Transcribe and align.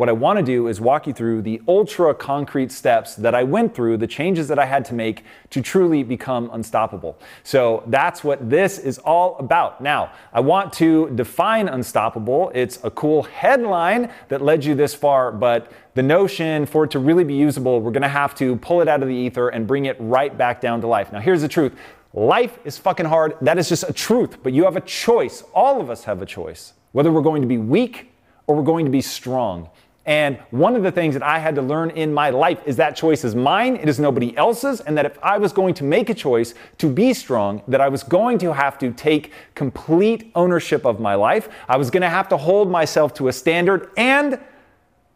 What 0.00 0.08
I 0.08 0.12
want 0.12 0.38
to 0.38 0.42
do 0.42 0.68
is 0.68 0.80
walk 0.80 1.06
you 1.06 1.12
through 1.12 1.42
the 1.42 1.60
ultra 1.68 2.14
concrete 2.14 2.72
steps 2.72 3.16
that 3.16 3.34
I 3.34 3.42
went 3.42 3.74
through, 3.74 3.98
the 3.98 4.06
changes 4.06 4.48
that 4.48 4.58
I 4.58 4.64
had 4.64 4.82
to 4.86 4.94
make 4.94 5.24
to 5.50 5.60
truly 5.60 6.02
become 6.02 6.48
unstoppable. 6.54 7.18
So 7.42 7.82
that's 7.86 8.24
what 8.24 8.48
this 8.48 8.78
is 8.78 8.96
all 8.96 9.36
about. 9.36 9.82
Now, 9.82 10.12
I 10.32 10.40
want 10.40 10.72
to 10.72 11.10
define 11.10 11.68
unstoppable. 11.68 12.50
It's 12.54 12.82
a 12.82 12.90
cool 12.90 13.24
headline 13.24 14.10
that 14.28 14.40
led 14.40 14.64
you 14.64 14.74
this 14.74 14.94
far, 14.94 15.32
but 15.32 15.70
the 15.92 16.02
notion 16.02 16.64
for 16.64 16.84
it 16.84 16.90
to 16.92 16.98
really 16.98 17.24
be 17.24 17.34
usable, 17.34 17.82
we're 17.82 17.90
going 17.90 18.00
to 18.00 18.08
have 18.08 18.34
to 18.36 18.56
pull 18.56 18.80
it 18.80 18.88
out 18.88 19.02
of 19.02 19.08
the 19.08 19.14
ether 19.14 19.50
and 19.50 19.66
bring 19.66 19.84
it 19.84 19.98
right 20.00 20.34
back 20.34 20.62
down 20.62 20.80
to 20.80 20.86
life. 20.86 21.12
Now, 21.12 21.20
here's 21.20 21.42
the 21.42 21.48
truth. 21.48 21.74
Life 22.14 22.58
is 22.64 22.78
fucking 22.78 23.04
hard. 23.04 23.36
That 23.42 23.58
is 23.58 23.68
just 23.68 23.84
a 23.86 23.92
truth, 23.92 24.42
but 24.42 24.54
you 24.54 24.64
have 24.64 24.76
a 24.76 24.80
choice. 24.80 25.44
All 25.54 25.78
of 25.78 25.90
us 25.90 26.04
have 26.04 26.22
a 26.22 26.26
choice. 26.26 26.72
Whether 26.92 27.12
we're 27.12 27.20
going 27.20 27.42
to 27.42 27.48
be 27.48 27.58
weak 27.58 28.06
or 28.46 28.56
we're 28.56 28.62
going 28.62 28.86
to 28.86 28.90
be 28.90 29.02
strong. 29.02 29.68
And 30.06 30.38
one 30.50 30.76
of 30.76 30.82
the 30.82 30.90
things 30.90 31.14
that 31.14 31.22
I 31.22 31.38
had 31.38 31.54
to 31.56 31.62
learn 31.62 31.90
in 31.90 32.12
my 32.12 32.30
life 32.30 32.62
is 32.64 32.76
that 32.76 32.96
choice 32.96 33.22
is 33.22 33.34
mine, 33.34 33.76
it 33.76 33.88
is 33.88 34.00
nobody 34.00 34.34
else's, 34.36 34.80
and 34.80 34.96
that 34.96 35.04
if 35.04 35.18
I 35.22 35.36
was 35.36 35.52
going 35.52 35.74
to 35.74 35.84
make 35.84 36.08
a 36.08 36.14
choice 36.14 36.54
to 36.78 36.88
be 36.90 37.12
strong, 37.12 37.62
that 37.68 37.82
I 37.82 37.88
was 37.88 38.02
going 38.02 38.38
to 38.38 38.54
have 38.54 38.78
to 38.78 38.92
take 38.92 39.32
complete 39.54 40.30
ownership 40.34 40.86
of 40.86 41.00
my 41.00 41.14
life. 41.14 41.50
I 41.68 41.76
was 41.76 41.90
going 41.90 42.00
to 42.00 42.08
have 42.08 42.28
to 42.30 42.38
hold 42.38 42.70
myself 42.70 43.12
to 43.14 43.28
a 43.28 43.32
standard, 43.32 43.90
and 43.96 44.40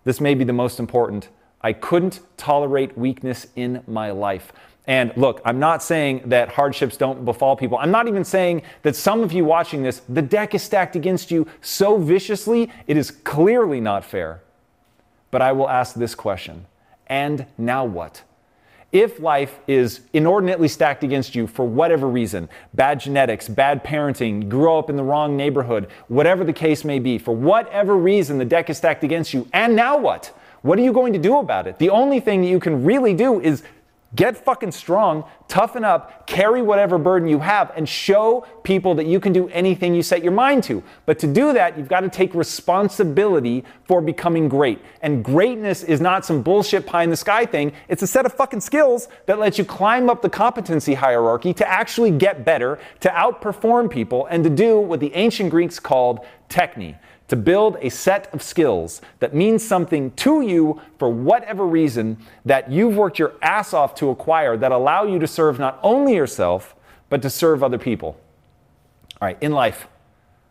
this 0.05 0.21
may 0.21 0.35
be 0.35 0.45
the 0.45 0.53
most 0.53 0.79
important, 0.79 1.29
I 1.63 1.73
couldn't 1.73 2.21
tolerate 2.37 2.97
weakness 2.97 3.47
in 3.57 3.83
my 3.87 4.11
life. 4.11 4.53
And 4.87 5.13
look, 5.17 5.41
I'm 5.47 5.59
not 5.59 5.83
saying 5.83 6.25
that 6.27 6.51
hardships 6.51 6.99
don't 6.99 7.25
befall 7.25 7.57
people. 7.57 7.79
I'm 7.79 7.91
not 7.91 8.07
even 8.07 8.23
saying 8.23 8.63
that 8.83 8.95
some 8.95 9.23
of 9.23 9.33
you 9.33 9.47
watching 9.47 9.83
this, 9.83 10.03
the 10.11 10.21
deck 10.21 10.55
is 10.55 10.63
stacked 10.63 10.95
against 10.95 11.31
you 11.31 11.47
so 11.63 11.97
viciously, 11.97 12.71
it 12.87 12.99
is 12.99 13.11
clearly 13.11 13.81
not 13.81 14.05
fair. 14.05 14.44
But 15.35 15.43
I 15.43 15.51
will 15.51 15.69
ask 15.69 15.97
this 15.97 16.15
question 16.15 16.65
and 17.09 17.47
now 17.59 17.85
what? 17.85 18.23
If 18.93 19.19
life 19.19 19.59
is 19.67 20.03
inordinately 20.13 20.69
stacked 20.69 21.03
against 21.03 21.35
you 21.35 21.49
for 21.49 21.67
whatever 21.67 22.07
reason, 22.07 22.49
bad 22.73 23.01
genetics, 23.01 23.49
bad 23.49 23.83
parenting, 23.83 24.49
grew 24.49 24.73
up 24.79 24.91
in 24.91 24.95
the 24.95 25.03
wrong 25.03 25.37
neighborhood, 25.37 25.89
whatever 26.07 26.45
the 26.45 26.53
case 26.53 26.85
may 26.85 27.01
be, 27.01 27.19
for 27.19 27.35
whatever 27.35 27.97
reason 27.97 28.39
the 28.39 28.45
deck 28.45 28.71
is 28.71 28.77
stacked 28.77 29.03
against 29.03 29.35
you, 29.35 29.49
and 29.53 29.75
now 29.75 29.99
what? 29.99 30.27
What 30.63 30.79
are 30.79 30.83
you 30.83 30.93
going 30.93 31.13
to 31.15 31.19
do 31.19 31.39
about 31.39 31.67
it? 31.67 31.81
The 31.81 31.91
only 31.91 32.21
thing 32.21 32.41
that 32.43 32.49
you 32.49 32.61
can 32.61 32.85
really 32.85 33.13
do 33.13 33.41
is 33.41 33.65
Get 34.15 34.37
fucking 34.37 34.73
strong, 34.73 35.25
toughen 35.49 35.83
up, 35.83 36.27
carry 36.27 36.63
whatever 36.63 36.99
burden 36.99 37.29
you 37.29 37.41
have, 37.41 37.73
and 37.75 37.89
show 37.89 38.47
people 38.63 38.95
that 38.95 39.07
you 39.07 39.19
can 39.19 39.33
do 39.33 39.49
anything 39.49 39.95
you 39.95 40.03
set 40.03 40.23
your 40.23 40.33
mind 40.33 40.63
to. 40.65 40.83
But 41.05 41.19
to 41.21 41.27
do 41.27 41.53
that, 41.53 41.77
you've 41.77 41.89
got 41.89 42.01
to 42.01 42.09
take 42.09 42.35
responsibility 42.35 43.65
for 43.85 44.01
becoming 44.01 44.49
great. 44.49 44.81
And 45.03 45.25
greatness 45.25 45.83
is 45.83 46.01
not 46.01 46.25
some 46.25 46.43
bullshit 46.43 46.87
pie 46.87 47.03
in 47.03 47.11
the 47.11 47.17
sky 47.17 47.45
thing, 47.45 47.73
it's 47.89 48.03
a 48.03 48.07
set 48.07 48.25
of 48.25 48.33
fucking 48.33 48.61
skills 48.61 49.09
that 49.27 49.39
lets 49.39 49.59
you 49.59 49.65
climb 49.65 50.09
up 50.09 50.23
the 50.23 50.31
competency 50.31 50.95
hierarchy 50.95 51.53
to 51.55 51.69
actually 51.69 52.11
get 52.11 52.45
better, 52.45 52.79
to 53.01 53.09
outperform 53.09 53.91
people, 53.91 54.27
and 54.27 54.45
to 54.45 54.51
do 54.51 54.79
what 54.79 55.01
the 55.01 55.13
ancient 55.15 55.51
Greeks 55.51 55.81
called 55.81 56.21
techne 56.49 56.97
to 57.35 57.41
build 57.41 57.77
a 57.81 57.89
set 57.89 58.33
of 58.33 58.41
skills 58.41 59.01
that 59.19 59.35
means 59.35 59.67
something 59.67 60.13
to 60.13 60.41
you 60.41 60.81
for 61.01 61.09
whatever 61.09 61.67
reason 61.67 62.17
that 62.45 62.71
you've 62.71 62.97
worked 62.97 63.19
your 63.19 63.33
ass 63.43 63.75
off 63.75 63.93
to 63.97 64.09
acquire 64.09 64.57
that 64.57 64.71
allow 64.71 65.03
you 65.03 65.19
to 65.19 65.27
serve 65.27 65.59
not 65.59 65.81
only 65.83 66.15
yourself, 66.15 66.77
but 67.11 67.21
to 67.23 67.29
serve 67.29 67.65
other 67.65 67.77
people. 67.77 68.17
All 69.21 69.27
right, 69.27 69.37
in 69.41 69.51
life, 69.51 69.89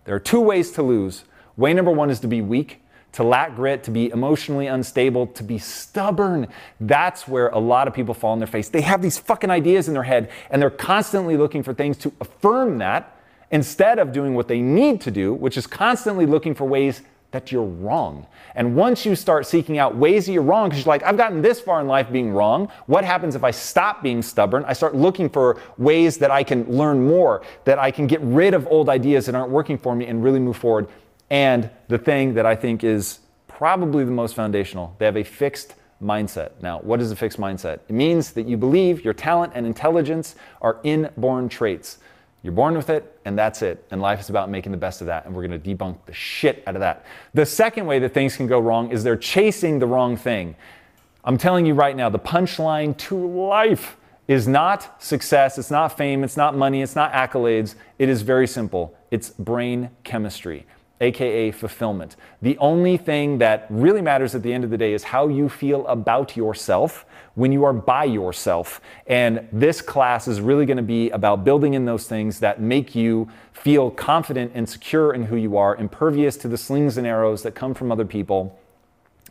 there 0.03 0.14
are 0.14 0.20
two 0.20 0.42
ways 0.42 0.72
to 0.72 0.84
lose. 0.84 1.23
Way 1.56 1.73
number 1.73 1.92
one 1.92 2.09
is 2.09 2.20
to 2.20 2.28
be 2.28 2.42
weak, 2.42 2.81
to 3.14 3.23
lack 3.23 3.56
grit, 3.56 3.84
to 3.84 3.92
be 3.92 4.09
emotionally 4.09 4.68
unstable, 4.68 5.28
to 5.28 5.44
be 5.44 5.58
stubborn. 5.58 6.50
That's 6.81 7.30
where 7.30 7.47
a 7.47 7.59
lot 7.59 7.88
of 7.88 7.94
people 7.94 8.14
fall 8.14 8.34
on 8.34 8.40
their 8.40 8.47
face. 8.47 8.68
They 8.68 8.81
have 8.81 9.02
these 9.02 9.18
fucking 9.18 9.50
ideas 9.50 9.88
in 9.88 9.94
their 9.94 10.03
head 10.03 10.30
and 10.50 10.62
they're 10.62 10.70
constantly 10.70 11.38
looking 11.38 11.63
for 11.63 11.74
things 11.74 11.96
to 12.00 12.12
affirm 12.19 12.80
that 12.80 13.12
instead 13.53 14.00
of 14.00 14.12
doing 14.12 14.34
what 14.34 14.47
they 14.47 14.59
need 14.59 15.00
to 15.00 15.12
do, 15.12 15.31
which 15.31 15.58
is 15.58 15.68
constantly 15.68 16.25
looking 16.25 16.56
for 16.56 16.66
ways 16.66 17.03
that 17.30 17.52
you're 17.52 17.64
wrong. 17.64 18.25
And 18.56 18.75
once 18.75 19.06
you 19.06 19.16
start 19.16 19.46
seeking 19.46 19.78
out 19.78 19.96
ways 19.96 20.25
that 20.25 20.34
you're 20.34 20.41
wrong, 20.41 20.69
because 20.69 20.84
you're 20.84 20.94
like, 20.94 21.03
I've 21.03 21.18
gotten 21.18 21.44
this 21.44 21.62
far 21.62 21.80
in 21.80 21.88
life 21.88 22.12
being 22.12 22.31
wrong, 22.31 22.69
what 22.88 23.03
happens 23.03 23.36
if 23.36 23.44
I 23.44 23.52
stop 23.52 24.02
being 24.02 24.24
stubborn? 24.24 24.66
I 24.66 24.74
start 24.74 24.96
looking 24.96 25.30
for 25.30 25.62
ways 25.78 26.18
that 26.18 26.31
I 26.31 26.44
can 26.44 26.66
learn 26.66 27.06
more, 27.06 27.44
that 27.66 27.78
I 27.78 27.92
can 27.92 28.08
get 28.08 28.22
rid 28.22 28.56
of 28.56 28.68
old 28.68 28.90
ideas 28.90 29.28
that 29.28 29.36
aren't 29.36 29.52
working 29.52 29.78
for 29.78 29.96
me 29.96 30.08
and 30.08 30.24
really 30.24 30.40
move 30.40 30.58
forward. 30.58 30.88
And 31.30 31.69
the 31.90 32.00
thing 32.00 32.34
that 32.34 32.47
I 32.47 32.56
think 32.56 32.84
is 32.84 33.19
probably 33.47 34.03
the 34.03 34.12
most 34.12 34.36
foundational, 34.36 34.96
they 34.97 35.06
have 35.06 35.18
a 35.18 35.24
fixed 35.24 35.75
mindset. 36.02 36.52
Now, 36.62 36.80
what 36.80 37.00
is 37.02 37.12
a 37.12 37.16
fixed 37.16 37.40
mindset? 37.40 37.80
It 37.88 37.94
means 37.94 38.31
that 38.31 38.47
you 38.47 38.58
believe 38.58 39.06
your 39.06 39.13
talent 39.13 39.53
and 39.56 39.66
intelligence 39.66 40.36
are 40.62 40.80
inborn 40.84 41.50
traits. 41.50 42.00
You're 42.44 42.54
born 42.54 42.76
with 42.76 42.90
it, 42.90 43.20
and 43.24 43.38
that's 43.38 43.62
it. 43.62 43.86
And 43.90 44.02
life 44.02 44.20
is 44.20 44.30
about 44.30 44.50
making 44.50 44.74
the 44.74 44.78
best 44.78 45.00
of 45.00 45.08
that, 45.08 45.26
and 45.26 45.34
we're 45.34 45.44
gonna 45.44 45.58
debunk 45.58 45.98
the 46.06 46.14
shit 46.14 46.62
out 46.68 46.76
of 46.76 46.81
that. 46.81 47.06
The 47.34 47.46
second 47.46 47.86
way 47.86 48.00
that 48.00 48.14
things 48.14 48.36
can 48.36 48.48
go 48.48 48.59
wrong 48.59 48.92
is 48.92 49.04
they're 49.04 49.16
chasing 49.16 49.80
the 49.80 49.88
wrong 49.88 50.18
thing. 50.18 50.56
I'm 51.24 51.38
telling 51.38 51.66
you 51.66 51.74
right 51.74 51.96
now, 51.96 52.09
the 52.09 52.20
punchline 52.20 52.98
to 52.98 53.16
life 53.16 53.96
is 54.28 54.48
not 54.48 55.02
success, 55.02 55.58
it's 55.58 55.72
not 55.72 55.98
fame, 55.98 56.24
it's 56.24 56.38
not 56.38 56.56
money, 56.56 56.81
it's 56.81 56.96
not 56.96 57.14
accolades. 57.14 57.76
It 57.98 58.09
is 58.09 58.22
very 58.22 58.48
simple 58.48 58.96
it's 59.12 59.30
brain 59.30 59.92
chemistry 60.04 60.66
aka 61.02 61.52
fulfillment. 61.52 62.16
The 62.42 62.58
only 62.58 62.98
thing 62.98 63.38
that 63.40 63.68
really 63.70 64.02
matters 64.02 64.34
at 64.36 64.42
the 64.42 64.52
end 64.52 64.64
of 64.64 64.70
the 64.70 64.78
day 64.78 64.94
is 64.94 65.04
how 65.04 65.28
you 65.28 65.50
feel 65.50 65.86
about 65.88 66.36
yourself 66.38 67.06
when 67.35 67.51
you 67.51 67.63
are 67.63 67.73
by 67.73 68.03
yourself. 68.03 68.79
And 69.07 69.47
this 69.51 69.81
class 69.81 70.27
is 70.27 70.39
really 70.39 70.66
going 70.66 70.77
to 70.77 70.83
be 70.83 71.09
about 71.09 71.44
building 71.44 71.73
in 71.73 71.85
those 71.85 72.07
things 72.07 72.39
that 72.39 72.61
make 72.61 72.94
you 72.95 73.29
feel 73.51 73.89
confident 73.89 74.51
and 74.53 74.67
secure 74.67 75.13
in 75.13 75.23
who 75.23 75.35
you 75.35 75.57
are, 75.57 75.75
impervious 75.75 76.38
to 76.38 76.47
the 76.47 76.57
slings 76.57 76.97
and 76.97 77.07
arrows 77.07 77.44
that 77.44 77.55
come 77.55 77.73
from 77.73 77.91
other 77.91 78.05
people. 78.05 78.59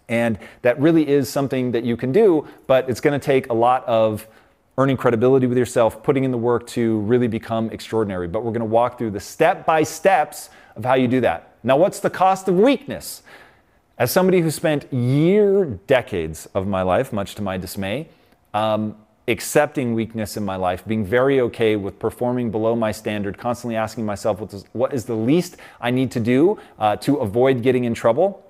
And 0.09 0.39
that 0.63 0.81
really 0.81 1.09
is 1.09 1.29
something 1.29 1.73
that 1.73 1.85
you 1.85 1.97
can 1.97 2.13
do, 2.13 2.47
but 2.67 2.91
it's 2.91 3.01
going 3.01 3.19
to 3.19 3.25
take 3.25 3.49
a 3.51 3.55
lot 3.55 3.85
of 3.87 4.27
earning 4.79 4.97
credibility 4.97 5.47
with 5.47 5.59
yourself, 5.59 6.03
putting 6.03 6.25
in 6.25 6.31
the 6.31 6.39
work 6.39 6.67
to 6.67 7.01
really 7.01 7.29
become 7.29 7.71
extraordinary. 7.71 8.27
But 8.27 8.43
we're 8.43 8.51
going 8.53 8.61
to 8.61 8.67
walk 8.67 8.99
through 8.99 9.11
the 9.11 9.21
step 9.21 9.65
by 9.67 9.83
steps 9.83 10.51
of 10.77 10.85
how 10.85 10.95
you 10.95 11.09
do 11.09 11.21
that. 11.21 11.57
Now, 11.63 11.77
what's 11.77 12.01
the 12.01 12.11
cost 12.11 12.49
of 12.49 12.57
weakness? 12.57 13.23
As 13.99 14.11
somebody 14.11 14.41
who 14.41 14.51
spent 14.51 14.91
year, 14.93 15.65
decades 15.87 16.47
of 16.55 16.67
my 16.67 16.83
life, 16.83 17.13
much 17.13 17.35
to 17.37 17.43
my 17.43 17.59
dismay, 17.59 18.09
um, 18.55 18.97
accepting 19.29 19.95
weakness 19.95 20.37
in 20.37 20.45
my 20.45 20.57
life, 20.57 20.85
being 20.87 21.05
very 21.05 21.41
okay 21.41 21.77
with 21.77 21.99
performing 21.99 22.51
below 22.51 22.75
my 22.75 22.91
standard, 22.91 23.39
constantly 23.39 23.77
asking 23.77 24.05
myself 24.05 24.41
what 24.41 24.53
is, 24.53 24.65
what 24.73 24.93
is 24.93 25.05
the 25.05 25.15
least 25.15 25.57
I 25.81 25.91
need 25.91 26.11
to 26.13 26.21
do 26.21 26.59
uh, 26.79 26.97
to 26.97 27.17
avoid 27.17 27.63
getting 27.63 27.85
in 27.85 27.95
trouble. 27.95 28.45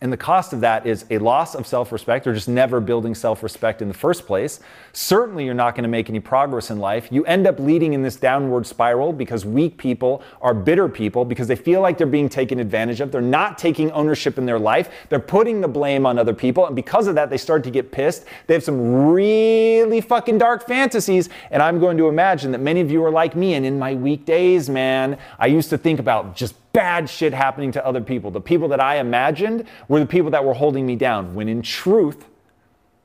And 0.00 0.12
the 0.12 0.16
cost 0.16 0.52
of 0.52 0.60
that 0.60 0.86
is 0.86 1.04
a 1.10 1.18
loss 1.18 1.56
of 1.56 1.66
self 1.66 1.90
respect 1.90 2.26
or 2.26 2.32
just 2.32 2.48
never 2.48 2.80
building 2.80 3.14
self 3.14 3.42
respect 3.42 3.82
in 3.82 3.88
the 3.88 3.94
first 3.94 4.26
place. 4.26 4.60
Certainly, 4.92 5.44
you're 5.44 5.54
not 5.54 5.74
going 5.74 5.82
to 5.82 5.88
make 5.88 6.08
any 6.08 6.20
progress 6.20 6.70
in 6.70 6.78
life. 6.78 7.08
You 7.10 7.24
end 7.24 7.46
up 7.46 7.58
leading 7.58 7.94
in 7.94 8.02
this 8.02 8.14
downward 8.14 8.66
spiral 8.66 9.12
because 9.12 9.44
weak 9.44 9.76
people 9.76 10.22
are 10.40 10.54
bitter 10.54 10.88
people 10.88 11.24
because 11.24 11.48
they 11.48 11.56
feel 11.56 11.80
like 11.80 11.98
they're 11.98 12.06
being 12.06 12.28
taken 12.28 12.60
advantage 12.60 13.00
of. 13.00 13.10
They're 13.10 13.20
not 13.20 13.58
taking 13.58 13.90
ownership 13.90 14.38
in 14.38 14.46
their 14.46 14.58
life. 14.58 14.88
They're 15.08 15.18
putting 15.18 15.60
the 15.60 15.68
blame 15.68 16.06
on 16.06 16.16
other 16.18 16.34
people. 16.34 16.66
And 16.66 16.76
because 16.76 17.08
of 17.08 17.16
that, 17.16 17.28
they 17.28 17.38
start 17.38 17.64
to 17.64 17.70
get 17.70 17.90
pissed. 17.90 18.24
They 18.46 18.54
have 18.54 18.62
some 18.62 19.06
really 19.08 20.00
fucking 20.00 20.38
dark 20.38 20.66
fantasies. 20.66 21.28
And 21.50 21.60
I'm 21.60 21.80
going 21.80 21.96
to 21.98 22.08
imagine 22.08 22.52
that 22.52 22.60
many 22.60 22.80
of 22.80 22.90
you 22.90 23.04
are 23.04 23.10
like 23.10 23.34
me. 23.34 23.54
And 23.54 23.66
in 23.66 23.78
my 23.78 23.94
weak 23.94 24.24
days, 24.24 24.70
man, 24.70 25.18
I 25.40 25.46
used 25.46 25.70
to 25.70 25.78
think 25.78 25.98
about 25.98 26.36
just 26.36 26.54
bad 26.78 27.10
shit 27.10 27.34
happening 27.34 27.72
to 27.72 27.84
other 27.84 28.00
people. 28.00 28.30
The 28.30 28.40
people 28.40 28.68
that 28.68 28.78
I 28.78 28.98
imagined 28.98 29.64
were 29.88 29.98
the 29.98 30.06
people 30.06 30.30
that 30.30 30.44
were 30.44 30.54
holding 30.54 30.86
me 30.86 30.94
down, 30.94 31.34
when 31.34 31.48
in 31.48 31.60
truth, 31.60 32.24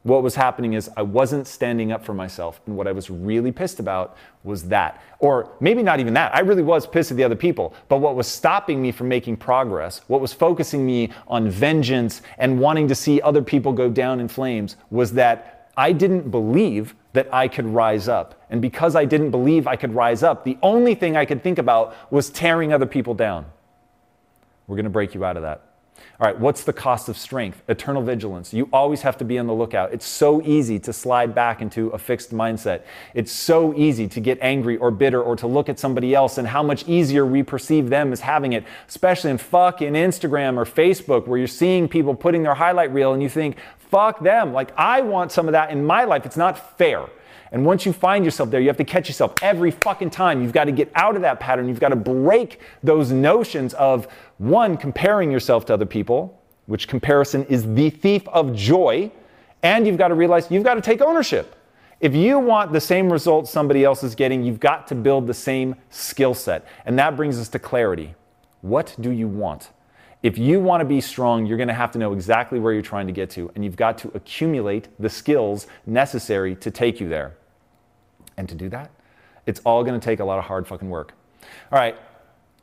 what 0.04 0.22
was 0.22 0.36
happening 0.36 0.74
is 0.74 0.92
I 0.96 1.02
wasn't 1.02 1.48
standing 1.48 1.92
up 1.92 2.06
for 2.06 2.14
myself. 2.14 2.62
And 2.68 2.78
what 2.78 2.88
I 2.88 2.92
was 2.92 3.10
really 3.10 3.52
pissed 3.52 3.80
about 3.80 4.16
was 4.44 4.68
that. 4.68 5.02
Or 5.18 5.50
maybe 5.60 5.82
not 5.82 6.00
even 6.00 6.14
that. 6.14 6.36
I 6.36 6.42
really 6.42 6.62
was 6.62 6.86
pissed 6.86 7.10
at 7.10 7.18
the 7.18 7.24
other 7.24 7.36
people. 7.36 7.74
But 7.88 7.98
what 7.98 8.16
was 8.16 8.28
stopping 8.28 8.80
me 8.80 8.92
from 8.92 9.08
making 9.08 9.38
progress, 9.38 10.02
what 10.06 10.22
was 10.22 10.34
focusing 10.34 10.86
me 10.86 11.10
on 11.28 11.50
vengeance 11.50 12.22
and 12.38 12.60
wanting 12.60 12.88
to 12.90 12.96
see 12.96 13.22
other 13.22 13.42
people 13.42 13.74
go 13.74 13.90
down 13.90 14.20
in 14.20 14.28
flames, 14.28 14.76
was 14.92 15.14
that 15.14 15.72
I 15.76 15.94
didn't 15.94 16.30
believe 16.30 16.94
that 17.14 17.28
I 17.34 17.48
could 17.48 17.66
rise 17.66 18.08
up. 18.08 18.40
And 18.52 18.62
because 18.62 18.96
I 18.96 19.06
didn't 19.06 19.32
believe 19.32 19.66
I 19.66 19.78
could 19.78 19.96
rise 19.96 20.22
up, 20.22 20.44
the 20.44 20.60
only 20.62 20.94
thing 20.94 21.18
I 21.18 21.26
could 21.26 21.42
think 21.42 21.58
about 21.58 21.96
was 22.12 22.30
tearing 22.30 22.72
other 22.72 22.86
people 22.86 23.16
down. 23.16 23.46
We're 24.68 24.76
going 24.76 24.86
to 24.86 24.90
break 24.90 25.14
you 25.14 25.26
out 25.26 25.38
of 25.38 25.44
that. 25.44 25.74
All 26.20 26.28
right, 26.28 26.40
what's 26.40 26.64
the 26.64 26.74
cost 26.74 27.10
of 27.10 27.18
strength? 27.18 27.62
Eternal 27.68 28.02
vigilance. 28.02 28.54
You 28.54 28.70
always 28.72 29.02
have 29.02 29.18
to 29.18 29.26
be 29.26 29.38
on 29.40 29.48
the 29.48 29.54
lookout. 29.54 29.94
It's 29.94 30.06
so 30.06 30.42
easy 30.44 30.80
to 30.80 30.94
slide 30.94 31.34
back 31.34 31.62
into 31.62 31.90
a 31.90 31.98
fixed 31.98 32.32
mindset. 32.32 32.84
It's 33.14 33.32
so 33.32 33.74
easy 33.76 34.08
to 34.08 34.20
get 34.20 34.38
angry 34.42 34.78
or 34.78 34.92
bitter 34.92 35.22
or 35.22 35.36
to 35.38 35.48
look 35.48 35.70
at 35.70 35.80
somebody 35.80 36.14
else 36.14 36.38
and 36.38 36.48
how 36.48 36.64
much 36.64 36.88
easier 36.88 37.26
we 37.26 37.42
perceive 37.44 37.90
them 37.90 38.12
as 38.12 38.22
having 38.22 38.54
it, 38.54 38.64
especially 38.88 39.32
in 39.32 39.38
fucking 39.38 39.94
Instagram 39.94 40.58
or 40.58 40.66
Facebook 40.66 41.28
where 41.28 41.38
you're 41.38 41.48
seeing 41.48 41.88
people 41.88 42.16
putting 42.16 42.44
their 42.44 42.56
highlight 42.56 42.94
reel 42.94 43.14
and 43.14 43.22
you 43.22 43.30
think, 43.30 43.58
fuck 43.78 44.20
them. 44.22 44.54
Like, 44.54 44.72
I 44.78 45.02
want 45.02 45.32
some 45.32 45.48
of 45.48 45.54
that 45.54 45.72
in 45.72 45.86
my 45.86 46.04
life. 46.04 46.26
It's 46.26 46.38
not 46.38 46.78
fair. 46.78 47.08
And 47.54 47.64
once 47.64 47.86
you 47.86 47.94
find 47.94 48.26
yourself 48.26 48.50
there, 48.50 48.60
you 48.60 48.68
have 48.68 48.78
to 48.78 48.84
catch 48.84 49.08
yourself 49.08 49.36
every 49.44 49.70
fucking 49.70 50.10
time. 50.10 50.42
You've 50.42 50.54
got 50.54 50.64
to 50.64 50.72
get 50.72 50.92
out 50.96 51.16
of 51.16 51.22
that 51.22 51.40
pattern. 51.40 51.68
You've 51.68 51.80
got 51.80 51.90
to 51.90 51.96
break 51.96 52.60
those 52.82 53.12
notions 53.12 53.76
of 53.76 54.08
one, 54.40 54.76
comparing 54.76 55.32
yourself 55.32 55.64
to 55.68 55.76
other 55.76 55.86
people, 55.86 56.42
which 56.66 56.88
comparison 56.88 57.46
is 57.46 57.72
the 57.76 57.92
thief 57.92 58.28
of 58.30 58.56
joy. 58.56 59.12
And 59.62 59.86
you've 59.86 60.00
got 60.00 60.08
to 60.08 60.16
realize 60.16 60.50
you've 60.50 60.64
got 60.64 60.74
to 60.74 60.82
take 60.82 61.00
ownership. 61.00 61.56
If 62.00 62.16
you 62.16 62.40
want 62.40 62.74
the 62.74 62.82
same 62.82 63.14
results 63.14 63.52
somebody 63.52 63.84
else 63.84 64.04
is 64.04 64.16
getting, 64.16 64.44
you've 64.44 64.60
got 64.60 64.88
to 64.88 64.96
build 64.96 65.28
the 65.28 65.34
same 65.36 65.76
skill 65.92 66.34
set. 66.34 66.66
And 66.88 66.98
that 66.98 67.16
brings 67.16 67.40
us 67.40 67.50
to 67.50 67.60
clarity. 67.60 68.16
What 68.62 68.96
do 69.00 69.12
you 69.12 69.28
want? 69.28 69.70
If 70.24 70.40
you 70.40 70.60
want 70.60 70.82
to 70.82 70.86
be 70.86 71.02
strong, 71.02 71.46
you're 71.46 71.58
going 71.58 71.68
to 71.68 71.74
have 71.76 71.92
to 71.92 72.00
know 72.00 72.14
exactly 72.14 72.60
where 72.60 72.74
you're 72.74 72.82
trying 72.82 73.06
to 73.08 73.14
get 73.14 73.30
to, 73.32 73.52
and 73.54 73.64
you've 73.64 73.76
got 73.76 73.98
to 74.00 74.12
accumulate 74.16 74.88
the 74.98 75.10
skills 75.10 75.68
necessary 75.86 76.56
to 76.56 76.72
take 76.72 77.00
you 77.00 77.08
there. 77.08 77.36
And 78.38 78.48
to 78.50 78.56
do 78.56 78.70
that, 78.70 78.92
it's 79.46 79.62
all 79.66 79.84
going 79.84 80.00
to 80.00 80.04
take 80.04 80.20
a 80.20 80.26
lot 80.26 80.40
of 80.40 80.46
hard 80.46 80.68
fucking 80.68 80.90
work. 80.90 81.14
All 81.72 81.80
right, 81.80 81.96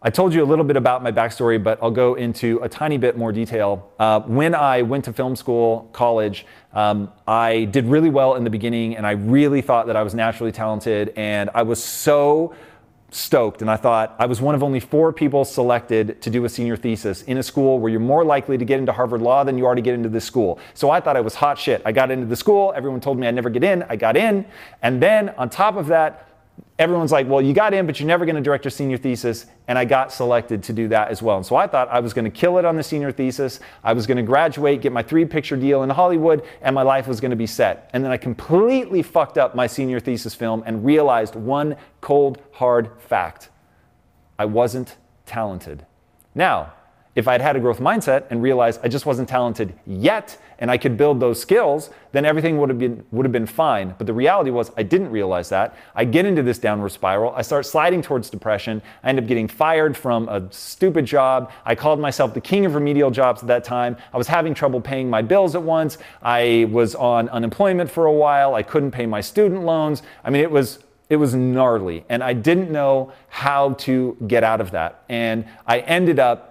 I 0.02 0.08
told 0.08 0.32
you 0.32 0.42
a 0.42 0.46
little 0.46 0.64
bit 0.64 0.78
about 0.78 1.02
my 1.02 1.12
backstory, 1.12 1.62
but 1.62 1.78
I'll 1.82 1.90
go 1.90 2.14
into 2.14 2.58
a 2.62 2.68
tiny 2.70 2.96
bit 2.96 3.18
more 3.18 3.32
detail. 3.32 3.92
Uh, 3.98 4.20
when 4.20 4.54
I 4.54 4.80
went 4.80 5.04
to 5.04 5.12
film 5.12 5.36
school, 5.36 5.90
college, 5.92 6.46
um, 6.72 7.12
I 7.26 7.64
did 7.64 7.84
really 7.84 8.08
well 8.08 8.36
in 8.36 8.44
the 8.44 8.48
beginning, 8.48 8.96
and 8.96 9.06
I 9.06 9.10
really 9.10 9.60
thought 9.60 9.86
that 9.88 9.96
I 9.96 10.02
was 10.02 10.14
naturally 10.14 10.52
talented, 10.52 11.12
and 11.16 11.50
I 11.54 11.64
was 11.64 11.84
so 11.84 12.54
stoked. 13.10 13.60
And 13.62 13.70
I 13.70 13.76
thought 13.76 14.14
I 14.18 14.26
was 14.26 14.40
one 14.40 14.54
of 14.54 14.62
only 14.62 14.80
four 14.80 15.12
people 15.12 15.44
selected 15.44 16.20
to 16.22 16.30
do 16.30 16.44
a 16.44 16.48
senior 16.48 16.76
thesis 16.76 17.22
in 17.22 17.38
a 17.38 17.42
school 17.42 17.78
where 17.78 17.90
you're 17.90 18.00
more 18.00 18.24
likely 18.24 18.56
to 18.58 18.64
get 18.64 18.78
into 18.78 18.92
Harvard 18.92 19.20
Law 19.20 19.44
than 19.44 19.58
you 19.58 19.66
are 19.66 19.74
to 19.74 19.80
get 19.80 19.94
into 19.94 20.08
this 20.08 20.24
school. 20.24 20.58
So 20.74 20.90
I 20.90 21.00
thought 21.00 21.16
I 21.16 21.20
was 21.20 21.34
hot 21.34 21.58
shit. 21.58 21.82
I 21.84 21.92
got 21.92 22.10
into 22.10 22.26
the 22.26 22.36
school. 22.36 22.72
Everyone 22.76 23.00
told 23.00 23.18
me 23.18 23.26
I'd 23.26 23.34
never 23.34 23.50
get 23.50 23.64
in. 23.64 23.84
I 23.88 23.96
got 23.96 24.16
in. 24.16 24.44
And 24.82 25.02
then 25.02 25.30
on 25.30 25.50
top 25.50 25.76
of 25.76 25.88
that, 25.88 26.29
everyone's 26.80 27.12
like, 27.12 27.28
well, 27.28 27.42
you 27.42 27.52
got 27.52 27.74
in, 27.74 27.84
but 27.84 28.00
you're 28.00 28.06
never 28.06 28.24
going 28.24 28.36
to 28.36 28.40
direct 28.40 28.64
your 28.64 28.70
senior 28.70 28.96
thesis. 28.96 29.44
And 29.68 29.78
I 29.78 29.84
got 29.84 30.12
selected 30.12 30.62
to 30.64 30.72
do 30.72 30.88
that 30.88 31.08
as 31.08 31.22
well. 31.22 31.36
And 31.36 31.44
so 31.44 31.54
I 31.54 31.66
thought 31.66 31.88
I 31.90 32.00
was 32.00 32.14
going 32.14 32.24
to 32.24 32.30
kill 32.30 32.56
it 32.56 32.64
on 32.64 32.74
the 32.74 32.82
senior 32.82 33.12
thesis. 33.12 33.60
I 33.84 33.92
was 33.92 34.06
going 34.06 34.16
to 34.16 34.22
graduate, 34.22 34.80
get 34.80 34.90
my 34.90 35.02
three 35.02 35.26
picture 35.26 35.56
deal 35.56 35.82
in 35.82 35.90
Hollywood, 35.90 36.42
and 36.62 36.74
my 36.74 36.82
life 36.82 37.06
was 37.06 37.20
going 37.20 37.32
to 37.32 37.36
be 37.36 37.46
set. 37.46 37.90
And 37.92 38.02
then 38.02 38.10
I 38.10 38.16
completely 38.16 39.02
fucked 39.02 39.36
up 39.36 39.54
my 39.54 39.66
senior 39.66 40.00
thesis 40.00 40.34
film 40.34 40.62
and 40.64 40.82
realized 40.82 41.34
one 41.34 41.76
cold, 42.00 42.42
hard 42.52 42.90
fact 42.98 43.50
I 44.38 44.46
wasn't 44.46 44.96
talented. 45.26 45.84
Now, 46.34 46.72
if 47.20 47.28
I'd 47.28 47.40
had 47.40 47.54
a 47.54 47.60
growth 47.60 47.78
mindset 47.78 48.24
and 48.30 48.42
realized 48.42 48.80
I 48.82 48.88
just 48.88 49.06
wasn't 49.06 49.28
talented 49.28 49.74
yet 49.86 50.38
and 50.58 50.70
I 50.70 50.78
could 50.78 50.96
build 50.96 51.20
those 51.20 51.40
skills, 51.40 51.90
then 52.12 52.24
everything 52.24 52.58
would 52.58 52.68
have 52.70 52.78
been 52.78 53.04
would 53.12 53.24
have 53.24 53.32
been 53.32 53.46
fine. 53.46 53.94
But 53.96 54.06
the 54.06 54.12
reality 54.12 54.50
was 54.50 54.72
I 54.76 54.82
didn't 54.82 55.10
realize 55.10 55.50
that. 55.50 55.76
I 55.94 56.04
get 56.04 56.24
into 56.24 56.42
this 56.42 56.58
downward 56.58 56.88
spiral. 56.88 57.32
I 57.34 57.42
start 57.42 57.66
sliding 57.66 58.02
towards 58.02 58.30
depression. 58.30 58.82
I 59.04 59.10
end 59.10 59.18
up 59.18 59.26
getting 59.26 59.48
fired 59.48 59.96
from 59.96 60.28
a 60.28 60.50
stupid 60.50 61.04
job. 61.04 61.52
I 61.64 61.74
called 61.74 62.00
myself 62.00 62.34
the 62.34 62.40
king 62.40 62.64
of 62.66 62.74
remedial 62.74 63.10
jobs 63.10 63.42
at 63.42 63.48
that 63.48 63.64
time. 63.64 63.96
I 64.12 64.16
was 64.16 64.26
having 64.26 64.54
trouble 64.54 64.80
paying 64.80 65.08
my 65.08 65.22
bills 65.22 65.54
at 65.54 65.62
once. 65.62 65.98
I 66.22 66.68
was 66.72 66.94
on 66.94 67.28
unemployment 67.28 67.90
for 67.90 68.06
a 68.06 68.12
while. 68.12 68.54
I 68.54 68.62
couldn't 68.62 68.92
pay 68.92 69.06
my 69.06 69.20
student 69.20 69.64
loans. 69.64 70.02
I 70.24 70.30
mean, 70.30 70.42
it 70.42 70.50
was 70.50 70.78
it 71.10 71.16
was 71.16 71.34
gnarly 71.34 72.04
and 72.08 72.22
I 72.22 72.32
didn't 72.32 72.70
know 72.70 73.12
how 73.28 73.74
to 73.74 74.16
get 74.26 74.44
out 74.44 74.60
of 74.60 74.70
that. 74.70 75.02
And 75.08 75.44
I 75.66 75.80
ended 75.80 76.18
up 76.18 76.49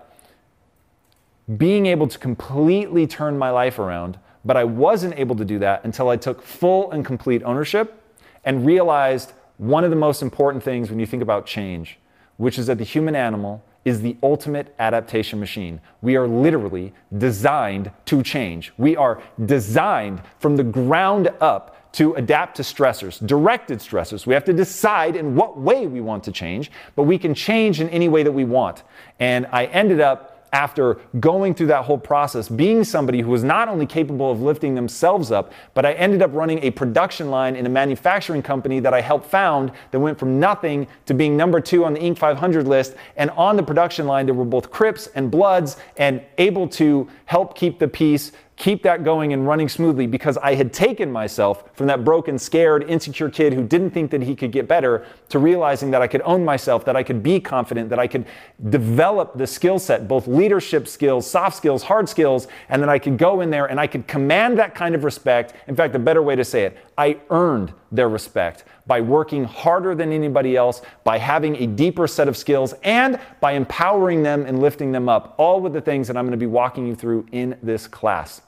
being 1.57 1.85
able 1.87 2.07
to 2.07 2.17
completely 2.17 3.07
turn 3.07 3.37
my 3.37 3.49
life 3.49 3.79
around, 3.79 4.19
but 4.45 4.55
I 4.55 4.63
wasn't 4.63 5.17
able 5.17 5.35
to 5.35 5.45
do 5.45 5.59
that 5.59 5.83
until 5.83 6.09
I 6.09 6.17
took 6.17 6.41
full 6.41 6.91
and 6.91 7.05
complete 7.05 7.43
ownership 7.43 8.01
and 8.45 8.65
realized 8.65 9.33
one 9.57 9.83
of 9.83 9.89
the 9.89 9.95
most 9.95 10.21
important 10.21 10.63
things 10.63 10.89
when 10.89 10.99
you 10.99 11.05
think 11.05 11.23
about 11.23 11.45
change, 11.45 11.99
which 12.37 12.57
is 12.57 12.67
that 12.67 12.77
the 12.77 12.83
human 12.83 13.15
animal 13.15 13.63
is 13.85 14.01
the 14.01 14.15
ultimate 14.21 14.73
adaptation 14.79 15.39
machine. 15.39 15.81
We 16.01 16.15
are 16.15 16.27
literally 16.27 16.93
designed 17.17 17.91
to 18.05 18.21
change. 18.23 18.71
We 18.77 18.95
are 18.95 19.21
designed 19.45 20.21
from 20.39 20.55
the 20.55 20.63
ground 20.63 21.29
up 21.41 21.91
to 21.93 22.13
adapt 22.13 22.57
to 22.57 22.61
stressors, 22.61 23.25
directed 23.25 23.79
stressors. 23.79 24.25
We 24.25 24.33
have 24.35 24.43
to 24.45 24.53
decide 24.53 25.15
in 25.15 25.35
what 25.35 25.57
way 25.57 25.87
we 25.87 26.01
want 26.01 26.23
to 26.25 26.31
change, 26.31 26.71
but 26.95 27.03
we 27.03 27.17
can 27.17 27.33
change 27.33 27.81
in 27.81 27.89
any 27.89 28.07
way 28.07 28.21
that 28.21 28.31
we 28.31 28.45
want. 28.45 28.83
And 29.19 29.47
I 29.51 29.65
ended 29.65 29.99
up 29.99 30.28
after 30.51 30.95
going 31.19 31.53
through 31.53 31.67
that 31.67 31.85
whole 31.85 31.97
process, 31.97 32.49
being 32.49 32.83
somebody 32.83 33.21
who 33.21 33.29
was 33.29 33.43
not 33.43 33.67
only 33.67 33.85
capable 33.85 34.31
of 34.31 34.41
lifting 34.41 34.75
themselves 34.75 35.31
up, 35.31 35.51
but 35.73 35.85
I 35.85 35.93
ended 35.93 36.21
up 36.21 36.33
running 36.33 36.59
a 36.63 36.71
production 36.71 37.29
line 37.29 37.55
in 37.55 37.65
a 37.65 37.69
manufacturing 37.69 38.41
company 38.41 38.79
that 38.79 38.93
I 38.93 39.01
helped 39.01 39.25
found 39.25 39.71
that 39.91 39.99
went 39.99 40.17
from 40.17 40.39
nothing 40.39 40.87
to 41.05 41.13
being 41.13 41.37
number 41.37 41.59
two 41.59 41.85
on 41.85 41.93
the 41.93 41.99
Inc. 41.99 42.17
500 42.17 42.67
list. 42.67 42.95
And 43.15 43.29
on 43.31 43.55
the 43.55 43.63
production 43.63 44.07
line, 44.07 44.25
there 44.25 44.35
were 44.35 44.45
both 44.45 44.71
Crips 44.71 45.07
and 45.15 45.29
Bloods 45.29 45.77
and 45.97 46.21
able 46.37 46.67
to 46.69 47.07
help 47.25 47.55
keep 47.55 47.79
the 47.79 47.87
peace 47.87 48.31
keep 48.59 48.83
that 48.83 49.05
going 49.05 49.31
and 49.31 49.47
running 49.47 49.69
smoothly 49.69 50.05
because 50.05 50.37
I 50.37 50.53
had 50.53 50.73
taken 50.73 51.09
myself 51.09 51.63
from 51.73 51.87
that 51.87 52.03
broken, 52.03 52.37
scared, 52.37 52.83
insecure 52.89 53.29
kid 53.29 53.53
who 53.53 53.63
didn't 53.63 53.91
think 53.91 54.11
that 54.11 54.21
he 54.21 54.35
could 54.35 54.51
get 54.51 54.67
better 54.67 55.05
to 55.29 55.39
realizing 55.39 55.91
that 55.91 56.01
I 56.01 56.07
could 56.07 56.21
own 56.25 56.43
myself, 56.43 56.83
that 56.83 56.97
I 56.97 57.01
could 57.01 57.23
be 57.23 57.39
confident, 57.39 57.89
that 57.89 57.99
I 57.99 58.05
could 58.05 58.25
develop 58.69 59.37
the 59.37 59.47
skill 59.47 59.79
set, 59.79 60.09
both 60.09 60.27
leadership 60.27 60.89
skills, 60.89 61.27
soft 61.27 61.55
skills, 61.55 61.83
hard 61.83 62.09
skills, 62.09 62.49
and 62.67 62.81
that 62.83 62.89
I 62.89 62.99
could 62.99 63.17
go 63.17 63.39
in 63.39 63.49
there 63.49 63.65
and 63.65 63.79
I 63.79 63.87
could 63.87 64.07
command 64.07 64.59
that 64.59 64.75
kind 64.75 64.93
of 64.93 65.05
respect. 65.05 65.53
In 65.67 65.75
fact, 65.75 65.95
a 65.95 65.99
better 65.99 66.21
way 66.21 66.35
to 66.35 66.43
say 66.43 66.65
it, 66.65 66.77
I 66.97 67.17
earned 67.29 67.73
their 67.93 68.09
respect 68.09 68.65
by 68.87 68.99
working 68.99 69.45
harder 69.45 69.95
than 69.95 70.11
anybody 70.11 70.57
else, 70.57 70.81
by 71.05 71.17
having 71.17 71.55
a 71.55 71.65
deeper 71.65 72.07
set 72.07 72.27
of 72.27 72.35
skills, 72.35 72.73
and 72.83 73.21
by 73.39 73.53
empowering 73.53 74.21
them 74.21 74.45
and 74.45 74.59
lifting 74.59 74.91
them 74.91 75.07
up, 75.07 75.35
all 75.37 75.61
with 75.61 75.71
the 75.71 75.79
things 75.79 76.07
that 76.09 76.17
I'm 76.17 76.25
going 76.25 76.31
to 76.31 76.37
be 76.37 76.45
walking 76.45 76.85
you 76.85 76.95
through 76.95 77.25
in 77.31 77.57
this 77.63 77.87
class. 77.87 78.41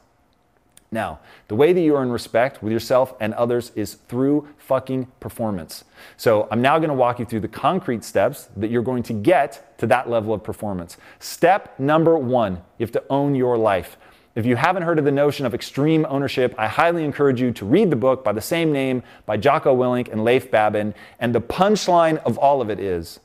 Now, 0.94 1.20
the 1.48 1.56
way 1.56 1.72
that 1.72 1.80
you 1.80 1.96
earn 1.96 2.12
respect 2.12 2.62
with 2.62 2.74
yourself 2.74 3.14
and 3.22 3.34
others 3.36 3.72
is 3.76 3.94
through 3.94 4.50
fucking 4.58 5.06
performance. 5.22 5.86
So, 6.18 6.50
I'm 6.52 6.62
now 6.62 6.80
going 6.80 6.90
to 6.90 6.94
walk 6.94 7.18
you 7.18 7.24
through 7.24 7.40
the 7.40 7.48
concrete 7.48 8.04
steps 8.04 8.50
that 8.58 8.70
you're 8.70 8.82
going 8.82 9.04
to 9.04 9.14
get 9.14 9.78
to 9.78 9.88
that 9.88 10.10
level 10.10 10.34
of 10.34 10.44
performance. 10.44 10.98
Step 11.20 11.80
number 11.80 12.18
one 12.18 12.62
you 12.78 12.86
have 12.86 12.92
to 12.92 13.04
own 13.10 13.36
your 13.36 13.58
life. 13.58 13.96
If 14.36 14.46
you 14.46 14.58
haven't 14.58 14.84
heard 14.84 15.00
of 15.00 15.06
the 15.06 15.12
notion 15.12 15.46
of 15.46 15.54
extreme 15.54 16.06
ownership, 16.10 16.54
I 16.58 16.68
highly 16.68 17.06
encourage 17.06 17.40
you 17.40 17.54
to 17.54 17.66
read 17.66 17.90
the 17.90 17.96
book 17.96 18.26
by 18.26 18.34
the 18.34 18.42
same 18.42 18.74
name 18.74 19.02
by 19.26 19.38
Jocko 19.38 19.74
Willink 19.74 20.12
and 20.12 20.26
Leif 20.26 20.52
Babin. 20.52 20.94
And 21.22 21.34
the 21.34 21.40
punchline 21.40 22.18
of 22.26 22.38
all 22.38 22.62
of 22.62 22.70
it 22.70 22.82
is 22.82 23.22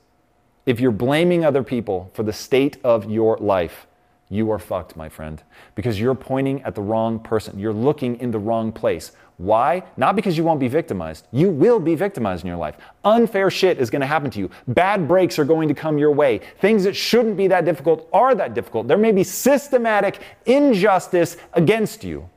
if 0.67 0.79
you're 0.79 0.93
blaming 0.93 1.45
other 1.45 1.65
people 1.65 2.13
for 2.15 2.23
the 2.23 2.33
state 2.33 2.77
of 2.85 3.11
your 3.11 3.37
life, 3.39 3.89
you 4.29 4.51
are 4.51 4.59
fucked, 4.59 4.97
my 4.97 5.09
friend, 5.09 5.43
because 5.75 6.01
you're 6.01 6.15
pointing 6.15 6.63
at 6.63 6.75
the 6.75 6.83
wrong 6.83 7.19
person. 7.19 7.59
You're 7.59 7.73
looking 7.73 8.19
in 8.19 8.31
the 8.33 8.39
wrong 8.39 8.73
place. 8.73 9.13
Why? 9.37 9.85
Not 9.97 10.17
because 10.17 10.37
you 10.37 10.45
won't 10.45 10.59
be 10.59 10.69
victimized. 10.69 11.27
You 11.31 11.51
will 11.51 11.79
be 11.79 11.95
victimized 11.95 12.43
in 12.43 12.49
your 12.49 12.57
life. 12.57 12.77
Unfair 13.05 13.51
shit 13.51 13.79
is 13.79 13.91
going 13.91 14.01
to 14.01 14.07
happen 14.07 14.31
to 14.31 14.39
you. 14.39 14.51
Bad 14.67 15.07
breaks 15.07 15.39
are 15.39 15.45
going 15.45 15.69
to 15.69 15.75
come 15.75 15.99
your 15.99 16.11
way. 16.11 16.41
Things 16.61 16.85
that 16.85 16.97
shouldn't 16.97 17.37
be 17.37 17.47
that 17.49 17.65
difficult 17.65 18.09
are 18.13 18.35
that 18.35 18.55
difficult. 18.55 18.89
There 18.89 18.97
may 18.97 19.13
be 19.13 19.23
systematic 19.23 20.21
injustice 20.47 21.37
against 21.53 22.03
you. 22.03 22.29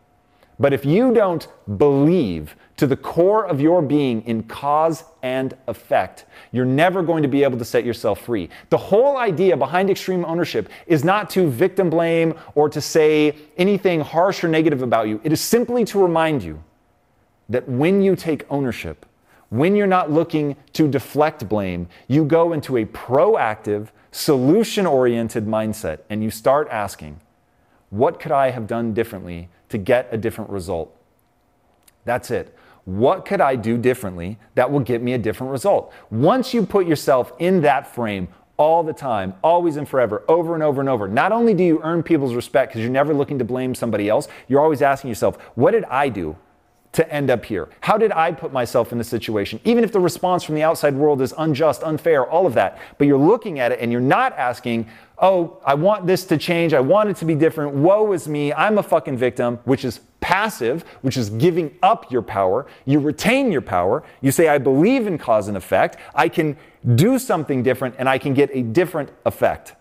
But 0.60 0.74
if 0.74 0.84
you 0.84 1.13
don't 1.13 1.48
believe 1.77 2.55
to 2.79 2.88
the 2.88 2.95
core 2.95 3.45
of 3.45 3.59
your 3.59 3.81
being 3.81 4.21
in 4.25 4.41
cause 4.43 5.03
and 5.21 5.53
effect, 5.67 6.24
you're 6.53 6.63
never 6.63 7.03
going 7.03 7.21
to 7.24 7.27
be 7.27 7.43
able 7.43 7.57
to 7.57 7.65
set 7.65 7.83
yourself 7.83 8.21
free. 8.21 8.50
The 8.69 8.77
whole 8.77 9.17
idea 9.17 9.57
behind 9.57 9.89
extreme 9.89 10.24
ownership 10.24 10.69
is 10.88 11.03
not 11.03 11.29
to 11.31 11.50
victim 11.50 11.89
blame 11.89 12.36
or 12.55 12.69
to 12.69 12.79
say 12.79 13.36
anything 13.57 14.00
harsh 14.00 14.45
or 14.45 14.48
negative 14.48 14.81
about 14.81 15.09
you. 15.09 15.19
It 15.25 15.33
is 15.33 15.41
simply 15.41 15.83
to 15.86 16.01
remind 16.01 16.41
you 16.41 16.63
that 17.50 17.67
when 17.67 18.01
you 18.01 18.15
take 18.15 18.45
ownership, 18.50 19.05
when 19.50 19.75
you're 19.75 19.86
not 19.86 20.09
looking 20.09 20.55
to 20.71 20.88
deflect 20.88 21.50
blame, 21.50 21.89
you 22.07 22.24
go 22.24 22.53
into 22.53 22.77
a 22.77 22.86
proactive, 22.86 23.89
solution 24.12 24.86
oriented 24.86 25.45
mindset 25.45 26.00
and 26.09 26.24
you 26.24 26.31
start 26.31 26.69
asking, 26.71 27.19
what 27.89 28.21
could 28.21 28.31
I 28.31 28.51
have 28.51 28.67
done 28.67 28.93
differently 28.93 29.50
to 29.67 29.77
get 29.77 30.07
a 30.13 30.17
different 30.17 30.50
result? 30.50 30.95
That's 32.05 32.31
it. 32.31 32.55
What 32.89 33.24
could 33.24 33.39
I 33.39 33.55
do 33.55 33.77
differently 33.77 34.39
that 34.55 34.72
will 34.72 34.79
get 34.79 35.03
me 35.03 35.13
a 35.13 35.17
different 35.19 35.51
result? 35.51 35.93
Once 36.10 36.55
you 36.55 36.65
put 36.65 36.88
yourself 36.88 37.34
in 37.38 37.62
that 37.62 37.93
frame, 37.93 38.27
all 38.58 38.81
the 38.81 38.93
time, 38.93 39.36
always 39.43 39.77
and 39.77 39.88
forever, 39.88 40.24
over 40.27 40.55
and 40.55 40.63
over 40.63 40.81
and 40.81 40.89
over. 40.89 41.08
Not 41.08 41.31
only 41.31 41.53
do 41.53 41.63
you 41.63 41.79
earn 41.84 42.01
people's 42.01 42.34
respect 42.34 42.72
because 42.72 42.81
you're 42.81 42.91
never 42.91 43.13
looking 43.13 43.38
to 43.38 43.46
blame 43.46 43.75
somebody 43.75 44.10
else, 44.10 44.27
you're 44.48 44.60
always 44.60 44.81
asking 44.81 45.10
yourself, 45.10 45.38
what 45.53 45.72
did 45.72 45.86
I 45.86 46.10
do 46.10 46.36
to 46.93 47.13
end 47.13 47.29
up 47.29 47.46
here? 47.46 47.69
How 47.81 47.96
did 47.96 48.12
I 48.12 48.31
put 48.31 48.51
myself 48.51 48.91
in 48.91 48.98
this 48.98 49.08
situation? 49.08 49.60
Even 49.63 49.84
if 49.84 49.91
the 49.91 50.00
response 50.00 50.43
from 50.43 50.55
the 50.55 50.63
outside 50.63 50.96
world 50.96 51.22
is 51.22 51.31
unjust, 51.38 51.84
unfair, 51.84 52.25
all 52.25 52.48
of 52.48 52.55
that, 52.55 52.79
but 52.98 53.05
you're 53.05 53.19
looking 53.19 53.60
at 53.60 53.72
it 53.72 53.79
and 53.79 53.91
you're 53.91 54.01
not 54.01 54.34
asking, 54.34 54.89
oh, 55.21 55.57
I 55.65 55.73
want 55.73 56.07
this 56.07 56.25
to 56.25 56.38
change, 56.38 56.73
I 56.73 56.79
want 56.79 57.09
it 57.09 57.17
to 57.17 57.25
be 57.25 57.35
different, 57.35 57.73
woe 57.75 58.11
is 58.13 58.27
me, 58.27 58.53
I'm 58.53 58.77
a 58.77 58.83
fucking 58.83 59.17
victim, 59.17 59.59
which 59.65 59.85
is 59.85 60.01
passive, 60.21 60.83
which 61.01 61.17
is 61.17 61.29
giving 61.31 61.77
up 61.81 62.11
your 62.11 62.21
power. 62.21 62.67
You 62.85 62.99
retain 62.99 63.51
your 63.51 63.61
power. 63.61 64.03
You 64.21 64.31
say, 64.31 64.47
I 64.47 64.57
believe 64.57 65.07
in 65.07 65.17
cause 65.17 65.47
and 65.47 65.57
effect, 65.57 65.97
I 66.13 66.29
can 66.29 66.57
do 66.95 67.19
something 67.19 67.63
different 67.63 67.95
and 67.97 68.07
I 68.07 68.17
can 68.17 68.33
get 68.33 68.49
a 68.53 68.61
different 68.61 69.09
effect. 69.25 69.75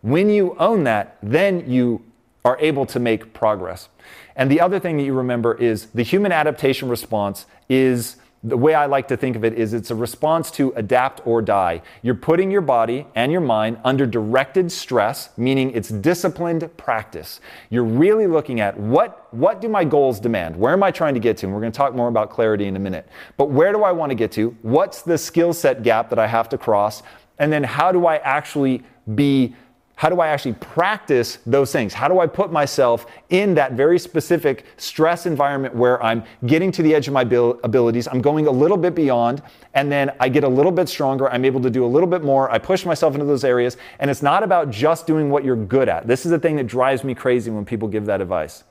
When 0.00 0.30
you 0.30 0.56
own 0.58 0.84
that, 0.84 1.18
then 1.22 1.70
you 1.70 2.04
are 2.44 2.58
able 2.60 2.86
to 2.86 2.98
make 2.98 3.32
progress. 3.32 3.88
And 4.34 4.50
the 4.50 4.60
other 4.60 4.80
thing 4.80 4.96
that 4.96 5.04
you 5.04 5.14
remember 5.14 5.54
is 5.54 5.86
the 5.86 6.02
human 6.02 6.32
adaptation 6.32 6.88
response 6.88 7.46
is 7.68 8.16
the 8.44 8.56
way 8.56 8.74
I 8.74 8.86
like 8.86 9.06
to 9.08 9.16
think 9.16 9.36
of 9.36 9.44
it 9.44 9.54
is 9.54 9.72
it's 9.72 9.92
a 9.92 9.94
response 9.94 10.50
to 10.52 10.72
adapt 10.74 11.24
or 11.24 11.40
die. 11.42 11.80
You're 12.02 12.16
putting 12.16 12.50
your 12.50 12.60
body 12.60 13.06
and 13.14 13.30
your 13.30 13.40
mind 13.40 13.78
under 13.84 14.04
directed 14.04 14.72
stress, 14.72 15.30
meaning 15.36 15.70
it's 15.70 15.90
disciplined 15.90 16.76
practice. 16.76 17.40
You're 17.70 17.84
really 17.84 18.26
looking 18.26 18.58
at 18.58 18.76
what, 18.76 19.32
what 19.32 19.60
do 19.60 19.68
my 19.68 19.84
goals 19.84 20.18
demand? 20.18 20.56
Where 20.56 20.72
am 20.72 20.82
I 20.82 20.90
trying 20.90 21.14
to 21.14 21.20
get 21.20 21.36
to? 21.38 21.46
And 21.46 21.54
we're 21.54 21.60
going 21.60 21.72
to 21.72 21.76
talk 21.76 21.94
more 21.94 22.08
about 22.08 22.30
clarity 22.30 22.66
in 22.66 22.74
a 22.74 22.80
minute. 22.80 23.08
But 23.36 23.50
where 23.50 23.72
do 23.72 23.84
I 23.84 23.92
want 23.92 24.10
to 24.10 24.16
get 24.16 24.32
to? 24.32 24.56
What's 24.62 25.02
the 25.02 25.16
skill 25.16 25.52
set 25.52 25.84
gap 25.84 26.10
that 26.10 26.18
I 26.18 26.26
have 26.26 26.48
to 26.48 26.58
cross? 26.58 27.04
And 27.38 27.52
then 27.52 27.62
how 27.62 27.92
do 27.92 28.06
I 28.06 28.16
actually 28.16 28.82
be 29.14 29.54
how 30.02 30.08
do 30.08 30.18
I 30.18 30.26
actually 30.26 30.54
practice 30.54 31.38
those 31.46 31.70
things? 31.70 31.94
How 31.94 32.08
do 32.08 32.18
I 32.18 32.26
put 32.26 32.50
myself 32.50 33.06
in 33.30 33.54
that 33.54 33.74
very 33.74 34.00
specific 34.00 34.64
stress 34.76 35.26
environment 35.26 35.76
where 35.76 36.02
I'm 36.02 36.24
getting 36.44 36.72
to 36.72 36.82
the 36.82 36.92
edge 36.92 37.06
of 37.06 37.14
my 37.14 37.22
abilities, 37.22 38.08
I'm 38.08 38.20
going 38.20 38.48
a 38.48 38.50
little 38.50 38.76
bit 38.76 38.96
beyond, 38.96 39.44
and 39.74 39.92
then 39.92 40.10
I 40.18 40.28
get 40.28 40.42
a 40.42 40.48
little 40.48 40.72
bit 40.72 40.88
stronger, 40.88 41.30
I'm 41.30 41.44
able 41.44 41.60
to 41.62 41.70
do 41.70 41.84
a 41.84 41.86
little 41.86 42.08
bit 42.08 42.24
more, 42.24 42.50
I 42.50 42.58
push 42.58 42.84
myself 42.84 43.14
into 43.14 43.26
those 43.26 43.44
areas, 43.44 43.76
and 44.00 44.10
it's 44.10 44.22
not 44.22 44.42
about 44.42 44.70
just 44.70 45.06
doing 45.06 45.30
what 45.30 45.44
you're 45.44 45.54
good 45.54 45.88
at. 45.88 46.08
This 46.08 46.26
is 46.26 46.32
the 46.32 46.38
thing 46.40 46.56
that 46.56 46.66
drives 46.66 47.04
me 47.04 47.14
crazy 47.14 47.52
when 47.52 47.64
people 47.64 47.86
give 47.86 48.06
that 48.06 48.20
advice. 48.20 48.64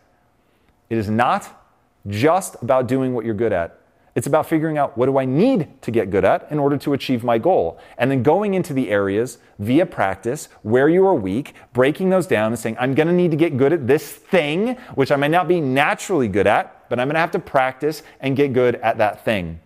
It 0.90 0.98
is 0.98 1.10
not 1.10 1.66
just 2.08 2.62
about 2.62 2.90
doing 2.90 3.14
what 3.14 3.24
you're 3.24 3.34
good 3.34 3.54
at. 3.54 3.80
It's 4.14 4.28
about 4.28 4.46
figuring 4.46 4.78
out 4.78 4.98
what 4.98 5.06
do 5.06 5.18
I 5.18 5.26
need 5.26 5.82
to 5.82 5.92
get 5.92 6.10
good 6.10 6.26
at 6.26 6.52
in 6.52 6.60
order 6.60 6.78
to 6.78 6.94
achieve 6.94 7.24
my 7.24 7.38
goal. 7.38 7.80
And 7.98 8.12
then 8.12 8.24
going 8.24 8.54
into 8.54 8.74
the 8.74 8.90
areas 8.90 9.38
via 9.58 9.86
practice 9.86 10.50
where 10.64 10.90
you 10.90 11.06
are 11.08 11.16
weak, 11.16 11.56
breaking 11.72 12.10
those 12.10 12.28
down 12.28 12.52
and 12.52 12.60
saying, 12.60 12.76
I'm 12.80 12.94
going 12.94 13.08
to 13.08 13.14
need 13.14 13.32
to 13.32 13.38
get 13.38 13.56
good 13.56 13.72
at 13.72 13.88
this 13.88 14.12
thing, 14.12 14.76
which 14.96 15.12
I 15.12 15.16
may 15.16 15.30
not 15.30 15.48
be 15.48 15.62
naturally 15.62 16.28
good 16.28 16.48
at, 16.48 16.90
but 16.90 17.00
I'm 17.00 17.08
going 17.08 17.16
to 17.16 17.22
have 17.22 17.32
to 17.32 17.40
practice 17.40 18.04
and 18.20 18.36
get 18.36 18.52
good 18.52 18.76
at 18.76 18.98
that 18.98 19.24
thing. 19.24 19.62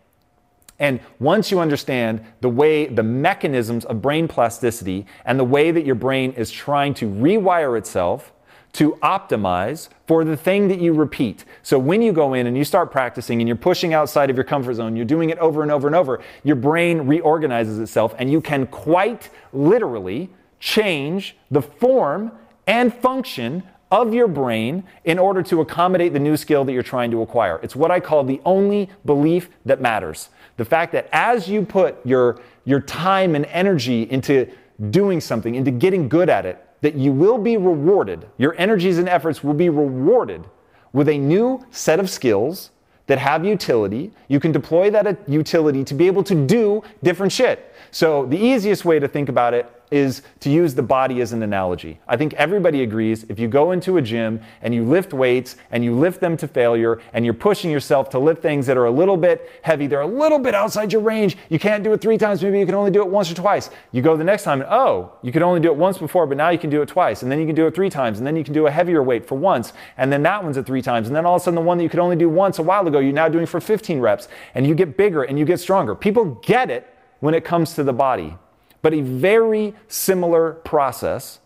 And 0.77 0.99
once 1.19 1.51
you 1.51 1.59
understand 1.59 2.23
the 2.41 2.49
way, 2.49 2.85
the 2.85 3.03
mechanisms 3.03 3.85
of 3.85 4.01
brain 4.01 4.27
plasticity 4.27 5.05
and 5.23 5.39
the 5.39 5.45
way 5.45 5.71
that 5.71 5.85
your 5.85 5.95
brain 5.95 6.33
is 6.33 6.51
trying 6.51 6.93
to 6.95 7.09
rewire 7.09 7.77
itself 7.77 8.33
to 8.75 8.91
optimize 9.01 9.89
for 10.07 10.23
the 10.23 10.37
thing 10.37 10.67
that 10.67 10.79
you 10.79 10.93
repeat. 10.93 11.45
So 11.63 11.79
when 11.79 12.01
you 12.01 12.11
go 12.11 12.33
in 12.33 12.47
and 12.47 12.57
you 12.57 12.63
start 12.63 12.91
practicing 12.91 13.41
and 13.41 13.47
you're 13.47 13.57
pushing 13.57 13.93
outside 13.93 14.29
of 14.29 14.35
your 14.35 14.43
comfort 14.43 14.75
zone, 14.75 14.95
you're 14.95 15.05
doing 15.05 15.29
it 15.29 15.37
over 15.39 15.63
and 15.63 15.71
over 15.71 15.87
and 15.87 15.95
over, 15.95 16.21
your 16.43 16.55
brain 16.55 17.01
reorganizes 17.01 17.79
itself 17.79 18.13
and 18.17 18.31
you 18.31 18.41
can 18.41 18.67
quite 18.67 19.29
literally 19.53 20.29
change 20.59 21.35
the 21.51 21.61
form 21.61 22.31
and 22.67 22.93
function 22.93 23.63
of 23.91 24.13
your 24.13 24.27
brain 24.27 24.83
in 25.05 25.17
order 25.19 25.41
to 25.43 25.61
accommodate 25.61 26.11
the 26.11 26.19
new 26.19 26.35
skill 26.35 26.65
that 26.65 26.73
you're 26.73 26.83
trying 26.83 27.11
to 27.11 27.21
acquire. 27.21 27.59
It's 27.63 27.75
what 27.75 27.91
I 27.91 27.99
call 27.99 28.23
the 28.23 28.41
only 28.43 28.89
belief 29.05 29.49
that 29.65 29.79
matters. 29.79 30.29
The 30.57 30.65
fact 30.65 30.91
that 30.93 31.07
as 31.13 31.47
you 31.47 31.63
put 31.63 32.03
your, 32.05 32.41
your 32.65 32.79
time 32.81 33.35
and 33.35 33.45
energy 33.45 34.03
into 34.03 34.49
doing 34.89 35.21
something, 35.21 35.55
into 35.55 35.71
getting 35.71 36.09
good 36.09 36.29
at 36.29 36.45
it, 36.45 36.64
that 36.85 36.93
you 36.93 37.11
will 37.11 37.39
be 37.39 37.57
rewarded, 37.57 38.27
your 38.37 38.53
energies 38.59 38.99
and 38.99 39.09
efforts 39.09 39.43
will 39.43 39.55
be 39.55 39.69
rewarded 39.69 40.45
with 40.93 41.09
a 41.09 41.17
new 41.17 41.65
set 41.71 41.99
of 41.99 42.11
skills 42.11 42.69
that 43.07 43.17
have 43.17 43.43
utility. 43.43 44.11
You 44.27 44.39
can 44.39 44.51
deploy 44.51 44.91
that 44.91 45.27
utility 45.27 45.83
to 45.83 45.95
be 45.95 46.05
able 46.05 46.23
to 46.25 46.35
do 46.35 46.83
different 47.01 47.31
shit. 47.31 47.73
So, 47.89 48.27
the 48.27 48.37
easiest 48.37 48.85
way 48.85 48.99
to 48.99 49.07
think 49.07 49.29
about 49.29 49.55
it 49.55 49.67
is 49.95 50.21
to 50.41 50.49
use 50.49 50.75
the 50.75 50.83
body 50.83 51.21
as 51.21 51.31
an 51.31 51.41
analogy. 51.41 51.99
I 52.05 52.17
think 52.17 52.33
everybody 52.33 52.83
agrees 52.83 53.23
if 53.29 53.39
you 53.39 53.47
go 53.47 53.71
into 53.71 53.95
a 53.95 54.01
gym 54.01 54.41
and 54.61 54.75
you 54.75 54.83
lift 54.83 55.13
weights 55.13 55.55
and 55.71 55.85
you 55.85 55.95
lift 55.95 56.19
them 56.19 56.35
to 56.37 56.47
failure 56.49 56.99
and 57.13 57.23
you're 57.23 57.33
pushing 57.33 57.71
yourself 57.71 58.09
to 58.09 58.19
lift 58.19 58.41
things 58.41 58.65
that 58.67 58.75
are 58.75 58.85
a 58.85 58.91
little 58.91 59.15
bit 59.15 59.49
heavy, 59.61 59.87
they're 59.87 60.01
a 60.01 60.05
little 60.05 60.37
bit 60.37 60.53
outside 60.53 60.91
your 60.91 61.01
range, 61.01 61.37
you 61.47 61.59
can't 61.59 61.81
do 61.81 61.93
it 61.93 62.01
three 62.01 62.17
times, 62.17 62.43
maybe 62.43 62.59
you 62.59 62.65
can 62.65 62.75
only 62.75 62.91
do 62.91 63.01
it 63.01 63.07
once 63.07 63.31
or 63.31 63.35
twice. 63.35 63.69
You 63.93 64.01
go 64.01 64.17
the 64.17 64.23
next 64.25 64.43
time 64.43 64.61
and 64.61 64.69
oh, 64.69 65.13
you 65.21 65.31
could 65.31 65.41
only 65.41 65.61
do 65.61 65.69
it 65.69 65.77
once 65.77 65.97
before, 65.97 66.27
but 66.27 66.35
now 66.35 66.49
you 66.49 66.59
can 66.59 66.69
do 66.69 66.81
it 66.81 66.89
twice. 66.89 67.23
And 67.23 67.31
then 67.31 67.39
you 67.39 67.45
can 67.45 67.55
do 67.55 67.65
it 67.65 67.73
three 67.73 67.89
times. 67.89 68.17
And 68.17 68.27
then 68.27 68.35
you 68.35 68.43
can 68.43 68.53
do 68.53 68.67
a 68.67 68.71
heavier 68.71 69.01
weight 69.01 69.25
for 69.25 69.37
once. 69.37 69.71
And 69.97 70.11
then 70.11 70.23
that 70.23 70.43
one's 70.43 70.57
at 70.57 70.65
three 70.65 70.81
times. 70.81 71.07
And 71.07 71.15
then 71.15 71.25
all 71.25 71.35
of 71.35 71.41
a 71.41 71.45
sudden 71.45 71.55
the 71.55 71.61
one 71.61 71.77
that 71.77 71.83
you 71.83 71.89
could 71.89 71.99
only 71.99 72.17
do 72.17 72.29
once 72.29 72.59
a 72.59 72.63
while 72.63 72.85
ago, 72.87 72.99
you're 72.99 73.13
now 73.13 73.29
doing 73.29 73.45
for 73.45 73.61
15 73.61 73.99
reps. 73.99 74.27
And 74.55 74.67
you 74.67 74.75
get 74.75 74.97
bigger 74.97 75.23
and 75.23 75.39
you 75.39 75.45
get 75.45 75.59
stronger. 75.59 75.95
People 75.95 76.25
get 76.43 76.69
it 76.69 76.93
when 77.21 77.33
it 77.33 77.45
comes 77.45 77.75
to 77.75 77.83
the 77.83 77.93
body. 77.93 78.37
But 78.85 78.93
a 78.93 79.01
very 79.01 79.73
similar 79.87 80.51
process 80.51 81.39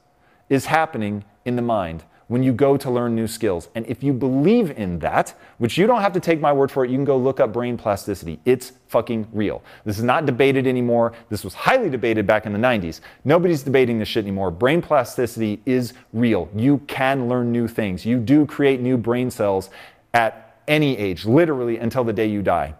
is 0.49 0.65
happening 0.65 1.23
in 1.45 1.55
the 1.55 1.61
mind 1.61 2.03
when 2.27 2.43
you 2.43 2.51
go 2.51 2.75
to 2.75 2.91
learn 2.91 3.15
new 3.15 3.27
skills. 3.27 3.69
And 3.75 3.87
if 3.87 4.03
you 4.03 4.11
believe 4.11 4.71
in 4.71 4.99
that, 4.99 5.33
which 5.57 5.77
you 5.77 5.87
don't 5.87 6.01
have 6.01 6.11
to 6.11 6.19
take 6.19 6.41
my 6.41 6.51
word 6.51 6.69
for 6.69 6.83
it, 6.83 6.91
you 6.91 6.97
can 6.97 7.05
go 7.05 7.15
look 7.15 7.39
up 7.39 7.53
brain 7.53 7.77
plasticity. 7.77 8.41
It's 8.43 8.73
fucking 8.89 9.25
real. 9.31 9.63
This 9.85 9.97
is 9.97 10.03
not 10.03 10.25
debated 10.25 10.67
anymore. 10.67 11.13
This 11.29 11.45
was 11.45 11.53
highly 11.53 11.89
debated 11.89 12.27
back 12.27 12.45
in 12.45 12.51
the 12.51 12.59
90s. 12.59 12.99
Nobody's 13.23 13.63
debating 13.63 13.99
this 13.99 14.09
shit 14.09 14.25
anymore. 14.25 14.51
Brain 14.51 14.81
plasticity 14.81 15.61
is 15.65 15.93
real. 16.11 16.49
You 16.53 16.79
can 16.87 17.29
learn 17.29 17.53
new 17.53 17.69
things. 17.69 18.05
You 18.05 18.19
do 18.19 18.45
create 18.45 18.81
new 18.81 18.97
brain 18.97 19.31
cells 19.31 19.69
at 20.13 20.59
any 20.67 20.97
age, 20.97 21.23
literally 21.23 21.77
until 21.77 22.03
the 22.03 22.11
day 22.11 22.27
you 22.27 22.41
die. 22.41 22.75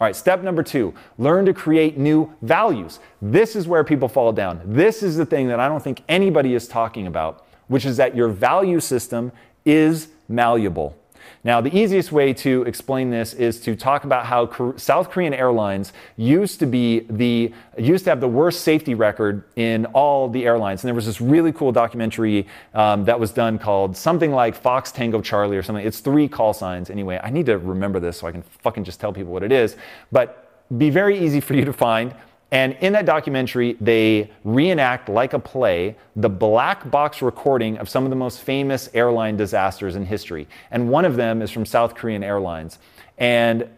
All 0.00 0.06
right, 0.06 0.14
step 0.14 0.44
number 0.44 0.62
two 0.62 0.94
learn 1.18 1.44
to 1.46 1.52
create 1.52 1.98
new 1.98 2.32
values. 2.42 3.00
This 3.20 3.56
is 3.56 3.66
where 3.66 3.82
people 3.82 4.06
fall 4.08 4.32
down. 4.32 4.60
This 4.64 5.02
is 5.02 5.16
the 5.16 5.26
thing 5.26 5.48
that 5.48 5.58
I 5.58 5.66
don't 5.66 5.82
think 5.82 6.04
anybody 6.08 6.54
is 6.54 6.68
talking 6.68 7.08
about 7.08 7.47
which 7.68 7.84
is 7.84 7.96
that 7.96 8.16
your 8.16 8.28
value 8.28 8.80
system 8.80 9.32
is 9.64 10.08
malleable. 10.28 10.96
Now, 11.44 11.60
the 11.60 11.76
easiest 11.76 12.10
way 12.10 12.32
to 12.34 12.62
explain 12.64 13.10
this 13.10 13.32
is 13.32 13.60
to 13.60 13.76
talk 13.76 14.04
about 14.04 14.26
how 14.26 14.74
South 14.76 15.10
Korean 15.10 15.32
Airlines 15.32 15.92
used 16.16 16.58
to 16.60 16.66
be 16.66 17.00
the 17.08 17.52
used 17.78 18.04
to 18.04 18.10
have 18.10 18.20
the 18.20 18.28
worst 18.28 18.62
safety 18.62 18.94
record 18.94 19.44
in 19.56 19.86
all 19.86 20.28
the 20.28 20.44
airlines. 20.44 20.82
And 20.82 20.88
there 20.88 20.94
was 20.94 21.06
this 21.06 21.20
really 21.20 21.52
cool 21.52 21.70
documentary 21.70 22.48
um, 22.74 23.04
that 23.04 23.18
was 23.18 23.30
done 23.30 23.58
called 23.58 23.96
something 23.96 24.32
like 24.32 24.56
Fox 24.56 24.90
Tango 24.90 25.20
Charlie 25.20 25.56
or 25.56 25.62
something. 25.62 25.86
It's 25.86 26.00
three 26.00 26.28
call 26.28 26.52
signs 26.52 26.90
anyway. 26.90 27.20
I 27.22 27.30
need 27.30 27.46
to 27.46 27.58
remember 27.58 28.00
this 28.00 28.18
so 28.18 28.26
I 28.26 28.32
can 28.32 28.42
fucking 28.42 28.84
just 28.84 28.98
tell 28.98 29.12
people 29.12 29.32
what 29.32 29.44
it 29.44 29.52
is. 29.52 29.76
But 30.10 30.44
be 30.76 30.90
very 30.90 31.18
easy 31.18 31.40
for 31.40 31.54
you 31.54 31.64
to 31.64 31.72
find. 31.72 32.14
And 32.50 32.76
in 32.80 32.94
that 32.94 33.04
documentary, 33.04 33.74
they 33.80 34.30
reenact 34.42 35.08
like 35.08 35.34
a 35.34 35.38
play 35.38 35.96
the 36.16 36.30
black 36.30 36.90
box 36.90 37.20
recording 37.20 37.76
of 37.76 37.88
some 37.88 38.04
of 38.04 38.10
the 38.10 38.16
most 38.16 38.40
famous 38.40 38.88
airline 38.94 39.36
disasters 39.36 39.96
in 39.96 40.06
history. 40.06 40.48
And 40.70 40.88
one 40.88 41.04
of 41.04 41.16
them 41.16 41.42
is 41.42 41.50
from 41.50 41.66
South 41.66 41.94
Korean 41.94 42.24
Airlines. 42.24 42.78
And 43.18 43.68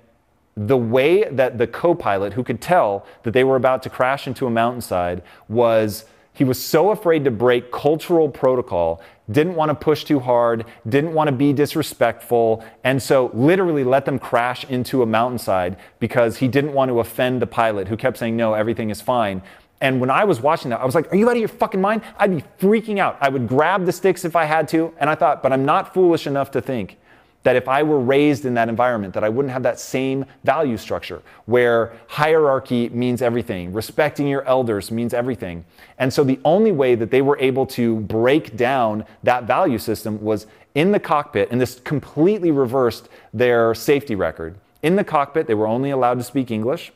the 0.56 0.76
way 0.76 1.24
that 1.24 1.58
the 1.58 1.66
co 1.66 1.94
pilot, 1.94 2.34
who 2.34 2.44
could 2.44 2.60
tell 2.60 3.06
that 3.24 3.32
they 3.32 3.44
were 3.44 3.56
about 3.56 3.82
to 3.84 3.90
crash 3.90 4.26
into 4.26 4.46
a 4.46 4.50
mountainside, 4.50 5.22
was 5.48 6.04
he 6.40 6.44
was 6.44 6.58
so 6.58 6.88
afraid 6.90 7.24
to 7.24 7.30
break 7.30 7.70
cultural 7.70 8.26
protocol, 8.26 9.02
didn't 9.30 9.56
want 9.56 9.68
to 9.68 9.74
push 9.74 10.04
too 10.04 10.18
hard, 10.18 10.64
didn't 10.88 11.12
want 11.12 11.28
to 11.28 11.32
be 11.32 11.52
disrespectful, 11.52 12.64
and 12.82 13.02
so 13.02 13.30
literally 13.34 13.84
let 13.84 14.06
them 14.06 14.18
crash 14.18 14.64
into 14.64 15.02
a 15.02 15.06
mountainside 15.06 15.76
because 15.98 16.38
he 16.38 16.48
didn't 16.48 16.72
want 16.72 16.88
to 16.88 16.98
offend 16.98 17.42
the 17.42 17.46
pilot 17.46 17.88
who 17.88 17.96
kept 17.98 18.16
saying, 18.16 18.38
No, 18.38 18.54
everything 18.54 18.88
is 18.88 19.02
fine. 19.02 19.42
And 19.82 20.00
when 20.00 20.08
I 20.08 20.24
was 20.24 20.40
watching 20.40 20.70
that, 20.70 20.80
I 20.80 20.86
was 20.86 20.94
like, 20.94 21.12
Are 21.12 21.16
you 21.16 21.28
out 21.28 21.36
of 21.36 21.40
your 21.40 21.48
fucking 21.48 21.78
mind? 21.78 22.00
I'd 22.16 22.34
be 22.34 22.42
freaking 22.58 22.96
out. 22.96 23.18
I 23.20 23.28
would 23.28 23.46
grab 23.46 23.84
the 23.84 23.92
sticks 23.92 24.24
if 24.24 24.34
I 24.34 24.46
had 24.46 24.66
to. 24.68 24.94
And 24.98 25.10
I 25.10 25.16
thought, 25.16 25.42
But 25.42 25.52
I'm 25.52 25.66
not 25.66 25.92
foolish 25.92 26.26
enough 26.26 26.50
to 26.52 26.62
think 26.62 26.96
that 27.42 27.56
if 27.56 27.68
I 27.68 27.82
were 27.82 27.98
raised 27.98 28.44
in 28.44 28.54
that 28.54 28.68
environment, 28.68 29.14
that 29.14 29.24
I 29.24 29.28
wouldn't 29.28 29.52
have 29.52 29.62
that 29.62 29.80
same 29.80 30.26
value 30.44 30.76
structure 30.76 31.22
where 31.46 31.92
hierarchy 32.08 32.88
means 32.90 33.22
everything, 33.22 33.72
respecting 33.72 34.26
your 34.26 34.42
elders 34.46 34.90
means 34.90 35.14
everything. 35.14 35.64
And 35.98 36.12
so 36.12 36.22
the 36.22 36.38
only 36.44 36.72
way 36.72 36.94
that 36.96 37.10
they 37.10 37.22
were 37.22 37.38
able 37.38 37.66
to 37.66 37.96
break 38.00 38.56
down 38.56 39.04
that 39.22 39.44
value 39.44 39.78
system 39.78 40.20
was 40.22 40.46
in 40.74 40.92
the 40.92 41.00
cockpit, 41.00 41.50
and 41.50 41.60
this 41.60 41.80
completely 41.80 42.50
reversed 42.50 43.08
their 43.32 43.74
safety 43.74 44.14
record. 44.14 44.56
In 44.82 44.96
the 44.96 45.04
cockpit, 45.04 45.46
they 45.46 45.54
were 45.54 45.66
only 45.66 45.90
allowed 45.90 46.18
to 46.18 46.24
speak 46.24 46.50
English. 46.50 46.92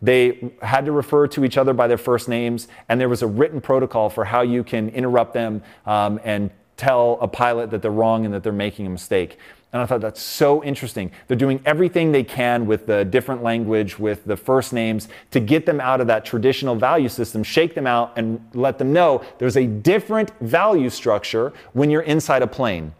They 0.00 0.52
had 0.62 0.86
to 0.86 0.92
refer 0.92 1.26
to 1.28 1.44
each 1.44 1.58
other 1.58 1.72
by 1.72 1.88
their 1.88 1.98
first 1.98 2.28
names, 2.28 2.68
and 2.88 3.00
there 3.00 3.08
was 3.08 3.22
a 3.22 3.26
written 3.26 3.60
protocol 3.60 4.08
for 4.10 4.24
how 4.24 4.42
you 4.42 4.62
can 4.62 4.88
interrupt 4.90 5.34
them 5.34 5.62
um, 5.86 6.20
and 6.24 6.50
tell 6.76 7.18
a 7.20 7.28
pilot 7.28 7.70
that 7.72 7.82
they're 7.82 7.90
wrong 7.90 8.24
and 8.24 8.32
that 8.32 8.42
they're 8.42 8.52
making 8.52 8.86
a 8.86 8.90
mistake. 8.90 9.38
And 9.72 9.82
I 9.82 9.86
thought 9.86 10.00
that's 10.00 10.22
so 10.22 10.64
interesting. 10.64 11.10
They're 11.26 11.36
doing 11.36 11.60
everything 11.66 12.10
they 12.10 12.24
can 12.24 12.66
with 12.66 12.86
the 12.86 13.04
different 13.04 13.42
language, 13.42 13.98
with 13.98 14.24
the 14.24 14.36
first 14.36 14.72
names, 14.72 15.08
to 15.30 15.40
get 15.40 15.66
them 15.66 15.78
out 15.78 16.00
of 16.00 16.06
that 16.06 16.24
traditional 16.24 16.74
value 16.74 17.10
system, 17.10 17.42
shake 17.42 17.74
them 17.74 17.86
out, 17.86 18.16
and 18.16 18.40
let 18.54 18.78
them 18.78 18.94
know 18.94 19.22
there's 19.38 19.58
a 19.58 19.66
different 19.66 20.32
value 20.40 20.88
structure 20.88 21.52
when 21.74 21.90
you're 21.90 22.02
inside 22.02 22.40
a 22.40 22.46
plane. 22.46 22.94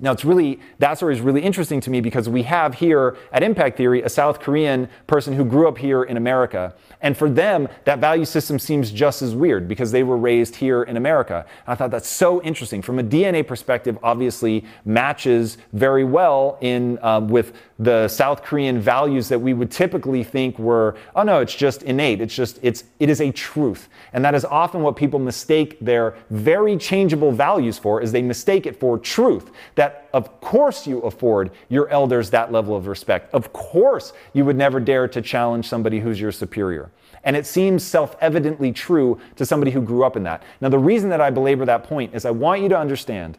Now, 0.00 0.12
it's 0.12 0.24
really, 0.24 0.60
that 0.78 0.94
story 0.94 1.14
is 1.14 1.20
really 1.20 1.42
interesting 1.42 1.80
to 1.80 1.90
me 1.90 2.00
because 2.00 2.28
we 2.28 2.42
have 2.44 2.74
here 2.74 3.16
at 3.32 3.42
Impact 3.42 3.76
Theory 3.76 4.02
a 4.02 4.08
South 4.08 4.38
Korean 4.40 4.88
person 5.06 5.34
who 5.34 5.44
grew 5.44 5.66
up 5.66 5.78
here 5.78 6.04
in 6.04 6.16
America. 6.16 6.74
And 7.00 7.16
for 7.16 7.28
them, 7.28 7.68
that 7.84 7.98
value 7.98 8.24
system 8.24 8.58
seems 8.58 8.90
just 8.90 9.22
as 9.22 9.34
weird 9.34 9.68
because 9.68 9.90
they 9.90 10.02
were 10.02 10.16
raised 10.16 10.56
here 10.56 10.82
in 10.84 10.96
America. 10.96 11.44
And 11.66 11.72
I 11.72 11.74
thought 11.74 11.90
that's 11.90 12.08
so 12.08 12.42
interesting. 12.42 12.82
From 12.82 12.98
a 12.98 13.02
DNA 13.02 13.46
perspective, 13.46 13.98
obviously 14.02 14.64
matches 14.84 15.58
very 15.72 16.04
well 16.04 16.58
in 16.60 16.98
um, 17.02 17.28
with 17.28 17.52
the 17.78 18.08
South 18.08 18.42
Korean 18.42 18.80
values 18.80 19.28
that 19.28 19.40
we 19.40 19.54
would 19.54 19.70
typically 19.70 20.24
think 20.24 20.58
were, 20.58 20.96
oh 21.14 21.22
no, 21.22 21.40
it's 21.40 21.54
just 21.54 21.82
innate. 21.84 22.20
It's 22.20 22.34
just, 22.34 22.58
it's, 22.62 22.84
it 22.98 23.08
is 23.08 23.20
a 23.20 23.30
truth. 23.30 23.88
And 24.12 24.24
that 24.24 24.34
is 24.34 24.44
often 24.44 24.82
what 24.82 24.96
people 24.96 25.18
mistake 25.18 25.78
their 25.80 26.16
very 26.30 26.76
changeable 26.76 27.30
values 27.30 27.78
for, 27.78 28.00
is 28.00 28.10
they 28.10 28.22
mistake 28.22 28.66
it 28.66 28.78
for 28.78 28.98
truth. 28.98 29.50
That 29.76 29.87
of 30.12 30.40
course 30.40 30.86
you 30.86 31.00
afford 31.00 31.50
your 31.68 31.88
elders 31.88 32.30
that 32.30 32.52
level 32.52 32.74
of 32.76 32.86
respect. 32.86 33.32
Of 33.34 33.52
course 33.52 34.12
you 34.32 34.44
would 34.44 34.56
never 34.56 34.80
dare 34.80 35.08
to 35.08 35.20
challenge 35.22 35.68
somebody 35.68 36.00
who's 36.00 36.20
your 36.20 36.32
superior. 36.32 36.90
And 37.24 37.36
it 37.36 37.46
seems 37.46 37.82
self 37.82 38.16
evidently 38.20 38.72
true 38.72 39.20
to 39.36 39.44
somebody 39.44 39.70
who 39.70 39.82
grew 39.82 40.04
up 40.04 40.16
in 40.16 40.22
that. 40.24 40.42
Now, 40.60 40.68
the 40.68 40.78
reason 40.78 41.10
that 41.10 41.20
I 41.20 41.30
belabor 41.30 41.64
that 41.66 41.84
point 41.84 42.14
is 42.14 42.24
I 42.24 42.30
want 42.30 42.62
you 42.62 42.68
to 42.68 42.78
understand 42.78 43.38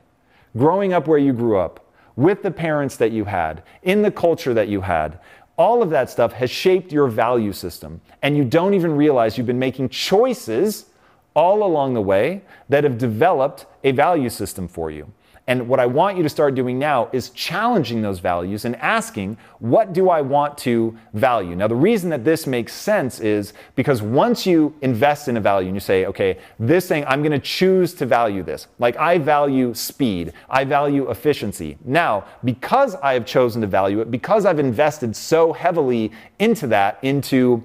growing 0.58 0.94
up 0.94 1.08
where 1.08 1.18
you 1.18 1.34
grew 1.34 1.58
up, 1.58 1.86
with 2.16 2.42
the 2.44 2.52
parents 2.52 2.98
that 2.98 3.12
you 3.12 3.24
had, 3.24 3.64
in 3.84 4.02
the 4.02 4.12
culture 4.12 4.54
that 4.54 4.68
you 4.68 4.82
had. 4.82 5.20
All 5.58 5.82
of 5.82 5.90
that 5.92 6.10
stuff 6.10 6.34
has 6.34 6.50
shaped 6.50 6.92
your 6.92 7.08
value 7.08 7.54
system. 7.54 8.02
And 8.22 8.36
you 8.36 8.44
don't 8.44 8.74
even 8.74 8.96
realize 8.96 9.38
you've 9.38 9.48
been 9.48 9.60
making 9.60 9.90
choices 9.90 10.88
all 11.34 11.64
along 11.64 11.94
the 11.94 12.02
way 12.02 12.42
that 12.68 12.84
have 12.84 12.98
developed 12.98 13.66
a 13.84 13.92
value 13.92 14.30
system 14.30 14.68
for 14.68 14.92
you. 14.92 15.12
And 15.50 15.68
what 15.68 15.80
I 15.80 15.88
want 15.88 16.16
you 16.16 16.22
to 16.22 16.30
start 16.30 16.54
doing 16.54 16.78
now 16.78 17.10
is 17.12 17.32
challenging 17.32 18.04
those 18.04 18.20
values 18.20 18.66
and 18.66 18.76
asking, 18.76 19.36
what 19.58 19.94
do 19.94 20.12
I 20.12 20.22
want 20.22 20.60
to 20.60 20.96
value? 21.16 21.56
Now, 21.56 21.68
the 21.68 21.74
reason 21.74 22.12
that 22.12 22.24
this 22.24 22.46
makes 22.46 22.72
sense 22.72 23.20
is 23.20 23.54
because 23.76 24.04
once 24.04 24.46
you 24.46 24.76
invest 24.82 25.28
in 25.28 25.38
a 25.38 25.42
value 25.42 25.70
and 25.70 25.76
you 25.76 25.80
say, 25.80 26.06
okay, 26.06 26.38
this 26.60 26.88
thing, 26.88 27.04
I'm 27.08 27.24
going 27.24 27.32
to 27.32 27.40
choose 27.40 27.96
to 27.96 28.06
value 28.06 28.44
this. 28.44 28.68
Like 28.78 28.96
I 28.98 29.18
value 29.18 29.74
speed, 29.74 30.34
I 30.52 30.66
value 30.66 31.10
efficiency. 31.10 31.80
Now, 31.84 32.26
because 32.44 32.94
I 32.94 33.14
have 33.14 33.26
chosen 33.26 33.60
to 33.62 33.68
value 33.68 34.02
it, 34.02 34.12
because 34.12 34.46
I've 34.46 34.60
invested 34.60 35.16
so 35.16 35.52
heavily 35.52 36.12
into 36.38 36.68
that, 36.68 37.00
into 37.02 37.64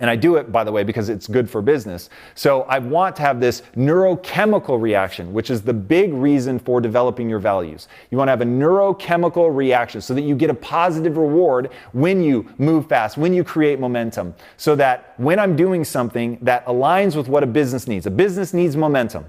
and 0.00 0.08
I 0.08 0.16
do 0.16 0.36
it, 0.36 0.50
by 0.50 0.64
the 0.64 0.72
way, 0.72 0.82
because 0.82 1.10
it's 1.10 1.26
good 1.26 1.48
for 1.48 1.60
business. 1.60 2.08
So 2.34 2.62
I 2.62 2.78
want 2.78 3.14
to 3.16 3.22
have 3.22 3.38
this 3.38 3.62
neurochemical 3.76 4.80
reaction, 4.80 5.32
which 5.32 5.50
is 5.50 5.60
the 5.62 5.74
big 5.74 6.12
reason 6.14 6.58
for 6.58 6.80
developing 6.80 7.28
your 7.28 7.38
values. 7.38 7.86
You 8.10 8.16
want 8.16 8.28
to 8.28 8.32
have 8.32 8.40
a 8.40 8.46
neurochemical 8.46 9.54
reaction 9.54 10.00
so 10.00 10.14
that 10.14 10.22
you 10.22 10.34
get 10.34 10.48
a 10.48 10.54
positive 10.54 11.18
reward 11.18 11.70
when 11.92 12.22
you 12.22 12.48
move 12.56 12.88
fast, 12.88 13.18
when 13.18 13.34
you 13.34 13.44
create 13.44 13.78
momentum, 13.78 14.34
so 14.56 14.74
that 14.76 15.14
when 15.18 15.38
I'm 15.38 15.54
doing 15.54 15.84
something 15.84 16.38
that 16.40 16.64
aligns 16.66 17.14
with 17.14 17.28
what 17.28 17.42
a 17.42 17.46
business 17.46 17.86
needs, 17.86 18.06
a 18.06 18.10
business 18.10 18.54
needs 18.54 18.76
momentum. 18.76 19.26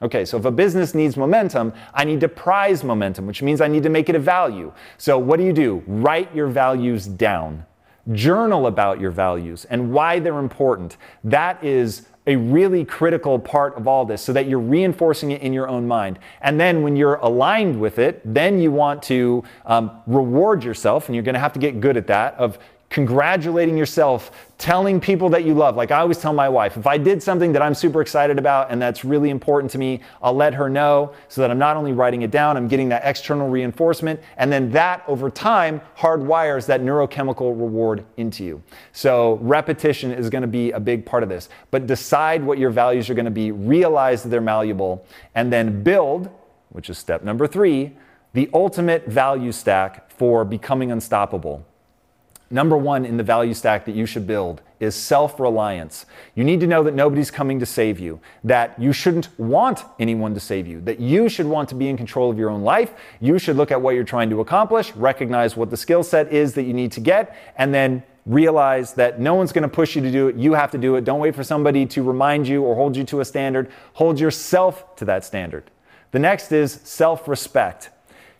Okay, 0.00 0.24
so 0.24 0.38
if 0.38 0.44
a 0.44 0.50
business 0.50 0.94
needs 0.94 1.16
momentum, 1.16 1.72
I 1.92 2.04
need 2.04 2.20
to 2.20 2.28
prize 2.28 2.84
momentum, 2.84 3.26
which 3.26 3.42
means 3.42 3.60
I 3.60 3.66
need 3.66 3.82
to 3.82 3.88
make 3.88 4.08
it 4.08 4.14
a 4.14 4.20
value. 4.20 4.72
So 4.96 5.18
what 5.18 5.38
do 5.38 5.44
you 5.44 5.52
do? 5.52 5.82
Write 5.86 6.32
your 6.34 6.46
values 6.46 7.06
down. 7.06 7.66
Journal 8.12 8.66
about 8.66 9.00
your 9.00 9.10
values 9.10 9.64
and 9.66 9.92
why 9.92 10.18
they're 10.18 10.38
important. 10.38 10.96
That 11.24 11.62
is 11.62 12.06
a 12.26 12.36
really 12.36 12.84
critical 12.84 13.38
part 13.38 13.74
of 13.76 13.88
all 13.88 14.04
this 14.04 14.20
so 14.20 14.32
that 14.34 14.46
you're 14.46 14.58
reinforcing 14.58 15.30
it 15.30 15.40
in 15.40 15.52
your 15.52 15.66
own 15.66 15.88
mind. 15.88 16.18
And 16.42 16.60
then 16.60 16.82
when 16.82 16.94
you're 16.94 17.16
aligned 17.16 17.80
with 17.80 17.98
it, 17.98 18.20
then 18.24 18.60
you 18.60 18.70
want 18.70 19.02
to 19.04 19.42
um, 19.64 20.02
reward 20.06 20.62
yourself, 20.62 21.08
and 21.08 21.16
you're 21.16 21.24
going 21.24 21.34
to 21.34 21.40
have 21.40 21.54
to 21.54 21.58
get 21.58 21.80
good 21.80 21.96
at 21.96 22.06
that, 22.08 22.34
of 22.34 22.58
congratulating 22.90 23.76
yourself, 23.76 24.30
telling 24.56 24.98
people 24.98 25.28
that 25.28 25.44
you 25.44 25.52
love. 25.52 25.76
Like 25.76 25.90
I 25.90 26.00
always 26.00 26.18
tell 26.18 26.32
my 26.32 26.48
wife, 26.48 26.76
if 26.76 26.86
I 26.86 26.96
did 26.96 27.22
something 27.22 27.52
that 27.52 27.60
I'm 27.60 27.74
super 27.74 28.00
excited 28.00 28.38
about 28.38 28.70
and 28.70 28.80
that's 28.80 29.04
really 29.04 29.30
important 29.30 29.70
to 29.72 29.78
me, 29.78 30.00
I'll 30.22 30.34
let 30.34 30.54
her 30.54 30.70
know 30.70 31.12
so 31.28 31.42
that 31.42 31.50
I'm 31.50 31.58
not 31.58 31.76
only 31.76 31.92
writing 31.92 32.22
it 32.22 32.30
down, 32.30 32.56
I'm 32.56 32.66
getting 32.66 32.88
that 32.88 33.02
external 33.04 33.48
reinforcement. 33.48 34.20
And 34.38 34.50
then 34.50 34.70
that 34.72 35.04
over 35.06 35.28
time 35.28 35.82
hardwires 35.98 36.66
that 36.66 36.80
neurochemical 36.80 37.50
reward 37.50 38.04
into 38.16 38.42
you. 38.42 38.62
So 38.92 39.34
repetition 39.42 40.10
is 40.10 40.30
going 40.30 40.42
to 40.42 40.48
be 40.48 40.70
a 40.72 40.80
big 40.80 41.04
part 41.04 41.22
of 41.22 41.28
this. 41.28 41.50
But 41.70 41.86
decide 41.86 42.42
what 42.42 42.58
your 42.58 42.70
values 42.70 43.10
are 43.10 43.14
going 43.14 43.26
to 43.26 43.30
be, 43.30 43.52
realize 43.52 44.22
that 44.22 44.30
they're 44.30 44.40
malleable, 44.40 45.04
and 45.34 45.52
then 45.52 45.82
build, 45.82 46.30
which 46.70 46.88
is 46.88 46.96
step 46.96 47.22
number 47.22 47.46
three, 47.46 47.96
the 48.32 48.48
ultimate 48.54 49.06
value 49.06 49.52
stack 49.52 50.10
for 50.10 50.44
becoming 50.44 50.90
unstoppable. 50.90 51.66
Number 52.50 52.78
one 52.78 53.04
in 53.04 53.18
the 53.18 53.22
value 53.22 53.52
stack 53.52 53.84
that 53.84 53.94
you 53.94 54.06
should 54.06 54.26
build 54.26 54.62
is 54.80 54.94
self 54.94 55.38
reliance. 55.38 56.06
You 56.34 56.44
need 56.44 56.60
to 56.60 56.66
know 56.66 56.82
that 56.82 56.94
nobody's 56.94 57.30
coming 57.30 57.60
to 57.60 57.66
save 57.66 57.98
you, 57.98 58.20
that 58.44 58.80
you 58.80 58.92
shouldn't 58.92 59.28
want 59.38 59.84
anyone 59.98 60.32
to 60.34 60.40
save 60.40 60.66
you, 60.66 60.80
that 60.82 60.98
you 60.98 61.28
should 61.28 61.46
want 61.46 61.68
to 61.68 61.74
be 61.74 61.88
in 61.88 61.96
control 61.96 62.30
of 62.30 62.38
your 62.38 62.48
own 62.48 62.62
life. 62.62 62.94
You 63.20 63.38
should 63.38 63.56
look 63.56 63.70
at 63.70 63.82
what 63.82 63.94
you're 63.94 64.04
trying 64.04 64.30
to 64.30 64.40
accomplish, 64.40 64.94
recognize 64.94 65.56
what 65.56 65.68
the 65.68 65.76
skill 65.76 66.02
set 66.02 66.32
is 66.32 66.54
that 66.54 66.62
you 66.62 66.72
need 66.72 66.92
to 66.92 67.00
get, 67.00 67.36
and 67.56 67.74
then 67.74 68.02
realize 68.24 68.94
that 68.94 69.20
no 69.20 69.34
one's 69.34 69.52
going 69.52 69.62
to 69.62 69.68
push 69.68 69.96
you 69.96 70.02
to 70.02 70.10
do 70.10 70.28
it. 70.28 70.36
You 70.36 70.54
have 70.54 70.70
to 70.70 70.78
do 70.78 70.96
it. 70.96 71.04
Don't 71.04 71.20
wait 71.20 71.34
for 71.34 71.44
somebody 71.44 71.84
to 71.86 72.02
remind 72.02 72.48
you 72.48 72.62
or 72.62 72.74
hold 72.74 72.96
you 72.96 73.04
to 73.04 73.20
a 73.20 73.24
standard. 73.24 73.70
Hold 73.94 74.20
yourself 74.20 74.96
to 74.96 75.04
that 75.06 75.24
standard. 75.24 75.70
The 76.12 76.18
next 76.18 76.52
is 76.52 76.72
self 76.84 77.28
respect. 77.28 77.90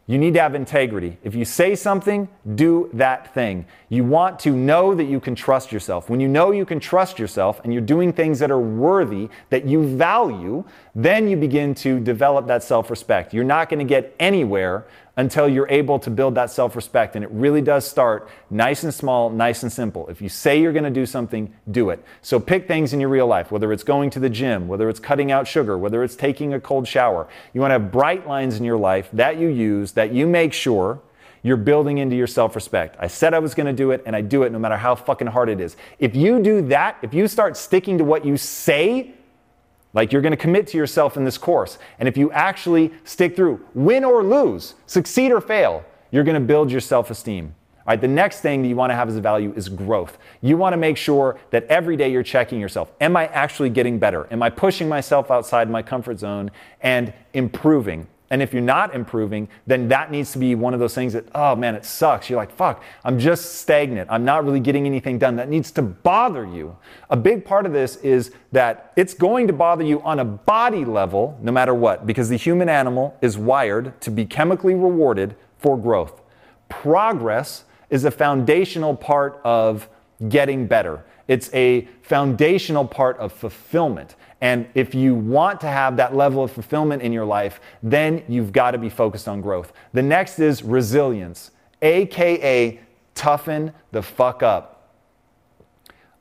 You 0.09 0.17
need 0.17 0.33
to 0.35 0.41
have 0.41 0.55
integrity. 0.55 1.19
If 1.23 1.35
you 1.35 1.45
say 1.45 1.75
something, 1.75 2.31
do 2.55 2.89
that 2.95 3.35
thing. 3.35 3.67
You 3.91 4.05
want 4.05 4.39
to 4.41 4.51
know 4.51 4.95
that 4.95 5.05
you 5.05 5.21
can 5.21 5.35
trust 5.35 5.71
yourself. 5.71 6.09
When 6.09 6.19
you 6.19 6.29
know 6.29 6.51
you 6.51 6.65
can 6.65 6.81
trust 6.81 7.19
yourself 7.19 7.61
and 7.63 7.75
you're 7.75 7.83
doing 7.83 8.15
things 8.15 8.39
that 8.39 8.51
are 8.51 8.59
worthy, 8.59 9.29
that 9.51 9.67
you 9.67 9.87
value, 9.87 10.65
then 10.95 11.29
you 11.29 11.37
begin 11.37 11.75
to 11.77 12.01
develop 12.01 12.47
that 12.47 12.63
self 12.63 12.89
respect. 12.89 13.35
You're 13.35 13.45
not 13.45 13.69
going 13.69 13.81
to 13.81 13.85
get 13.85 14.17
anywhere 14.19 14.87
until 15.19 15.49
you're 15.49 15.69
able 15.69 15.99
to 15.99 16.11
build 16.11 16.37
that 16.37 16.51
self 16.51 16.75
respect. 16.75 17.17
And 17.17 17.25
it 17.25 17.31
really 17.33 17.61
does 17.61 17.87
start 17.87 18.31
nice 18.49 18.85
and 18.85 18.95
small, 18.95 19.29
nice 19.29 19.65
and 19.65 19.71
simple. 19.71 20.07
If 20.09 20.23
you 20.23 20.29
say 20.29 20.63
you're 20.63 20.73
going 20.73 20.85
to 20.85 20.91
do 20.91 21.05
something, 21.05 21.53
do 21.71 21.91
it. 21.91 22.03
So 22.23 22.41
pick 22.41 22.69
things 22.69 22.93
in 22.95 23.01
your 23.01 23.11
real 23.11 23.27
life, 23.27 23.51
whether 23.51 23.73
it's 23.73 23.83
going 23.83 24.11
to 24.11 24.21
the 24.21 24.31
gym, 24.31 24.69
whether 24.69 24.89
it's 24.89 25.01
cutting 25.01 25.33
out 25.33 25.47
sugar, 25.47 25.77
whether 25.77 26.05
it's 26.05 26.15
taking 26.15 26.55
a 26.55 26.61
cold 26.61 26.87
shower. 26.87 27.29
You 27.53 27.61
want 27.61 27.71
to 27.73 27.75
have 27.75 27.91
bright 27.91 28.29
lines 28.29 28.57
in 28.57 28.65
your 28.65 28.79
life 28.79 29.11
that 29.13 29.39
you 29.39 29.49
use, 29.49 29.93
that 29.93 30.13
you 30.13 30.27
make 30.27 30.53
sure 30.53 31.01
you're 31.43 31.57
building 31.57 31.99
into 31.99 32.15
your 32.15 32.29
self 32.29 32.55
respect. 32.55 32.97
I 33.01 33.09
said 33.09 33.35
I 33.35 33.41
was 33.41 33.55
going 33.55 33.67
to 33.67 33.73
do 33.73 33.91
it, 33.91 34.03
and 34.07 34.15
I 34.15 34.21
do 34.21 34.45
it 34.45 34.53
no 34.53 34.59
matter 34.61 34.77
how 34.77 34.95
fucking 34.95 35.27
hard 35.27 35.49
it 35.49 35.61
is. 35.61 35.77
If 35.99 36.15
you 36.15 36.41
do 36.41 36.63
that, 36.69 36.99
if 37.03 37.13
you 37.13 37.27
start 37.27 37.57
sticking 37.57 37.99
to 37.99 38.05
what 38.05 38.25
you 38.25 38.37
say, 38.37 39.15
like 39.95 40.13
you're 40.13 40.23
going 40.23 40.33
to 40.33 40.37
commit 40.37 40.67
to 40.69 40.77
yourself 40.77 41.17
in 41.17 41.25
this 41.25 41.39
course. 41.39 41.79
And 41.99 42.09
if 42.09 42.17
you 42.17 42.31
actually 42.33 42.93
stick 43.05 43.35
through, 43.35 43.65
win 43.75 44.05
or 44.05 44.23
lose, 44.23 44.75
succeed 44.87 45.33
or 45.33 45.41
fail, 45.41 45.85
you're 46.11 46.25
going 46.25 46.41
to 46.41 46.47
build 46.47 46.71
your 46.71 46.81
self 46.81 47.11
esteem. 47.11 47.55
All 47.79 47.93
right, 47.93 48.01
the 48.01 48.07
next 48.07 48.41
thing 48.41 48.61
that 48.61 48.69
you 48.69 48.77
want 48.77 48.91
to 48.91 48.95
have 48.95 49.09
as 49.09 49.17
a 49.17 49.21
value 49.21 49.51
is 49.57 49.71
growth. 49.71 50.19
You 50.43 50.59
want 50.59 50.75
to 50.75 50.77
make 50.77 50.99
sure 50.99 51.39
that 51.51 51.65
every 51.69 51.97
day 51.97 52.13
you're 52.13 52.23
checking 52.23 52.61
yourself. 52.61 52.93
Am 53.01 53.17
I 53.17 53.29
actually 53.29 53.71
getting 53.71 53.99
better? 53.99 54.29
Am 54.31 54.43
I 54.43 54.51
pushing 54.51 54.91
myself 54.91 55.31
outside 55.31 55.71
my 55.71 55.83
comfort 55.83 56.19
zone 56.19 56.51
and 56.83 57.15
improving? 57.33 58.07
And 58.31 58.43
if 58.43 58.53
you're 58.53 58.63
not 58.63 58.95
improving, 58.95 59.49
then 59.67 59.89
that 59.89 60.11
needs 60.11 60.33
to 60.33 60.39
be 60.39 60.55
one 60.55 60.75
of 60.75 60.81
those 60.81 60.95
things 60.95 61.15
that, 61.15 61.27
oh 61.35 61.57
man, 61.57 61.75
it 61.75 61.85
sucks. 61.85 62.29
You're 62.29 62.39
like, 62.39 62.53
fuck, 62.53 62.83
I'm 63.05 63.19
just 63.19 63.61
stagnant. 63.61 64.09
I'm 64.11 64.25
not 64.25 64.45
really 64.45 64.61
getting 64.61 64.85
anything 64.85 65.19
done. 65.19 65.37
That 65.37 65.49
needs 65.49 65.71
to 65.73 65.83
bother 65.83 66.45
you. 66.45 66.77
A 67.11 67.17
big 67.17 67.45
part 67.45 67.65
of 67.65 67.73
this 67.73 67.97
is 67.97 68.33
that 68.53 68.93
it's 68.97 69.15
going 69.15 69.47
to 69.47 69.53
bother 69.53 69.85
you 69.85 70.03
on 70.03 70.19
a 70.19 70.25
body 70.25 70.85
level, 70.85 71.39
no 71.41 71.53
matter 71.53 71.73
what, 71.73 72.07
because 72.07 72.29
the 72.29 72.37
human 72.37 72.69
animal 72.69 73.17
is 73.23 73.39
wired 73.39 73.99
to 74.03 74.11
be 74.11 74.27
chemically 74.27 74.75
rewarded 74.75 75.35
for 75.57 75.79
growth. 75.79 76.21
Progress 76.69 77.65
is 77.89 78.05
a 78.05 78.11
foundational 78.11 78.95
part 78.95 79.41
of 79.45 79.89
getting 80.29 80.67
better. 80.67 81.05
It's 81.29 81.53
a 81.55 81.89
foundational 82.03 82.87
part 82.87 83.17
of 83.19 83.33
fulfillment. 83.33 84.17
And 84.41 84.69
if 84.75 84.95
you 84.95 85.15
want 85.15 85.61
to 85.63 85.67
have 85.67 85.97
that 85.97 86.15
level 86.15 86.45
of 86.45 86.53
fulfillment 86.53 87.03
in 87.03 87.13
your 87.13 87.25
life, 87.25 87.61
then 87.83 88.23
you've 88.29 88.53
got 88.53 88.71
to 88.73 88.79
be 88.79 88.89
focused 88.89 89.27
on 89.27 89.41
growth. 89.41 89.73
The 89.93 90.03
next 90.03 90.39
is 90.39 90.63
resilience, 90.63 91.51
AKA 91.83 92.81
toughen 93.15 93.73
the 93.91 94.03
fuck 94.03 94.43
up. 94.43 94.93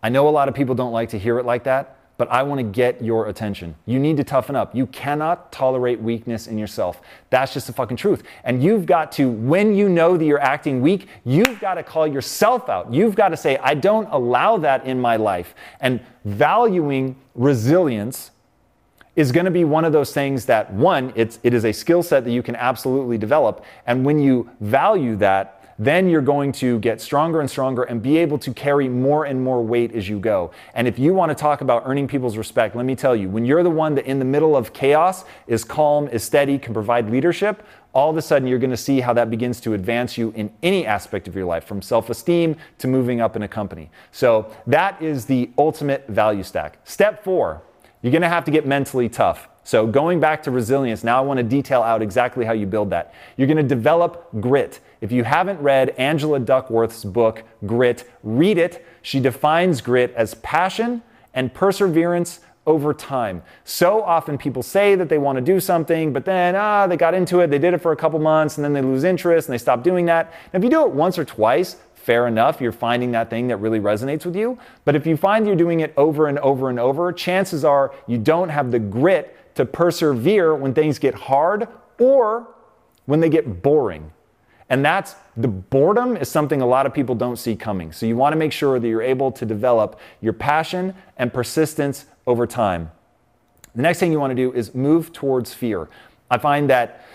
I 0.01 0.09
know 0.09 0.27
a 0.27 0.31
lot 0.31 0.47
of 0.47 0.55
people 0.55 0.73
don't 0.73 0.91
like 0.91 1.09
to 1.09 1.19
hear 1.19 1.37
it 1.37 1.45
like 1.45 1.65
that, 1.65 1.96
but 2.17 2.29
I 2.31 2.43
want 2.43 2.59
to 2.59 2.63
get 2.63 3.03
your 3.03 3.27
attention. 3.27 3.75
You 3.85 3.99
need 3.99 4.17
to 4.17 4.23
toughen 4.23 4.55
up. 4.55 4.75
You 4.75 4.87
cannot 4.87 5.51
tolerate 5.51 6.01
weakness 6.01 6.47
in 6.47 6.57
yourself. 6.57 7.01
That's 7.29 7.53
just 7.53 7.67
the 7.67 7.73
fucking 7.73 7.97
truth. 7.97 8.23
And 8.43 8.63
you've 8.63 8.85
got 8.85 9.11
to, 9.13 9.29
when 9.29 9.75
you 9.75 9.87
know 9.87 10.17
that 10.17 10.25
you're 10.25 10.41
acting 10.41 10.81
weak, 10.81 11.07
you've 11.23 11.59
got 11.59 11.75
to 11.75 11.83
call 11.83 12.07
yourself 12.07 12.69
out. 12.69 12.91
You've 12.93 13.15
got 13.15 13.29
to 13.29 13.37
say, 13.37 13.57
I 13.57 13.75
don't 13.75 14.07
allow 14.11 14.57
that 14.57 14.85
in 14.85 14.99
my 14.99 15.15
life. 15.15 15.53
And 15.79 16.01
valuing 16.25 17.15
resilience 17.35 18.31
is 19.15 19.31
going 19.31 19.45
to 19.45 19.51
be 19.51 19.63
one 19.63 19.83
of 19.83 19.91
those 19.91 20.13
things 20.13 20.45
that, 20.45 20.71
one, 20.71 21.11
it's, 21.15 21.39
it 21.43 21.53
is 21.53 21.65
a 21.65 21.71
skill 21.71 22.03
set 22.03 22.23
that 22.23 22.31
you 22.31 22.43
can 22.43 22.55
absolutely 22.55 23.17
develop. 23.17 23.65
And 23.85 24.05
when 24.05 24.19
you 24.19 24.49
value 24.59 25.15
that, 25.17 25.56
then 25.79 26.09
you're 26.09 26.21
going 26.21 26.51
to 26.51 26.79
get 26.79 26.99
stronger 27.01 27.39
and 27.39 27.49
stronger 27.49 27.83
and 27.83 28.01
be 28.01 28.17
able 28.17 28.37
to 28.39 28.53
carry 28.53 28.89
more 28.89 29.25
and 29.25 29.43
more 29.43 29.63
weight 29.63 29.93
as 29.93 30.09
you 30.09 30.19
go. 30.19 30.51
And 30.73 30.87
if 30.87 30.97
you 30.97 31.13
want 31.13 31.29
to 31.29 31.35
talk 31.35 31.61
about 31.61 31.83
earning 31.85 32.07
people's 32.07 32.37
respect, 32.37 32.75
let 32.75 32.85
me 32.85 32.95
tell 32.95 33.15
you, 33.15 33.29
when 33.29 33.45
you're 33.45 33.63
the 33.63 33.69
one 33.69 33.95
that 33.95 34.05
in 34.05 34.19
the 34.19 34.25
middle 34.25 34.55
of 34.55 34.73
chaos 34.73 35.25
is 35.45 35.63
calm, 35.63 36.07
is 36.07 36.23
steady, 36.23 36.57
can 36.57 36.73
provide 36.73 37.09
leadership, 37.09 37.63
all 37.93 38.09
of 38.09 38.17
a 38.17 38.21
sudden 38.21 38.47
you're 38.47 38.59
going 38.59 38.71
to 38.71 38.77
see 38.77 38.99
how 38.99 39.13
that 39.13 39.29
begins 39.29 39.59
to 39.61 39.73
advance 39.73 40.17
you 40.17 40.31
in 40.35 40.51
any 40.61 40.85
aspect 40.85 41.27
of 41.27 41.35
your 41.35 41.45
life, 41.45 41.63
from 41.63 41.81
self 41.81 42.09
esteem 42.09 42.55
to 42.77 42.87
moving 42.87 43.21
up 43.21 43.35
in 43.35 43.43
a 43.43 43.47
company. 43.47 43.89
So 44.11 44.53
that 44.67 45.01
is 45.01 45.25
the 45.25 45.49
ultimate 45.57 46.07
value 46.07 46.43
stack. 46.43 46.79
Step 46.83 47.23
four, 47.23 47.61
you're 48.01 48.11
going 48.11 48.21
to 48.21 48.29
have 48.29 48.45
to 48.45 48.51
get 48.51 48.65
mentally 48.65 49.09
tough. 49.09 49.49
So, 49.63 49.85
going 49.85 50.21
back 50.21 50.43
to 50.43 50.51
resilience, 50.51 51.03
now 51.03 51.17
I 51.17 51.21
want 51.21 51.39
to 51.39 51.43
detail 51.43 51.81
out 51.81 52.01
exactly 52.01 52.45
how 52.45 52.53
you 52.53 52.65
build 52.65 52.89
that. 52.91 53.13
You're 53.35 53.47
going 53.47 53.57
to 53.57 53.63
develop 53.63 54.29
grit. 54.39 54.79
If 55.01 55.11
you 55.11 55.23
haven't 55.23 55.59
read 55.61 55.89
Angela 55.97 56.39
Duckworth's 56.39 57.03
book, 57.03 57.43
Grit, 57.65 58.09
read 58.23 58.57
it. 58.57 58.85
She 59.01 59.19
defines 59.19 59.81
grit 59.81 60.13
as 60.15 60.33
passion 60.35 61.03
and 61.33 61.53
perseverance 61.53 62.39
over 62.65 62.93
time. 62.93 63.41
So 63.63 64.03
often 64.03 64.37
people 64.37 64.61
say 64.61 64.95
that 64.95 65.07
they 65.07 65.17
want 65.17 65.37
to 65.37 65.41
do 65.41 65.59
something, 65.59 66.11
but 66.11 66.25
then, 66.25 66.55
ah, 66.55 66.85
they 66.85 66.97
got 66.97 67.13
into 67.13 67.39
it, 67.39 67.47
they 67.47 67.59
did 67.59 67.73
it 67.73 67.81
for 67.81 67.93
a 67.93 67.95
couple 67.95 68.19
months, 68.19 68.57
and 68.57 68.65
then 68.65 68.73
they 68.73 68.81
lose 68.81 69.05
interest 69.05 69.47
and 69.47 69.53
they 69.53 69.57
stop 69.57 69.83
doing 69.83 70.05
that. 70.07 70.33
And 70.51 70.61
if 70.61 70.65
you 70.65 70.69
do 70.69 70.85
it 70.85 70.91
once 70.91 71.17
or 71.17 71.23
twice, 71.23 71.77
fair 71.95 72.27
enough, 72.27 72.59
you're 72.59 72.73
finding 72.73 73.11
that 73.11 73.29
thing 73.29 73.47
that 73.47 73.57
really 73.57 73.79
resonates 73.79 74.25
with 74.25 74.35
you. 74.35 74.57
But 74.83 74.95
if 74.95 75.07
you 75.07 75.15
find 75.15 75.47
you're 75.47 75.55
doing 75.55 75.79
it 75.79 75.93
over 75.95 76.27
and 76.27 76.39
over 76.39 76.69
and 76.69 76.79
over, 76.79 77.13
chances 77.13 77.63
are 77.63 77.93
you 78.05 78.17
don't 78.17 78.49
have 78.49 78.71
the 78.71 78.79
grit 78.79 79.55
to 79.55 79.65
persevere 79.65 80.53
when 80.53 80.73
things 80.73 80.99
get 80.99 81.13
hard 81.15 81.67
or 81.99 82.47
when 83.05 83.21
they 83.21 83.29
get 83.29 83.61
boring. 83.61 84.11
And 84.69 84.83
that's 84.83 85.15
the 85.35 85.47
boredom 85.47 86.17
is 86.17 86.29
something 86.29 86.61
a 86.61 86.65
lot 86.65 86.85
of 86.85 86.93
people 86.93 87.15
don't 87.15 87.37
see 87.37 87.55
coming. 87.55 87.91
So 87.91 88.05
you 88.05 88.17
want 88.17 88.33
to 88.33 88.37
make 88.37 88.51
sure 88.51 88.79
that 88.79 88.87
you're 88.87 89.01
able 89.01 89.31
to 89.31 89.45
develop 89.45 89.99
your 90.19 90.33
passion 90.33 90.93
and 91.17 91.33
persistence 91.33 92.05
over 92.25 92.45
time. 92.45 92.91
The 93.75 93.81
next 93.81 93.99
thing 93.99 94.11
you 94.11 94.19
want 94.19 94.31
to 94.31 94.35
do 94.35 94.51
is 94.53 94.75
move 94.75 95.13
towards 95.13 95.53
fear. 95.53 95.87
I 96.29 96.37
find 96.37 96.69
that 96.69 97.05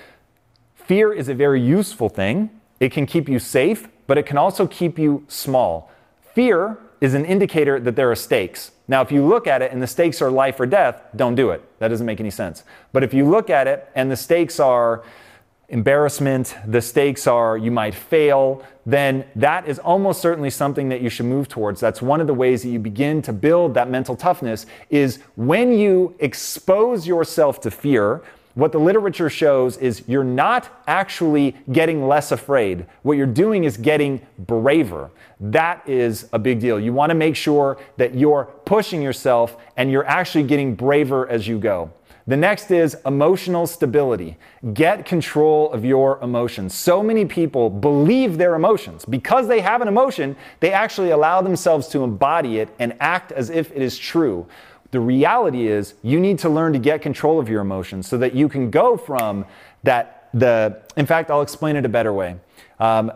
fear 0.75 1.13
is 1.13 1.29
a 1.29 1.35
very 1.35 1.61
useful 1.61 2.09
thing. 2.09 2.51
It 2.81 2.93
can 2.93 3.05
keep 3.05 3.29
you 3.29 3.39
safe, 3.39 3.89
but 4.07 4.17
it 4.17 4.25
can 4.25 4.39
also 4.39 4.67
keep 4.67 4.99
you 4.99 5.25
small. 5.29 5.91
Fear 6.35 6.79
is 7.01 7.15
an 7.15 7.25
indicator 7.25 7.81
that 7.81 7.97
there 7.97 8.11
are 8.11 8.15
stakes. 8.15 8.71
Now, 8.89 9.03
if 9.03 9.11
you 9.11 9.27
look 9.27 9.47
at 9.47 9.61
it 9.61 9.73
and 9.73 9.83
the 9.83 9.87
stakes 9.87 10.23
are 10.23 10.31
life 10.31 10.61
or 10.61 10.67
death, 10.67 11.03
don't 11.17 11.35
do 11.35 11.51
it. 11.51 11.63
That 11.81 11.89
doesn't 11.89 12.07
make 12.07 12.21
any 12.21 12.31
sense. 12.31 12.63
But 12.93 13.03
if 13.03 13.13
you 13.13 13.29
look 13.29 13.51
at 13.51 13.67
it 13.67 13.89
and 13.95 14.11
the 14.11 14.17
stakes 14.17 14.61
are 14.61 15.03
embarrassment, 15.73 16.55
the 16.67 16.81
stakes 16.83 17.27
are 17.27 17.57
you 17.57 17.71
might 17.71 17.95
fail, 17.95 18.63
then 18.85 19.25
that 19.35 19.67
is 19.67 19.79
almost 19.79 20.21
certainly 20.21 20.51
something 20.51 20.91
that 20.91 21.01
you 21.01 21.09
should 21.09 21.27
move 21.27 21.49
towards. 21.49 21.81
That's 21.81 22.03
one 22.03 22.21
of 22.21 22.27
the 22.27 22.35
ways 22.35 22.63
that 22.63 22.69
you 22.69 22.79
begin 22.79 23.23
to 23.23 23.33
build 23.33 23.75
that 23.75 23.89
mental 23.89 24.15
toughness 24.15 24.67
is 24.91 25.19
when 25.35 25.73
you 25.73 26.15
expose 26.19 27.07
yourself 27.07 27.61
to 27.63 27.71
fear, 27.71 28.23
what 28.55 28.71
the 28.73 28.79
literature 28.79 29.31
shows 29.31 29.79
is 29.79 30.03
you're 30.07 30.23
not 30.23 30.69
actually 30.87 31.57
getting 31.73 32.07
less 32.07 32.33
afraid. 32.33 32.85
What 33.01 33.17
you're 33.17 33.27
doing 33.27 33.65
is 33.65 33.79
getting 33.79 34.21
braver. 34.39 35.11
That 35.41 35.89
is 35.89 36.29
a 36.35 36.39
big 36.39 36.61
deal. 36.61 36.79
You 36.79 36.93
want 36.93 37.09
to 37.11 37.15
make 37.15 37.35
sure 37.35 37.79
that 37.97 38.15
you're 38.15 38.45
pushing 38.67 39.01
yourself 39.01 39.57
and 39.79 39.91
you're 39.91 40.07
actually 40.07 40.45
getting 40.45 40.75
braver 40.75 41.27
as 41.31 41.49
you 41.49 41.59
go. 41.59 41.91
The 42.27 42.37
next 42.37 42.71
is 42.71 42.97
emotional 43.05 43.67
stability. 43.67 44.37
Get 44.73 45.05
control 45.05 45.73
of 45.73 45.85
your 45.85 46.21
emotions. 46.23 46.75
So 46.75 47.03
many 47.03 47.25
people 47.25 47.69
believe 47.69 48.39
their 48.39 48.55
emotions. 48.55 49.05
Because 49.05 49.49
they 49.49 49.61
have 49.61 49.83
an 49.83 49.89
emotion, 49.89 50.37
they 50.61 50.73
actually 50.73 51.11
allow 51.11 51.43
themselves 51.43 51.89
to 51.89 52.05
embody 52.05 52.59
it 52.59 52.69
and 52.79 52.95
act 53.01 53.33
as 53.33 53.51
if 53.51 53.73
it 53.73 53.83
is 53.83 53.99
true. 53.99 54.47
The 54.93 55.01
reality 55.01 55.67
is, 55.67 55.95
you 56.03 56.21
need 56.21 56.39
to 56.41 56.49
learn 56.49 56.73
to 56.75 56.79
get 56.79 57.03
control 57.03 57.41
of 57.41 57.49
your 57.49 57.61
emotions 57.61 58.07
so 58.07 58.19
that 58.19 58.35
you 58.35 58.49
can 58.49 58.71
go 58.71 58.97
from 58.97 59.45
that. 59.83 60.29
The, 60.35 60.83
in 60.97 61.07
fact, 61.07 61.31
I'll 61.31 61.43
explain 61.43 61.77
it 61.77 61.85
a 61.85 61.89
better 61.89 62.13
way. 62.13 62.37
Um, 62.79 63.13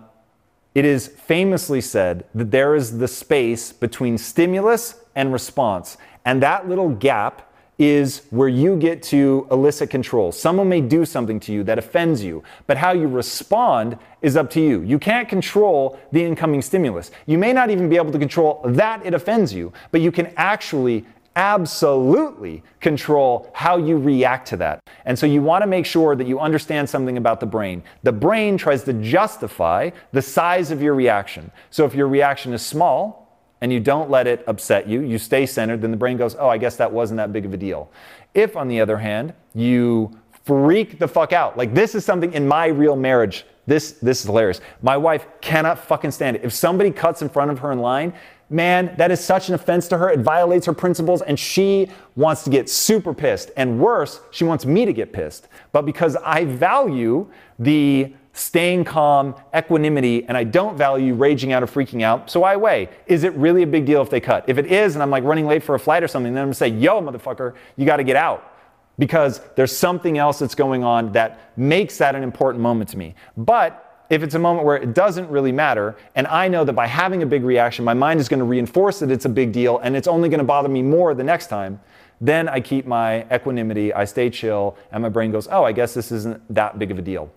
it 0.74 0.84
is 0.84 1.06
famously 1.08 1.80
said 1.80 2.24
that 2.34 2.50
there 2.50 2.74
is 2.74 2.98
the 2.98 3.08
space 3.08 3.72
between 3.72 4.18
stimulus 4.18 5.00
and 5.14 5.32
response, 5.32 5.96
and 6.24 6.42
that 6.42 6.68
little 6.68 6.90
gap 6.90 7.45
is 7.78 8.22
where 8.30 8.48
you 8.48 8.76
get 8.76 9.02
to 9.02 9.46
elicit 9.50 9.90
control. 9.90 10.32
Someone 10.32 10.68
may 10.68 10.80
do 10.80 11.04
something 11.04 11.38
to 11.40 11.52
you 11.52 11.62
that 11.64 11.78
offends 11.78 12.24
you, 12.24 12.42
but 12.66 12.76
how 12.78 12.92
you 12.92 13.06
respond 13.06 13.98
is 14.22 14.36
up 14.36 14.50
to 14.50 14.60
you. 14.60 14.80
You 14.80 14.98
can't 14.98 15.28
control 15.28 15.98
the 16.12 16.24
incoming 16.24 16.62
stimulus. 16.62 17.10
You 17.26 17.36
may 17.36 17.52
not 17.52 17.70
even 17.70 17.88
be 17.88 17.96
able 17.96 18.12
to 18.12 18.18
control 18.18 18.62
that 18.64 19.04
it 19.04 19.12
offends 19.12 19.52
you, 19.52 19.72
but 19.90 20.00
you 20.00 20.10
can 20.10 20.32
actually 20.36 21.04
absolutely 21.36 22.62
control 22.80 23.50
how 23.52 23.76
you 23.76 23.98
react 23.98 24.48
to 24.48 24.56
that. 24.56 24.80
And 25.04 25.18
so 25.18 25.26
you 25.26 25.42
want 25.42 25.62
to 25.62 25.66
make 25.66 25.84
sure 25.84 26.16
that 26.16 26.26
you 26.26 26.40
understand 26.40 26.88
something 26.88 27.18
about 27.18 27.40
the 27.40 27.46
brain. 27.46 27.82
The 28.02 28.12
brain 28.12 28.56
tries 28.56 28.84
to 28.84 28.94
justify 28.94 29.90
the 30.12 30.22
size 30.22 30.70
of 30.70 30.80
your 30.80 30.94
reaction. 30.94 31.50
So 31.70 31.84
if 31.84 31.94
your 31.94 32.08
reaction 32.08 32.54
is 32.54 32.64
small, 32.64 33.25
and 33.66 33.72
you 33.72 33.80
don't 33.80 34.08
let 34.08 34.28
it 34.28 34.44
upset 34.46 34.86
you, 34.86 35.00
you 35.00 35.18
stay 35.18 35.44
centered, 35.44 35.82
then 35.82 35.90
the 35.90 35.96
brain 35.96 36.16
goes, 36.16 36.36
oh, 36.38 36.48
I 36.48 36.56
guess 36.56 36.76
that 36.76 36.92
wasn't 36.92 37.16
that 37.16 37.32
big 37.32 37.44
of 37.44 37.52
a 37.52 37.56
deal. 37.56 37.90
If, 38.32 38.56
on 38.56 38.68
the 38.68 38.80
other 38.80 38.96
hand, 38.96 39.34
you 39.56 40.16
freak 40.44 41.00
the 41.00 41.08
fuck 41.08 41.32
out, 41.32 41.58
like 41.58 41.74
this 41.74 41.96
is 41.96 42.04
something 42.04 42.32
in 42.32 42.46
my 42.46 42.66
real 42.66 42.94
marriage, 42.94 43.44
this, 43.66 43.94
this 43.94 44.20
is 44.20 44.26
hilarious. 44.26 44.60
My 44.82 44.96
wife 44.96 45.26
cannot 45.40 45.80
fucking 45.80 46.12
stand 46.12 46.36
it. 46.36 46.44
If 46.44 46.52
somebody 46.52 46.92
cuts 46.92 47.22
in 47.22 47.28
front 47.28 47.50
of 47.50 47.58
her 47.58 47.72
in 47.72 47.80
line, 47.80 48.14
man, 48.50 48.94
that 48.98 49.10
is 49.10 49.18
such 49.18 49.48
an 49.48 49.56
offense 49.56 49.88
to 49.88 49.98
her. 49.98 50.10
It 50.10 50.20
violates 50.20 50.64
her 50.66 50.72
principles, 50.72 51.22
and 51.22 51.36
she 51.36 51.90
wants 52.14 52.44
to 52.44 52.50
get 52.50 52.70
super 52.70 53.12
pissed. 53.12 53.50
And 53.56 53.80
worse, 53.80 54.20
she 54.30 54.44
wants 54.44 54.64
me 54.64 54.84
to 54.84 54.92
get 54.92 55.12
pissed. 55.12 55.48
But 55.72 55.82
because 55.82 56.14
I 56.14 56.44
value 56.44 57.28
the 57.58 58.14
staying 58.36 58.84
calm, 58.84 59.34
equanimity, 59.56 60.24
and 60.28 60.36
I 60.36 60.44
don't 60.44 60.76
value 60.76 61.14
raging 61.14 61.52
out 61.52 61.62
or 61.62 61.66
freaking 61.66 62.02
out. 62.02 62.30
So 62.30 62.44
I 62.44 62.56
weigh, 62.56 62.90
is 63.06 63.24
it 63.24 63.32
really 63.32 63.62
a 63.62 63.66
big 63.66 63.86
deal 63.86 64.02
if 64.02 64.10
they 64.10 64.20
cut? 64.20 64.44
If 64.46 64.58
it 64.58 64.66
is, 64.66 64.94
and 64.94 65.02
I'm 65.02 65.10
like 65.10 65.24
running 65.24 65.46
late 65.46 65.62
for 65.62 65.74
a 65.74 65.78
flight 65.78 66.02
or 66.02 66.08
something, 66.08 66.34
then 66.34 66.42
I'm 66.42 66.48
gonna 66.48 66.54
say, 66.54 66.68
yo, 66.68 67.00
motherfucker, 67.00 67.54
you 67.76 67.86
gotta 67.86 68.04
get 68.04 68.16
out. 68.16 68.52
Because 68.98 69.40
there's 69.56 69.76
something 69.76 70.18
else 70.18 70.38
that's 70.38 70.54
going 70.54 70.84
on 70.84 71.12
that 71.12 71.52
makes 71.56 71.98
that 71.98 72.14
an 72.14 72.22
important 72.22 72.62
moment 72.62 72.90
to 72.90 72.98
me. 72.98 73.14
But 73.38 74.04
if 74.10 74.22
it's 74.22 74.34
a 74.34 74.38
moment 74.38 74.66
where 74.66 74.76
it 74.76 74.94
doesn't 74.94 75.28
really 75.30 75.52
matter, 75.52 75.96
and 76.14 76.26
I 76.26 76.48
know 76.48 76.64
that 76.64 76.74
by 76.74 76.86
having 76.86 77.22
a 77.22 77.26
big 77.26 77.42
reaction, 77.42 77.84
my 77.84 77.94
mind 77.94 78.20
is 78.20 78.28
going 78.28 78.38
to 78.38 78.44
reinforce 78.44 79.00
that 79.00 79.10
it's 79.10 79.24
a 79.24 79.30
big 79.30 79.52
deal 79.52 79.78
and 79.78 79.96
it's 79.96 80.06
only 80.06 80.28
going 80.28 80.38
to 80.38 80.44
bother 80.44 80.68
me 80.68 80.82
more 80.82 81.14
the 81.14 81.24
next 81.24 81.48
time, 81.48 81.80
then 82.20 82.48
I 82.48 82.60
keep 82.60 82.86
my 82.86 83.26
equanimity, 83.34 83.92
I 83.92 84.04
stay 84.04 84.30
chill, 84.30 84.76
and 84.92 85.02
my 85.02 85.08
brain 85.08 85.32
goes, 85.32 85.48
oh, 85.50 85.64
I 85.64 85.72
guess 85.72 85.92
this 85.92 86.12
isn't 86.12 86.42
that 86.54 86.78
big 86.78 86.90
of 86.90 86.98
a 86.98 87.02
deal. 87.02 87.30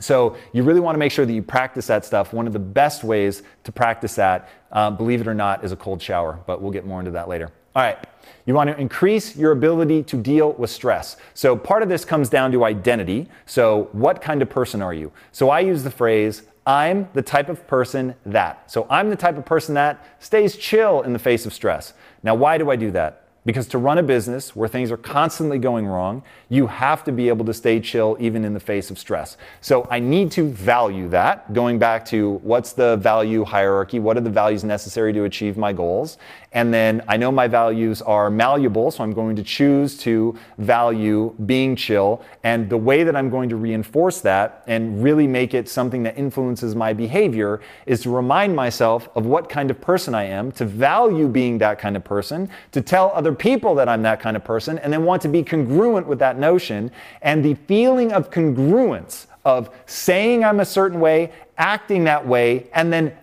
So 0.00 0.36
you 0.52 0.62
really 0.62 0.80
want 0.80 0.94
to 0.94 0.98
make 0.98 1.12
sure 1.12 1.26
that 1.26 1.32
you 1.32 1.42
practice 1.42 1.86
that 1.88 2.04
stuff. 2.04 2.32
One 2.32 2.46
of 2.46 2.52
the 2.52 2.58
best 2.58 3.04
ways 3.04 3.42
to 3.64 3.72
practice 3.72 4.14
that, 4.16 4.48
uh, 4.72 4.90
believe 4.90 5.20
it 5.20 5.28
or 5.28 5.34
not, 5.34 5.64
is 5.64 5.72
a 5.72 5.76
cold 5.76 6.00
shower, 6.02 6.40
but 6.46 6.60
we'll 6.60 6.72
get 6.72 6.86
more 6.86 6.98
into 7.00 7.10
that 7.12 7.28
later. 7.28 7.50
All 7.74 7.82
right. 7.82 7.98
You 8.46 8.54
want 8.54 8.70
to 8.70 8.80
increase 8.80 9.36
your 9.36 9.52
ability 9.52 10.02
to 10.04 10.16
deal 10.16 10.52
with 10.52 10.70
stress. 10.70 11.16
So 11.34 11.54
part 11.54 11.82
of 11.82 11.88
this 11.88 12.04
comes 12.04 12.28
down 12.28 12.50
to 12.52 12.64
identity. 12.64 13.28
So 13.46 13.88
what 13.92 14.22
kind 14.22 14.42
of 14.42 14.48
person 14.48 14.80
are 14.80 14.94
you? 14.94 15.12
So 15.32 15.50
I 15.50 15.60
use 15.60 15.82
the 15.82 15.90
phrase, 15.90 16.42
I'm 16.66 17.08
the 17.12 17.22
type 17.22 17.48
of 17.48 17.66
person 17.66 18.14
that. 18.26 18.70
So 18.70 18.86
I'm 18.90 19.10
the 19.10 19.16
type 19.16 19.36
of 19.36 19.44
person 19.44 19.74
that 19.74 20.04
stays 20.18 20.56
chill 20.56 21.02
in 21.02 21.12
the 21.12 21.18
face 21.18 21.46
of 21.46 21.52
stress. 21.52 21.92
Now, 22.22 22.34
why 22.34 22.58
do 22.58 22.70
I 22.70 22.76
do 22.76 22.90
that? 22.92 23.27
Because 23.48 23.66
to 23.68 23.78
run 23.78 23.96
a 23.96 24.02
business 24.02 24.54
where 24.54 24.68
things 24.68 24.92
are 24.92 24.98
constantly 24.98 25.58
going 25.58 25.86
wrong, 25.86 26.22
you 26.50 26.66
have 26.66 27.02
to 27.04 27.12
be 27.12 27.28
able 27.28 27.46
to 27.46 27.54
stay 27.54 27.80
chill 27.80 28.14
even 28.20 28.44
in 28.44 28.52
the 28.52 28.60
face 28.60 28.90
of 28.90 28.98
stress. 28.98 29.38
So 29.62 29.88
I 29.90 30.00
need 30.00 30.30
to 30.32 30.50
value 30.50 31.08
that, 31.08 31.50
going 31.54 31.78
back 31.78 32.04
to 32.08 32.40
what's 32.42 32.74
the 32.74 32.98
value 32.98 33.44
hierarchy, 33.44 34.00
what 34.00 34.18
are 34.18 34.20
the 34.20 34.28
values 34.28 34.64
necessary 34.64 35.14
to 35.14 35.24
achieve 35.24 35.56
my 35.56 35.72
goals. 35.72 36.18
And 36.52 36.72
then 36.72 37.02
I 37.06 37.18
know 37.18 37.30
my 37.30 37.46
values 37.46 38.00
are 38.00 38.30
malleable, 38.30 38.90
so 38.90 39.04
I'm 39.04 39.12
going 39.12 39.36
to 39.36 39.42
choose 39.42 39.98
to 39.98 40.38
value 40.56 41.34
being 41.44 41.76
chill. 41.76 42.22
And 42.42 42.70
the 42.70 42.76
way 42.76 43.04
that 43.04 43.14
I'm 43.14 43.28
going 43.28 43.50
to 43.50 43.56
reinforce 43.56 44.22
that 44.22 44.64
and 44.66 45.02
really 45.02 45.26
make 45.26 45.52
it 45.52 45.68
something 45.68 46.02
that 46.04 46.16
influences 46.16 46.74
my 46.74 46.94
behavior 46.94 47.60
is 47.84 48.02
to 48.02 48.10
remind 48.10 48.56
myself 48.56 49.10
of 49.14 49.26
what 49.26 49.50
kind 49.50 49.70
of 49.70 49.78
person 49.80 50.14
I 50.14 50.24
am, 50.24 50.50
to 50.52 50.64
value 50.64 51.28
being 51.28 51.58
that 51.58 51.78
kind 51.78 51.96
of 51.96 52.04
person, 52.04 52.48
to 52.72 52.80
tell 52.80 53.12
other 53.14 53.34
people 53.34 53.74
that 53.74 53.88
I'm 53.88 54.02
that 54.02 54.20
kind 54.20 54.36
of 54.36 54.42
person, 54.42 54.78
and 54.78 54.90
then 54.90 55.04
want 55.04 55.20
to 55.22 55.28
be 55.28 55.42
congruent 55.42 56.06
with 56.06 56.18
that 56.20 56.38
notion. 56.38 56.90
And 57.20 57.44
the 57.44 57.54
feeling 57.54 58.12
of 58.12 58.30
congruence 58.30 59.26
of 59.44 59.70
saying 59.86 60.44
I'm 60.44 60.60
a 60.60 60.64
certain 60.64 61.00
way, 61.00 61.32
acting 61.58 62.04
that 62.04 62.26
way, 62.26 62.68
and 62.72 62.92
then 62.92 63.16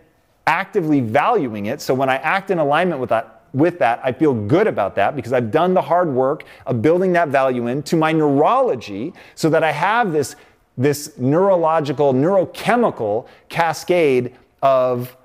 actively 0.48 1.00
valuing 1.00 1.68
it. 1.68 1.82
So 1.82 1.94
when 1.94 2.10
I 2.10 2.18
act 2.18 2.52
in 2.52 2.60
alignment 2.60 3.00
with 3.00 3.10
that, 3.10 3.44
with 3.54 3.80
that, 3.80 4.02
I 4.04 4.12
feel 4.12 4.34
good 4.34 4.68
about 4.68 4.96
that 4.96 5.16
because 5.16 5.34
I've 5.34 5.50
done 5.50 5.74
the 5.74 5.82
hard 5.82 6.10
work 6.10 6.44
of 6.66 6.82
building 6.82 7.14
that 7.14 7.30
value 7.30 7.68
into 7.68 7.96
my 7.96 8.12
neurology 8.12 9.14
so 9.34 9.50
that 9.50 9.64
I 9.64 9.72
have 9.72 10.12
this, 10.12 10.36
this 10.78 11.18
neurological, 11.18 12.14
neurochemical 12.14 13.28
cascade 13.50 14.36
of 14.62 15.16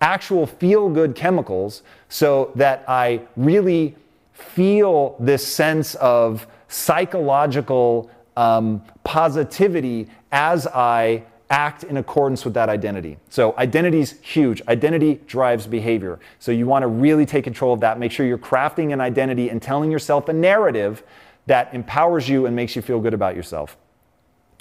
actual 0.00 0.46
feel 0.46 0.88
good 0.88 1.14
chemicals 1.14 1.82
so 2.08 2.52
that 2.54 2.84
I 2.88 3.22
really 3.36 3.96
feel 4.32 5.16
this 5.18 5.46
sense 5.46 5.94
of 5.96 6.46
psychological 6.68 8.10
um, 8.36 8.82
positivity 9.04 10.08
as 10.32 10.66
I 10.68 11.24
act 11.50 11.84
in 11.84 11.96
accordance 11.96 12.44
with 12.44 12.54
that 12.54 12.68
identity. 12.68 13.18
So, 13.28 13.54
identity 13.58 14.00
is 14.00 14.20
huge. 14.22 14.62
Identity 14.68 15.20
drives 15.26 15.66
behavior. 15.66 16.18
So, 16.38 16.52
you 16.52 16.66
want 16.66 16.84
to 16.84 16.86
really 16.86 17.26
take 17.26 17.44
control 17.44 17.74
of 17.74 17.80
that. 17.80 17.98
Make 17.98 18.12
sure 18.12 18.24
you're 18.24 18.38
crafting 18.38 18.92
an 18.92 19.00
identity 19.00 19.50
and 19.50 19.60
telling 19.60 19.90
yourself 19.90 20.28
a 20.28 20.32
narrative 20.32 21.02
that 21.46 21.74
empowers 21.74 22.28
you 22.28 22.46
and 22.46 22.54
makes 22.54 22.76
you 22.76 22.82
feel 22.82 23.00
good 23.00 23.14
about 23.14 23.34
yourself. 23.34 23.76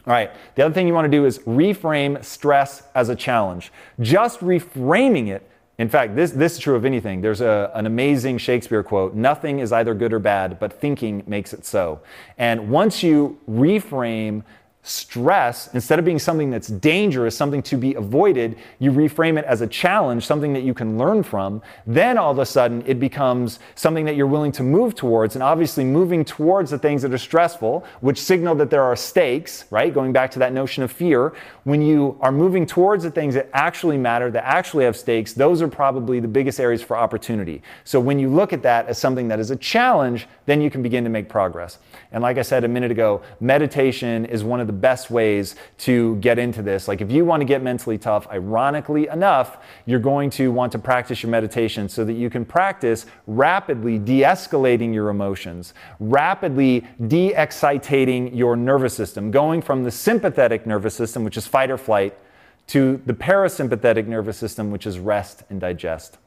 All 0.08 0.14
right, 0.14 0.32
the 0.56 0.66
other 0.66 0.74
thing 0.74 0.88
you 0.88 0.94
want 0.94 1.06
to 1.06 1.12
do 1.12 1.26
is 1.26 1.40
reframe 1.40 2.24
stress 2.24 2.84
as 2.96 3.10
a 3.10 3.16
challenge. 3.16 3.72
Just 4.00 4.40
reframing 4.40 5.28
it 5.28 5.50
in 5.80 5.88
fact, 5.88 6.14
this, 6.14 6.32
this 6.32 6.56
is 6.56 6.60
true 6.60 6.76
of 6.76 6.84
anything. 6.84 7.22
There's 7.22 7.40
a, 7.40 7.72
an 7.74 7.86
amazing 7.86 8.38
Shakespeare 8.38 8.84
quote 8.84 9.16
Nothing 9.16 9.60
is 9.60 9.72
either 9.72 9.94
good 9.94 10.12
or 10.12 10.20
bad, 10.20 10.60
but 10.60 10.74
thinking 10.74 11.24
makes 11.26 11.54
it 11.54 11.66
so. 11.66 12.02
And 12.38 12.70
once 12.70 13.02
you 13.02 13.40
reframe 13.50 14.44
stress, 14.90 15.70
instead 15.74 16.00
of 16.00 16.06
being 16.06 16.20
something 16.20 16.50
that's 16.50 16.68
dangerous, 16.68 17.38
something 17.38 17.62
to 17.64 17.78
be 17.78 17.94
avoided, 17.94 18.58
you 18.80 18.92
reframe 18.92 19.38
it 19.38 19.46
as 19.46 19.62
a 19.62 19.68
challenge, 19.68 20.26
something 20.26 20.54
that 20.54 20.64
you 20.64 20.74
can 20.74 20.98
learn 20.98 21.22
from, 21.24 21.62
then 21.86 22.18
all 22.18 22.32
of 22.32 22.40
a 22.40 22.46
sudden 22.46 22.84
it 22.88 23.00
becomes 23.00 23.60
something 23.76 24.06
that 24.06 24.16
you're 24.16 24.28
willing 24.28 24.52
to 24.52 24.64
move 24.64 24.96
towards. 24.96 25.36
And 25.36 25.44
obviously, 25.44 25.84
moving 25.84 26.26
towards 26.26 26.72
the 26.72 26.80
things 26.80 27.02
that 27.04 27.14
are 27.14 27.18
stressful, 27.18 27.86
which 28.02 28.20
signal 28.20 28.56
that 28.56 28.70
there 28.70 28.84
are 28.84 28.96
stakes, 28.96 29.66
right? 29.70 29.94
Going 29.94 30.12
back 30.12 30.32
to 30.32 30.40
that 30.40 30.54
notion 30.54 30.84
of 30.84 30.92
fear, 30.92 31.34
when 31.64 31.82
you 31.82 32.18
are 32.22 32.32
moving 32.32 32.66
towards 32.66 33.04
the 33.04 33.12
things 33.12 33.36
that 33.36 33.50
actually 33.54 33.98
matter, 33.98 34.32
that 34.32 34.46
actually 34.46 34.86
have 34.86 34.98
stakes, 34.98 35.34
those 35.34 35.62
are 35.62 35.68
probably 35.68 36.20
the 36.20 36.28
biggest 36.28 36.60
areas 36.60 36.82
for 36.82 36.98
opportunity. 36.98 37.62
So 37.84 38.00
when 38.00 38.18
you 38.18 38.30
look 38.30 38.54
at 38.54 38.64
that 38.64 38.88
as 38.88 38.98
something 38.98 39.28
that 39.28 39.40
is 39.40 39.52
a 39.52 39.56
challenge, 39.56 40.28
then 40.46 40.62
you 40.62 40.72
can 40.72 40.82
begin 40.82 41.04
to 41.04 41.10
make 41.10 41.30
progress. 41.30 41.78
And 42.12 42.24
like 42.24 42.40
I 42.40 42.42
said 42.42 42.64
a 42.64 42.68
minute 42.68 42.90
ago, 42.90 43.22
meditation 43.40 44.26
is 44.26 44.44
one 44.44 44.60
of 44.60 44.66
the 44.66 44.74
best 44.74 45.12
ways 45.12 45.56
to 45.80 46.16
get 46.16 46.40
into 46.40 46.64
this. 46.64 46.88
Like 46.88 47.02
if 47.02 47.12
you 47.12 47.24
want 47.24 47.42
to 47.42 47.46
get 47.46 47.62
mentally 47.62 48.00
tough, 48.00 48.28
ironically 48.32 49.08
enough, 49.08 49.58
you're 49.86 50.00
going 50.00 50.32
to 50.32 50.52
want 50.52 50.72
to 50.72 50.80
practice 50.80 51.22
your 51.22 51.30
meditation 51.30 51.88
so 51.88 52.04
that 52.06 52.14
you 52.14 52.32
can 52.32 52.46
practice 52.46 53.06
rapidly 53.28 54.00
de 54.00 54.22
escalating 54.22 54.92
your 54.92 55.10
emotions, 55.10 55.76
rapidly 56.00 56.88
de 57.08 57.36
excitating 57.36 58.34
your 58.36 58.56
nervous 58.56 58.96
system, 58.96 59.30
going 59.30 59.62
from 59.62 59.84
the 59.84 59.92
sympathetic 59.92 60.66
nervous 60.66 60.96
system, 60.96 61.24
which 61.24 61.38
is 61.38 61.46
fight 61.46 61.70
or 61.70 61.78
flight, 61.78 62.18
to 62.66 63.02
the 63.06 63.14
parasympathetic 63.14 64.08
nervous 64.08 64.38
system, 64.38 64.72
which 64.72 64.88
is 64.88 64.98
rest 64.98 65.44
and 65.50 65.62
digest. 65.62 66.18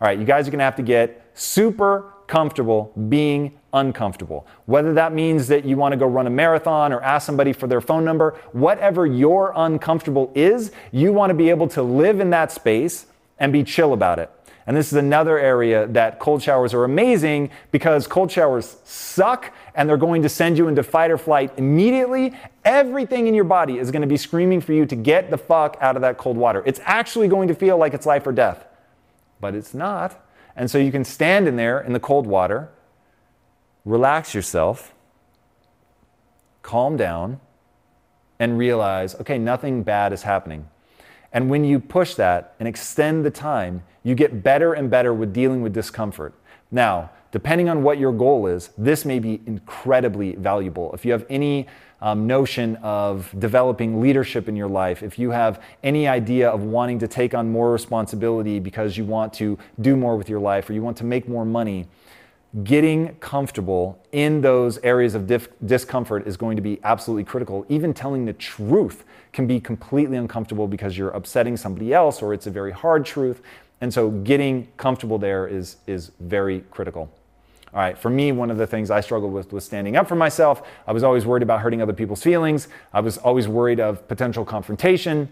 All 0.00 0.06
right, 0.06 0.18
you 0.18 0.24
guys 0.24 0.48
are 0.48 0.50
going 0.50 0.58
to 0.58 0.64
have 0.64 0.76
to 0.76 0.82
get 0.82 1.30
super 1.34 2.12
comfortable 2.26 2.92
being 3.08 3.58
uncomfortable. 3.76 4.46
Whether 4.64 4.94
that 4.94 5.12
means 5.12 5.48
that 5.48 5.64
you 5.64 5.76
want 5.76 5.92
to 5.92 5.96
go 5.96 6.06
run 6.06 6.26
a 6.26 6.30
marathon 6.30 6.92
or 6.92 7.02
ask 7.02 7.26
somebody 7.26 7.52
for 7.52 7.66
their 7.66 7.80
phone 7.80 8.04
number, 8.04 8.40
whatever 8.52 9.06
your 9.06 9.52
uncomfortable 9.54 10.32
is, 10.34 10.72
you 10.92 11.12
want 11.12 11.30
to 11.30 11.34
be 11.34 11.50
able 11.50 11.68
to 11.68 11.82
live 11.82 12.18
in 12.18 12.30
that 12.30 12.50
space 12.50 13.06
and 13.38 13.52
be 13.52 13.62
chill 13.62 13.92
about 13.92 14.18
it. 14.18 14.30
And 14.66 14.76
this 14.76 14.88
is 14.88 14.94
another 14.94 15.38
area 15.38 15.86
that 15.88 16.18
cold 16.18 16.42
showers 16.42 16.74
are 16.74 16.82
amazing 16.82 17.50
because 17.70 18.08
cold 18.08 18.32
showers 18.32 18.78
suck 18.84 19.52
and 19.76 19.88
they're 19.88 19.96
going 19.96 20.22
to 20.22 20.28
send 20.28 20.58
you 20.58 20.66
into 20.66 20.82
fight 20.82 21.10
or 21.12 21.18
flight 21.18 21.52
immediately. 21.56 22.34
Everything 22.64 23.28
in 23.28 23.34
your 23.34 23.44
body 23.44 23.78
is 23.78 23.92
going 23.92 24.02
to 24.02 24.08
be 24.08 24.16
screaming 24.16 24.60
for 24.60 24.72
you 24.72 24.84
to 24.86 24.96
get 24.96 25.30
the 25.30 25.38
fuck 25.38 25.76
out 25.80 25.94
of 25.94 26.02
that 26.02 26.18
cold 26.18 26.36
water. 26.36 26.64
It's 26.66 26.80
actually 26.82 27.28
going 27.28 27.46
to 27.46 27.54
feel 27.54 27.76
like 27.76 27.94
it's 27.94 28.06
life 28.06 28.26
or 28.26 28.32
death, 28.32 28.64
but 29.40 29.54
it's 29.54 29.72
not. 29.72 30.20
And 30.56 30.68
so 30.68 30.78
you 30.78 30.90
can 30.90 31.04
stand 31.04 31.46
in 31.46 31.54
there 31.54 31.80
in 31.80 31.92
the 31.92 32.00
cold 32.00 32.26
water 32.26 32.70
relax 33.86 34.34
yourself, 34.34 34.92
calm 36.62 36.96
down, 36.98 37.40
and 38.38 38.58
realize, 38.58 39.14
okay, 39.14 39.38
nothing 39.38 39.82
bad 39.82 40.12
is 40.12 40.22
happening. 40.24 40.68
And 41.32 41.48
when 41.48 41.64
you 41.64 41.80
push 41.80 42.14
that 42.16 42.54
and 42.58 42.68
extend 42.68 43.24
the 43.24 43.30
time, 43.30 43.82
you 44.02 44.14
get 44.14 44.42
better 44.42 44.74
and 44.74 44.90
better 44.90 45.14
with 45.14 45.32
dealing 45.32 45.62
with 45.62 45.72
discomfort. 45.72 46.34
Now, 46.70 47.10
depending 47.30 47.68
on 47.68 47.82
what 47.82 47.98
your 47.98 48.12
goal 48.12 48.46
is, 48.46 48.70
this 48.76 49.04
may 49.04 49.18
be 49.18 49.40
incredibly 49.46 50.34
valuable. 50.34 50.92
If 50.92 51.04
you 51.04 51.12
have 51.12 51.24
any 51.30 51.66
um, 52.00 52.26
notion 52.26 52.76
of 52.76 53.32
developing 53.38 54.00
leadership 54.00 54.48
in 54.48 54.56
your 54.56 54.68
life, 54.68 55.02
if 55.02 55.18
you 55.18 55.30
have 55.30 55.62
any 55.82 56.08
idea 56.08 56.50
of 56.50 56.62
wanting 56.64 56.98
to 56.98 57.08
take 57.08 57.34
on 57.34 57.50
more 57.50 57.70
responsibility 57.70 58.58
because 58.58 58.96
you 58.96 59.04
want 59.04 59.32
to 59.34 59.58
do 59.80 59.96
more 59.96 60.16
with 60.16 60.28
your 60.28 60.40
life 60.40 60.68
or 60.68 60.72
you 60.72 60.82
want 60.82 60.96
to 60.98 61.04
make 61.04 61.28
more 61.28 61.44
money, 61.44 61.86
getting 62.64 63.14
comfortable 63.16 64.02
in 64.12 64.40
those 64.40 64.78
areas 64.78 65.14
of 65.14 65.26
dif- 65.26 65.48
discomfort 65.66 66.26
is 66.26 66.36
going 66.36 66.56
to 66.56 66.62
be 66.62 66.80
absolutely 66.84 67.24
critical. 67.24 67.66
Even 67.68 67.92
telling 67.92 68.24
the 68.24 68.32
truth 68.32 69.04
can 69.32 69.46
be 69.46 69.60
completely 69.60 70.16
uncomfortable 70.16 70.66
because 70.66 70.96
you're 70.96 71.10
upsetting 71.10 71.56
somebody 71.56 71.92
else 71.92 72.22
or 72.22 72.32
it's 72.32 72.46
a 72.46 72.50
very 72.50 72.72
hard 72.72 73.04
truth. 73.04 73.42
And 73.80 73.92
so 73.92 74.10
getting 74.10 74.68
comfortable 74.78 75.18
there 75.18 75.46
is, 75.46 75.76
is 75.86 76.12
very 76.20 76.60
critical. 76.70 77.10
All 77.74 77.80
right, 77.80 77.98
for 77.98 78.08
me, 78.08 78.32
one 78.32 78.50
of 78.50 78.56
the 78.56 78.66
things 78.66 78.90
I 78.90 79.00
struggled 79.00 79.34
with 79.34 79.52
was 79.52 79.64
standing 79.64 79.96
up 79.96 80.08
for 80.08 80.14
myself. 80.14 80.62
I 80.86 80.92
was 80.92 81.02
always 81.02 81.26
worried 81.26 81.42
about 81.42 81.60
hurting 81.60 81.82
other 81.82 81.92
people's 81.92 82.22
feelings. 82.22 82.68
I 82.94 83.00
was 83.00 83.18
always 83.18 83.48
worried 83.48 83.80
of 83.80 84.08
potential 84.08 84.46
confrontation. 84.46 85.28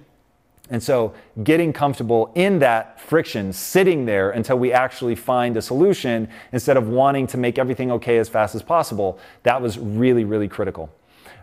And 0.71 0.83
so, 0.83 1.13
getting 1.43 1.75
comfortable 1.75 2.33
in 2.35 2.59
that 2.61 2.99
friction, 2.99 3.53
sitting 3.53 4.07
there 4.07 4.31
until 4.31 4.59
we 4.59 4.73
actually 4.73 5.15
find 5.15 5.57
a 5.59 5.63
solution 5.63 6.29
instead 6.53 6.79
of 6.79 6.89
wanting 6.89 7.27
to 7.29 7.37
make 7.37 7.59
everything 7.59 7.93
okay 7.93 8.17
as 8.17 8.31
fast 8.31 8.55
as 8.55 8.63
possible, 8.63 9.19
that 9.43 9.61
was 9.61 9.79
really, 9.79 10.25
really 10.25 10.49
critical. 10.49 10.91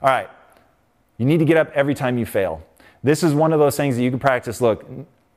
All 0.01 0.09
right, 0.09 0.27
you 1.19 1.25
need 1.25 1.37
to 1.37 1.45
get 1.45 1.55
up 1.55 1.71
every 1.75 1.93
time 1.93 2.17
you 2.17 2.25
fail. 2.25 2.63
This 3.03 3.21
is 3.21 3.33
one 3.35 3.53
of 3.53 3.59
those 3.59 3.77
things 3.77 3.95
that 3.95 4.01
you 4.01 4.09
can 4.09 4.19
practice. 4.19 4.59
Look, 4.59 4.85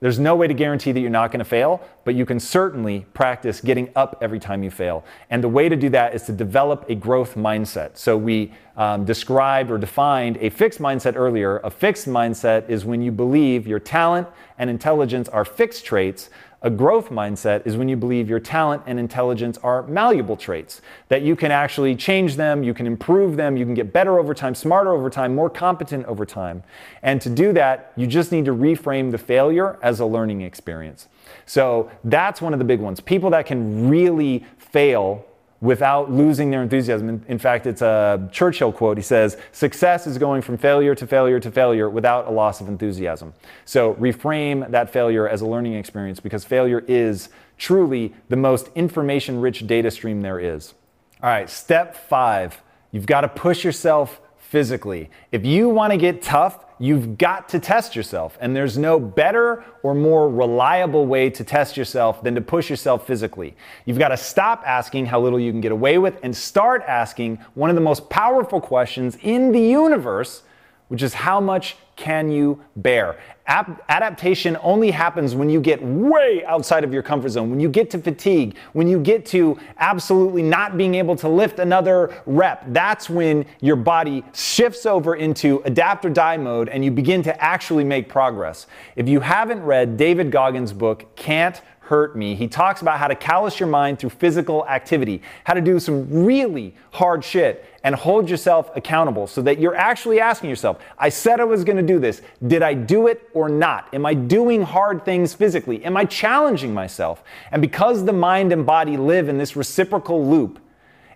there's 0.05 0.19
no 0.19 0.37
way 0.37 0.47
to 0.47 0.53
guarantee 0.53 0.93
that 0.93 1.01
you're 1.01 1.09
not 1.09 1.33
going 1.33 1.39
to 1.39 1.47
fail, 1.47 1.81
but 2.05 2.15
you 2.15 2.27
can 2.27 2.39
certainly 2.39 3.07
practice 3.15 3.63
getting 3.63 3.89
up 3.97 4.19
every 4.21 4.39
time 4.39 4.63
you 4.63 4.71
fail. 4.71 5.03
And 5.31 5.43
the 5.43 5.49
way 5.49 5.67
to 5.67 5.77
do 5.77 5.89
that 5.89 6.15
is 6.15 6.25
to 6.25 6.33
develop 6.33 6.85
a 6.91 6.95
growth 6.95 7.37
mindset. 7.37 7.97
So 7.97 8.15
we 8.15 8.53
um, 8.77 9.07
described 9.07 9.71
or 9.71 9.79
defined 9.79 10.37
a 10.43 10.51
fixed 10.51 10.79
mindset 10.79 11.17
earlier. 11.17 11.57
A 11.65 11.71
fixed 11.71 12.07
mindset 12.07 12.69
is 12.69 12.85
when 12.85 13.01
you 13.01 13.13
believe 13.13 13.67
your 13.67 13.79
talent 13.79 14.29
and 14.59 14.69
intelligence 14.69 15.31
are 15.31 15.43
fixed 15.43 15.87
traits, 15.87 16.29
a 16.65 16.71
growth 16.71 17.11
mindset 17.11 17.67
is 17.67 17.77
when 17.77 17.91
you 17.91 17.97
believe 17.97 18.29
your 18.29 18.41
talent 18.41 18.83
and 18.87 18.99
intelligence 18.99 19.59
are 19.59 19.83
malleable 19.83 20.37
traits, 20.37 20.81
that 21.09 21.21
you 21.21 21.37
can 21.37 21.51
actually 21.51 21.95
change 21.95 22.37
them, 22.37 22.65
you 22.65 22.73
can 22.73 22.87
improve 22.87 23.37
them, 23.37 23.59
you 23.59 23.67
can 23.67 23.75
get 23.75 23.93
better 23.93 24.19
over 24.19 24.33
time, 24.33 24.55
smarter 24.55 24.91
over 24.91 25.11
time, 25.11 25.35
more 25.35 25.51
competent 25.51 26.07
over 26.07 26.25
time. 26.25 26.63
And 27.03 27.21
to 27.21 27.29
do 27.29 27.53
that, 27.53 27.93
you 27.97 28.07
just 28.07 28.33
need 28.33 28.47
to 28.47 28.53
reframe 28.53 29.11
the 29.11 29.19
failure 29.19 29.79
as 29.83 30.01
a 30.01 30.07
learning 30.07 30.41
experience. 30.41 31.07
So 31.45 31.91
that's 32.03 32.41
one 32.41 32.55
of 32.55 32.59
the 32.59 32.65
big 32.65 32.81
ones. 32.81 32.99
People 32.99 33.29
that 33.31 33.45
can 33.45 33.91
really 33.91 34.47
fail 34.57 35.27
without 35.65 36.13
losing 36.13 36.51
their 36.51 36.63
enthusiasm. 36.63 37.09
In, 37.09 37.25
in, 37.27 37.39
fact, 37.39 37.67
it's 37.67 37.81
a 37.81 38.29
Churchill 38.31 38.71
quote. 38.71 38.99
He 38.99 39.03
says, 39.03 39.39
Success 39.51 40.07
is 40.07 40.19
going 40.19 40.43
from 40.43 40.59
failure 40.59 40.95
to 40.95 41.07
failure 41.07 41.41
to 41.41 41.51
failure 41.51 41.89
without 41.89 42.29
a 42.29 42.31
loss 42.31 42.61
of 42.61 42.69
enthusiasm. 42.69 43.33
So 43.65 43.95
reframe 43.95 44.71
that 44.71 44.93
failure 44.93 45.27
as 45.27 45.41
a 45.41 45.47
learning 45.47 45.73
experience 45.73 46.21
because 46.21 46.45
failure 46.45 46.85
is 46.87 47.31
truly 47.57 48.15
the 48.29 48.37
most 48.37 48.69
information 48.75 49.41
rich 49.41 49.67
data 49.67 49.91
stream 49.91 50.21
there 50.21 50.39
is. 50.39 50.75
All 51.23 51.31
right, 51.31 51.49
step 51.49 51.97
five 51.97 52.61
you've 52.93 53.07
got 53.07 53.23
to 53.23 53.29
push 53.29 53.65
yourself 53.65 54.21
physically. 54.37 55.11
If 55.33 55.47
you 55.47 55.71
want 55.71 55.93
to 55.93 55.97
get 55.97 56.23
tough, 56.23 56.64
you've 56.79 57.19
got 57.19 57.49
to 57.51 57.59
test 57.59 57.95
yourself. 57.95 58.37
And 58.41 58.55
there's 58.55 58.77
no 58.77 58.99
better 58.99 59.65
or 59.83 59.95
more 59.95 60.29
reliable 60.29 61.07
way 61.07 61.31
to 61.31 61.45
test 61.45 61.77
yourself 61.77 62.23
than 62.23 62.35
to 62.35 62.41
push 62.41 62.69
yourself 62.71 63.07
physically. 63.07 63.57
You've 63.85 63.99
got 63.99 64.09
to 64.09 64.17
stop 64.17 64.63
asking 64.67 65.07
how 65.07 65.21
little 65.21 65.39
you 65.39 65.53
can 65.53 65.61
get 65.61 65.73
away 65.73 65.99
with 65.99 66.19
and 66.23 66.37
start 66.37 66.83
asking 66.87 67.39
one 67.55 67.71
of 67.71 67.77
the 67.77 67.83
most 67.83 68.11
powerful 68.11 68.61
questions 68.61 69.17
in 69.23 69.53
the 69.53 69.61
universe, 69.61 70.43
which 70.89 71.03
is 71.03 71.15
how 71.15 71.41
much 71.41 71.77
can 71.97 72.31
you 72.31 72.61
bear? 72.77 73.17
adaptation 73.47 74.57
only 74.63 74.91
happens 74.91 75.35
when 75.35 75.51
you 75.51 75.61
get 75.61 75.83
way 75.83 76.43
outside 76.47 76.83
of 76.83 76.95
your 76.95 77.03
comfort 77.03 77.29
zone, 77.29 77.51
when 77.51 77.61
you 77.61 77.69
get 77.69 77.91
to 77.91 77.99
fatigue, 77.99 78.57
when 78.73 78.89
you 78.89 78.99
get 78.99 79.27
to 79.27 79.59
absolutely 79.79 80.43
not 80.43 80.79
being 80.79 80.95
able 80.95 81.15
to 81.17 81.29
lift 81.29 81.59
another 81.59 82.15
rep. 82.25 82.65
That's 82.69 83.11
when 83.11 83.45
your 83.61 83.77
body 83.77 84.25
shifts 84.33 84.87
over 84.87 85.17
into 85.17 85.61
adapt 85.67 86.07
or 86.07 86.11
die 86.11 86.39
mode 86.39 86.71
and 86.71 86.85
you 86.85 86.91
begin 86.91 87.23
to 87.25 87.43
actually 87.43 87.85
make 87.85 88.09
progress. 88.09 88.67
If 88.97 89.09
you 89.09 89.21
haven't 89.21 89.63
read 89.63 89.97
David 89.97 90.31
Goggins' 90.31 90.73
book, 90.73 91.15
Can't 91.17 91.61
hurt 91.85 92.17
me. 92.17 92.35
He 92.35 92.49
talks 92.49 92.81
about 92.83 92.99
how 92.99 93.09
to 93.09 93.15
callous 93.15 93.61
your 93.61 93.69
mind 93.69 93.99
through 93.99 94.11
physical 94.11 94.67
activity, 94.67 95.23
how 95.45 95.55
to 95.55 95.61
do 95.61 95.79
some 95.79 96.25
really 96.25 96.75
hard 96.93 97.23
shit 97.23 97.65
and 97.85 97.95
hold 97.95 98.31
yourself 98.31 98.71
accountable 98.75 99.27
so 99.27 99.43
that 99.43 99.59
you're 99.59 99.77
actually 99.77 100.19
asking 100.19 100.49
yourself, 100.49 100.81
I 100.99 101.11
said 101.11 101.41
I 101.41 101.45
was 101.45 101.65
going 101.65 101.77
to 101.77 101.83
do 101.83 101.99
this. 101.99 102.23
Did 102.47 102.63
I 102.63 102.73
do 102.73 103.07
it 103.09 103.29
or 103.35 103.49
not? 103.51 103.93
Am 103.93 104.07
I 104.07 104.15
doing 104.15 104.63
hard 104.63 105.05
things 105.05 105.35
physically? 105.35 105.85
Am 105.85 105.97
I 105.97 106.07
challenging 106.07 106.73
myself? 106.73 107.23
And 107.53 107.61
because 107.61 108.05
the 108.05 108.13
mind 108.13 108.53
and 108.53 108.65
body 108.65 108.97
live 108.97 109.29
in 109.29 109.37
this 109.37 109.55
reciprocal 109.55 110.27
loop, 110.27 110.59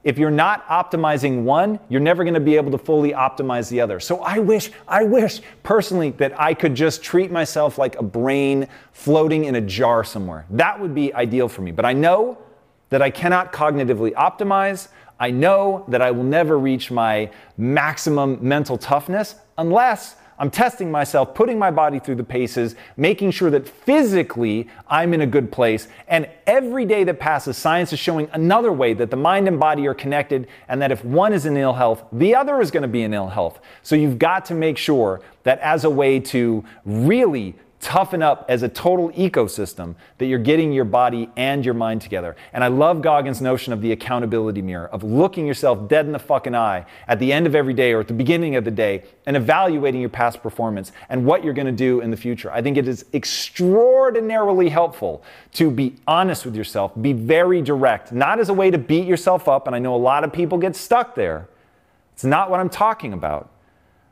if 0.05 0.19
you're 0.19 0.31
not 0.31 0.67
optimizing 0.69 1.43
one, 1.43 1.81
you're 1.89 2.01
never 2.01 2.25
going 2.25 2.35
to 2.35 2.41
be 2.41 2.57
able 2.57 2.71
to 2.71 2.79
fully 2.79 3.13
optimize 3.13 3.69
the 3.69 3.81
other. 3.81 4.01
So 4.01 4.21
I 4.21 4.39
wish, 4.39 4.71
I 4.87 5.05
wish 5.05 5.41
personally 5.63 6.11
that 6.13 6.39
I 6.41 6.55
could 6.55 6.75
just 6.75 7.03
treat 7.03 7.31
myself 7.31 7.79
like 7.79 7.97
a 7.97 8.03
brain 8.03 8.69
floating 8.93 9.45
in 9.45 9.57
a 9.57 9.61
jar 9.61 10.05
somewhere. 10.05 10.47
That 10.51 10.81
would 10.81 10.95
be 10.95 11.13
ideal 11.15 11.49
for 11.49 11.63
me. 11.63 11.71
But 11.73 11.85
I 11.85 11.93
know 11.93 12.39
that 12.91 13.03
I 13.03 13.11
cannot 13.11 13.53
cognitively 13.53 14.13
optimize. 14.13 14.89
I 15.21 15.31
know 15.31 15.85
that 15.89 16.01
I 16.01 16.11
will 16.11 16.25
never 16.25 16.59
reach 16.59 16.91
my 16.91 17.31
maximum 17.57 18.39
mental 18.41 18.79
toughness 18.79 19.35
unless 19.59 20.17
I'm 20.39 20.51
testing 20.51 20.91
myself, 20.91 21.35
putting 21.35 21.59
my 21.59 21.71
body 21.71 21.99
through 21.99 22.15
the 22.15 22.25
paces, 22.25 22.77
making 22.97 23.33
sure 23.33 23.51
that 23.51 23.69
physically 23.69 24.69
I'm 24.87 25.13
in 25.13 25.21
a 25.21 25.27
good 25.27 25.51
place. 25.51 25.89
And 26.07 26.29
every 26.47 26.85
day 26.85 27.05
that 27.05 27.19
passes, 27.19 27.57
science 27.57 27.93
is 27.93 27.99
showing 27.99 28.29
another 28.33 28.73
way 28.73 28.95
that 28.95 29.11
the 29.11 29.17
mind 29.17 29.49
and 29.49 29.59
body 29.59 29.87
are 29.87 29.95
connected, 29.95 30.47
and 30.69 30.81
that 30.81 30.93
if 30.93 31.05
one 31.05 31.33
is 31.33 31.45
in 31.45 31.57
ill 31.57 31.73
health, 31.73 32.05
the 32.13 32.35
other 32.35 32.61
is 32.61 32.71
going 32.71 32.83
to 32.83 32.89
be 32.89 33.03
in 33.03 33.13
ill 33.13 33.29
health. 33.29 33.61
So 33.83 33.97
you've 33.97 34.19
got 34.19 34.45
to 34.47 34.55
make 34.55 34.79
sure 34.79 35.21
that 35.43 35.59
as 35.61 35.85
a 35.85 35.91
way 35.91 36.21
to 36.21 36.65
really 36.85 37.57
toughen 37.81 38.23
up 38.23 38.45
as 38.49 38.63
a 38.63 38.69
total 38.69 39.11
ecosystem 39.11 39.95
that 40.19 40.27
you're 40.27 40.39
getting 40.39 40.73
your 40.73 40.85
body 40.85 41.31
and 41.37 41.65
your 41.65 41.75
mind 41.75 42.01
together. 42.01 42.35
And 42.53 42.65
I 42.65 42.69
love 42.69 43.03
Goggins' 43.03 43.41
notion 43.41 43.73
of 43.73 43.81
the 43.81 43.93
accountability 43.93 44.63
mirror, 44.63 44.89
of 44.89 45.05
looking 45.05 45.47
yourself 45.47 45.89
dead 45.89 46.07
in 46.07 46.13
the 46.13 46.19
fucking 46.19 46.55
eye 46.55 46.87
at 47.07 47.19
the 47.19 47.33
end 47.33 47.47
of 47.47 47.55
every 47.55 47.75
day 47.75 47.93
or 47.93 48.01
at 48.01 48.09
the 48.09 48.15
beginning 48.15 48.57
of 48.57 48.65
the 48.65 48.71
day 48.71 49.05
and 49.27 49.37
evaluating 49.37 50.01
your 50.01 50.11
past 50.11 50.43
performance 50.43 50.93
and 51.09 51.25
what 51.25 51.45
you're 51.45 51.55
going 51.55 51.67
to 51.67 51.73
do 51.73 52.01
in 52.01 52.11
the 52.11 52.17
future. 52.17 52.51
I 52.51 52.63
think 52.63 52.77
it 52.77 52.89
is 52.89 53.05
extraordinarily 53.15 54.69
helpful 54.69 55.23
to 55.55 55.71
be 55.71 55.95
honest 56.07 56.45
with 56.45 56.57
yourself, 56.57 56.93
be 57.01 57.13
very 57.13 57.63
direct, 57.63 58.13
not 58.13 58.41
as 58.41 58.49
a 58.49 58.55
way 58.55 58.71
to 58.71 58.79
beat 58.79 59.07
yourself 59.07 59.49
up. 59.49 59.67
And 59.67 59.77
I 59.77 59.79
know 59.79 59.95
a 59.95 59.97
lot 59.97 60.25
of 60.25 60.33
people 60.33 60.59
get 60.59 60.75
stuck 60.75 61.15
there. 61.15 61.49
It's 62.15 62.25
not 62.25 62.51
what 62.51 62.59
I'm 62.59 62.71
talking 62.71 63.13
about. 63.13 63.51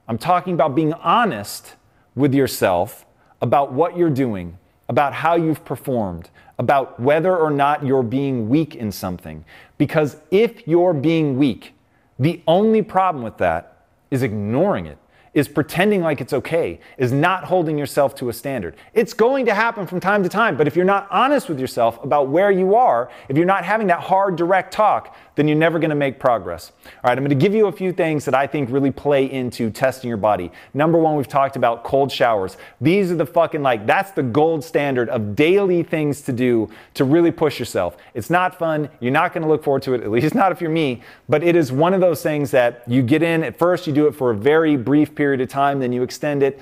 I'm 0.07 0.19
talking 0.19 0.55
about 0.55 0.75
being 0.75 0.93
honest 0.93 1.75
with 2.15 2.33
yourself 2.33 3.06
about 3.41 3.73
what 3.73 3.97
you're 3.97 4.11
doing, 4.11 4.59
about 4.89 5.13
how 5.13 5.35
you've 5.35 5.65
performed, 5.65 6.31
about 6.59 6.99
whether 6.99 7.37
or 7.37 7.51
not 7.51 7.85
you're 7.85 8.03
being 8.03 8.49
weak 8.49 8.75
in 8.75 8.91
something. 8.91 9.45
Because 9.79 10.17
if 10.31 10.67
you're 10.67 10.95
being 10.95 11.39
weak, 11.39 11.75
the 12.19 12.43
only 12.47 12.83
problem 12.83 13.23
with 13.23 13.37
that 13.39 13.85
is 14.11 14.23
ignoring 14.23 14.87
it 14.87 14.99
is 15.37 15.47
pretending 15.49 16.01
like 16.01 16.23
it's 16.23 16.33
okay, 16.33 16.81
is 16.97 17.13
not 17.13 17.45
holding 17.45 17.77
yourself 17.77 18.15
to 18.15 18.31
a 18.31 18.33
standard. 18.33 18.75
It's 18.95 19.13
going 19.13 19.45
to 19.45 19.55
happen 19.55 19.87
from 19.87 20.01
time 20.01 20.23
to 20.23 20.31
time, 20.31 20.57
but 20.57 20.67
if 20.67 20.75
you're 20.75 20.87
not 20.87 21.07
honest 21.11 21.51
with 21.51 21.61
yourself 21.61 22.03
about 22.03 22.29
where 22.29 22.51
you 22.51 22.75
are, 22.75 23.11
if 23.29 23.37
you're 23.37 23.45
not 23.45 23.63
having 23.63 23.87
that 23.89 24.01
hard, 24.01 24.37
direct 24.37 24.73
talk, 24.73 25.15
then 25.35 25.47
you're 25.47 25.59
never 25.59 25.79
going 25.79 25.91
to 25.91 25.97
make 25.97 26.19
progress. 26.19 26.73
All 26.87 27.11
right, 27.11 27.19
I'm 27.19 27.23
going 27.23 27.39
to 27.39 27.45
give 27.45 27.55
you 27.55 27.67
a 27.67 27.73
few 27.73 27.93
things 27.93 28.25
that 28.25 28.35
I 28.35 28.47
think 28.47 28.71
really 28.71 28.91
play 28.91 29.31
into 29.31 29.71
testing 29.71 30.09
your 30.09 30.17
body. 30.17 30.51
Number 30.73 30.97
one, 30.97 31.17
we've 31.17 31.29
talked 31.29 31.57
about 31.57 31.85
cold 31.85 32.11
showers. 32.11 32.57
These 32.81 33.13
are 33.13 33.17
the 33.17 33.27
fucking 33.27 33.63
like, 33.63 33.87
that's 33.87 34.13
the 34.13 34.23
gold 34.23 34.65
standard 34.65 35.11
of 35.11 35.37
daily 35.37 35.83
things 35.83 36.23
to 36.23 36.33
do 36.33 36.71
to 36.95 37.05
really 37.05 37.31
push 37.31 37.59
yourself. 37.59 37.99
It's 38.15 38.31
not 38.31 38.59
fun. 38.59 38.89
You're 39.01 39.13
not 39.13 39.35
going 39.35 39.43
to 39.43 39.49
look 39.51 39.63
forward 39.63 39.83
to 39.83 39.93
it, 39.93 40.01
at 40.01 40.11
least 40.11 40.35
not 40.35 40.51
if 40.51 40.63
you're 40.63 40.71
me, 40.71 41.03
but 41.29 41.43
it 41.43 41.57
is 41.57 41.71
one 41.71 41.93
of 41.93 42.01
those 42.01 42.23
things 42.23 42.51
that 42.53 42.83
you 42.87 43.03
get 43.03 43.23
in 43.23 43.45
at 43.45 43.59
first, 43.59 43.87
you 43.87 43.93
do 43.93 44.07
it 44.07 44.15
for 44.15 44.31
a 44.31 44.35
very 44.35 44.79
brief 44.79 45.15
period 45.15 45.26
of 45.35 45.49
time, 45.49 45.81
then 45.81 45.93
you 45.93 46.03
extend 46.03 46.43
it 46.43 46.61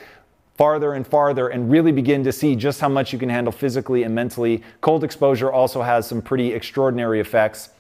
farther 0.57 0.95
and 0.95 1.07
farther 1.07 1.49
and 1.49 1.71
really 1.71 1.93
begin 1.93 2.23
to 2.25 2.33
see 2.33 2.55
just 2.55 2.81
how 2.81 2.89
much 2.89 3.13
you 3.13 3.19
can 3.19 3.29
handle 3.29 3.53
physically 3.53 4.05
and 4.05 4.15
mentally. 4.15 4.63
Cold 4.81 5.03
exposure 5.03 5.51
also 5.51 5.83
has 5.83 6.07
some 6.07 6.23
pretty 6.23 6.53
extraordinary 6.53 7.21
effects. 7.21 7.71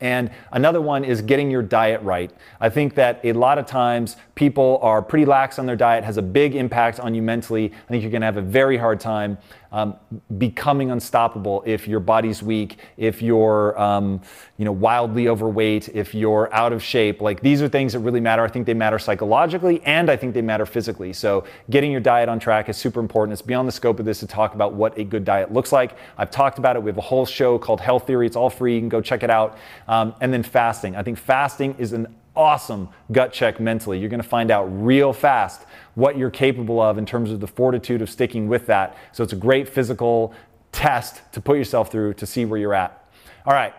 And 0.00 0.30
another 0.52 0.80
one 0.80 1.04
is 1.04 1.20
getting 1.20 1.50
your 1.50 1.62
diet 1.62 2.00
right. 2.00 2.30
I 2.58 2.70
think 2.70 2.94
that 2.94 3.20
a 3.22 3.32
lot 3.32 3.58
of 3.58 3.66
times 3.66 4.16
people 4.34 4.78
are 4.80 5.02
pretty 5.02 5.26
lax 5.26 5.58
on 5.58 5.66
their 5.66 5.76
diet, 5.76 6.04
has 6.04 6.16
a 6.16 6.22
big 6.22 6.54
impact 6.54 6.98
on 7.00 7.14
you 7.14 7.20
mentally. 7.20 7.70
I 7.70 7.88
think 7.88 8.02
you're 8.02 8.10
to 8.22 8.26
have 8.26 8.38
a 8.38 8.42
very 8.42 8.78
hard 8.78 8.98
time 8.98 9.36
um, 9.72 9.96
becoming 10.38 10.90
unstoppable 10.90 11.62
if 11.66 11.86
your 11.86 12.00
body's 12.00 12.42
weak, 12.42 12.78
if 12.96 13.22
you're 13.22 13.78
um, 13.80 14.20
you 14.56 14.64
know 14.64 14.72
wildly 14.72 15.28
overweight, 15.28 15.88
if 15.90 16.14
you're 16.14 16.52
out 16.52 16.72
of 16.72 16.82
shape. 16.82 17.20
Like 17.20 17.40
these 17.40 17.62
are 17.62 17.68
things 17.68 17.92
that 17.92 18.00
really 18.00 18.20
matter. 18.20 18.44
I 18.44 18.48
think 18.48 18.66
they 18.66 18.74
matter 18.74 18.98
psychologically 18.98 19.82
and 19.84 20.10
I 20.10 20.16
think 20.16 20.34
they 20.34 20.42
matter 20.42 20.66
physically. 20.66 21.12
So 21.12 21.44
getting 21.70 21.92
your 21.92 22.00
diet 22.00 22.28
on 22.28 22.38
track 22.38 22.68
is 22.68 22.76
super 22.76 23.00
important. 23.00 23.32
It's 23.32 23.42
beyond 23.42 23.68
the 23.68 23.72
scope 23.72 24.00
of 24.00 24.06
this 24.06 24.20
to 24.20 24.26
talk 24.26 24.54
about 24.54 24.74
what 24.74 24.96
a 24.98 25.04
good 25.04 25.24
diet 25.24 25.52
looks 25.52 25.72
like. 25.72 25.96
I've 26.18 26.30
talked 26.30 26.58
about 26.58 26.76
it. 26.76 26.82
We 26.82 26.90
have 26.90 26.98
a 26.98 27.02
whole 27.02 27.26
show 27.26 27.58
called 27.58 27.80
Health 27.80 28.06
Theory. 28.06 28.26
It's 28.26 28.36
all 28.36 28.50
free. 28.50 28.74
You 28.74 28.80
can 28.80 28.88
go 28.88 29.00
check 29.00 29.22
it 29.22 29.30
out. 29.30 29.58
Um, 29.88 30.14
and 30.20 30.32
then 30.32 30.42
fasting. 30.42 30.96
I 30.96 31.02
think 31.02 31.18
fasting 31.18 31.74
is 31.78 31.92
an 31.92 32.06
awesome 32.40 32.88
gut 33.12 33.34
check 33.34 33.60
mentally. 33.60 33.98
You're 33.98 34.08
going 34.08 34.22
to 34.22 34.28
find 34.28 34.50
out 34.50 34.64
real 34.64 35.12
fast 35.12 35.66
what 35.94 36.16
you're 36.16 36.30
capable 36.30 36.80
of 36.80 36.96
in 36.96 37.04
terms 37.04 37.30
of 37.30 37.38
the 37.38 37.46
fortitude 37.46 38.00
of 38.00 38.08
sticking 38.08 38.48
with 38.48 38.64
that. 38.66 38.96
So 39.12 39.22
it's 39.22 39.34
a 39.34 39.36
great 39.36 39.68
physical 39.68 40.32
test 40.72 41.20
to 41.32 41.40
put 41.42 41.58
yourself 41.58 41.92
through 41.92 42.14
to 42.14 42.24
see 42.24 42.46
where 42.46 42.58
you're 42.58 42.72
at. 42.72 43.06
All 43.44 43.52
right, 43.52 43.74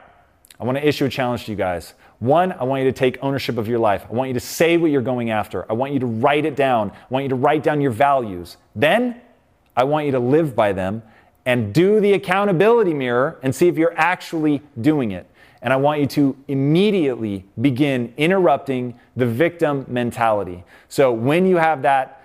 I 0.59 0.63
want 0.63 0.77
to 0.77 0.87
issue 0.87 1.05
a 1.05 1.09
challenge 1.09 1.45
to 1.45 1.51
you 1.51 1.57
guys. 1.57 1.95
One, 2.19 2.51
I 2.51 2.63
want 2.65 2.83
you 2.83 2.91
to 2.91 2.95
take 2.95 3.17
ownership 3.23 3.57
of 3.57 3.67
your 3.67 3.79
life. 3.79 4.05
I 4.07 4.13
want 4.13 4.27
you 4.27 4.35
to 4.35 4.39
say 4.39 4.77
what 4.77 4.91
you're 4.91 5.01
going 5.01 5.31
after. 5.31 5.65
I 5.67 5.73
want 5.73 5.93
you 5.93 5.99
to 5.99 6.05
write 6.05 6.45
it 6.45 6.55
down. 6.55 6.91
I 6.91 7.07
want 7.09 7.23
you 7.23 7.29
to 7.29 7.35
write 7.35 7.63
down 7.63 7.81
your 7.81 7.89
values. 7.89 8.57
Then, 8.75 9.19
I 9.75 9.85
want 9.85 10.05
you 10.05 10.11
to 10.11 10.19
live 10.19 10.55
by 10.55 10.71
them 10.71 11.01
and 11.47 11.73
do 11.73 11.99
the 11.99 12.13
accountability 12.13 12.93
mirror 12.93 13.39
and 13.41 13.55
see 13.55 13.67
if 13.67 13.75
you're 13.75 13.97
actually 13.97 14.61
doing 14.79 15.09
it. 15.09 15.27
And 15.61 15.71
I 15.71 15.75
want 15.75 15.99
you 16.01 16.07
to 16.07 16.35
immediately 16.47 17.45
begin 17.59 18.13
interrupting 18.17 18.99
the 19.15 19.25
victim 19.25 19.85
mentality. 19.87 20.63
So 20.89 21.11
when 21.11 21.45
you 21.45 21.57
have 21.57 21.83
that 21.83 22.21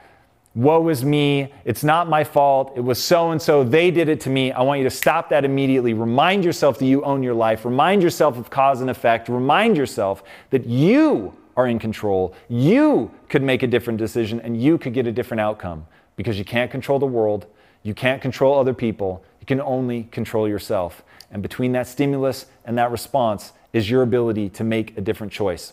woe 0.54 0.88
is 0.88 1.04
me, 1.04 1.52
it's 1.66 1.84
not 1.84 2.08
my 2.08 2.24
fault, 2.24 2.72
it 2.76 2.80
was 2.80 3.02
so 3.02 3.30
and 3.30 3.40
so, 3.40 3.62
they 3.62 3.90
did 3.90 4.08
it 4.08 4.20
to 4.20 4.30
me. 4.30 4.50
I 4.52 4.62
want 4.62 4.78
you 4.78 4.84
to 4.84 4.90
stop 4.90 5.28
that 5.28 5.44
immediately. 5.44 5.92
Remind 5.92 6.44
yourself 6.44 6.78
that 6.78 6.86
you 6.86 7.04
own 7.04 7.22
your 7.22 7.34
life. 7.34 7.66
Remind 7.66 8.02
yourself 8.02 8.38
of 8.38 8.48
cause 8.48 8.80
and 8.80 8.88
effect. 8.88 9.28
Remind 9.28 9.76
yourself 9.76 10.22
that 10.50 10.64
you 10.64 11.36
are 11.56 11.66
in 11.66 11.78
control. 11.78 12.34
You 12.48 13.10
could 13.28 13.42
make 13.42 13.62
a 13.62 13.66
different 13.66 13.98
decision 13.98 14.40
and 14.40 14.60
you 14.60 14.78
could 14.78 14.94
get 14.94 15.06
a 15.06 15.12
different 15.12 15.42
outcome 15.42 15.86
because 16.16 16.38
you 16.38 16.44
can't 16.44 16.70
control 16.70 16.98
the 16.98 17.06
world, 17.06 17.46
you 17.82 17.92
can't 17.92 18.22
control 18.22 18.58
other 18.58 18.74
people, 18.74 19.22
you 19.40 19.46
can 19.46 19.60
only 19.60 20.04
control 20.04 20.48
yourself. 20.48 21.04
And 21.30 21.42
between 21.42 21.72
that 21.72 21.86
stimulus 21.86 22.46
and 22.64 22.78
that 22.78 22.90
response 22.90 23.52
is 23.72 23.90
your 23.90 24.02
ability 24.02 24.48
to 24.50 24.64
make 24.64 24.96
a 24.96 25.00
different 25.00 25.32
choice. 25.32 25.72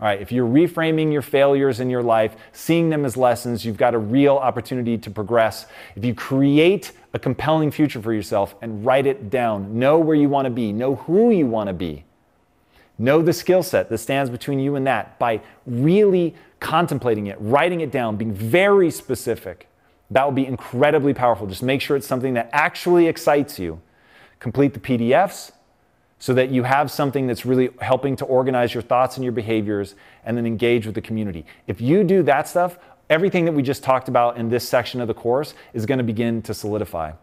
All 0.00 0.08
right, 0.08 0.20
if 0.20 0.32
you're 0.32 0.48
reframing 0.48 1.12
your 1.12 1.22
failures 1.22 1.78
in 1.78 1.88
your 1.88 2.02
life, 2.02 2.34
seeing 2.52 2.90
them 2.90 3.04
as 3.04 3.16
lessons, 3.16 3.64
you've 3.64 3.76
got 3.76 3.94
a 3.94 3.98
real 3.98 4.36
opportunity 4.36 4.98
to 4.98 5.10
progress. 5.10 5.66
If 5.94 6.04
you 6.04 6.14
create 6.14 6.90
a 7.12 7.18
compelling 7.18 7.70
future 7.70 8.02
for 8.02 8.12
yourself 8.12 8.56
and 8.60 8.84
write 8.84 9.06
it 9.06 9.30
down, 9.30 9.78
know 9.78 9.98
where 9.98 10.16
you 10.16 10.28
want 10.28 10.46
to 10.46 10.50
be, 10.50 10.72
know 10.72 10.96
who 10.96 11.30
you 11.30 11.46
want 11.46 11.68
to 11.68 11.72
be, 11.72 12.04
know 12.98 13.22
the 13.22 13.32
skill 13.32 13.62
set 13.62 13.88
that 13.88 13.98
stands 13.98 14.30
between 14.30 14.58
you 14.58 14.74
and 14.74 14.84
that 14.86 15.16
by 15.20 15.40
really 15.64 16.34
contemplating 16.58 17.28
it, 17.28 17.36
writing 17.40 17.80
it 17.80 17.92
down, 17.92 18.16
being 18.16 18.34
very 18.34 18.90
specific. 18.90 19.68
That 20.10 20.24
will 20.24 20.32
be 20.32 20.46
incredibly 20.46 21.14
powerful. 21.14 21.46
Just 21.46 21.62
make 21.62 21.80
sure 21.80 21.96
it's 21.96 22.06
something 22.06 22.34
that 22.34 22.50
actually 22.52 23.06
excites 23.06 23.58
you. 23.58 23.80
Complete 24.44 24.74
the 24.74 24.78
PDFs, 24.78 25.52
so 26.18 26.34
that 26.34 26.50
you 26.50 26.64
have 26.64 26.90
something 26.90 27.26
that's 27.26 27.46
really 27.46 27.70
helping 27.80 28.14
to 28.16 28.26
organize 28.26 28.74
your 28.74 28.82
thoughts 28.82 29.16
and 29.16 29.24
your 29.24 29.32
behaviors 29.32 29.94
and 30.22 30.36
then 30.36 30.44
engage 30.44 30.84
with 30.84 30.94
the 30.94 31.00
community. 31.00 31.46
If 31.66 31.80
you 31.80 32.04
do 32.04 32.22
that 32.24 32.46
stuff, 32.46 32.78
everything 33.08 33.46
that 33.46 33.52
we 33.52 33.62
just 33.62 33.82
talked 33.82 34.06
about 34.06 34.36
in 34.36 34.50
this 34.50 34.68
section 34.68 35.00
of 35.00 35.08
the 35.08 35.14
course 35.14 35.54
is 35.72 35.86
going 35.86 35.96
to 35.96 36.04
begin 36.04 36.42
to 36.42 36.52
solidify. 36.52 37.08
All 37.12 37.16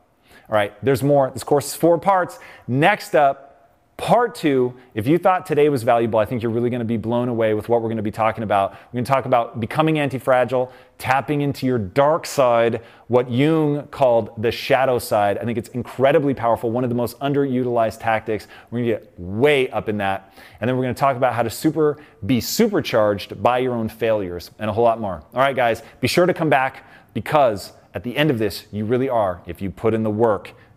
right, 0.50 0.74
there's 0.84 1.04
more. 1.04 1.30
This 1.30 1.44
course 1.44 1.68
is 1.68 1.76
four 1.76 2.00
parts. 2.00 2.40
Next 2.68 3.14
up, 3.14 3.51
Part 4.02 4.34
two, 4.34 4.74
if 4.96 5.06
you 5.06 5.20
thought 5.20 5.46
today 5.46 5.70
was 5.70 5.84
valuable, 5.84 6.18
I 6.18 6.26
think 6.26 6.42
you're 6.42 6.52
really 6.52 6.72
going 6.72 6.80
to 6.80 6.86
be 6.86 6.98
blown 6.98 7.30
away 7.30 7.54
with 7.54 7.70
what 7.70 7.84
we're 7.84 7.88
going 7.88 7.98
to 7.98 8.04
be 8.04 8.10
talking 8.10 8.44
about. 8.44 8.72
We're 8.72 8.94
going 8.94 9.06
to 9.06 9.12
talk 9.12 9.26
about 9.26 9.60
becoming 9.60 10.00
anti 10.00 10.18
fragile, 10.18 10.74
tapping 10.98 11.42
into 11.42 11.68
your 11.68 11.78
dark 11.78 12.26
side, 12.26 12.82
what 13.10 13.30
Jung 13.30 13.86
called 13.90 14.42
the 14.42 14.52
shadow 14.52 14.98
side. 14.98 15.38
I 15.38 15.46
think 15.46 15.60
it's 15.60 15.70
incredibly 15.70 16.34
powerful, 16.34 16.72
one 16.72 16.84
of 16.84 16.90
the 16.90 16.96
most 16.96 17.20
underutilized 17.20 18.00
tactics. 18.00 18.48
We're 18.72 18.80
going 18.80 18.90
to 18.90 19.00
get 19.02 19.14
way 19.20 19.70
up 19.70 19.88
in 19.88 19.98
that. 19.98 20.34
And 20.60 20.68
then 20.68 20.78
we're 20.78 20.84
going 20.84 20.96
to 20.96 21.00
talk 21.00 21.16
about 21.16 21.36
how 21.36 21.44
to 21.44 21.52
super 21.52 22.00
be 22.26 22.42
supercharged 22.42 23.44
by 23.44 23.60
your 23.60 23.76
own 23.76 23.88
failures 23.88 24.50
and 24.58 24.68
a 24.68 24.74
whole 24.74 24.84
lot 24.84 25.00
more. 25.00 25.24
All 25.32 25.42
right, 25.42 25.56
guys, 25.56 25.84
be 26.00 26.08
sure 26.08 26.26
to 26.26 26.34
come 26.34 26.50
back 26.50 26.88
because 27.14 27.72
at 27.94 28.04
the 28.04 28.18
end 28.18 28.32
of 28.32 28.40
this, 28.40 28.66
you 28.72 28.84
really 28.84 29.10
are, 29.10 29.44
if 29.46 29.62
you 29.62 29.70
put 29.70 29.94
in 29.94 30.02
the 30.02 30.10
work, 30.10 30.56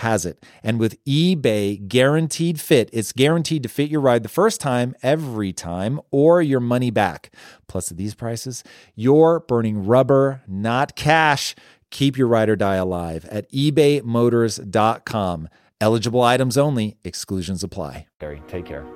has 0.00 0.24
it. 0.24 0.44
And 0.62 0.80
with 0.80 1.02
eBay 1.04 1.86
guaranteed 1.86 2.60
fit, 2.60 2.88
it's 2.92 3.12
guaranteed 3.12 3.62
to 3.62 3.68
fit 3.68 3.90
your 3.90 4.00
ride 4.00 4.22
the 4.22 4.28
first 4.28 4.60
time, 4.60 4.94
every 5.02 5.52
time, 5.52 6.00
or 6.10 6.40
your 6.42 6.60
money 6.60 6.90
back. 6.90 7.30
Plus, 7.68 7.90
at 7.90 7.96
these 7.96 8.14
prices, 8.14 8.64
you're 8.94 9.40
burning 9.40 9.86
rubber, 9.86 10.42
not 10.48 10.96
cash. 10.96 11.54
Keep 11.90 12.16
your 12.16 12.28
ride 12.28 12.48
or 12.48 12.56
die 12.56 12.76
alive 12.76 13.26
at 13.26 13.50
ebaymotors.com. 13.52 15.48
Eligible 15.80 16.22
items 16.22 16.58
only, 16.58 16.96
exclusions 17.04 17.62
apply. 17.62 18.06
Gary, 18.20 18.42
take 18.48 18.64
care. 18.64 18.86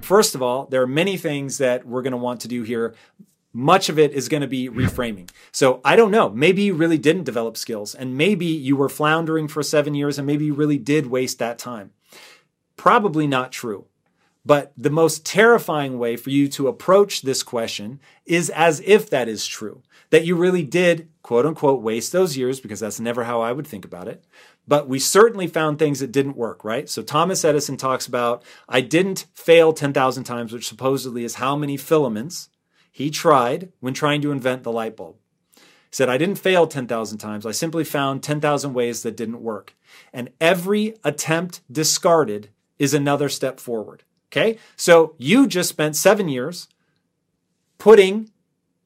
First 0.00 0.34
of 0.34 0.42
all, 0.42 0.66
there 0.66 0.82
are 0.82 0.88
many 0.88 1.16
things 1.16 1.58
that 1.58 1.86
we're 1.86 2.02
going 2.02 2.12
to 2.12 2.16
want 2.16 2.40
to 2.40 2.48
do 2.48 2.62
here. 2.62 2.94
Much 3.52 3.88
of 3.88 3.98
it 3.98 4.12
is 4.12 4.28
going 4.28 4.40
to 4.40 4.46
be 4.46 4.68
reframing. 4.68 5.28
So 5.50 5.80
I 5.84 5.96
don't 5.96 6.10
know. 6.10 6.30
Maybe 6.30 6.62
you 6.62 6.74
really 6.74 6.98
didn't 6.98 7.24
develop 7.24 7.56
skills, 7.56 7.94
and 7.94 8.16
maybe 8.16 8.46
you 8.46 8.76
were 8.76 8.88
floundering 8.88 9.48
for 9.48 9.62
seven 9.62 9.94
years, 9.94 10.18
and 10.18 10.26
maybe 10.26 10.46
you 10.46 10.54
really 10.54 10.78
did 10.78 11.06
waste 11.06 11.38
that 11.38 11.58
time. 11.58 11.92
Probably 12.76 13.26
not 13.26 13.52
true. 13.52 13.86
But 14.44 14.72
the 14.76 14.90
most 14.90 15.24
terrifying 15.24 15.98
way 15.98 16.16
for 16.16 16.30
you 16.30 16.48
to 16.48 16.66
approach 16.66 17.22
this 17.22 17.42
question 17.44 18.00
is 18.26 18.50
as 18.50 18.80
if 18.84 19.08
that 19.10 19.28
is 19.28 19.46
true, 19.46 19.82
that 20.10 20.24
you 20.24 20.34
really 20.34 20.64
did, 20.64 21.08
quote 21.22 21.46
unquote, 21.46 21.80
waste 21.80 22.10
those 22.10 22.36
years, 22.36 22.58
because 22.58 22.80
that's 22.80 22.98
never 22.98 23.24
how 23.24 23.40
I 23.40 23.52
would 23.52 23.66
think 23.66 23.84
about 23.84 24.08
it. 24.08 24.24
But 24.66 24.88
we 24.88 24.98
certainly 24.98 25.46
found 25.46 25.78
things 25.78 26.00
that 26.00 26.12
didn't 26.12 26.36
work, 26.36 26.64
right? 26.64 26.88
So 26.88 27.02
Thomas 27.02 27.44
Edison 27.44 27.76
talks 27.76 28.06
about, 28.06 28.42
I 28.68 28.80
didn't 28.80 29.26
fail 29.32 29.72
10,000 29.72 30.24
times, 30.24 30.52
which 30.52 30.68
supposedly 30.68 31.22
is 31.24 31.36
how 31.36 31.54
many 31.54 31.76
filaments 31.76 32.48
he 32.92 33.10
tried 33.10 33.72
when 33.80 33.94
trying 33.94 34.20
to 34.20 34.30
invent 34.30 34.62
the 34.62 34.70
light 34.70 34.96
bulb. 34.96 35.16
He 35.56 35.62
said, 35.96 36.08
I 36.08 36.18
didn't 36.18 36.36
fail 36.36 36.66
10,000 36.66 37.18
times. 37.18 37.44
I 37.44 37.50
simply 37.50 37.84
found 37.84 38.22
10,000 38.22 38.74
ways 38.74 39.02
that 39.02 39.16
didn't 39.16 39.42
work. 39.42 39.74
And 40.12 40.30
every 40.40 40.94
attempt 41.02 41.62
discarded 41.70 42.50
is 42.78 42.94
another 42.94 43.28
step 43.28 43.58
forward. 43.58 44.04
Okay? 44.30 44.58
So 44.76 45.14
you 45.18 45.46
just 45.46 45.70
spent 45.70 45.96
seven 45.96 46.28
years 46.28 46.68
putting 47.78 48.30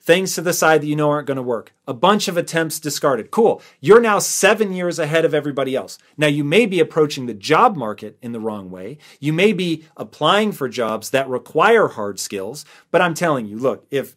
things 0.07 0.35
to 0.35 0.41
the 0.41 0.53
side 0.53 0.81
that 0.81 0.87
you 0.87 0.97
know 0.97 1.11
aren't 1.11 1.27
going 1.27 1.37
to 1.37 1.43
work. 1.43 1.75
A 1.87 1.93
bunch 1.93 2.29
of 2.29 2.37
attempts 2.37 2.79
discarded. 2.79 3.33
Cool. 3.33 3.61
You're 3.81 4.01
now 4.01 4.21
seven 4.21 4.73
years 4.73 5.01
ahead 5.01 5.25
of 5.25 5.35
everybody 5.35 5.75
else. 5.75 5.99
Now, 6.17 6.29
you 6.29 6.45
may 6.45 6.65
be 6.65 6.79
approaching 6.81 7.27
the 7.27 7.35
job 7.35 7.77
market 7.77 8.17
in 8.23 8.31
the 8.31 8.41
wrong 8.41 8.71
way. 8.71 8.99
You 9.19 9.33
may 9.33 9.53
be 9.53 9.85
applying 9.97 10.53
for 10.53 10.69
jobs 10.69 11.11
that 11.11 11.29
require 11.29 11.89
hard 11.89 12.21
skills. 12.21 12.65
But 12.93 13.03
I'm 13.03 13.15
telling 13.15 13.47
you, 13.47 13.59
look, 13.59 13.87
if 13.91 14.15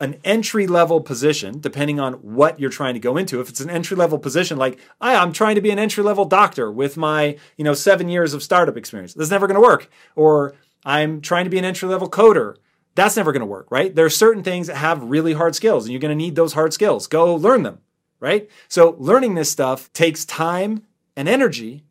an 0.00 0.18
entry 0.24 0.66
level 0.66 1.00
position, 1.00 1.60
depending 1.60 2.00
on 2.00 2.14
what 2.14 2.58
you're 2.58 2.68
trying 2.68 2.94
to 2.94 3.00
go 3.00 3.16
into. 3.16 3.40
If 3.40 3.48
it's 3.48 3.60
an 3.60 3.70
entry 3.70 3.96
level 3.96 4.18
position, 4.18 4.58
like 4.58 4.78
I'm 5.00 5.32
trying 5.32 5.54
to 5.54 5.60
be 5.60 5.70
an 5.70 5.78
entry 5.78 6.02
level 6.02 6.24
doctor 6.24 6.70
with 6.70 6.96
my, 6.96 7.38
you 7.56 7.64
know, 7.64 7.74
seven 7.74 8.08
years 8.08 8.34
of 8.34 8.42
startup 8.42 8.76
experience, 8.76 9.14
that's 9.14 9.30
never 9.30 9.46
going 9.46 9.54
to 9.54 9.60
work. 9.60 9.88
Or 10.16 10.54
I'm 10.84 11.20
trying 11.20 11.44
to 11.44 11.50
be 11.50 11.58
an 11.58 11.64
entry 11.64 11.88
level 11.88 12.10
coder. 12.10 12.56
That's 12.94 13.16
never 13.16 13.32
going 13.32 13.40
to 13.40 13.46
work, 13.46 13.70
right? 13.70 13.94
There 13.94 14.04
are 14.04 14.10
certain 14.10 14.42
things 14.42 14.68
that 14.68 14.76
have 14.76 15.02
really 15.02 15.32
hard 15.32 15.54
skills 15.54 15.84
and 15.84 15.92
you're 15.92 16.00
going 16.00 16.16
to 16.16 16.24
need 16.24 16.36
those 16.36 16.52
hard 16.52 16.72
skills. 16.72 17.06
Go 17.06 17.34
learn 17.34 17.62
them, 17.62 17.80
right? 18.20 18.48
So 18.68 18.96
learning 18.98 19.34
this 19.34 19.50
stuff 19.50 19.92
takes 19.92 20.24
time 20.24 20.84
and 21.16 21.28
energy, 21.28 21.84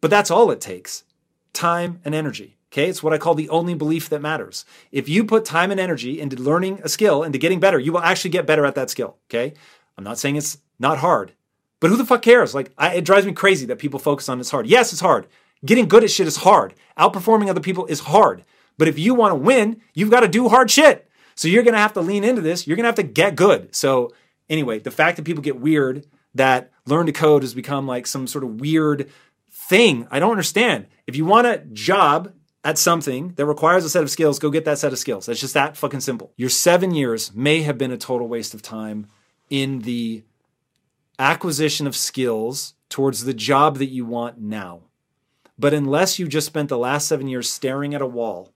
but 0.00 0.10
that's 0.10 0.30
all 0.30 0.50
it 0.50 0.60
takes. 0.60 1.04
Time 1.52 2.00
and 2.04 2.14
energy. 2.14 2.56
Okay, 2.72 2.88
it's 2.88 3.02
what 3.02 3.12
I 3.12 3.18
call 3.18 3.34
the 3.34 3.48
only 3.48 3.74
belief 3.74 4.08
that 4.10 4.22
matters. 4.22 4.64
If 4.92 5.08
you 5.08 5.24
put 5.24 5.44
time 5.44 5.72
and 5.72 5.80
energy 5.80 6.20
into 6.20 6.36
learning 6.36 6.80
a 6.84 6.88
skill, 6.88 7.24
into 7.24 7.38
getting 7.38 7.58
better, 7.58 7.80
you 7.80 7.92
will 7.92 8.00
actually 8.00 8.30
get 8.30 8.46
better 8.46 8.64
at 8.64 8.76
that 8.76 8.90
skill. 8.90 9.16
Okay, 9.28 9.54
I'm 9.98 10.04
not 10.04 10.20
saying 10.20 10.36
it's 10.36 10.58
not 10.78 10.98
hard, 10.98 11.32
but 11.80 11.90
who 11.90 11.96
the 11.96 12.04
fuck 12.04 12.22
cares? 12.22 12.54
Like, 12.54 12.70
I, 12.78 12.94
it 12.94 13.04
drives 13.04 13.26
me 13.26 13.32
crazy 13.32 13.66
that 13.66 13.80
people 13.80 13.98
focus 13.98 14.28
on 14.28 14.38
it's 14.38 14.52
hard. 14.52 14.68
Yes, 14.68 14.92
it's 14.92 15.00
hard. 15.00 15.26
Getting 15.64 15.88
good 15.88 16.04
at 16.04 16.12
shit 16.12 16.28
is 16.28 16.36
hard. 16.36 16.74
Outperforming 16.96 17.50
other 17.50 17.60
people 17.60 17.86
is 17.86 18.00
hard. 18.00 18.44
But 18.80 18.88
if 18.88 18.98
you 18.98 19.12
want 19.12 19.32
to 19.32 19.36
win, 19.36 19.82
you've 19.92 20.10
got 20.10 20.20
to 20.20 20.28
do 20.28 20.48
hard 20.48 20.70
shit. 20.70 21.06
So 21.34 21.48
you're 21.48 21.64
going 21.64 21.74
to 21.74 21.80
have 21.80 21.92
to 21.92 22.00
lean 22.00 22.24
into 22.24 22.40
this. 22.40 22.66
You're 22.66 22.76
going 22.76 22.84
to 22.84 22.88
have 22.88 22.94
to 22.94 23.02
get 23.02 23.36
good. 23.36 23.76
So, 23.76 24.14
anyway, 24.48 24.78
the 24.78 24.90
fact 24.90 25.18
that 25.18 25.26
people 25.26 25.42
get 25.42 25.60
weird 25.60 26.06
that 26.34 26.72
learn 26.86 27.04
to 27.04 27.12
code 27.12 27.42
has 27.42 27.52
become 27.52 27.86
like 27.86 28.06
some 28.06 28.26
sort 28.26 28.42
of 28.42 28.58
weird 28.58 29.10
thing, 29.50 30.08
I 30.10 30.18
don't 30.18 30.30
understand. 30.30 30.86
If 31.06 31.14
you 31.14 31.26
want 31.26 31.46
a 31.46 31.58
job 31.58 32.32
at 32.64 32.78
something 32.78 33.34
that 33.34 33.44
requires 33.44 33.84
a 33.84 33.90
set 33.90 34.02
of 34.02 34.10
skills, 34.10 34.38
go 34.38 34.48
get 34.48 34.64
that 34.64 34.78
set 34.78 34.94
of 34.94 34.98
skills. 34.98 35.26
That's 35.26 35.40
just 35.40 35.52
that 35.52 35.76
fucking 35.76 36.00
simple. 36.00 36.32
Your 36.38 36.48
seven 36.48 36.94
years 36.94 37.34
may 37.34 37.60
have 37.60 37.76
been 37.76 37.92
a 37.92 37.98
total 37.98 38.28
waste 38.28 38.54
of 38.54 38.62
time 38.62 39.08
in 39.50 39.80
the 39.80 40.24
acquisition 41.18 41.86
of 41.86 41.94
skills 41.94 42.72
towards 42.88 43.26
the 43.26 43.34
job 43.34 43.76
that 43.76 43.90
you 43.90 44.06
want 44.06 44.40
now. 44.40 44.84
But 45.58 45.74
unless 45.74 46.18
you 46.18 46.28
just 46.28 46.46
spent 46.46 46.70
the 46.70 46.78
last 46.78 47.06
seven 47.06 47.28
years 47.28 47.50
staring 47.50 47.94
at 47.94 48.00
a 48.00 48.06
wall, 48.06 48.54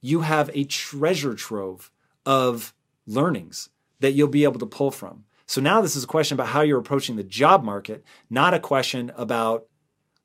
you 0.00 0.20
have 0.20 0.50
a 0.54 0.64
treasure 0.64 1.34
trove 1.34 1.90
of 2.24 2.74
learnings 3.06 3.70
that 4.00 4.12
you'll 4.12 4.28
be 4.28 4.44
able 4.44 4.60
to 4.60 4.66
pull 4.66 4.90
from. 4.90 5.24
So 5.46 5.60
now 5.60 5.80
this 5.80 5.96
is 5.96 6.04
a 6.04 6.08
question 6.08 6.34
about 6.34 6.48
how 6.48 6.60
you're 6.60 6.78
approaching 6.78 7.16
the 7.16 7.24
job 7.24 7.64
market, 7.64 8.04
not 8.28 8.54
a 8.54 8.60
question 8.60 9.10
about 9.16 9.66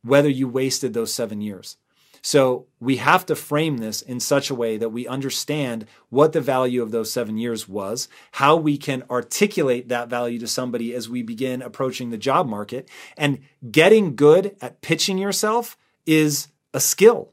whether 0.03 0.29
you 0.29 0.47
wasted 0.47 0.93
those 0.93 1.13
seven 1.13 1.41
years. 1.41 1.77
So 2.25 2.67
we 2.79 2.97
have 2.97 3.25
to 3.25 3.35
frame 3.35 3.77
this 3.77 4.01
in 4.01 4.21
such 4.21 4.49
a 4.49 4.55
way 4.55 4.77
that 4.77 4.89
we 4.89 5.07
understand 5.07 5.85
what 6.09 6.31
the 6.31 6.39
value 6.39 6.81
of 6.81 6.91
those 6.91 7.11
seven 7.11 7.37
years 7.37 7.67
was, 7.67 8.07
how 8.31 8.55
we 8.55 8.77
can 8.77 9.03
articulate 9.09 9.89
that 9.89 10.07
value 10.07 10.39
to 10.39 10.47
somebody 10.47 10.93
as 10.93 11.09
we 11.09 11.21
begin 11.21 11.61
approaching 11.61 12.11
the 12.11 12.17
job 12.17 12.47
market. 12.47 12.87
And 13.17 13.39
getting 13.69 14.15
good 14.15 14.55
at 14.61 14.81
pitching 14.81 15.17
yourself 15.17 15.77
is 16.05 16.47
a 16.73 16.79
skill. 16.79 17.32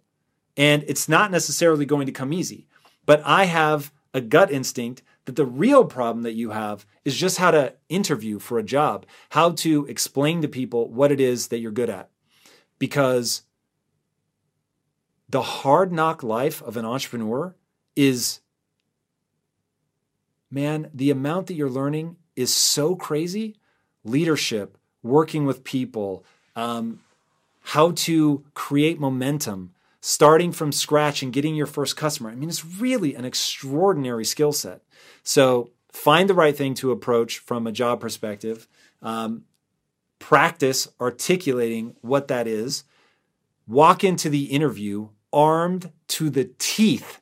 And 0.60 0.84
it's 0.86 1.08
not 1.08 1.30
necessarily 1.30 1.86
going 1.86 2.04
to 2.04 2.12
come 2.12 2.34
easy. 2.34 2.66
But 3.06 3.22
I 3.24 3.46
have 3.46 3.90
a 4.12 4.20
gut 4.20 4.52
instinct 4.52 5.02
that 5.24 5.34
the 5.34 5.46
real 5.46 5.86
problem 5.86 6.22
that 6.24 6.34
you 6.34 6.50
have 6.50 6.84
is 7.02 7.16
just 7.16 7.38
how 7.38 7.50
to 7.50 7.72
interview 7.88 8.38
for 8.38 8.58
a 8.58 8.62
job, 8.62 9.06
how 9.30 9.52
to 9.52 9.86
explain 9.86 10.42
to 10.42 10.48
people 10.48 10.86
what 10.90 11.10
it 11.10 11.18
is 11.18 11.48
that 11.48 11.60
you're 11.60 11.72
good 11.72 11.88
at. 11.88 12.10
Because 12.78 13.40
the 15.30 15.40
hard 15.40 15.92
knock 15.92 16.22
life 16.22 16.62
of 16.62 16.76
an 16.76 16.84
entrepreneur 16.84 17.54
is, 17.96 18.40
man, 20.50 20.90
the 20.92 21.10
amount 21.10 21.46
that 21.46 21.54
you're 21.54 21.70
learning 21.70 22.16
is 22.36 22.52
so 22.52 22.94
crazy. 22.94 23.56
Leadership, 24.04 24.76
working 25.02 25.46
with 25.46 25.64
people, 25.64 26.22
um, 26.54 27.00
how 27.60 27.92
to 27.92 28.44
create 28.52 29.00
momentum, 29.00 29.72
starting 30.00 30.52
from 30.52 30.72
scratch 30.72 31.22
and 31.22 31.32
getting 31.32 31.54
your 31.54 31.66
first 31.66 31.96
customer. 31.96 32.30
I 32.30 32.34
mean, 32.34 32.48
it's 32.48 32.64
really 32.64 33.14
an 33.14 33.24
extraordinary 33.24 34.24
skill 34.24 34.52
set. 34.52 34.82
So 35.22 35.70
find 35.92 36.28
the 36.28 36.34
right 36.34 36.56
thing 36.56 36.74
to 36.74 36.90
approach 36.90 37.38
from 37.38 37.66
a 37.66 37.72
job 37.72 38.00
perspective. 38.00 38.66
Um, 39.02 39.44
practice 40.18 40.88
articulating 41.00 41.96
what 42.00 42.28
that 42.28 42.46
is. 42.46 42.84
Walk 43.66 44.02
into 44.02 44.28
the 44.28 44.44
interview 44.44 45.08
armed 45.32 45.92
to 46.08 46.30
the 46.30 46.50
teeth 46.58 47.20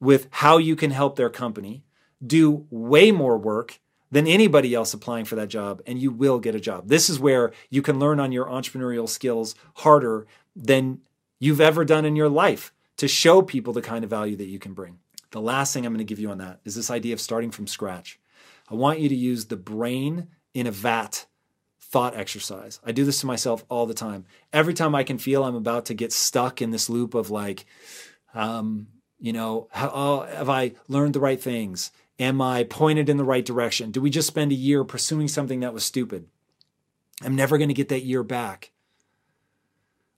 with 0.00 0.28
how 0.30 0.58
you 0.58 0.76
can 0.76 0.90
help 0.90 1.16
their 1.16 1.30
company, 1.30 1.84
do 2.24 2.66
way 2.70 3.10
more 3.10 3.38
work 3.38 3.80
than 4.10 4.26
anybody 4.26 4.74
else 4.74 4.94
applying 4.94 5.24
for 5.24 5.34
that 5.34 5.48
job, 5.48 5.82
and 5.86 5.98
you 5.98 6.10
will 6.10 6.38
get 6.38 6.54
a 6.54 6.60
job. 6.60 6.88
This 6.88 7.10
is 7.10 7.18
where 7.18 7.52
you 7.70 7.82
can 7.82 7.98
learn 7.98 8.20
on 8.20 8.30
your 8.30 8.46
entrepreneurial 8.46 9.08
skills 9.08 9.54
harder 9.76 10.26
than 10.54 11.00
you've 11.38 11.60
ever 11.60 11.84
done 11.84 12.04
in 12.04 12.16
your 12.16 12.28
life 12.28 12.72
to 12.96 13.08
show 13.08 13.42
people 13.42 13.72
the 13.72 13.82
kind 13.82 14.04
of 14.04 14.10
value 14.10 14.36
that 14.36 14.46
you 14.46 14.58
can 14.58 14.72
bring. 14.72 14.98
The 15.30 15.40
last 15.40 15.72
thing 15.72 15.84
I'm 15.84 15.92
going 15.92 15.98
to 15.98 16.04
give 16.04 16.20
you 16.20 16.30
on 16.30 16.38
that 16.38 16.60
is 16.64 16.74
this 16.74 16.90
idea 16.90 17.12
of 17.12 17.20
starting 17.20 17.50
from 17.50 17.66
scratch. 17.66 18.20
I 18.70 18.74
want 18.74 19.00
you 19.00 19.08
to 19.08 19.14
use 19.14 19.46
the 19.46 19.56
brain 19.56 20.28
in 20.54 20.66
a 20.66 20.70
vat 20.70 21.26
thought 21.80 22.16
exercise. 22.16 22.80
I 22.84 22.92
do 22.92 23.04
this 23.04 23.20
to 23.20 23.26
myself 23.26 23.64
all 23.68 23.86
the 23.86 23.94
time. 23.94 24.26
Every 24.52 24.74
time 24.74 24.94
I 24.94 25.02
can 25.04 25.18
feel 25.18 25.44
I'm 25.44 25.54
about 25.54 25.86
to 25.86 25.94
get 25.94 26.12
stuck 26.12 26.62
in 26.62 26.70
this 26.70 26.88
loop 26.88 27.14
of 27.14 27.30
like, 27.30 27.66
um, 28.34 28.88
you 29.18 29.32
know, 29.32 29.68
how, 29.70 29.90
oh, 29.94 30.20
have 30.26 30.48
I 30.48 30.72
learned 30.88 31.14
the 31.14 31.20
right 31.20 31.40
things? 31.40 31.92
Am 32.18 32.40
I 32.40 32.64
pointed 32.64 33.08
in 33.08 33.16
the 33.16 33.24
right 33.24 33.44
direction? 33.44 33.90
Do 33.90 34.00
we 34.00 34.10
just 34.10 34.28
spend 34.28 34.52
a 34.52 34.56
year 34.56 34.84
pursuing 34.84 35.28
something 35.28 35.60
that 35.60 35.74
was 35.74 35.84
stupid? 35.84 36.26
I'm 37.22 37.36
never 37.36 37.58
going 37.58 37.68
to 37.68 37.74
get 37.74 37.88
that 37.88 38.04
year 38.04 38.22
back. 38.22 38.70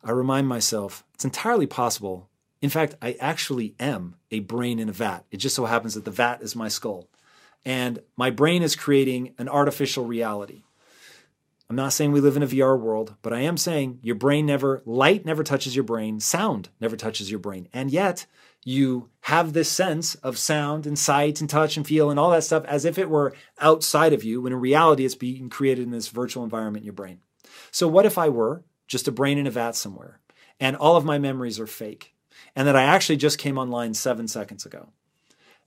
I 0.02 0.10
remind 0.12 0.48
myself 0.48 1.04
it's 1.14 1.24
entirely 1.24 1.66
possible. 1.66 2.28
In 2.62 2.70
fact, 2.70 2.94
I 3.02 3.16
actually 3.20 3.74
am 3.78 4.16
a 4.30 4.40
brain 4.40 4.78
in 4.78 4.88
a 4.88 4.92
vat. 4.92 5.24
It 5.30 5.38
just 5.38 5.56
so 5.56 5.66
happens 5.66 5.94
that 5.94 6.04
the 6.04 6.10
vat 6.10 6.42
is 6.42 6.56
my 6.56 6.68
skull. 6.68 7.08
And 7.64 8.00
my 8.16 8.30
brain 8.30 8.62
is 8.62 8.76
creating 8.76 9.34
an 9.38 9.48
artificial 9.48 10.04
reality. 10.04 10.62
I'm 11.68 11.76
not 11.76 11.92
saying 11.92 12.12
we 12.12 12.20
live 12.20 12.36
in 12.36 12.44
a 12.44 12.46
VR 12.46 12.78
world, 12.78 13.16
but 13.22 13.32
I 13.32 13.40
am 13.40 13.56
saying 13.56 13.98
your 14.02 14.14
brain 14.14 14.46
never, 14.46 14.82
light 14.86 15.24
never 15.24 15.42
touches 15.42 15.74
your 15.74 15.82
brain, 15.82 16.20
sound 16.20 16.68
never 16.80 16.96
touches 16.96 17.28
your 17.28 17.40
brain. 17.40 17.68
And 17.72 17.90
yet 17.90 18.26
you 18.64 19.10
have 19.22 19.52
this 19.52 19.70
sense 19.70 20.14
of 20.16 20.38
sound 20.38 20.86
and 20.86 20.98
sight 20.98 21.40
and 21.40 21.50
touch 21.50 21.76
and 21.76 21.86
feel 21.86 22.08
and 22.08 22.20
all 22.20 22.30
that 22.30 22.44
stuff 22.44 22.64
as 22.66 22.84
if 22.84 22.98
it 22.98 23.10
were 23.10 23.34
outside 23.60 24.12
of 24.12 24.22
you, 24.22 24.40
when 24.40 24.52
in 24.52 24.60
reality 24.60 25.04
it's 25.04 25.16
being 25.16 25.50
created 25.50 25.82
in 25.82 25.90
this 25.90 26.08
virtual 26.08 26.44
environment 26.44 26.82
in 26.82 26.86
your 26.86 26.92
brain. 26.92 27.20
So, 27.70 27.88
what 27.88 28.06
if 28.06 28.16
I 28.18 28.28
were 28.28 28.62
just 28.86 29.08
a 29.08 29.12
brain 29.12 29.38
in 29.38 29.46
a 29.46 29.50
vat 29.50 29.76
somewhere 29.76 30.20
and 30.60 30.76
all 30.76 30.96
of 30.96 31.04
my 31.04 31.18
memories 31.18 31.60
are 31.60 31.66
fake 31.66 32.14
and 32.54 32.66
that 32.66 32.76
I 32.76 32.82
actually 32.82 33.16
just 33.16 33.38
came 33.38 33.58
online 33.58 33.94
seven 33.94 34.28
seconds 34.28 34.64
ago? 34.66 34.88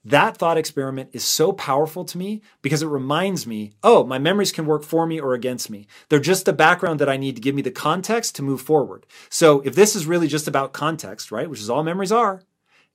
That 0.04 0.38
thought 0.38 0.56
experiment 0.56 1.10
is 1.12 1.24
so 1.24 1.52
powerful 1.52 2.04
to 2.06 2.16
me 2.16 2.40
because 2.62 2.82
it 2.82 2.86
reminds 2.86 3.46
me 3.46 3.72
oh, 3.82 4.04
my 4.04 4.18
memories 4.18 4.52
can 4.52 4.64
work 4.64 4.82
for 4.82 5.06
me 5.06 5.20
or 5.20 5.34
against 5.34 5.68
me. 5.68 5.86
They're 6.08 6.18
just 6.18 6.46
the 6.46 6.52
background 6.54 7.00
that 7.00 7.08
I 7.08 7.18
need 7.18 7.36
to 7.36 7.42
give 7.42 7.54
me 7.54 7.62
the 7.62 7.70
context 7.70 8.34
to 8.36 8.42
move 8.42 8.62
forward. 8.62 9.04
So 9.28 9.60
if 9.60 9.74
this 9.74 9.94
is 9.94 10.06
really 10.06 10.28
just 10.28 10.48
about 10.48 10.72
context, 10.72 11.30
right, 11.30 11.50
which 11.50 11.60
is 11.60 11.68
all 11.68 11.82
memories 11.82 12.12
are, 12.12 12.42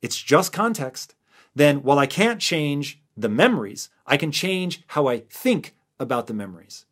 it's 0.01 0.17
just 0.17 0.51
context, 0.51 1.15
then 1.53 1.84
while 1.84 1.99
I 1.99 2.07
can't 2.07 2.41
change 2.41 3.01
the 3.15 3.30
memories, 3.30 3.89
I 4.05 4.17
can 4.17 4.32
change 4.32 4.84
how 4.88 5.07
I 5.07 5.19
think 5.30 5.76
about 5.99 6.28
the 6.28 6.34
memories. 6.34 6.86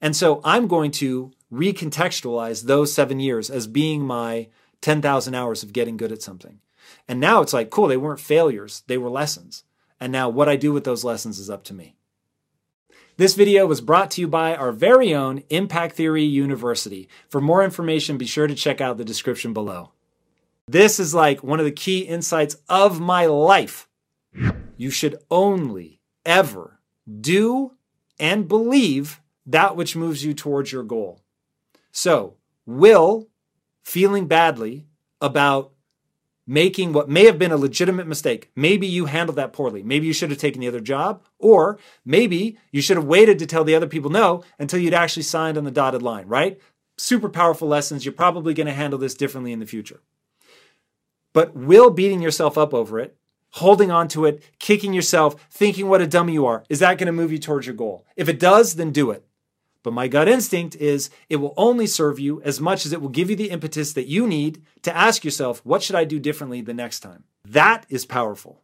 And 0.00 0.14
so 0.14 0.40
I'm 0.44 0.66
going 0.66 0.90
to 0.92 1.32
recontextualize 1.54 2.64
those 2.64 2.92
seven 2.92 3.20
years 3.20 3.50
as 3.50 3.66
being 3.66 4.04
my 4.06 4.48
10,000 4.80 5.34
hours 5.34 5.62
of 5.62 5.72
getting 5.72 5.96
good 5.96 6.12
at 6.12 6.22
something. 6.22 6.60
And 7.08 7.20
now 7.20 7.40
it's 7.40 7.52
like, 7.52 7.70
cool, 7.70 7.88
they 7.88 7.96
weren't 7.96 8.20
failures, 8.20 8.82
they 8.86 8.98
were 8.98 9.10
lessons. 9.10 9.64
And 10.00 10.12
now 10.12 10.28
what 10.28 10.48
I 10.48 10.56
do 10.56 10.72
with 10.72 10.84
those 10.84 11.04
lessons 11.04 11.38
is 11.38 11.48
up 11.48 11.64
to 11.64 11.74
me. 11.74 11.96
This 13.16 13.34
video 13.34 13.64
was 13.66 13.80
brought 13.80 14.10
to 14.12 14.20
you 14.20 14.26
by 14.26 14.56
our 14.56 14.72
very 14.72 15.14
own 15.14 15.44
Impact 15.48 15.94
Theory 15.94 16.24
University. 16.24 17.08
For 17.28 17.40
more 17.40 17.62
information, 17.62 18.18
be 18.18 18.26
sure 18.26 18.48
to 18.48 18.54
check 18.56 18.80
out 18.80 18.98
the 18.98 19.04
description 19.04 19.52
below. 19.52 19.92
This 20.66 20.98
is 20.98 21.14
like 21.14 21.44
one 21.44 21.60
of 21.60 21.64
the 21.64 21.72
key 21.72 22.00
insights 22.00 22.56
of 22.68 23.00
my 23.00 23.26
life. 23.26 23.88
You 24.76 24.90
should 24.90 25.16
only 25.30 26.00
ever 26.26 26.80
do 27.20 27.72
and 28.18 28.48
believe 28.48 29.20
that 29.46 29.76
which 29.76 29.94
moves 29.94 30.24
you 30.24 30.34
towards 30.34 30.72
your 30.72 30.82
goal. 30.82 31.20
So, 31.96 32.34
will 32.66 33.28
feeling 33.84 34.26
badly 34.26 34.88
about 35.20 35.70
making 36.44 36.92
what 36.92 37.08
may 37.08 37.24
have 37.24 37.38
been 37.38 37.52
a 37.52 37.56
legitimate 37.56 38.06
mistake. 38.08 38.50
Maybe 38.56 38.86
you 38.86 39.06
handled 39.06 39.36
that 39.36 39.52
poorly. 39.52 39.82
Maybe 39.82 40.06
you 40.06 40.12
should 40.12 40.30
have 40.30 40.38
taken 40.38 40.60
the 40.60 40.68
other 40.68 40.80
job, 40.80 41.22
or 41.38 41.78
maybe 42.04 42.58
you 42.72 42.82
should 42.82 42.96
have 42.96 43.06
waited 43.06 43.38
to 43.38 43.46
tell 43.46 43.62
the 43.62 43.76
other 43.76 43.86
people 43.86 44.10
no 44.10 44.42
until 44.58 44.80
you'd 44.80 44.92
actually 44.92 45.22
signed 45.22 45.56
on 45.56 45.62
the 45.62 45.70
dotted 45.70 46.02
line, 46.02 46.26
right? 46.26 46.60
Super 46.98 47.28
powerful 47.28 47.68
lessons. 47.68 48.04
You're 48.04 48.12
probably 48.12 48.54
going 48.54 48.66
to 48.66 48.72
handle 48.72 48.98
this 48.98 49.14
differently 49.14 49.52
in 49.52 49.60
the 49.60 49.66
future. 49.66 50.00
But 51.32 51.54
will 51.54 51.90
beating 51.90 52.20
yourself 52.20 52.58
up 52.58 52.74
over 52.74 52.98
it, 52.98 53.16
holding 53.50 53.92
on 53.92 54.08
to 54.08 54.24
it, 54.26 54.42
kicking 54.58 54.92
yourself, 54.92 55.46
thinking 55.48 55.88
what 55.88 56.02
a 56.02 56.08
dummy 56.08 56.32
you 56.32 56.44
are, 56.44 56.64
is 56.68 56.80
that 56.80 56.98
going 56.98 57.06
to 57.06 57.12
move 57.12 57.30
you 57.30 57.38
towards 57.38 57.66
your 57.66 57.76
goal? 57.76 58.04
If 58.16 58.28
it 58.28 58.40
does, 58.40 58.74
then 58.74 58.90
do 58.90 59.12
it. 59.12 59.24
But 59.84 59.92
my 59.92 60.08
gut 60.08 60.28
instinct 60.28 60.74
is 60.76 61.10
it 61.28 61.36
will 61.36 61.54
only 61.56 61.86
serve 61.86 62.18
you 62.18 62.42
as 62.42 62.60
much 62.60 62.84
as 62.86 62.92
it 62.92 63.00
will 63.00 63.10
give 63.10 63.30
you 63.30 63.36
the 63.36 63.50
impetus 63.50 63.92
that 63.92 64.08
you 64.08 64.26
need 64.26 64.62
to 64.82 64.96
ask 64.96 65.24
yourself, 65.24 65.60
what 65.64 65.82
should 65.82 65.94
I 65.94 66.04
do 66.04 66.18
differently 66.18 66.62
the 66.62 66.74
next 66.74 67.00
time? 67.00 67.24
That 67.44 67.86
is 67.90 68.06
powerful. 68.06 68.62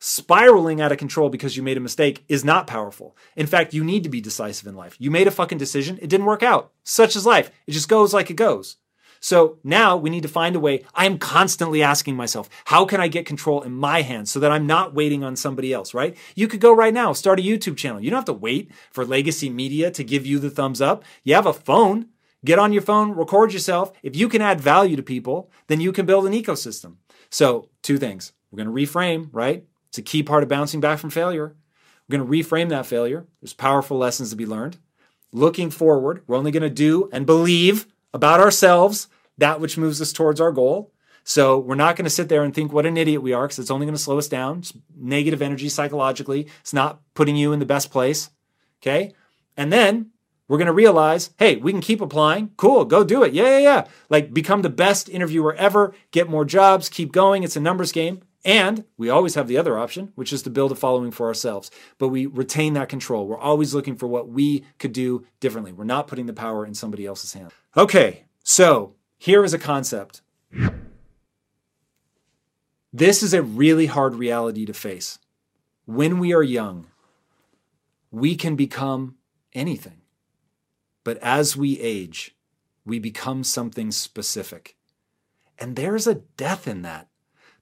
Spiraling 0.00 0.80
out 0.80 0.90
of 0.90 0.98
control 0.98 1.28
because 1.28 1.56
you 1.56 1.62
made 1.62 1.76
a 1.76 1.80
mistake 1.80 2.24
is 2.26 2.44
not 2.44 2.66
powerful. 2.66 3.16
In 3.36 3.46
fact, 3.46 3.74
you 3.74 3.84
need 3.84 4.02
to 4.02 4.08
be 4.08 4.20
decisive 4.20 4.66
in 4.66 4.74
life. 4.74 4.96
You 4.98 5.10
made 5.10 5.28
a 5.28 5.30
fucking 5.30 5.58
decision, 5.58 5.98
it 6.00 6.08
didn't 6.08 6.26
work 6.26 6.42
out. 6.42 6.72
Such 6.82 7.14
is 7.14 7.26
life. 7.26 7.52
It 7.66 7.72
just 7.72 7.88
goes 7.88 8.12
like 8.12 8.30
it 8.30 8.34
goes. 8.34 8.78
So 9.22 9.58
now 9.62 9.96
we 9.96 10.10
need 10.10 10.24
to 10.24 10.28
find 10.28 10.56
a 10.56 10.60
way. 10.60 10.84
I 10.94 11.06
am 11.06 11.16
constantly 11.16 11.80
asking 11.80 12.16
myself, 12.16 12.50
how 12.64 12.84
can 12.84 13.00
I 13.00 13.06
get 13.06 13.24
control 13.24 13.62
in 13.62 13.72
my 13.72 14.02
hands 14.02 14.32
so 14.32 14.40
that 14.40 14.50
I'm 14.50 14.66
not 14.66 14.94
waiting 14.94 15.22
on 15.22 15.36
somebody 15.36 15.72
else, 15.72 15.94
right? 15.94 16.16
You 16.34 16.48
could 16.48 16.60
go 16.60 16.74
right 16.74 16.92
now, 16.92 17.12
start 17.12 17.38
a 17.38 17.42
YouTube 17.42 17.76
channel. 17.76 18.02
You 18.02 18.10
don't 18.10 18.18
have 18.18 18.24
to 18.24 18.32
wait 18.32 18.72
for 18.90 19.04
legacy 19.04 19.48
media 19.48 19.92
to 19.92 20.02
give 20.02 20.26
you 20.26 20.40
the 20.40 20.50
thumbs 20.50 20.80
up. 20.80 21.04
You 21.22 21.34
have 21.34 21.46
a 21.46 21.52
phone. 21.52 22.08
Get 22.44 22.58
on 22.58 22.72
your 22.72 22.82
phone, 22.82 23.12
record 23.12 23.52
yourself. 23.52 23.92
If 24.02 24.16
you 24.16 24.28
can 24.28 24.42
add 24.42 24.60
value 24.60 24.96
to 24.96 25.02
people, 25.04 25.48
then 25.68 25.80
you 25.80 25.92
can 25.92 26.04
build 26.04 26.26
an 26.26 26.32
ecosystem. 26.32 26.96
So, 27.30 27.68
two 27.82 27.98
things. 27.98 28.32
We're 28.50 28.64
going 28.64 28.74
to 28.74 28.92
reframe, 28.92 29.28
right? 29.30 29.64
It's 29.90 29.98
a 29.98 30.02
key 30.02 30.24
part 30.24 30.42
of 30.42 30.48
bouncing 30.48 30.80
back 30.80 30.98
from 30.98 31.10
failure. 31.10 31.54
We're 32.08 32.18
going 32.18 32.28
to 32.28 32.36
reframe 32.36 32.70
that 32.70 32.86
failure. 32.86 33.28
There's 33.40 33.52
powerful 33.52 33.96
lessons 33.96 34.30
to 34.30 34.36
be 34.36 34.46
learned. 34.46 34.78
Looking 35.30 35.70
forward, 35.70 36.24
we're 36.26 36.36
only 36.36 36.50
going 36.50 36.64
to 36.64 36.70
do 36.70 37.08
and 37.12 37.24
believe 37.24 37.86
about 38.12 38.40
ourselves 38.40 39.06
that 39.38 39.60
which 39.60 39.78
moves 39.78 40.00
us 40.00 40.12
towards 40.12 40.40
our 40.40 40.52
goal. 40.52 40.92
So 41.24 41.58
we're 41.58 41.76
not 41.76 41.96
going 41.96 42.04
to 42.04 42.10
sit 42.10 42.28
there 42.28 42.42
and 42.42 42.54
think 42.54 42.72
what 42.72 42.86
an 42.86 42.96
idiot 42.96 43.22
we 43.22 43.32
are 43.32 43.44
because 43.44 43.58
it's 43.58 43.70
only 43.70 43.86
going 43.86 43.94
to 43.94 44.02
slow 44.02 44.18
us 44.18 44.28
down. 44.28 44.58
It's 44.58 44.72
negative 44.96 45.40
energy 45.40 45.68
psychologically. 45.68 46.48
It's 46.60 46.72
not 46.72 47.00
putting 47.14 47.36
you 47.36 47.52
in 47.52 47.60
the 47.60 47.66
best 47.66 47.90
place. 47.90 48.30
Okay. 48.80 49.14
And 49.56 49.72
then 49.72 50.10
we're 50.48 50.58
going 50.58 50.66
to 50.66 50.72
realize, 50.72 51.30
hey, 51.38 51.56
we 51.56 51.70
can 51.70 51.80
keep 51.80 52.00
applying. 52.00 52.50
Cool. 52.56 52.84
Go 52.84 53.04
do 53.04 53.22
it. 53.22 53.32
Yeah, 53.32 53.50
yeah, 53.50 53.58
yeah. 53.58 53.84
Like 54.10 54.34
become 54.34 54.62
the 54.62 54.68
best 54.68 55.08
interviewer 55.08 55.54
ever, 55.54 55.94
get 56.10 56.28
more 56.28 56.44
jobs, 56.44 56.88
keep 56.88 57.12
going. 57.12 57.44
It's 57.44 57.56
a 57.56 57.60
numbers 57.60 57.92
game. 57.92 58.22
And 58.44 58.84
we 58.96 59.08
always 59.08 59.36
have 59.36 59.46
the 59.46 59.56
other 59.56 59.78
option, 59.78 60.12
which 60.16 60.32
is 60.32 60.42
to 60.42 60.50
build 60.50 60.72
a 60.72 60.74
following 60.74 61.12
for 61.12 61.28
ourselves. 61.28 61.70
But 61.98 62.08
we 62.08 62.26
retain 62.26 62.72
that 62.74 62.88
control. 62.88 63.28
We're 63.28 63.38
always 63.38 63.72
looking 63.72 63.94
for 63.94 64.08
what 64.08 64.28
we 64.28 64.64
could 64.80 64.92
do 64.92 65.24
differently. 65.38 65.72
We're 65.72 65.84
not 65.84 66.08
putting 66.08 66.26
the 66.26 66.32
power 66.32 66.66
in 66.66 66.74
somebody 66.74 67.06
else's 67.06 67.32
hands. 67.34 67.52
Okay. 67.76 68.24
So 68.42 68.96
here 69.22 69.44
is 69.44 69.54
a 69.54 69.58
concept. 69.58 70.20
This 72.92 73.22
is 73.22 73.32
a 73.32 73.40
really 73.40 73.86
hard 73.86 74.16
reality 74.16 74.66
to 74.66 74.74
face. 74.74 75.20
When 75.86 76.18
we 76.18 76.34
are 76.34 76.42
young, 76.42 76.88
we 78.10 78.34
can 78.34 78.56
become 78.56 79.14
anything. 79.52 80.00
But 81.04 81.18
as 81.18 81.56
we 81.56 81.78
age, 81.78 82.34
we 82.84 82.98
become 82.98 83.44
something 83.44 83.92
specific. 83.92 84.74
And 85.56 85.76
there's 85.76 86.08
a 86.08 86.16
death 86.16 86.66
in 86.66 86.82
that. 86.82 87.06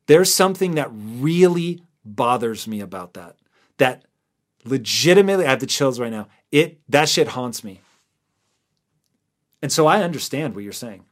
There's 0.07 0.33
something 0.33 0.77
that 0.77 0.89
really 0.91 1.83
bothers 2.07 2.67
me 2.67 2.81
about 2.81 3.13
that. 3.13 3.37
That 3.77 4.07
legitimately, 4.65 5.45
I 5.45 5.51
have 5.51 5.61
the 5.61 5.67
chills 5.67 6.01
right 6.01 6.11
now. 6.11 6.27
It 6.51 6.81
that 6.89 7.11
shit 7.11 7.29
haunts 7.29 7.63
me. 7.63 7.83
And 9.61 9.71
so 9.71 9.87
I 9.87 10.03
understand 10.03 10.55
what 10.55 10.65
you're 10.65 10.73
saying. 10.73 11.05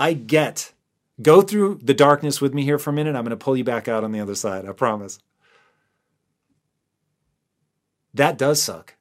I 0.00 0.14
get. 0.14 0.72
Go 1.20 1.42
through 1.42 1.80
the 1.82 1.92
darkness 1.92 2.40
with 2.40 2.54
me 2.54 2.64
here 2.64 2.78
for 2.78 2.88
a 2.88 2.92
minute. 2.94 3.14
I'm 3.14 3.22
going 3.22 3.30
to 3.30 3.36
pull 3.36 3.56
you 3.56 3.64
back 3.64 3.86
out 3.86 4.02
on 4.02 4.12
the 4.12 4.20
other 4.20 4.34
side. 4.34 4.66
I 4.66 4.72
promise. 4.72 5.18
That 8.14 8.38
does 8.38 8.62
suck. 8.62 8.96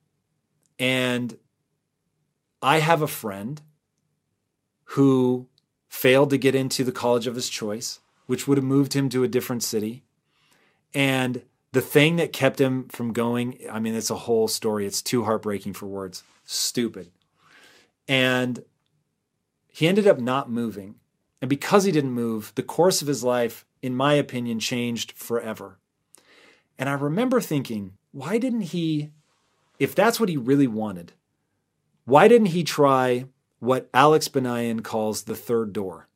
And 0.78 1.38
I 2.62 2.80
have 2.80 3.02
a 3.02 3.08
friend 3.08 3.62
who 4.84 5.48
failed 5.88 6.30
to 6.32 6.38
get 6.38 6.56
into 6.56 6.84
the 6.84 6.92
college 6.92 7.26
of 7.28 7.36
his 7.36 7.48
choice, 7.48 8.02
which 8.26 8.48
would 8.48 8.58
have 8.58 8.66
moved 8.66 8.94
him 8.94 9.08
to 9.10 9.24
a 9.24 9.30
different 9.30 9.64
city. 9.64 10.04
And 10.94 11.44
the 11.72 11.82
thing 11.82 12.18
that 12.18 12.34
kept 12.34 12.60
him 12.60 12.90
from 12.90 13.14
going, 13.14 13.60
I 13.72 13.80
mean, 13.80 13.96
it's 13.96 14.10
a 14.10 14.16
whole 14.16 14.50
story. 14.50 14.86
It's 14.86 15.02
too 15.02 15.24
heartbreaking 15.24 15.74
for 15.74 15.86
words. 15.86 16.24
Stupid. 16.44 17.12
And 18.08 18.64
he 19.80 19.88
ended 19.88 20.06
up 20.06 20.20
not 20.20 20.52
moving. 20.52 20.96
And 21.42 21.48
because 21.48 21.86
he 21.86 21.94
didn't 21.94 22.12
move, 22.12 22.52
the 22.56 22.64
course 22.64 23.02
of 23.02 23.08
his 23.08 23.24
life, 23.24 23.66
in 23.82 23.96
my 23.96 24.16
opinion, 24.16 24.60
changed 24.60 25.14
forever. 25.14 25.80
And 26.78 26.90
I 26.90 26.94
remember 26.96 27.40
thinking, 27.40 27.94
why 28.12 28.40
didn't 28.40 28.74
he, 28.76 29.12
if 29.80 29.96
that's 29.96 30.20
what 30.20 30.28
he 30.28 30.36
really 30.36 30.68
wanted, 30.68 31.14
why 32.04 32.28
didn't 32.28 32.48
he 32.48 32.62
try 32.62 33.28
what 33.60 33.90
Alex 33.94 34.28
Banayan 34.28 34.84
calls 34.84 35.24
the 35.24 35.34
third 35.34 35.72
door? 35.72 36.10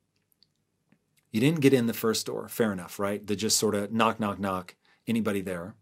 You 1.32 1.40
didn't 1.40 1.62
get 1.62 1.74
in 1.74 1.86
the 1.86 1.94
first 1.94 2.26
door, 2.26 2.50
fair 2.50 2.74
enough, 2.74 3.00
right? 3.00 3.26
The 3.26 3.34
just 3.34 3.58
sort 3.58 3.76
of 3.76 3.94
knock, 3.94 4.20
knock, 4.20 4.40
knock, 4.40 4.76
anybody 5.08 5.40
there. 5.40 5.74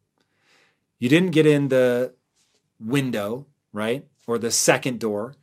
You 1.00 1.10
didn't 1.10 1.32
get 1.32 1.48
in 1.48 1.70
the 1.70 2.14
window, 2.80 3.48
right? 3.74 4.06
Or 4.28 4.38
the 4.38 4.52
second 4.52 5.00
door. 5.00 5.34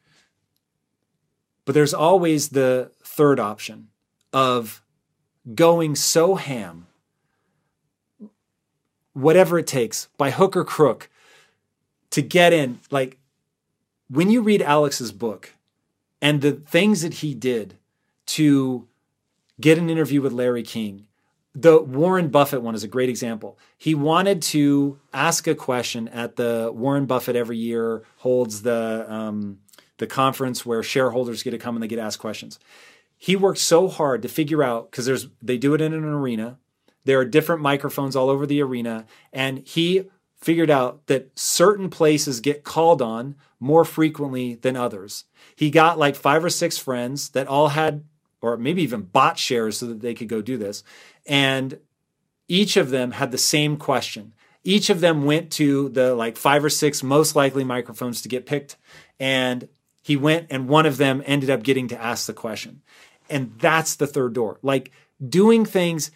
But 1.69 1.75
there's 1.75 1.93
always 1.93 2.49
the 2.49 2.93
third 3.05 3.39
option 3.39 3.89
of 4.33 4.83
going 5.55 5.97
so 5.97 6.37
ham, 6.37 6.87
whatever 9.12 9.59
it 9.59 9.66
takes, 9.66 10.09
by 10.16 10.31
hook 10.31 10.57
or 10.57 10.64
crook, 10.64 11.11
to 12.09 12.23
get 12.23 12.55
in. 12.55 12.81
Like 12.91 13.19
when 14.09 14.31
you 14.31 14.41
read 14.41 14.62
Alex's 14.62 15.12
book 15.12 15.53
and 16.23 16.41
the 16.41 16.53
things 16.53 17.03
that 17.03 17.12
he 17.12 17.35
did 17.35 17.77
to 18.29 18.89
get 19.61 19.77
an 19.77 19.91
interview 19.91 20.23
with 20.23 20.33
Larry 20.33 20.62
King, 20.62 21.05
the 21.55 21.83
Warren 21.83 22.31
Buffett 22.31 22.62
one 22.62 22.77
is 22.77 22.83
a 22.83 22.89
great 22.89 23.11
example. 23.11 23.59
He 23.77 23.95
wanted 23.95 24.41
to 24.41 24.99
ask 25.12 25.47
a 25.47 25.55
question 25.55 26.09
at 26.09 26.37
the 26.37 26.73
Warren 26.75 27.05
Buffett 27.05 27.37
every 27.37 27.59
year 27.59 28.05
holds 28.16 28.62
the 28.62 29.05
um, 29.12 29.59
the 29.99 30.07
conference 30.07 30.65
where 30.65 30.83
shareholders 30.83 31.43
get 31.43 31.51
to 31.51 31.59
come 31.59 31.77
and 31.77 31.83
they 31.83 31.89
get 31.89 31.99
asked 31.99 32.19
questions. 32.19 32.59
He 33.17 33.37
worked 33.37 33.59
so 33.59 33.89
hard 33.89 34.23
to 34.23 34.29
figure 34.29 34.63
out 34.63 34.91
because 34.91 35.07
there's 35.07 35.29
they 35.43 35.59
do 35.59 35.75
it 35.75 35.81
in 35.81 35.93
an 35.93 36.05
arena. 36.05 36.59
There 37.05 37.19
are 37.19 37.25
different 37.25 37.63
microphones 37.63 38.15
all 38.15 38.31
over 38.31 38.47
the 38.47 38.63
arena, 38.63 39.07
and 39.33 39.59
he 39.67 40.09
figured 40.41 40.71
out 40.71 41.07
that 41.07 41.37
certain 41.37 41.91
places 41.91 42.41
get 42.41 42.65
called 42.65 43.03
on 43.03 43.35
more 43.59 43.85
frequently 43.85 44.55
than 44.55 44.77
others. 44.77 45.25
He 45.57 45.71
got 45.71 45.99
like 45.99 46.15
five 46.15 46.45
or 46.45 46.51
six 46.51 46.79
friends 46.79 47.31
that 47.31 47.49
all 47.49 47.69
had, 47.69 48.05
or 48.41 48.57
maybe 48.57 48.83
even 48.83 49.03
bought 49.03 49.39
shares 49.39 49.79
so 49.79 49.87
that 49.87 50.01
they 50.01 50.15
could 50.15 50.29
go 50.29 50.41
do 50.41 50.57
this. 50.57 50.85
And 51.27 51.81
each 52.47 52.77
of 52.77 52.91
them 52.91 53.13
had 53.13 53.33
the 53.33 53.39
same 53.39 53.77
question. 53.77 54.33
Each 54.63 54.91
of 54.91 55.01
them 55.01 55.25
went 55.25 55.51
to 55.53 55.89
the 55.89 56.15
like 56.15 56.37
five 56.37 56.65
or 56.65 56.71
six 56.71 57.03
most 57.03 57.35
likely 57.35 57.65
microphones 57.65 58.23
to 58.23 58.29
get 58.29 58.47
picked. 58.47 58.77
And 59.19 59.69
he 60.09 60.17
went 60.17 60.47
and 60.49 60.71
one 60.71 60.87
of 60.87 60.97
them 60.97 61.23
ended 61.27 61.51
up 61.51 61.63
getting 61.63 61.87
to 61.87 62.03
ask 62.03 62.27
the 62.27 62.33
question. 62.33 62.81
And 63.29 63.53
that's 63.59 63.95
the 63.95 64.07
third 64.07 64.33
door. 64.33 64.59
Like 64.63 64.91
doing 65.23 65.67
things 65.67 66.11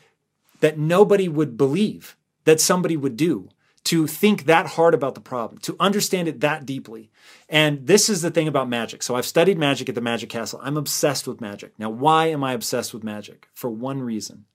that 0.61 0.79
nobody 0.79 1.29
would 1.29 1.59
believe 1.59 2.17
that 2.45 2.59
somebody 2.59 2.97
would 2.97 3.19
do 3.19 3.51
to 3.85 4.07
think 4.07 4.47
that 4.47 4.65
hard 4.65 4.95
about 4.95 5.15
the 5.15 5.21
problem, 5.21 5.61
to 5.61 5.77
understand 5.79 6.27
it 6.27 6.41
that 6.41 6.65
deeply. 6.65 7.11
And 7.51 7.87
this 7.87 8.09
is 8.09 8.23
the 8.23 8.31
thing 8.31 8.49
about 8.49 8.67
magic. 8.67 9.03
So 9.03 9.15
I've 9.15 9.27
studied 9.27 9.59
magic 9.59 9.91
at 9.91 9.95
the 9.95 10.01
Magic 10.01 10.31
Castle. 10.31 10.59
I'm 10.63 10.79
obsessed 10.79 11.29
with 11.29 11.43
magic. 11.43 11.79
Now, 11.79 11.91
why 11.91 12.29
am 12.29 12.43
I 12.43 12.55
obsessed 12.55 12.95
with 12.95 13.05
magic? 13.05 13.51
For 13.53 13.69
one 13.69 14.01
reason. 14.01 14.47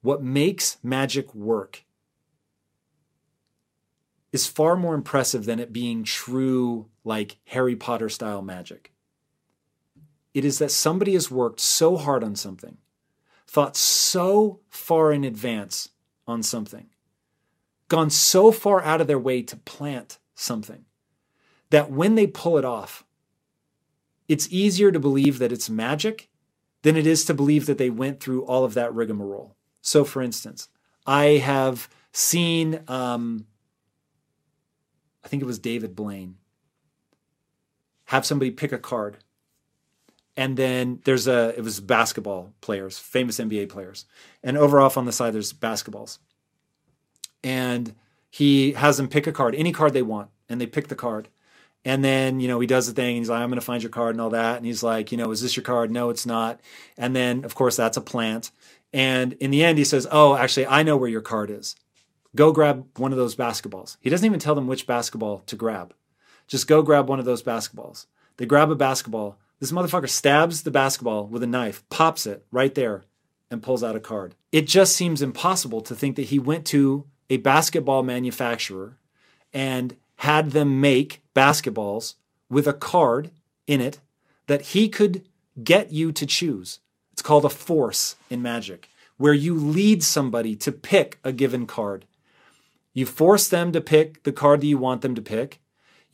What 0.00 0.22
makes 0.22 0.78
magic 0.82 1.34
work 1.34 1.84
is 4.32 4.46
far 4.46 4.76
more 4.76 4.94
impressive 4.94 5.44
than 5.44 5.60
it 5.60 5.74
being 5.74 6.04
true, 6.04 6.88
like 7.04 7.36
Harry 7.46 7.76
Potter 7.76 8.08
style 8.08 8.42
magic. 8.42 8.92
It 10.32 10.44
is 10.44 10.58
that 10.58 10.72
somebody 10.72 11.12
has 11.12 11.30
worked 11.30 11.60
so 11.60 11.96
hard 11.96 12.24
on 12.24 12.34
something, 12.34 12.78
thought 13.46 13.76
so 13.76 14.60
far 14.68 15.12
in 15.12 15.22
advance 15.22 15.90
on 16.26 16.42
something, 16.42 16.86
gone 17.88 18.10
so 18.10 18.50
far 18.50 18.82
out 18.82 19.00
of 19.00 19.06
their 19.06 19.18
way 19.18 19.42
to 19.42 19.56
plant 19.56 20.18
something, 20.34 20.86
that 21.70 21.90
when 21.90 22.14
they 22.14 22.26
pull 22.26 22.58
it 22.58 22.64
off, 22.64 23.04
it's 24.26 24.50
easier 24.50 24.90
to 24.90 24.98
believe 24.98 25.38
that 25.38 25.52
it's 25.52 25.68
magic 25.70 26.28
than 26.82 26.96
it 26.96 27.06
is 27.06 27.24
to 27.26 27.34
believe 27.34 27.66
that 27.66 27.78
they 27.78 27.90
went 27.90 28.20
through 28.20 28.44
all 28.44 28.64
of 28.64 28.74
that 28.74 28.92
rigmarole. 28.94 29.54
So, 29.82 30.04
for 30.04 30.22
instance, 30.22 30.68
I 31.06 31.24
have 31.24 31.88
seen, 32.12 32.80
um, 32.88 33.46
I 35.22 35.28
think 35.28 35.42
it 35.42 35.46
was 35.46 35.58
David 35.58 35.94
Blaine, 35.94 36.36
have 38.14 38.24
somebody 38.24 38.52
pick 38.52 38.70
a 38.70 38.78
card. 38.78 39.16
And 40.36 40.56
then 40.56 41.00
there's 41.04 41.26
a, 41.26 41.52
it 41.56 41.62
was 41.62 41.80
basketball 41.80 42.52
players, 42.60 42.96
famous 42.96 43.38
NBA 43.38 43.68
players. 43.68 44.06
And 44.42 44.56
over 44.56 44.80
off 44.80 44.96
on 44.96 45.04
the 45.04 45.12
side, 45.12 45.32
there's 45.32 45.52
basketballs. 45.52 46.18
And 47.42 47.94
he 48.30 48.72
has 48.72 48.98
them 48.98 49.08
pick 49.08 49.26
a 49.26 49.32
card, 49.32 49.56
any 49.56 49.72
card 49.72 49.94
they 49.94 50.02
want. 50.02 50.30
And 50.48 50.60
they 50.60 50.66
pick 50.66 50.86
the 50.88 50.94
card. 50.94 51.28
And 51.84 52.04
then, 52.04 52.38
you 52.38 52.46
know, 52.46 52.60
he 52.60 52.68
does 52.68 52.86
the 52.86 52.92
thing. 52.92 53.16
he's 53.16 53.28
like, 53.28 53.40
I'm 53.40 53.48
going 53.48 53.60
to 53.60 53.66
find 53.66 53.82
your 53.82 53.90
card 53.90 54.14
and 54.14 54.20
all 54.20 54.30
that. 54.30 54.58
And 54.58 54.64
he's 54.64 54.82
like, 54.82 55.10
you 55.10 55.18
know, 55.18 55.32
is 55.32 55.42
this 55.42 55.56
your 55.56 55.64
card? 55.64 55.90
No, 55.90 56.10
it's 56.10 56.24
not. 56.24 56.60
And 56.96 57.16
then, 57.16 57.44
of 57.44 57.56
course, 57.56 57.76
that's 57.76 57.96
a 57.96 58.00
plant. 58.00 58.52
And 58.92 59.32
in 59.34 59.50
the 59.50 59.64
end, 59.64 59.76
he 59.76 59.84
says, 59.84 60.06
Oh, 60.10 60.36
actually, 60.36 60.68
I 60.68 60.84
know 60.84 60.96
where 60.96 61.10
your 61.10 61.20
card 61.20 61.50
is. 61.50 61.74
Go 62.36 62.52
grab 62.52 62.86
one 62.96 63.10
of 63.10 63.18
those 63.18 63.34
basketballs. 63.34 63.96
He 64.00 64.08
doesn't 64.08 64.24
even 64.24 64.38
tell 64.38 64.54
them 64.54 64.68
which 64.68 64.86
basketball 64.86 65.40
to 65.46 65.56
grab. 65.56 65.94
Just 66.46 66.66
go 66.66 66.82
grab 66.82 67.08
one 67.08 67.18
of 67.18 67.24
those 67.24 67.42
basketballs. 67.42 68.06
They 68.36 68.46
grab 68.46 68.70
a 68.70 68.74
basketball. 68.74 69.38
This 69.60 69.72
motherfucker 69.72 70.08
stabs 70.08 70.62
the 70.62 70.70
basketball 70.70 71.26
with 71.26 71.42
a 71.42 71.46
knife, 71.46 71.88
pops 71.88 72.26
it 72.26 72.44
right 72.50 72.74
there, 72.74 73.04
and 73.50 73.62
pulls 73.62 73.82
out 73.82 73.96
a 73.96 74.00
card. 74.00 74.34
It 74.52 74.66
just 74.66 74.94
seems 74.96 75.22
impossible 75.22 75.80
to 75.82 75.94
think 75.94 76.16
that 76.16 76.26
he 76.26 76.38
went 76.38 76.66
to 76.66 77.06
a 77.30 77.38
basketball 77.38 78.02
manufacturer 78.02 78.98
and 79.52 79.96
had 80.16 80.50
them 80.50 80.80
make 80.80 81.22
basketballs 81.34 82.14
with 82.50 82.66
a 82.66 82.72
card 82.72 83.30
in 83.66 83.80
it 83.80 84.00
that 84.46 84.62
he 84.62 84.88
could 84.88 85.26
get 85.62 85.92
you 85.92 86.12
to 86.12 86.26
choose. 86.26 86.80
It's 87.12 87.22
called 87.22 87.44
a 87.44 87.50
force 87.50 88.16
in 88.28 88.42
magic, 88.42 88.88
where 89.16 89.32
you 89.32 89.54
lead 89.54 90.02
somebody 90.02 90.56
to 90.56 90.72
pick 90.72 91.18
a 91.22 91.32
given 91.32 91.66
card. 91.66 92.06
You 92.92 93.06
force 93.06 93.48
them 93.48 93.72
to 93.72 93.80
pick 93.80 94.24
the 94.24 94.32
card 94.32 94.60
that 94.60 94.66
you 94.66 94.78
want 94.78 95.02
them 95.02 95.14
to 95.14 95.22
pick. 95.22 95.60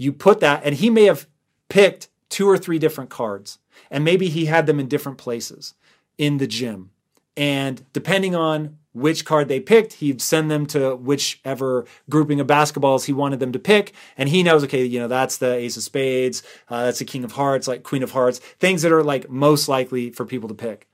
You 0.01 0.15
put 0.15 0.41
that, 0.41 0.63
and 0.65 0.75
he 0.75 0.89
may 0.89 1.05
have 1.05 1.27
picked 1.69 2.09
two 2.31 2.49
or 2.49 2.57
three 2.57 2.79
different 2.79 3.11
cards, 3.11 3.59
and 3.91 4.03
maybe 4.03 4.31
he 4.31 4.47
had 4.47 4.65
them 4.65 4.81
in 4.81 4.89
different 4.89 5.19
places 5.19 5.75
in 6.17 6.39
the 6.39 6.47
gym. 6.47 6.91
And 7.37 7.85
depending 7.93 8.35
on 8.35 8.79
which 8.93 9.27
card 9.27 9.49
they 9.49 9.61
picked, 9.61 9.93
he'd 9.95 10.23
send 10.23 10.51
them 10.51 10.65
to 10.69 10.97
whichever 10.97 11.85
grouping 12.09 12.41
of 12.41 12.47
basketballs 12.47 13.05
he 13.05 13.13
wanted 13.13 13.41
them 13.41 13.53
to 13.53 13.59
pick. 13.59 13.93
And 14.17 14.31
he 14.31 14.43
knows, 14.43 14.65
okay, 14.65 14.87
you 14.87 14.99
know, 14.99 15.07
that's 15.07 15.37
the 15.37 15.53
ace 15.53 15.77
of 15.77 15.83
spades, 15.83 16.43
uh, 16.71 16.87
that's 16.87 17.01
the 17.01 17.05
king 17.05 17.23
of 17.23 17.33
hearts, 17.33 17.69
like 17.69 17.83
queen 17.83 18.03
of 18.03 18.13
hearts, 18.13 18.39
things 18.39 18.81
that 18.81 18.93
are 18.93 19.05
like 19.05 19.29
most 19.29 19.69
likely 19.69 20.09
for 20.13 20.25
people 20.25 20.49
to 20.49 20.55
pick. 20.55 20.89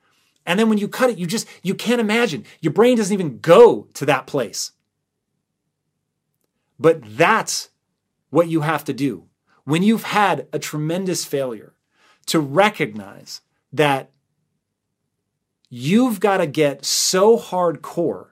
And 0.45 0.59
then 0.59 0.69
when 0.69 0.79
you 0.79 0.89
cut 0.89 1.11
it, 1.11 1.19
you 1.19 1.29
just, 1.29 1.47
you 1.63 1.77
can't 1.77 2.01
imagine. 2.01 2.45
Your 2.61 2.73
brain 2.73 2.97
doesn't 2.97 3.15
even 3.15 3.39
go 3.39 3.87
to 3.95 4.05
that 4.07 4.27
place. 4.27 4.73
But 6.77 7.03
that's 7.17 7.69
what 8.31 8.49
you 8.49 8.63
have 8.63 8.85
to 8.85 8.93
do 8.93 9.25
when 9.65 9.83
you've 9.83 10.05
had 10.05 10.47
a 10.53 10.59
tremendous 10.59 11.25
failure 11.25 11.75
to 12.27 12.41
recognize 12.41 13.41
that 13.73 14.11
you've 15.69 16.21
got 16.21 16.39
to 16.39 16.47
get 16.47 16.85
so 16.85 17.39
hardcore 17.39 18.29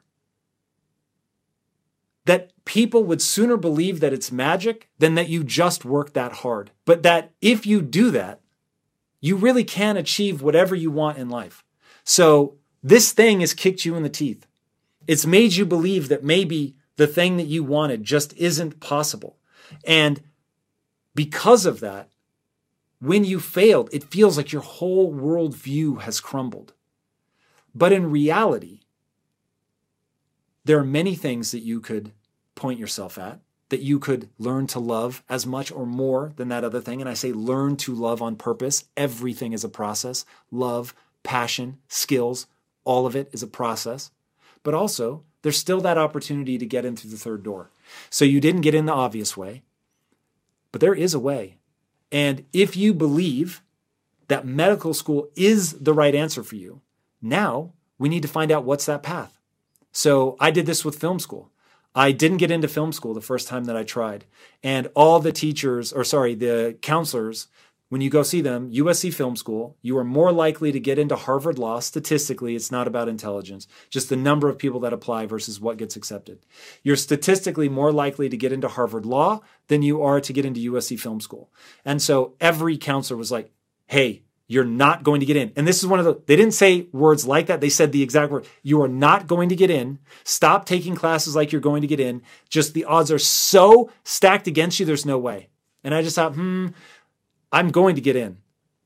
that 2.25 2.53
people 2.65 3.05
would 3.05 3.21
sooner 3.21 3.57
believe 3.57 4.01
that 4.01 4.13
it's 4.13 4.33
magic 4.33 4.89
than 4.99 5.15
that 5.15 5.29
you 5.29 5.45
just 5.45 5.85
work 5.85 6.15
that 6.15 6.33
hard. 6.33 6.71
But 6.85 7.03
that 7.03 7.33
if 7.41 7.67
you 7.67 7.83
do 7.83 8.11
that, 8.13 8.41
you 9.21 9.37
really 9.37 9.65
can 9.65 9.97
achieve 9.97 10.43
whatever 10.43 10.75
you 10.75 10.91
want 10.91 11.19
in 11.19 11.29
life. 11.29 11.65
So 12.05 12.57
this 12.83 13.13
thing 13.13 13.41
has 13.41 13.55
kicked 13.55 13.85
you 13.85 13.97
in 13.97 14.03
the 14.03 14.09
teeth. 14.09 14.47
It's 15.07 15.27
made 15.27 15.55
you 15.55 15.67
believe 15.67 16.09
that 16.09 16.25
maybe 16.25 16.77
the 16.97 17.07
thing 17.07 17.37
that 17.37 17.47
you 17.47 17.65
wanted 17.65 18.05
just 18.05 18.33
isn't 18.37 18.81
possible. 18.81 19.37
And 19.85 20.23
because 21.15 21.67
of 21.67 21.81
that, 21.81 22.09
when 23.01 23.25
you 23.25 23.39
failed, 23.39 23.91
it 23.93 24.05
feels 24.05 24.37
like 24.37 24.53
your 24.53 24.63
whole 24.63 25.13
worldview 25.13 26.03
has 26.03 26.21
crumbled. 26.21 26.73
But 27.75 27.93
in 27.93 28.11
reality, 28.11 28.81
there 30.65 30.79
are 30.79 30.85
many 30.85 31.15
things 31.15 31.51
that 31.51 31.63
you 31.63 31.81
could 31.81 32.13
point 32.55 32.79
yourself 32.79 33.19
at, 33.19 33.41
that 33.69 33.81
you 33.81 33.99
could 33.99 34.29
learn 34.39 34.67
to 34.69 34.79
love 34.79 35.23
as 35.29 35.47
much 35.47 35.73
or 35.73 35.85
more 35.85 36.33
than 36.37 36.49
that 36.49 36.65
other 36.65 36.81
thing. 36.81 37.01
And 37.01 37.11
I 37.11 37.15
say 37.15 37.33
learn 37.33 37.77
to 37.79 37.95
love 37.95 38.23
on 38.23 38.37
purpose. 38.37 38.85
Everything 38.97 39.53
is 39.53 39.65
a 39.65 39.69
process. 39.69 40.25
Love, 40.51 40.95
passion, 41.23 41.79
skills, 41.89 42.47
all 42.85 43.07
of 43.07 43.17
it 43.17 43.29
is 43.33 43.43
a 43.43 43.49
process. 43.49 44.11
But 44.63 44.75
also, 44.75 45.25
there's 45.43 45.59
still 45.59 45.81
that 45.83 45.99
opportunity 45.99 46.57
to 46.57 46.67
get 46.67 46.85
in 46.85 46.97
through 46.97 47.11
the 47.11 47.17
third 47.19 47.43
door. 47.43 47.71
So 48.11 48.25
you 48.25 48.41
didn't 48.41 48.63
get 48.63 48.75
in 48.75 48.87
the 48.87 48.93
obvious 48.93 49.37
way, 49.37 49.63
but 50.73 50.81
there 50.81 50.95
is 50.95 51.15
a 51.15 51.21
way. 51.21 51.59
And 52.13 52.45
if 52.53 52.77
you 52.77 52.95
believe 52.95 53.63
that 54.29 54.47
medical 54.47 54.95
school 54.95 55.29
is 55.35 55.73
the 55.75 55.93
right 55.93 56.15
answer 56.15 56.43
for 56.43 56.57
you, 56.57 56.81
now 57.21 57.73
we 57.99 58.09
need 58.09 58.23
to 58.23 58.29
find 58.29 58.51
out 58.51 58.65
what's 58.65 58.87
that 58.87 59.03
path. 59.03 59.39
So 59.93 60.37
I 60.41 60.51
did 60.51 60.67
this 60.67 60.85
with 60.85 60.99
film 60.99 61.19
school. 61.19 61.51
I 61.95 62.11
didn't 62.11 62.39
get 62.39 62.51
into 62.51 62.67
film 62.67 62.93
school 62.93 63.15
the 63.15 63.21
first 63.21 63.47
time 63.47 63.65
that 63.65 63.77
I 63.77 63.85
tried. 63.85 64.25
And 64.63 64.89
all 64.95 65.21
the 65.21 65.33
teachers, 65.33 65.93
or 65.93 66.03
sorry, 66.03 66.35
the 66.35 66.77
counselors, 66.83 67.47
when 67.95 68.01
you 68.01 68.11
go 68.11 68.25
see 68.25 68.41
them, 68.41 68.73
USC 68.73 69.15
Film 69.15 69.37
School, 69.37 69.77
you 69.81 69.97
are 69.99 70.03
more 70.03 70.33
likely 70.33 70.73
to 70.73 70.81
get 70.81 70.99
into 70.99 71.15
Harvard 71.15 71.61
Law. 71.61 71.79
Statistically, 71.79 72.57
it's 72.57 72.73
not 72.73 72.89
about 72.89 73.09
intelligence, 73.09 73.69
just 73.89 74.09
the 74.09 74.17
number 74.17 74.49
of 74.49 74.59
people 74.59 74.81
that 74.81 74.93
apply 74.93 75.27
versus 75.27 75.61
what 75.61 75.77
gets 75.77 75.95
accepted. 75.95 76.45
You're 76.83 76.97
statistically 76.97 77.69
more 77.69 77.93
likely 77.93 78.29
to 78.29 78.37
get 78.37 78.51
into 78.51 78.67
Harvard 78.67 79.07
Law 79.07 79.43
than 79.69 79.83
you 79.83 80.03
are 80.03 80.21
to 80.23 80.33
get 80.33 80.45
into 80.45 80.73
USC 80.73 80.99
Film 80.99 81.21
School. 81.21 81.53
And 81.85 82.03
so 82.03 82.35
every 82.41 82.79
counselor 82.79 83.17
was 83.17 83.31
like, 83.31 83.53
hey, 83.87 84.25
you're 84.49 84.65
not 84.65 85.05
going 85.05 85.21
to 85.21 85.27
get 85.27 85.37
in. 85.37 85.53
And 85.55 85.65
this 85.65 85.79
is 85.79 85.87
one 85.87 86.01
of 86.01 86.05
the, 86.05 86.21
they 86.27 86.35
didn't 86.35 86.55
say 86.55 86.89
words 86.91 87.25
like 87.25 87.47
that. 87.47 87.61
They 87.61 87.69
said 87.69 87.93
the 87.93 88.03
exact 88.03 88.33
word. 88.33 88.45
You 88.65 88.83
are 88.83 88.89
not 88.89 89.29
going 89.29 89.51
to 89.51 89.57
get 89.57 89.71
in. 89.71 90.01
Stop 90.25 90.65
taking 90.65 90.97
classes 90.97 91.37
like 91.37 91.53
you're 91.53 91.61
going 91.61 91.83
to 91.83 91.87
get 91.87 92.01
in. 92.01 92.23
Just 92.49 92.75
the 92.75 92.87
odds 92.87 93.13
are 93.13 93.21
so 93.21 93.93
stacked 94.03 94.49
against 94.49 94.81
you, 94.81 94.85
there's 94.85 95.07
no 95.07 95.17
way. 95.17 95.51
And 95.85 95.95
I 95.95 96.01
just 96.01 96.17
thought, 96.17 96.35
hmm, 96.35 96.69
I'm 97.55 97.71
going 97.71 97.95
to 97.95 98.01
get 98.01 98.17
in 98.17 98.39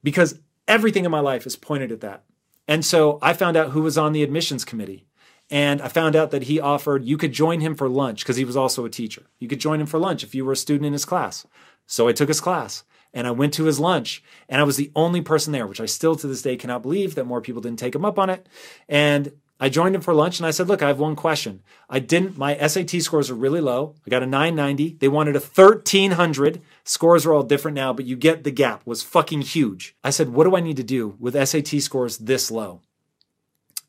because 0.03 0.41
everything 0.69 1.07
in 1.07 1.11
my 1.11 1.21
life 1.21 1.47
is 1.47 1.57
pointed 1.57 1.91
at 1.91 2.03
that. 2.03 2.25
And 2.69 2.85
so 2.85 3.19
I 3.23 3.33
found 3.33 3.57
out 3.57 3.71
who 3.71 3.81
was 3.81 3.97
on 3.97 4.13
the 4.13 4.23
admissions 4.23 4.63
committee. 4.63 5.07
And 5.51 5.81
I 5.81 5.89
found 5.89 6.15
out 6.15 6.33
that 6.33 6.43
he 6.43 6.61
offered, 6.61 7.07
you 7.07 7.17
could 7.17 7.33
join 7.33 7.61
him 7.61 7.75
for 7.75 7.89
lunch 7.89 8.23
because 8.23 8.37
he 8.37 8.45
was 8.45 8.59
also 8.59 8.85
a 8.85 8.91
teacher. 8.91 9.23
You 9.39 9.49
could 9.49 9.59
join 9.59 9.81
him 9.81 9.87
for 9.87 9.99
lunch 9.99 10.23
if 10.23 10.35
you 10.35 10.45
were 10.45 10.53
a 10.53 10.57
student 10.57 10.85
in 10.85 10.93
his 10.93 11.07
class. 11.07 11.47
So 11.87 12.09
I 12.09 12.13
took 12.13 12.29
his 12.29 12.43
class 12.43 12.85
and 13.15 13.27
I 13.27 13.31
went 13.31 13.55
to 13.55 13.65
his 13.65 13.81
lunch 13.81 14.23
and 14.51 14.61
I 14.61 14.65
was 14.65 14.77
the 14.77 14.93
only 14.95 15.23
person 15.23 15.55
there, 15.55 15.67
which 15.67 15.81
I 15.81 15.87
still 15.87 16.15
to 16.17 16.27
this 16.27 16.43
day 16.43 16.57
cannot 16.57 16.83
believe 16.83 17.15
that 17.15 17.25
more 17.25 17.41
people 17.41 17.63
didn't 17.63 17.79
take 17.79 17.95
him 17.95 18.05
up 18.05 18.19
on 18.19 18.29
it. 18.29 18.47
And 18.87 19.33
I 19.61 19.69
joined 19.69 19.95
him 19.95 20.03
for 20.03 20.15
lunch 20.15 20.39
and 20.39 20.47
I 20.47 20.51
said, 20.51 20.69
Look, 20.69 20.83
I 20.83 20.89
have 20.89 21.01
one 21.01 21.17
question. 21.17 21.63
I 21.89 21.99
didn't, 21.99 22.39
my 22.39 22.57
SAT 22.57 23.03
scores 23.03 23.31
are 23.31 23.35
really 23.35 23.61
low. 23.61 23.95
I 24.07 24.11
got 24.11 24.23
a 24.23 24.27
990. 24.27 24.99
They 25.01 25.09
wanted 25.09 25.35
a 25.35 25.41
1300. 25.41 26.61
Scores 26.89 27.27
are 27.27 27.35
all 27.35 27.43
different 27.43 27.75
now, 27.75 27.93
but 27.93 28.07
you 28.07 28.17
get 28.17 28.45
the 28.45 28.51
gap 28.51 28.81
was 28.87 29.03
fucking 29.03 29.43
huge. 29.43 29.95
I 30.03 30.09
said, 30.09 30.31
What 30.31 30.45
do 30.45 30.57
I 30.57 30.61
need 30.61 30.79
to 30.79 30.83
do 30.83 31.17
with 31.19 31.37
SAT 31.37 31.83
scores 31.83 32.17
this 32.17 32.51
low? 32.51 32.81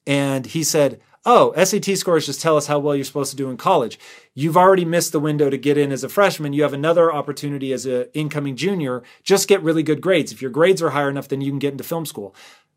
And 0.06 0.46
he 0.46 0.64
said, 0.64 1.00
oh, 1.26 1.54
SAT 1.64 1.98
scores 1.98 2.26
just 2.26 2.42
tell 2.42 2.58
us 2.58 2.68
how 2.68 2.80
well 2.80 2.96
you're 2.96 3.06
supposed 3.06 3.32
to 3.32 3.38
do 3.38 3.50
in 3.50 3.58
college. 3.58 4.00
You've 4.34 4.58
already 4.58 4.86
missed 4.86 5.12
the 5.12 5.20
window 5.20 5.50
to 5.50 5.58
get 5.58 5.78
in 5.78 5.92
as 5.92 6.04
a 6.04 6.10
freshman. 6.10 6.54
You 6.54 6.64
have 6.64 6.74
another 6.74 7.14
opportunity 7.14 7.72
as 7.74 7.86
an 7.86 8.08
incoming 8.14 8.56
junior. 8.56 9.04
Just 9.24 9.48
get 9.48 9.62
really 9.62 9.84
good 9.84 10.02
grades. 10.02 10.32
If 10.32 10.42
your 10.42 10.52
grades 10.52 10.82
are 10.82 10.90
higher 10.90 11.10
enough, 11.10 11.28
then 11.28 11.42
you 11.42 11.52
can 11.52 11.60
get 11.60 11.74
into 11.74 11.84
film 11.84 12.06
school. 12.06 12.36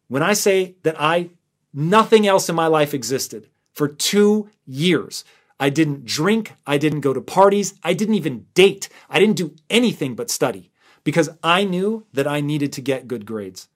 When 0.08 0.22
I 0.22 0.34
say 0.34 0.74
that 0.82 1.00
I, 1.00 1.30
nothing 1.72 2.26
else 2.26 2.48
in 2.48 2.54
my 2.54 2.66
life 2.66 2.92
existed 2.92 3.48
for 3.72 3.88
two 3.88 4.50
years. 4.66 5.24
I 5.62 5.70
didn't 5.70 6.04
drink. 6.04 6.54
I 6.66 6.76
didn't 6.76 7.02
go 7.02 7.12
to 7.12 7.20
parties. 7.20 7.74
I 7.84 7.94
didn't 7.94 8.16
even 8.16 8.46
date. 8.52 8.88
I 9.08 9.20
didn't 9.20 9.36
do 9.36 9.54
anything 9.70 10.16
but 10.16 10.28
study 10.28 10.72
because 11.04 11.30
I 11.40 11.62
knew 11.62 12.04
that 12.12 12.26
I 12.26 12.40
needed 12.40 12.72
to 12.72 12.80
get 12.80 13.06
good 13.06 13.24
grades. 13.24 13.68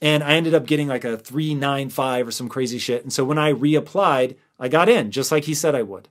And 0.00 0.24
I 0.24 0.36
ended 0.36 0.54
up 0.54 0.64
getting 0.64 0.88
like 0.88 1.04
a 1.04 1.18
395 1.18 2.28
or 2.28 2.30
some 2.30 2.48
crazy 2.48 2.78
shit. 2.78 3.02
And 3.02 3.12
so 3.12 3.26
when 3.26 3.36
I 3.36 3.52
reapplied, 3.52 4.36
I 4.58 4.68
got 4.68 4.88
in 4.88 5.10
just 5.10 5.30
like 5.30 5.44
he 5.44 5.52
said 5.52 5.74
I 5.74 5.82
would. 5.82 6.08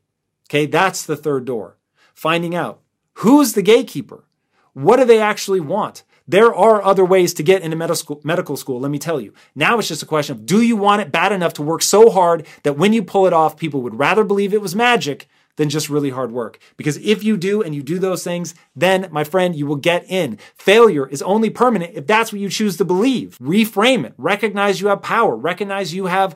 Okay, 0.51 0.67
that's 0.67 1.03
the 1.03 1.17
third 1.17 1.45
door. 1.45 1.77
Finding 2.13 2.53
out 2.53 2.81
who's 3.13 3.53
the 3.53 3.63
gatekeeper? 3.63 4.25
What 4.73 4.97
do 4.97 5.05
they 5.05 5.19
actually 5.19 5.61
want? 5.61 6.03
There 6.27 6.53
are 6.55 6.81
other 6.83 7.03
ways 7.03 7.33
to 7.35 7.43
get 7.43 7.61
into 7.61 7.75
medical 7.75 8.57
school, 8.57 8.79
let 8.79 8.91
me 8.91 8.99
tell 8.99 9.19
you. 9.19 9.33
Now 9.55 9.77
it's 9.77 9.89
just 9.89 10.03
a 10.03 10.07
question 10.07 10.37
of 10.37 10.45
do 10.45 10.61
you 10.61 10.75
want 10.75 11.01
it 11.01 11.11
bad 11.11 11.31
enough 11.31 11.53
to 11.55 11.61
work 11.61 11.81
so 11.81 12.09
hard 12.09 12.45
that 12.63 12.77
when 12.77 12.93
you 12.93 13.03
pull 13.03 13.27
it 13.27 13.33
off, 13.33 13.57
people 13.57 13.81
would 13.81 13.99
rather 13.99 14.23
believe 14.23 14.53
it 14.53 14.61
was 14.61 14.75
magic 14.75 15.27
than 15.55 15.69
just 15.69 15.89
really 15.89 16.09
hard 16.09 16.31
work. 16.31 16.59
Because 16.77 16.97
if 16.97 17.23
you 17.23 17.37
do 17.37 17.61
and 17.61 17.75
you 17.75 17.83
do 17.83 17.99
those 17.99 18.23
things, 18.23 18.55
then, 18.75 19.07
my 19.11 19.23
friend, 19.23 19.55
you 19.55 19.67
will 19.67 19.75
get 19.75 20.03
in. 20.09 20.39
Failure 20.55 21.07
is 21.07 21.21
only 21.21 21.49
permanent 21.49 21.93
if 21.95 22.07
that's 22.07 22.31
what 22.31 22.41
you 22.41 22.49
choose 22.49 22.77
to 22.77 22.85
believe. 22.85 23.37
Reframe 23.39 24.05
it. 24.05 24.13
Recognize 24.17 24.81
you 24.81 24.87
have 24.87 25.01
power. 25.01 25.35
Recognize 25.35 25.93
you 25.93 26.07
have 26.07 26.35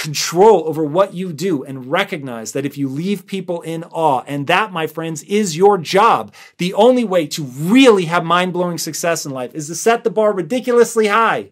control 0.00 0.66
over 0.66 0.82
what 0.82 1.12
you 1.12 1.30
do 1.30 1.62
and 1.62 1.90
recognize 1.90 2.52
that 2.52 2.64
if 2.64 2.78
you 2.78 2.88
leave 2.88 3.26
people 3.26 3.60
in 3.60 3.84
awe, 3.84 4.24
and 4.26 4.46
that, 4.46 4.72
my 4.72 4.86
friends, 4.86 5.22
is 5.24 5.58
your 5.58 5.76
job, 5.76 6.34
the 6.56 6.72
only 6.72 7.04
way 7.04 7.26
to 7.26 7.44
really 7.44 8.06
have 8.06 8.24
mind 8.24 8.54
blowing 8.54 8.78
success 8.78 9.26
in 9.26 9.30
life 9.30 9.54
is 9.54 9.66
to 9.66 9.74
set 9.74 10.02
the 10.02 10.10
bar 10.10 10.32
ridiculously 10.32 11.08
high 11.08 11.50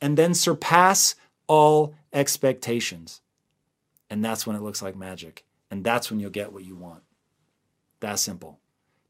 and 0.00 0.16
then 0.16 0.32
surpass 0.32 1.16
all 1.46 1.94
expectations. 2.14 3.20
And 4.08 4.24
that's 4.24 4.46
when 4.46 4.56
it 4.56 4.62
looks 4.62 4.80
like 4.80 4.96
magic. 4.96 5.44
And 5.70 5.84
that's 5.84 6.10
when 6.10 6.20
you'll 6.20 6.30
get 6.30 6.52
what 6.52 6.64
you 6.64 6.74
want. 6.74 7.02
That 8.00 8.18
simple. 8.18 8.58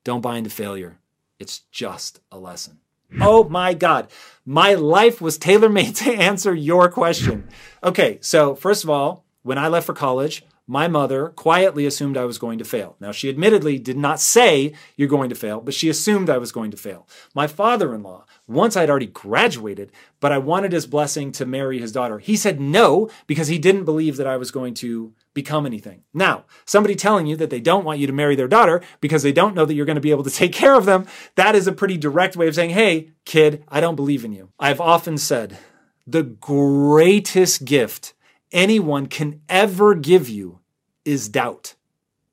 Don't 0.02 0.22
buy 0.22 0.38
into 0.38 0.50
failure. 0.50 0.98
It's 1.38 1.60
just 1.70 2.18
a 2.32 2.38
lesson. 2.38 2.80
Oh 3.20 3.44
my 3.44 3.74
God. 3.74 4.08
My 4.44 4.74
life 4.74 5.20
was 5.20 5.38
tailor 5.38 5.68
made 5.68 5.96
to 5.96 6.12
answer 6.12 6.54
your 6.54 6.88
question. 6.88 7.48
Okay, 7.82 8.18
so 8.20 8.54
first 8.54 8.84
of 8.84 8.90
all, 8.90 9.24
when 9.42 9.58
I 9.58 9.68
left 9.68 9.86
for 9.86 9.94
college, 9.94 10.44
my 10.66 10.88
mother 10.88 11.28
quietly 11.28 11.84
assumed 11.84 12.16
I 12.16 12.24
was 12.24 12.38
going 12.38 12.58
to 12.58 12.64
fail. 12.64 12.96
Now, 12.98 13.12
she 13.12 13.28
admittedly 13.28 13.78
did 13.78 13.98
not 13.98 14.18
say, 14.18 14.72
You're 14.96 15.08
going 15.08 15.28
to 15.28 15.34
fail, 15.34 15.60
but 15.60 15.74
she 15.74 15.90
assumed 15.90 16.30
I 16.30 16.38
was 16.38 16.52
going 16.52 16.70
to 16.70 16.76
fail. 16.76 17.06
My 17.34 17.46
father 17.46 17.94
in 17.94 18.02
law, 18.02 18.24
once 18.46 18.76
I'd 18.76 18.88
already 18.88 19.06
graduated, 19.06 19.92
but 20.20 20.32
I 20.32 20.38
wanted 20.38 20.72
his 20.72 20.86
blessing 20.86 21.32
to 21.32 21.44
marry 21.44 21.78
his 21.78 21.92
daughter, 21.92 22.18
he 22.18 22.36
said 22.36 22.60
no 22.60 23.10
because 23.26 23.48
he 23.48 23.58
didn't 23.58 23.84
believe 23.84 24.16
that 24.16 24.26
I 24.26 24.38
was 24.38 24.50
going 24.50 24.72
to 24.74 25.12
become 25.34 25.66
anything. 25.66 26.04
Now, 26.14 26.44
somebody 26.64 26.94
telling 26.94 27.26
you 27.26 27.36
that 27.36 27.50
they 27.50 27.60
don't 27.60 27.84
want 27.84 27.98
you 27.98 28.06
to 28.06 28.12
marry 28.12 28.36
their 28.36 28.48
daughter 28.48 28.80
because 29.00 29.22
they 29.22 29.32
don't 29.32 29.54
know 29.54 29.66
that 29.66 29.74
you're 29.74 29.86
going 29.86 29.96
to 29.96 30.00
be 30.00 30.12
able 30.12 30.24
to 30.24 30.30
take 30.34 30.52
care 30.52 30.74
of 30.74 30.86
them, 30.86 31.06
that 31.34 31.54
is 31.54 31.66
a 31.66 31.72
pretty 31.72 31.96
direct 31.96 32.36
way 32.36 32.48
of 32.48 32.54
saying, 32.54 32.70
Hey, 32.70 33.10
kid, 33.24 33.64
I 33.68 33.80
don't 33.80 33.96
believe 33.96 34.24
in 34.24 34.32
you. 34.32 34.50
I've 34.58 34.80
often 34.80 35.18
said, 35.18 35.58
the 36.06 36.22
greatest 36.22 37.64
gift 37.64 38.14
anyone 38.52 39.06
can 39.06 39.40
ever 39.48 39.94
give 39.94 40.28
you 40.28 40.60
is 41.04 41.28
doubt. 41.28 41.74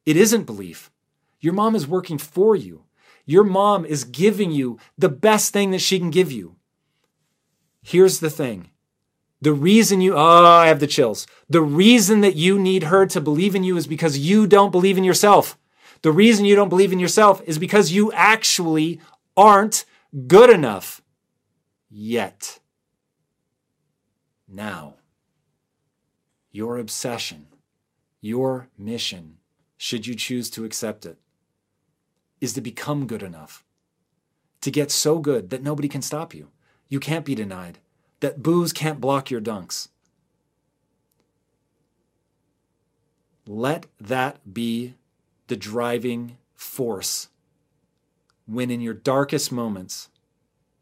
It 0.05 0.17
isn't 0.17 0.43
belief. 0.43 0.91
Your 1.39 1.53
mom 1.53 1.75
is 1.75 1.87
working 1.87 2.17
for 2.17 2.55
you. 2.55 2.83
Your 3.25 3.43
mom 3.43 3.85
is 3.85 4.03
giving 4.03 4.51
you 4.51 4.77
the 4.97 5.09
best 5.09 5.53
thing 5.53 5.71
that 5.71 5.79
she 5.79 5.99
can 5.99 6.09
give 6.09 6.31
you. 6.31 6.55
Here's 7.81 8.19
the 8.19 8.29
thing. 8.29 8.71
The 9.41 9.53
reason 9.53 10.01
you, 10.01 10.15
oh, 10.15 10.45
I 10.45 10.67
have 10.67 10.79
the 10.79 10.87
chills. 10.87 11.25
The 11.49 11.61
reason 11.63 12.21
that 12.21 12.35
you 12.35 12.59
need 12.59 12.83
her 12.83 13.07
to 13.07 13.19
believe 13.19 13.55
in 13.55 13.63
you 13.63 13.75
is 13.75 13.87
because 13.87 14.17
you 14.17 14.45
don't 14.45 14.71
believe 14.71 14.97
in 14.97 15.03
yourself. 15.03 15.57
The 16.03 16.11
reason 16.11 16.45
you 16.45 16.55
don't 16.55 16.69
believe 16.69 16.93
in 16.93 16.99
yourself 16.99 17.41
is 17.45 17.57
because 17.57 17.91
you 17.91 18.11
actually 18.11 18.99
aren't 19.35 19.85
good 20.27 20.49
enough 20.49 21.01
yet. 21.89 22.59
Now, 24.47 24.95
your 26.51 26.77
obsession, 26.77 27.47
your 28.19 28.67
mission, 28.77 29.37
should 29.77 30.05
you 30.05 30.13
choose 30.13 30.49
to 30.51 30.65
accept 30.65 31.05
it, 31.05 31.17
is 32.39 32.53
to 32.53 32.61
become 32.61 33.07
good 33.07 33.23
enough, 33.23 33.63
to 34.61 34.69
get 34.69 34.91
so 34.91 35.19
good 35.19 35.49
that 35.49 35.63
nobody 35.63 35.87
can 35.87 36.01
stop 36.01 36.33
you. 36.33 36.49
You 36.89 36.99
can't 36.99 37.25
be 37.25 37.35
denied, 37.35 37.79
that 38.21 38.41
booze 38.41 38.71
can't 38.71 39.01
block 39.01 39.29
your 39.29 39.41
dunks. 39.41 39.89
Let 43.45 43.87
that 43.99 44.53
be 44.53 44.93
the 45.47 45.57
driving 45.57 46.37
force 46.55 47.27
when, 48.45 48.71
in 48.71 48.81
your 48.81 48.93
darkest 48.93 49.51
moments, 49.51 50.09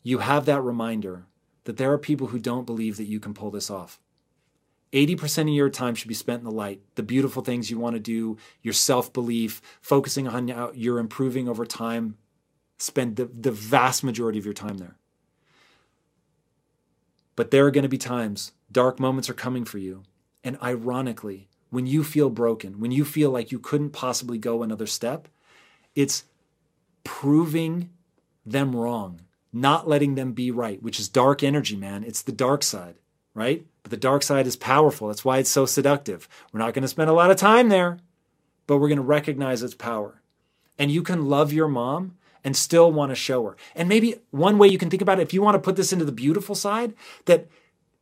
you 0.03 0.19
have 0.19 0.45
that 0.45 0.61
reminder 0.61 1.25
that 1.63 1.77
there 1.77 1.91
are 1.91 1.97
people 1.97 2.27
who 2.27 2.39
don't 2.39 2.65
believe 2.65 2.97
that 2.97 3.05
you 3.05 3.19
can 3.19 3.33
pull 3.33 3.51
this 3.51 3.69
off. 3.69 3.99
80% 4.91 5.43
of 5.43 5.47
your 5.49 5.69
time 5.69 5.93
should 5.95 6.07
be 6.07 6.13
spent 6.13 6.39
in 6.39 6.45
the 6.45 6.51
light, 6.51 6.81
the 6.95 7.03
beautiful 7.03 7.43
things 7.43 7.69
you 7.69 7.77
want 7.77 7.95
to 7.95 7.99
do, 7.99 8.37
your 8.61 8.73
self 8.73 9.13
belief, 9.13 9.61
focusing 9.81 10.27
on 10.27 10.47
how 10.47 10.71
you're 10.73 10.99
improving 10.99 11.47
over 11.47 11.65
time. 11.65 12.17
Spend 12.77 13.17
the, 13.17 13.25
the 13.25 13.51
vast 13.51 14.03
majority 14.03 14.39
of 14.39 14.45
your 14.45 14.53
time 14.53 14.77
there. 14.77 14.98
But 17.39 17.51
there 17.51 17.65
are 17.65 17.71
going 17.71 17.83
to 17.83 17.87
be 17.87 17.97
times, 17.97 18.51
dark 18.69 18.99
moments 18.99 19.29
are 19.29 19.33
coming 19.33 19.63
for 19.63 19.77
you. 19.77 20.03
And 20.43 20.57
ironically, 20.61 21.47
when 21.69 21.87
you 21.87 22.03
feel 22.03 22.29
broken, 22.29 22.81
when 22.81 22.91
you 22.91 23.05
feel 23.05 23.31
like 23.31 23.49
you 23.49 23.59
couldn't 23.59 23.91
possibly 23.91 24.37
go 24.37 24.61
another 24.61 24.85
step, 24.85 25.29
it's 25.95 26.25
proving 27.05 27.91
them 28.45 28.75
wrong, 28.75 29.21
not 29.53 29.87
letting 29.87 30.15
them 30.15 30.33
be 30.33 30.51
right, 30.51 30.83
which 30.83 30.99
is 30.99 31.07
dark 31.07 31.41
energy, 31.41 31.77
man. 31.77 32.03
It's 32.03 32.23
the 32.23 32.33
dark 32.33 32.61
side, 32.61 32.95
right? 33.33 33.65
But 33.83 33.91
the 33.91 33.95
dark 33.95 34.21
side 34.21 34.45
is 34.45 34.57
powerful. 34.57 35.07
That's 35.07 35.23
why 35.23 35.37
it's 35.37 35.49
so 35.49 35.65
seductive. 35.65 36.27
We're 36.51 36.59
not 36.59 36.73
going 36.73 36.81
to 36.81 36.89
spend 36.89 37.09
a 37.09 37.13
lot 37.13 37.31
of 37.31 37.37
time 37.37 37.69
there, 37.69 37.99
but 38.67 38.79
we're 38.79 38.89
going 38.89 38.97
to 38.97 39.01
recognize 39.01 39.63
its 39.63 39.75
power. 39.75 40.21
And 40.77 40.91
you 40.91 41.03
can 41.03 41.29
love 41.29 41.53
your 41.53 41.69
mom 41.69 42.17
and 42.43 42.55
still 42.55 42.91
want 42.91 43.11
to 43.11 43.15
show 43.15 43.45
her. 43.45 43.57
And 43.75 43.89
maybe 43.89 44.15
one 44.31 44.57
way 44.57 44.67
you 44.67 44.77
can 44.77 44.89
think 44.89 45.01
about 45.01 45.19
it, 45.19 45.23
if 45.23 45.33
you 45.33 45.41
want 45.41 45.55
to 45.55 45.59
put 45.59 45.75
this 45.75 45.93
into 45.93 46.05
the 46.05 46.11
beautiful 46.11 46.55
side, 46.55 46.93
that 47.25 47.47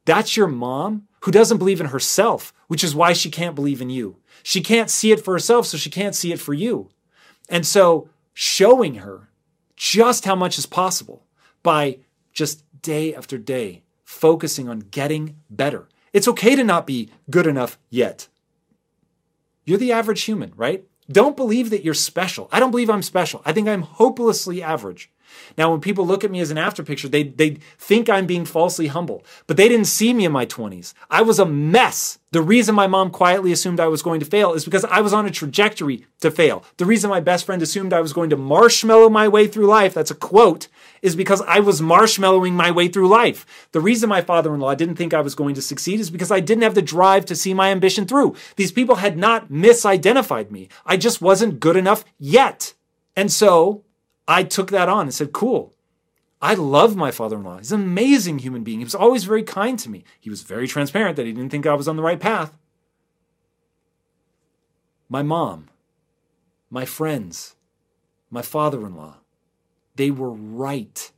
that's 0.06 0.38
your 0.38 0.48
mom 0.48 1.08
who 1.22 1.32
doesn't 1.32 1.58
believe 1.58 1.82
in 1.82 1.88
herself, 1.88 2.54
which 2.68 2.84
is 2.84 2.96
why 2.96 3.14
she 3.14 3.30
can't 3.30 3.56
believe 3.56 3.82
in 3.82 3.90
you. 3.90 4.18
She 4.44 4.62
can't 4.62 4.90
see 4.90 5.12
it 5.12 5.24
for 5.24 5.34
herself, 5.34 5.66
so 5.66 5.78
she 5.78 5.90
can't 5.90 6.16
see 6.16 6.32
it 6.32 6.40
for 6.40 6.54
you. 6.54 6.90
And 7.50 7.66
so 7.66 8.10
showing 8.34 8.96
her 8.96 9.30
just 9.76 10.26
how 10.26 10.36
much 10.36 10.58
is 10.58 10.66
possible 10.66 11.26
by 11.64 12.00
just 12.32 12.64
day 12.82 13.14
after 13.14 13.38
day 13.38 13.84
focusing 14.04 14.70
on 14.70 14.80
getting 14.80 15.36
better. 15.50 15.90
It's 16.14 16.28
okay 16.28 16.56
to 16.56 16.64
not 16.64 16.88
be 16.88 17.12
good 17.30 17.46
enough 17.46 17.78
yet. 17.90 18.28
You're 19.66 19.78
the 19.78 19.92
average 19.92 20.24
human, 20.24 20.54
right? 20.56 20.86
Don't 21.10 21.38
believe 21.38 21.70
that 21.70 21.84
you're 21.84 21.94
special. 21.94 22.50
I 22.52 22.60
don't 22.60 22.72
believe 22.72 22.90
I'm 22.90 23.02
special. 23.02 23.42
I 23.46 23.54
think 23.54 23.68
I'm 23.68 23.84
hopelessly 23.84 24.62
average. 24.62 25.10
Now, 25.58 25.72
when 25.72 25.82
people 25.82 26.06
look 26.06 26.24
at 26.24 26.32
me 26.32 26.40
as 26.40 26.52
an 26.52 26.58
after 26.58 26.84
picture, 26.84 27.08
they, 27.08 27.24
they 27.24 27.58
think 27.78 28.10
I'm 28.10 28.26
being 28.26 28.46
falsely 28.46 28.88
humble, 28.88 29.24
but 29.48 29.58
they 29.58 29.68
didn't 29.68 29.86
see 29.86 30.14
me 30.14 30.26
in 30.26 30.32
my 30.32 30.46
20s. 30.46 30.94
I 31.10 31.22
was 31.22 31.40
a 31.40 31.46
mess. 31.46 32.20
The 32.32 32.42
reason 32.42 32.76
my 32.76 32.88
mom 32.88 33.10
quietly 33.10 33.52
assumed 33.52 33.80
I 33.80 33.88
was 33.88 34.02
going 34.02 34.20
to 34.20 34.26
fail 34.26 34.54
is 34.54 34.66
because 34.66 34.84
I 34.86 35.02
was 35.02 35.14
on 35.14 35.26
a 35.26 35.32
trajectory 35.32 36.06
to 36.20 36.30
fail. 36.30 36.64
The 36.76 36.86
reason 36.86 37.10
my 37.10 37.22
best 37.22 37.46
friend 37.46 37.62
assumed 37.62 37.94
I 37.94 38.02
was 38.02 38.14
going 38.14 38.30
to 38.32 38.38
marshmallow 38.38 39.10
my 39.10 39.28
way 39.28 39.48
through 39.48 39.68
life, 39.68 39.94
that's 39.94 40.12
a 40.12 40.16
quote, 40.16 40.68
is 41.02 41.16
because 41.16 41.42
I 41.42 41.60
was 41.60 41.82
marshmallowing 41.82 42.54
my 42.54 42.70
way 42.72 42.88
through 42.88 43.08
life. 43.08 43.68
The 43.72 43.80
reason 43.80 44.10
my 44.10 44.22
father 44.22 44.54
in 44.54 44.60
law 44.60 44.76
didn't 44.76 44.96
think 44.96 45.14
I 45.14 45.22
was 45.22 45.36
going 45.36 45.56
to 45.56 45.62
succeed 45.62 46.00
is 46.00 46.10
because 46.10 46.32
I 46.32 46.40
didn't 46.40 46.64
have 46.64 46.76
the 46.76 46.82
drive 46.82 47.26
to 47.28 47.36
see 47.36 47.54
my 47.54 47.72
ambition 47.72 48.06
through. 48.06 48.36
These 48.56 48.72
people 48.72 48.96
had 48.96 49.18
not 49.18 49.50
misidentified 49.50 50.52
me. 50.52 50.70
I 50.86 50.98
just 50.98 51.22
wasn't 51.22 51.60
good 51.60 51.78
enough 51.78 52.04
yet. 52.20 52.74
And 53.16 53.32
so 53.32 53.84
I 54.28 54.44
took 54.44 54.72
that 54.72 54.90
on 54.90 55.02
and 55.02 55.14
said, 55.14 55.32
cool. 55.32 55.74
I 56.42 56.54
love 56.54 56.96
my 56.96 57.10
father 57.12 57.38
in 57.38 57.44
law. 57.44 57.58
He's 57.58 57.72
an 57.72 57.82
amazing 57.82 58.40
human 58.40 58.64
being. 58.64 58.80
He 58.80 58.84
was 58.84 58.94
always 58.94 59.24
very 59.24 59.44
kind 59.44 59.80
to 59.80 59.90
me. 59.90 60.04
He 60.20 60.30
was 60.30 60.44
very 60.44 60.68
transparent 60.68 61.16
that 61.16 61.26
he 61.26 61.32
didn't 61.32 61.50
think 61.50 61.66
I 61.66 61.74
was 61.74 61.88
on 61.88 61.96
the 61.96 62.04
right 62.04 62.20
path. 62.20 62.56
My 65.10 65.24
mom, 65.24 65.70
my 66.70 66.86
friends, 66.86 67.56
my 68.30 68.42
father 68.42 68.86
in 68.86 68.96
law, 68.96 69.18
they 69.96 70.12
were 70.12 70.32
right. 70.32 71.12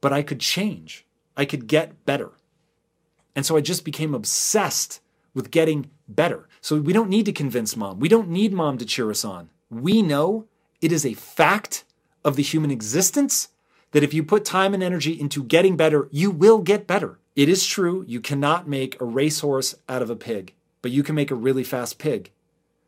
But 0.00 0.12
I 0.12 0.22
could 0.22 0.40
change, 0.40 1.06
I 1.36 1.44
could 1.44 1.66
get 1.66 2.04
better. 2.04 2.32
And 3.34 3.46
so 3.46 3.56
I 3.56 3.62
just 3.62 3.84
became 3.84 4.14
obsessed 4.14 5.00
with 5.34 5.50
getting 5.50 5.90
better. 6.06 6.48
So 6.60 6.78
we 6.78 6.92
don't 6.92 7.08
need 7.08 7.24
to 7.26 7.32
convince 7.32 7.76
mom. 7.76 7.98
We 7.98 8.08
don't 8.08 8.28
need 8.28 8.52
mom 8.52 8.78
to 8.78 8.84
cheer 8.84 9.10
us 9.10 9.24
on. 9.24 9.48
We 9.70 10.02
know 10.02 10.46
it 10.82 10.92
is 10.92 11.06
a 11.06 11.14
fact 11.14 11.84
of 12.24 12.36
the 12.36 12.42
human 12.42 12.70
existence 12.70 13.48
that 13.92 14.02
if 14.02 14.12
you 14.12 14.22
put 14.22 14.44
time 14.44 14.74
and 14.74 14.82
energy 14.82 15.18
into 15.18 15.44
getting 15.44 15.76
better, 15.76 16.08
you 16.10 16.30
will 16.30 16.58
get 16.58 16.86
better. 16.86 17.18
It 17.34 17.48
is 17.48 17.64
true, 17.64 18.04
you 18.06 18.20
cannot 18.20 18.68
make 18.68 19.00
a 19.00 19.04
racehorse 19.04 19.74
out 19.88 20.02
of 20.02 20.10
a 20.10 20.16
pig, 20.16 20.52
but 20.82 20.90
you 20.90 21.02
can 21.02 21.14
make 21.14 21.30
a 21.30 21.36
really 21.36 21.64
fast 21.64 21.98
pig. 21.98 22.30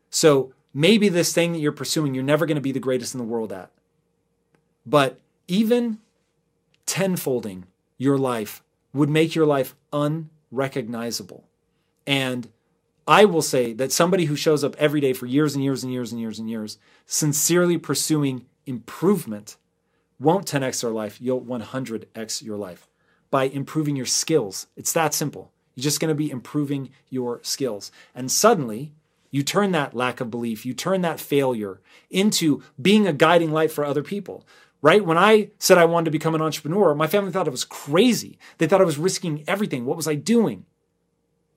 So 0.09 0.53
maybe 0.73 1.09
this 1.09 1.33
thing 1.33 1.53
that 1.53 1.59
you're 1.59 1.71
pursuing, 1.71 2.13
you're 2.13 2.23
never 2.23 2.45
going 2.45 2.55
to 2.55 2.61
be 2.61 2.71
the 2.71 2.79
greatest 2.79 3.15
in 3.15 3.17
the 3.17 3.23
world 3.23 3.51
at. 3.51 3.71
But 4.85 5.19
even 5.47 5.99
tenfolding 6.85 7.63
your 7.97 8.17
life 8.17 8.61
would 8.93 9.09
make 9.09 9.33
your 9.33 9.45
life 9.45 9.75
unrecognizable. 9.91 11.45
And 12.05 12.49
I 13.07 13.25
will 13.25 13.41
say 13.43 13.73
that 13.73 13.91
somebody 13.91 14.25
who 14.25 14.35
shows 14.35 14.63
up 14.63 14.75
every 14.77 14.99
day 14.99 15.13
for 15.13 15.27
years 15.27 15.53
and 15.53 15.63
years 15.63 15.83
and 15.83 15.93
years 15.93 16.11
and 16.11 16.19
years 16.19 16.39
and 16.39 16.49
years, 16.49 16.77
sincerely 17.05 17.77
pursuing 17.77 18.45
improvement, 18.65 19.57
won't 20.19 20.47
10x 20.47 20.81
their 20.81 20.89
life. 20.91 21.21
You'll 21.21 21.41
100x 21.41 22.41
your 22.41 22.57
life 22.57 22.87
by 23.29 23.43
improving 23.43 23.95
your 23.95 24.05
skills. 24.07 24.67
It's 24.75 24.93
that 24.93 25.13
simple. 25.13 25.51
You're 25.75 25.83
just 25.83 25.99
going 25.99 26.09
to 26.09 26.15
be 26.15 26.31
improving 26.31 26.89
your 27.09 27.41
skills. 27.43 27.91
And 28.15 28.31
suddenly, 28.31 28.93
You 29.35 29.43
turn 29.43 29.73
that 29.73 29.93
lack 29.93 30.21
of 30.21 30.31
belief, 30.31 30.65
you 30.65 30.73
turn 30.73 31.01
that 31.01 31.19
failure 31.19 31.81
into 32.09 32.63
being 32.81 33.05
a 33.05 33.11
guiding 33.11 33.51
light 33.51 33.69
for 33.69 33.83
other 33.83 34.01
people. 34.01 34.47
Right? 34.81 35.05
When 35.05 35.17
I 35.17 35.49
said 35.59 35.77
I 35.77 35.83
wanted 35.83 36.05
to 36.05 36.11
become 36.11 36.35
an 36.35 36.41
entrepreneur, 36.41 36.95
my 36.95 37.07
family 37.07 37.33
thought 37.33 37.47
I 37.47 37.51
was 37.51 37.65
crazy. 37.65 38.39
They 38.59 38.67
thought 38.67 38.79
I 38.79 38.85
was 38.85 38.97
risking 38.97 39.43
everything. 39.45 39.83
What 39.83 39.97
was 39.97 40.07
I 40.07 40.15
doing? 40.15 40.65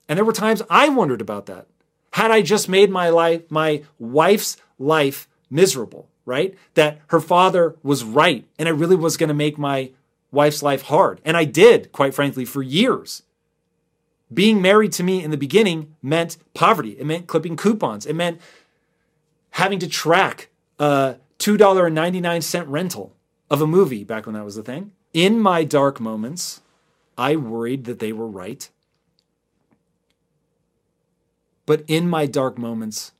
And 0.08 0.16
there 0.16 0.24
were 0.24 0.32
times 0.32 0.62
I 0.70 0.88
wondered 0.88 1.20
about 1.20 1.46
that. 1.46 1.66
Had 2.12 2.30
I 2.30 2.42
just 2.42 2.68
made 2.68 2.90
my 2.90 3.10
life, 3.10 3.42
my 3.50 3.82
wife's 3.98 4.56
life 4.78 5.28
miserable, 5.50 6.08
right? 6.24 6.56
That 6.74 7.00
her 7.08 7.20
father 7.20 7.76
was 7.82 8.04
right 8.04 8.46
and 8.58 8.68
I 8.68 8.72
really 8.72 8.96
was 8.96 9.16
going 9.16 9.28
to 9.28 9.34
make 9.34 9.58
my 9.58 9.90
wife's 10.30 10.62
life 10.62 10.82
hard. 10.82 11.20
And 11.24 11.36
I 11.36 11.44
did, 11.44 11.92
quite 11.92 12.14
frankly, 12.14 12.44
for 12.44 12.62
years. 12.62 13.22
Being 14.32 14.60
married 14.60 14.92
to 14.92 15.02
me 15.02 15.22
in 15.22 15.30
the 15.30 15.36
beginning 15.36 15.94
meant 16.02 16.36
poverty. 16.54 16.96
It 16.98 17.06
meant 17.06 17.26
clipping 17.26 17.56
coupons. 17.56 18.04
It 18.04 18.14
meant 18.14 18.40
having 19.50 19.78
to 19.78 19.88
track 19.88 20.48
a 20.78 21.16
$2.99 21.38 22.64
rental 22.68 23.14
of 23.50 23.62
a 23.62 23.66
movie 23.66 24.04
back 24.04 24.26
when 24.26 24.34
that 24.34 24.44
was 24.44 24.56
a 24.56 24.62
thing. 24.62 24.92
In 25.14 25.40
my 25.40 25.64
dark 25.64 26.00
moments, 26.00 26.60
I 27.16 27.36
worried 27.36 27.84
that 27.84 27.98
they 27.98 28.12
were 28.12 28.26
right. 28.26 28.68
But 31.68 31.84
in 31.86 32.08
my 32.08 32.24
dark 32.24 32.56
moments, 32.56 33.12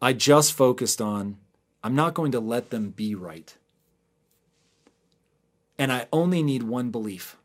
I 0.00 0.14
just 0.14 0.54
focused 0.54 1.02
on 1.02 1.36
I'm 1.82 1.94
not 1.94 2.14
going 2.14 2.32
to 2.32 2.40
let 2.40 2.70
them 2.70 2.88
be 2.88 3.14
right. 3.14 3.54
And 5.78 5.92
I 5.92 6.06
only 6.10 6.42
need 6.42 6.62
one 6.62 6.90
belief. 6.90 7.36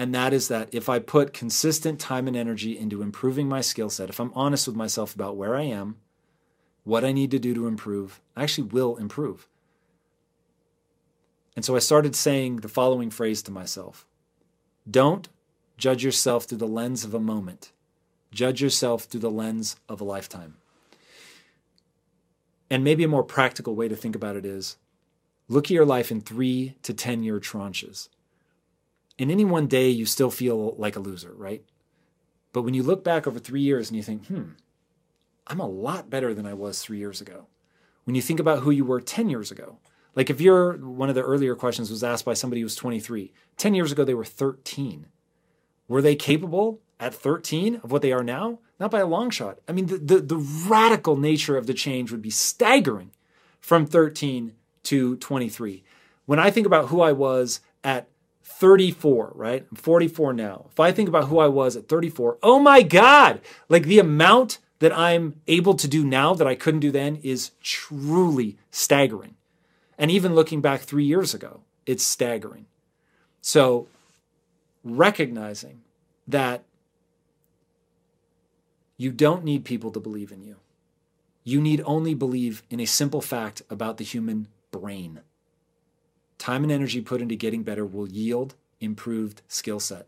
And 0.00 0.12
that 0.12 0.32
is 0.32 0.48
that 0.48 0.68
if 0.74 0.88
I 0.88 0.98
put 0.98 1.32
consistent 1.32 2.00
time 2.00 2.26
and 2.26 2.36
energy 2.36 2.76
into 2.76 3.02
improving 3.02 3.48
my 3.48 3.60
skill 3.60 3.88
set, 3.88 4.08
if 4.08 4.18
I'm 4.18 4.32
honest 4.34 4.66
with 4.66 4.74
myself 4.74 5.14
about 5.14 5.36
where 5.36 5.54
I 5.54 5.62
am, 5.62 5.98
what 6.82 7.04
I 7.04 7.12
need 7.12 7.30
to 7.30 7.38
do 7.38 7.54
to 7.54 7.68
improve, 7.68 8.20
I 8.34 8.42
actually 8.42 8.66
will 8.66 8.96
improve. 8.96 9.46
And 11.54 11.64
so 11.64 11.76
I 11.76 11.78
started 11.78 12.16
saying 12.16 12.56
the 12.56 12.68
following 12.68 13.10
phrase 13.10 13.42
to 13.42 13.52
myself 13.52 14.06
Don't 14.90 15.28
judge 15.78 16.02
yourself 16.02 16.46
through 16.46 16.58
the 16.58 16.66
lens 16.66 17.04
of 17.04 17.14
a 17.14 17.20
moment, 17.20 17.70
judge 18.30 18.60
yourself 18.60 19.04
through 19.04 19.20
the 19.20 19.30
lens 19.30 19.76
of 19.88 20.00
a 20.00 20.04
lifetime. 20.04 20.56
And 22.70 22.82
maybe 22.82 23.04
a 23.04 23.08
more 23.08 23.22
practical 23.22 23.74
way 23.74 23.88
to 23.88 23.96
think 23.96 24.16
about 24.16 24.36
it 24.36 24.44
is 24.44 24.76
look 25.48 25.66
at 25.66 25.70
your 25.70 25.86
life 25.86 26.10
in 26.10 26.20
three 26.20 26.76
to 26.82 26.92
10 26.92 27.22
year 27.22 27.38
tranches 27.38 28.08
in 29.18 29.30
any 29.30 29.44
one 29.44 29.66
day, 29.66 29.88
you 29.88 30.04
still 30.06 30.30
feel 30.30 30.74
like 30.76 30.96
a 30.96 31.00
loser, 31.00 31.32
right? 31.34 31.64
But 32.52 32.62
when 32.62 32.74
you 32.74 32.82
look 32.82 33.02
back 33.02 33.26
over 33.26 33.38
three 33.38 33.62
years 33.62 33.88
and 33.88 33.96
you 33.96 34.02
think, 34.02 34.26
hmm, 34.26 34.50
I'm 35.46 35.60
a 35.60 35.66
lot 35.66 36.10
better 36.10 36.34
than 36.34 36.46
I 36.46 36.54
was 36.54 36.82
three 36.82 36.98
years 36.98 37.20
ago. 37.20 37.46
When 38.04 38.14
you 38.14 38.22
think 38.22 38.40
about 38.40 38.60
who 38.60 38.70
you 38.70 38.84
were 38.84 39.00
10 39.00 39.28
years 39.28 39.50
ago, 39.50 39.78
like 40.14 40.30
if 40.30 40.40
you're 40.40 40.76
one 40.76 41.08
of 41.08 41.14
the 41.14 41.22
earlier 41.22 41.54
questions 41.54 41.90
was 41.90 42.04
asked 42.04 42.24
by 42.24 42.34
somebody 42.34 42.60
who 42.60 42.66
was 42.66 42.76
23, 42.76 43.32
10 43.56 43.74
years 43.74 43.92
ago 43.92 44.04
they 44.04 44.14
were 44.14 44.24
13. 44.24 45.06
Were 45.88 46.02
they 46.02 46.16
capable 46.16 46.80
at 46.98 47.14
13 47.14 47.80
of 47.82 47.92
what 47.92 48.02
they 48.02 48.12
are 48.12 48.24
now? 48.24 48.58
Not 48.78 48.90
by 48.90 49.00
a 49.00 49.06
long 49.06 49.30
shot. 49.30 49.58
I 49.68 49.72
mean, 49.72 49.86
the, 49.86 49.98
the, 49.98 50.20
the 50.20 50.36
radical 50.36 51.16
nature 51.16 51.56
of 51.56 51.66
the 51.66 51.74
change 51.74 52.10
would 52.10 52.22
be 52.22 52.30
staggering 52.30 53.10
from 53.60 53.86
13 53.86 54.52
to 54.84 55.16
23. 55.16 55.82
When 56.26 56.38
I 56.38 56.50
think 56.50 56.66
about 56.66 56.88
who 56.88 57.00
I 57.00 57.12
was 57.12 57.60
at 57.82 58.08
34, 58.44 59.32
right? 59.34 59.66
I'm 59.70 59.76
44 59.76 60.32
now. 60.32 60.66
If 60.70 60.80
I 60.80 60.92
think 60.92 61.08
about 61.08 61.28
who 61.28 61.38
I 61.38 61.48
was 61.48 61.76
at 61.76 61.88
34, 61.88 62.38
oh 62.42 62.58
my 62.58 62.82
God, 62.82 63.40
like 63.68 63.84
the 63.84 63.98
amount 63.98 64.58
that 64.78 64.96
I'm 64.96 65.40
able 65.46 65.74
to 65.74 65.88
do 65.88 66.04
now 66.04 66.34
that 66.34 66.46
I 66.46 66.54
couldn't 66.54 66.80
do 66.80 66.90
then 66.90 67.16
is 67.16 67.52
truly 67.62 68.56
staggering. 68.70 69.34
And 69.98 70.10
even 70.10 70.34
looking 70.34 70.60
back 70.60 70.82
three 70.82 71.04
years 71.04 71.34
ago, 71.34 71.62
it's 71.86 72.04
staggering. 72.04 72.66
So 73.40 73.88
recognizing 74.84 75.82
that 76.28 76.64
you 78.96 79.10
don't 79.10 79.44
need 79.44 79.64
people 79.64 79.90
to 79.90 80.00
believe 80.00 80.32
in 80.32 80.42
you. 80.42 80.56
You 81.44 81.60
need 81.60 81.82
only 81.84 82.14
believe 82.14 82.62
in 82.70 82.80
a 82.80 82.86
simple 82.86 83.20
fact 83.20 83.62
about 83.70 83.98
the 83.98 84.04
human 84.04 84.48
brain. 84.70 85.20
Time 86.38 86.62
and 86.62 86.72
energy 86.72 87.00
put 87.00 87.20
into 87.20 87.36
getting 87.36 87.62
better 87.62 87.86
will 87.86 88.08
yield 88.08 88.54
improved 88.80 89.42
skill 89.48 89.80
set. 89.80 90.06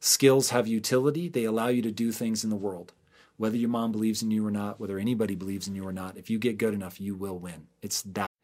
Skills 0.00 0.50
have 0.50 0.66
utility, 0.66 1.28
they 1.28 1.44
allow 1.44 1.68
you 1.68 1.82
to 1.82 1.90
do 1.90 2.12
things 2.12 2.44
in 2.44 2.50
the 2.50 2.56
world. 2.56 2.92
Whether 3.36 3.56
your 3.56 3.68
mom 3.68 3.92
believes 3.92 4.22
in 4.22 4.30
you 4.30 4.46
or 4.46 4.50
not, 4.50 4.80
whether 4.80 4.98
anybody 4.98 5.34
believes 5.34 5.68
in 5.68 5.74
you 5.74 5.86
or 5.86 5.92
not, 5.92 6.16
if 6.16 6.30
you 6.30 6.38
get 6.38 6.58
good 6.58 6.74
enough, 6.74 7.00
you 7.00 7.14
will 7.14 7.38
win. 7.38 7.66
It's 7.82 8.02
that 8.02 8.28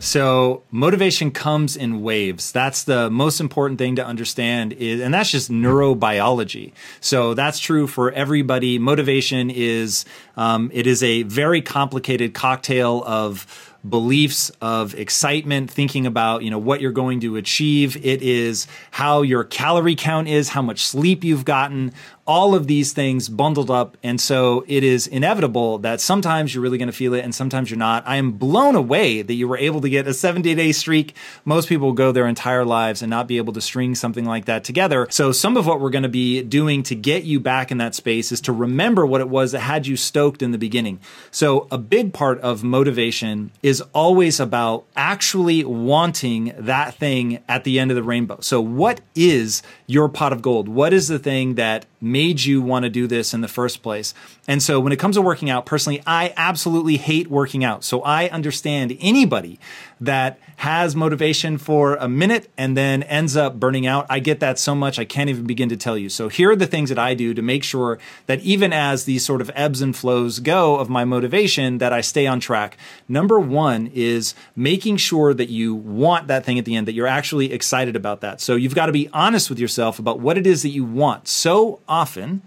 So 0.00 0.62
motivation 0.70 1.30
comes 1.30 1.76
in 1.76 2.02
waves. 2.02 2.52
That's 2.52 2.84
the 2.84 3.10
most 3.10 3.40
important 3.40 3.78
thing 3.78 3.96
to 3.96 4.04
understand 4.04 4.72
is, 4.74 5.00
and 5.00 5.12
that's 5.12 5.30
just 5.30 5.50
neurobiology. 5.50 6.72
So 7.00 7.34
that's 7.34 7.58
true 7.58 7.86
for 7.86 8.10
everybody. 8.12 8.78
Motivation 8.78 9.50
is, 9.50 10.04
um, 10.36 10.70
it 10.72 10.86
is 10.86 11.02
a 11.02 11.22
very 11.24 11.62
complicated 11.62 12.34
cocktail 12.34 13.02
of 13.06 13.70
beliefs 13.86 14.50
of 14.62 14.94
excitement, 14.94 15.70
thinking 15.70 16.06
about, 16.06 16.42
you 16.42 16.50
know, 16.50 16.58
what 16.58 16.80
you're 16.80 16.90
going 16.90 17.20
to 17.20 17.36
achieve. 17.36 17.96
It 18.04 18.22
is 18.22 18.66
how 18.90 19.20
your 19.22 19.44
calorie 19.44 19.94
count 19.94 20.26
is, 20.26 20.48
how 20.48 20.62
much 20.62 20.84
sleep 20.84 21.22
you've 21.22 21.44
gotten, 21.44 21.92
all 22.26 22.54
of 22.54 22.66
these 22.66 22.92
things 22.92 23.28
bundled 23.28 23.70
up. 23.70 23.96
And 24.02 24.20
so 24.20 24.64
it 24.66 24.82
is 24.82 25.06
inevitable 25.06 25.78
that 25.78 26.00
sometimes 26.00 26.54
you're 26.54 26.62
really 26.62 26.78
going 26.78 26.88
to 26.88 26.92
feel 26.92 27.14
it 27.14 27.24
and 27.24 27.34
sometimes 27.34 27.70
you're 27.70 27.78
not. 27.78 28.02
I 28.06 28.16
am 28.16 28.32
blown 28.32 28.74
away 28.74 29.22
that 29.22 29.34
you 29.34 29.46
were 29.46 29.58
able 29.58 29.80
to 29.82 29.90
get 29.90 30.06
a 30.06 30.14
70 30.14 30.54
day 30.54 30.72
streak. 30.72 31.14
Most 31.44 31.68
people 31.68 31.92
go 31.92 32.12
their 32.12 32.26
entire 32.26 32.64
lives 32.64 33.02
and 33.02 33.10
not 33.10 33.28
be 33.28 33.36
able 33.36 33.52
to 33.52 33.60
string 33.60 33.94
something 33.94 34.24
like 34.24 34.46
that 34.46 34.64
together. 34.64 35.06
So 35.10 35.32
some 35.32 35.56
of 35.56 35.66
what 35.66 35.80
we're 35.80 35.90
going 35.90 36.02
to 36.04 36.08
be 36.08 36.42
doing 36.42 36.82
to 36.84 36.94
get 36.94 37.24
you 37.24 37.40
back 37.40 37.70
in 37.70 37.78
that 37.78 37.94
space 37.94 38.32
is 38.32 38.40
to 38.42 38.52
remember 38.52 39.04
what 39.04 39.20
it 39.20 39.28
was 39.28 39.52
that 39.52 39.60
had 39.60 39.86
you 39.86 39.96
stoked 39.96 40.42
in 40.42 40.52
the 40.52 40.58
beginning. 40.58 41.00
So 41.30 41.68
a 41.70 41.78
big 41.78 42.14
part 42.14 42.40
of 42.40 42.64
motivation 42.64 43.50
is 43.62 43.82
always 43.92 44.40
about 44.40 44.86
actually 44.96 45.64
wanting 45.64 46.54
that 46.56 46.94
thing 46.94 47.42
at 47.48 47.64
the 47.64 47.78
end 47.78 47.90
of 47.90 47.96
the 47.96 48.02
rainbow. 48.02 48.38
So 48.40 48.60
what 48.60 49.00
is 49.14 49.62
your 49.86 50.08
pot 50.08 50.32
of 50.32 50.42
gold? 50.42 50.68
What 50.68 50.92
is 50.92 51.08
the 51.08 51.18
thing 51.18 51.54
that 51.54 51.86
made 52.04 52.44
you 52.44 52.60
want 52.60 52.84
to 52.84 52.90
do 52.90 53.06
this 53.06 53.32
in 53.32 53.40
the 53.40 53.48
first 53.48 53.82
place. 53.82 54.12
And 54.46 54.62
so 54.62 54.78
when 54.78 54.92
it 54.92 54.98
comes 54.98 55.16
to 55.16 55.22
working 55.22 55.48
out, 55.48 55.64
personally, 55.64 56.02
I 56.06 56.34
absolutely 56.36 56.98
hate 56.98 57.28
working 57.28 57.64
out. 57.64 57.82
So 57.82 58.02
I 58.02 58.28
understand 58.28 58.96
anybody 59.00 59.58
that 60.04 60.38
has 60.56 60.94
motivation 60.94 61.58
for 61.58 61.96
a 61.96 62.08
minute 62.08 62.48
and 62.56 62.76
then 62.76 63.02
ends 63.02 63.36
up 63.36 63.58
burning 63.58 63.86
out. 63.86 64.06
I 64.08 64.20
get 64.20 64.40
that 64.40 64.58
so 64.58 64.74
much, 64.74 64.98
I 64.98 65.04
can't 65.04 65.28
even 65.28 65.44
begin 65.44 65.68
to 65.68 65.76
tell 65.76 65.98
you. 65.98 66.08
So 66.08 66.28
here 66.28 66.50
are 66.50 66.56
the 66.56 66.66
things 66.66 66.88
that 66.88 66.98
I 66.98 67.14
do 67.14 67.34
to 67.34 67.42
make 67.42 67.64
sure 67.64 67.98
that 68.26 68.40
even 68.40 68.72
as 68.72 69.04
these 69.04 69.24
sort 69.24 69.40
of 69.40 69.50
ebbs 69.54 69.82
and 69.82 69.94
flows 69.94 70.38
go 70.38 70.76
of 70.76 70.88
my 70.88 71.04
motivation, 71.04 71.78
that 71.78 71.92
I 71.92 72.00
stay 72.00 72.26
on 72.26 72.40
track. 72.40 72.76
Number 73.08 73.40
one 73.40 73.90
is 73.92 74.34
making 74.54 74.96
sure 74.98 75.34
that 75.34 75.48
you 75.48 75.74
want 75.74 76.28
that 76.28 76.44
thing 76.44 76.58
at 76.58 76.64
the 76.64 76.76
end, 76.76 76.86
that 76.88 76.94
you're 76.94 77.06
actually 77.06 77.52
excited 77.52 77.96
about 77.96 78.20
that. 78.20 78.40
So 78.40 78.54
you've 78.54 78.74
got 78.74 78.86
to 78.86 78.92
be 78.92 79.08
honest 79.12 79.50
with 79.50 79.58
yourself 79.58 79.98
about 79.98 80.20
what 80.20 80.38
it 80.38 80.46
is 80.46 80.62
that 80.62 80.70
you 80.70 80.84
want. 80.84 81.28
So 81.28 81.80
often, 81.88 82.42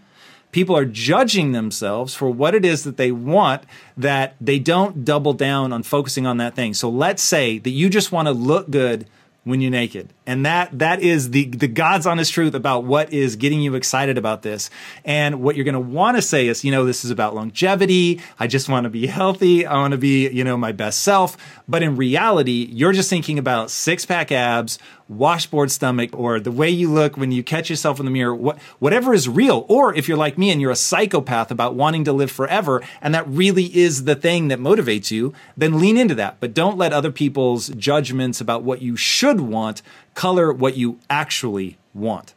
people 0.58 0.76
are 0.76 0.86
judging 0.86 1.52
themselves 1.52 2.16
for 2.16 2.32
what 2.32 2.56
it 2.56 2.66
is 2.66 2.84
that 2.84 2.98
they 2.98 3.12
want 3.12 3.62
that 3.96 4.36
they 4.42 4.58
don't 4.58 5.06
double 5.06 5.32
down 5.32 5.72
on 5.72 5.84
focusing 5.84 6.26
on 6.26 6.38
that 6.38 6.56
thing. 6.56 6.74
So 6.74 6.90
let's 6.90 7.22
say 7.22 7.60
that 7.60 7.70
you 7.70 7.92
just 7.92 8.12
want 8.12 8.28
to 8.28 8.32
look 8.32 8.68
good 8.68 9.06
when 9.44 9.62
you're 9.62 9.70
naked. 9.70 10.12
And 10.28 10.46
that 10.46 10.78
that 10.78 11.02
is 11.02 11.32
the 11.32 11.46
the 11.46 11.68
God's 11.68 12.06
honest 12.06 12.34
truth 12.34 12.54
about 12.54 12.84
what 12.84 13.14
is 13.14 13.38
getting 13.38 13.62
you 13.62 13.74
excited 13.76 14.18
about 14.18 14.44
this. 14.44 14.70
And 15.06 15.42
what 15.42 15.56
you're 15.56 15.66
going 15.66 15.74
to 15.74 15.80
want 15.80 16.18
to 16.18 16.22
say 16.22 16.48
is, 16.48 16.64
you 16.64 16.72
know, 16.72 16.86
this 16.86 17.04
is 17.06 17.10
about 17.10 17.34
longevity. 17.34 18.22
I 18.40 18.48
just 18.48 18.68
want 18.68 18.84
to 18.84 18.90
be 18.90 19.08
healthy. 19.08 19.66
I 19.66 19.76
want 19.78 19.94
to 19.94 19.98
be, 19.98 20.30
you 20.30 20.44
know, 20.44 20.58
my 20.58 20.74
best 20.74 21.00
self. 21.00 21.38
But 21.68 21.82
in 21.82 21.96
reality, 21.96 22.68
you're 22.72 22.94
just 22.94 23.10
thinking 23.10 23.40
about 23.40 23.72
six-pack 23.72 24.32
abs 24.32 24.78
washboard 25.10 25.72
stomach 25.72 26.10
or 26.14 26.40
the 26.40 26.52
way 26.52 26.70
you 26.70 26.92
look 26.92 27.16
when 27.18 27.32
you 27.32 27.44
catch 27.44 27.70
yourself 27.70 28.00
in 28.00 28.06
the 28.06 28.12
mirror, 28.12 28.36
what, 28.36 28.60
whatever 28.80 29.14
is 29.14 29.30
real. 29.30 29.66
Or 29.70 29.94
if 29.94 30.08
you're 30.08 30.18
like 30.18 30.38
me 30.38 30.52
and 30.52 30.60
you're 30.60 30.72
a 30.72 30.76
psychopath 30.76 31.52
about 31.52 31.76
wanting 31.76 32.04
to 32.06 32.14
live 32.14 32.32
forever 32.32 32.84
and 33.02 33.14
that 33.16 33.28
really 33.28 33.76
is 33.76 34.04
the 34.04 34.16
thing 34.16 34.50
that 34.50 34.60
motivates 34.60 35.12
you, 35.12 35.34
then 35.56 35.80
lean 35.80 35.98
into 35.98 36.16
that. 36.16 36.40
But 36.40 36.54
don't 36.54 36.78
let 36.78 36.94
other 36.94 37.12
people's 37.12 37.70
judgments 37.70 38.42
about 38.42 38.64
what 38.64 38.82
you 38.82 38.96
should 38.96 39.42
want 39.42 39.82
color 40.18 40.52
what 40.52 40.76
you 40.76 40.98
actually 41.12 41.78
want 41.94 42.34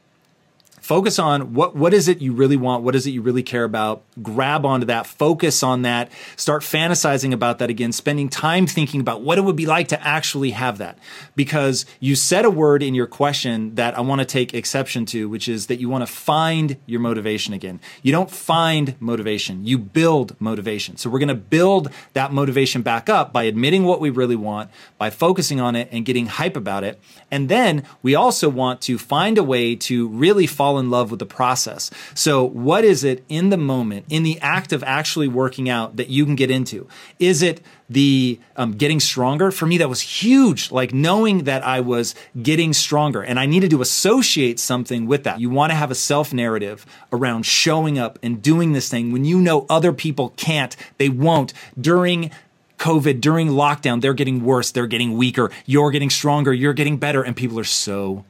focus 0.81 1.18
on 1.18 1.55
what 1.55 1.76
what 1.76 1.95
is 1.95 2.09
it 2.09 2.20
you 2.20 2.33
really 2.33 2.57
want? 2.57 2.83
What 2.83 2.95
is 2.95 3.07
it 3.07 3.11
you 3.11 3.22
really 3.22 3.43
care 3.43 3.64
about? 3.64 4.03
Grab 4.22 4.66
onto 4.66 4.87
that 4.87 5.07
focus 5.07 5.62
on 5.62 5.83
that 5.83 6.11
start 6.37 6.62
fantasizing 6.62 7.33
about 7.33 7.59
that 7.59 7.70
again 7.70 7.93
spending 7.93 8.28
time 8.28 8.66
thinking 8.66 9.01
about 9.01 9.22
what 9.22 9.39
it 9.39 9.43
would 9.43 9.57
be 9.57 9.66
like 9.66 9.89
to 9.89 10.07
actually 10.07 10.51
have 10.51 10.78
that. 10.78 10.99
Because 11.37 11.87
you 12.01 12.16
said 12.16 12.45
a 12.45 12.51
word 12.51 12.83
in 12.83 12.95
your 12.95 13.07
question 13.07 13.74
that 13.76 13.97
I 13.97 14.01
want 14.01 14.20
to 14.20 14.24
take 14.24 14.55
exception 14.55 15.07
to 15.07 15.28
which 15.28 15.49
is 15.49 15.66
that 15.68 15.81
you 15.81 15.89
want 15.89 16.07
to 16.07 16.12
find 16.12 16.76
your 16.87 17.01
motivation 17.01 17.55
again. 17.55 17.81
You 18.03 18.12
don't 18.12 18.31
find 18.31 19.01
motivation 19.01 19.64
you 19.64 19.78
build 19.78 20.39
motivation. 20.41 20.97
So 20.97 21.09
we're 21.09 21.18
going 21.18 21.28
to 21.28 21.35
build 21.35 21.91
that 22.14 22.33
motivation 22.33 22.83
back 22.83 23.09
up 23.09 23.33
by 23.33 23.45
admitting 23.45 23.85
what 23.85 24.01
we 24.01 24.11
really 24.11 24.37
want 24.37 24.70
by 24.99 25.11
focusing 25.11 25.61
on 25.61 25.76
it 25.76 25.89
and 25.93 26.05
getting 26.05 26.26
hype 26.26 26.57
about 26.57 26.85
it. 26.85 27.01
And 27.31 27.49
then 27.49 27.85
we 28.03 28.14
also 28.14 28.49
want 28.49 28.81
to 28.83 28.99
find 28.99 29.39
a 29.39 29.45
way 29.45 29.76
to 29.76 30.09
really 30.09 30.47
fall 30.47 30.78
in 30.81 30.91
love 30.91 31.11
with 31.11 31.20
the 31.20 31.26
process. 31.26 31.91
So, 32.14 32.45
what 32.45 32.85
is 32.85 33.05
it 33.05 33.24
in 33.28 33.51
the 33.51 33.57
moment, 33.57 34.07
in 34.09 34.22
the 34.22 34.41
act 34.41 34.72
of 34.72 34.83
actually 34.83 35.28
working 35.28 35.68
out 35.68 35.97
that 35.97 36.09
you 36.09 36.24
can 36.24 36.35
get 36.35 36.51
into? 36.51 36.89
Is 37.18 37.43
it 37.43 37.61
the 37.89 38.41
um, 38.57 38.72
getting 38.72 38.99
stronger? 39.01 39.51
For 39.51 39.66
me, 39.66 39.78
that 39.78 39.89
was 39.89 40.01
huge. 40.01 40.70
Like 40.70 40.93
knowing 40.93 41.45
that 41.45 41.64
I 41.64 41.81
was 41.81 42.14
getting 42.41 42.72
stronger 42.72 43.22
and 43.22 43.39
I 43.39 43.47
needed 43.47 43.70
to 43.70 43.83
associate 43.83 44.59
something 44.59 45.07
with 45.07 45.24
that. 45.24 45.41
You 45.41 45.51
want 45.51 45.70
to 45.70 45.76
have 45.76 45.91
a 45.91 45.95
self 45.95 46.33
narrative 46.33 46.87
around 47.12 47.45
showing 47.45 47.99
up 47.99 48.18
and 48.22 48.43
doing 48.43 48.72
this 48.72 48.89
thing 48.89 49.12
when 49.12 49.24
you 49.24 49.41
know 49.41 49.66
other 49.68 49.93
people 49.93 50.31
can't, 50.37 50.76
they 50.99 51.09
won't 51.09 51.53
during 51.81 52.31
COVID, 52.78 53.20
during 53.20 53.49
lockdown, 53.49 54.01
they're 54.01 54.14
getting 54.14 54.43
worse, 54.43 54.70
they're 54.70 54.87
getting 54.87 55.16
weaker, 55.18 55.51
you're 55.66 55.91
getting 55.91 56.09
stronger, 56.09 56.53
you're 56.53 56.72
getting 56.72 56.97
better, 56.97 57.22
and 57.22 57.37
people 57.37 57.61
are 57.61 57.64
so 57.64 58.24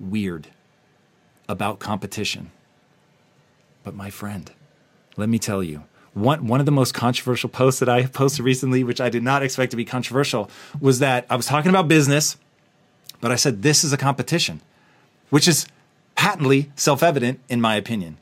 weird 0.00 0.48
about 1.50 1.78
competition. 1.78 2.50
But 3.82 3.94
my 3.94 4.10
friend, 4.10 4.50
let 5.16 5.28
me 5.28 5.38
tell 5.38 5.62
you, 5.62 5.84
one, 6.12 6.46
one 6.46 6.60
of 6.60 6.66
the 6.66 6.72
most 6.72 6.92
controversial 6.92 7.48
posts 7.48 7.80
that 7.80 7.88
I 7.88 8.04
posted 8.06 8.44
recently, 8.44 8.84
which 8.84 9.00
I 9.00 9.08
did 9.08 9.22
not 9.22 9.42
expect 9.42 9.70
to 9.70 9.76
be 9.76 9.84
controversial, 9.84 10.50
was 10.80 10.98
that 10.98 11.26
I 11.30 11.36
was 11.36 11.46
talking 11.46 11.70
about 11.70 11.88
business, 11.88 12.36
but 13.20 13.30
I 13.30 13.36
said 13.36 13.62
this 13.62 13.84
is 13.84 13.92
a 13.92 13.96
competition, 13.96 14.60
which 15.30 15.46
is 15.46 15.66
patently 16.16 16.70
self 16.76 17.02
evident 17.02 17.40
in 17.48 17.60
my 17.60 17.76
opinion 17.76 18.18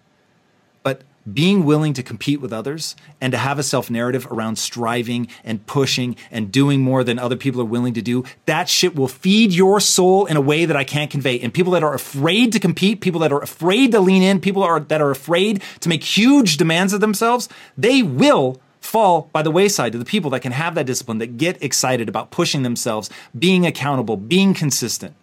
being 1.33 1.65
willing 1.65 1.93
to 1.95 2.03
compete 2.03 2.41
with 2.41 2.53
others 2.53 2.97
and 3.21 3.33
to 3.33 3.39
have 3.39 3.59
a 3.59 3.63
self 3.63 3.91
narrative 3.91 4.27
around 4.31 4.57
striving 4.57 5.29
and 5.45 5.67
pushing 5.67 6.17
and 6.31 6.53
doing 6.53 6.81
more 6.81 7.05
than 7.05 7.19
other 7.19 7.37
people 7.37 7.61
are 7.61 7.67
willing 7.67 7.95
to 7.95 8.03
do, 8.03 8.25
that 8.47 8.69
shit 8.69 8.95
will 8.95 9.09
feed 9.09 9.53
your 9.53 9.81
soul 9.81 10.27
in 10.27 10.37
a 10.37 10.41
way 10.41 10.65
that 10.65 10.77
I 10.77 10.85
can't 10.85 11.11
convey. 11.11 11.39
And 11.41 11.53
people 11.53 11.73
that 11.73 11.83
are 11.83 11.95
afraid 11.95 12.53
to 12.53 12.61
compete, 12.61 13.01
people 13.01 13.21
that 13.21 13.33
are 13.33 13.43
afraid 13.43 13.93
to 13.93 14.01
lean 14.01 14.23
in, 14.23 14.41
people 14.41 14.63
are, 14.63 14.81
that 14.81 15.01
are 15.01 15.11
afraid 15.11 15.63
to 15.81 15.89
make 15.89 16.03
huge 16.03 16.57
demands 16.57 16.93
of 16.93 17.01
themselves, 17.01 17.49
they 17.77 18.03
will 18.03 18.61
fall 18.81 19.29
by 19.33 19.43
the 19.43 19.51
wayside 19.51 19.93
to 19.93 19.99
the 19.99 20.05
people 20.05 20.31
that 20.31 20.41
can 20.41 20.53
have 20.53 20.75
that 20.75 20.87
discipline, 20.87 21.19
that 21.19 21.37
get 21.37 21.63
excited 21.63 22.09
about 22.09 22.31
pushing 22.31 22.63
themselves, 22.63 23.11
being 23.39 23.67
accountable, 23.67 24.17
being 24.17 24.55
consistent 24.55 25.15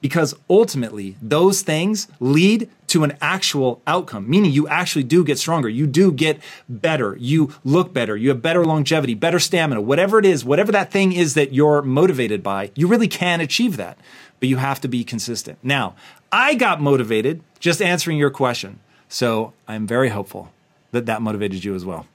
because 0.00 0.34
ultimately 0.48 1.16
those 1.20 1.62
things 1.62 2.08
lead 2.20 2.68
to 2.88 3.04
an 3.04 3.16
actual 3.20 3.82
outcome, 3.86 4.28
meaning 4.28 4.50
you 4.50 4.68
actually 4.68 5.02
do 5.02 5.24
get 5.24 5.38
stronger. 5.38 5.68
You 5.68 5.86
do 5.86 6.12
get 6.12 6.40
better. 6.68 7.16
You 7.18 7.52
look 7.64 7.92
better. 7.92 8.16
You 8.16 8.30
have 8.30 8.40
better 8.40 8.64
longevity, 8.64 9.14
better 9.14 9.38
stamina, 9.38 9.80
whatever 9.80 10.18
it 10.18 10.24
is, 10.24 10.44
whatever 10.44 10.72
that 10.72 10.90
thing 10.90 11.12
is 11.12 11.34
that 11.34 11.52
you're 11.52 11.82
motivated 11.82 12.42
by, 12.42 12.70
you 12.74 12.86
really 12.86 13.08
can 13.08 13.40
achieve 13.40 13.76
that, 13.76 13.98
but 14.40 14.48
you 14.48 14.56
have 14.56 14.80
to 14.82 14.88
be 14.88 15.04
consistent. 15.04 15.58
Now, 15.62 15.94
I 16.30 16.54
got 16.54 16.80
motivated 16.80 17.42
just 17.58 17.82
answering 17.82 18.18
your 18.18 18.30
question. 18.30 18.80
So 19.08 19.52
I'm 19.66 19.86
very 19.86 20.10
hopeful 20.10 20.52
that 20.92 21.06
that 21.06 21.22
motivated 21.22 21.64
you 21.64 21.74
as 21.74 21.84
well. 21.84 22.06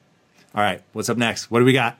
All 0.55 0.61
right, 0.61 0.81
what's 0.93 1.09
up 1.09 1.17
next? 1.17 1.49
What 1.49 1.59
do 1.59 1.65
we 1.65 1.73
got? 1.73 1.97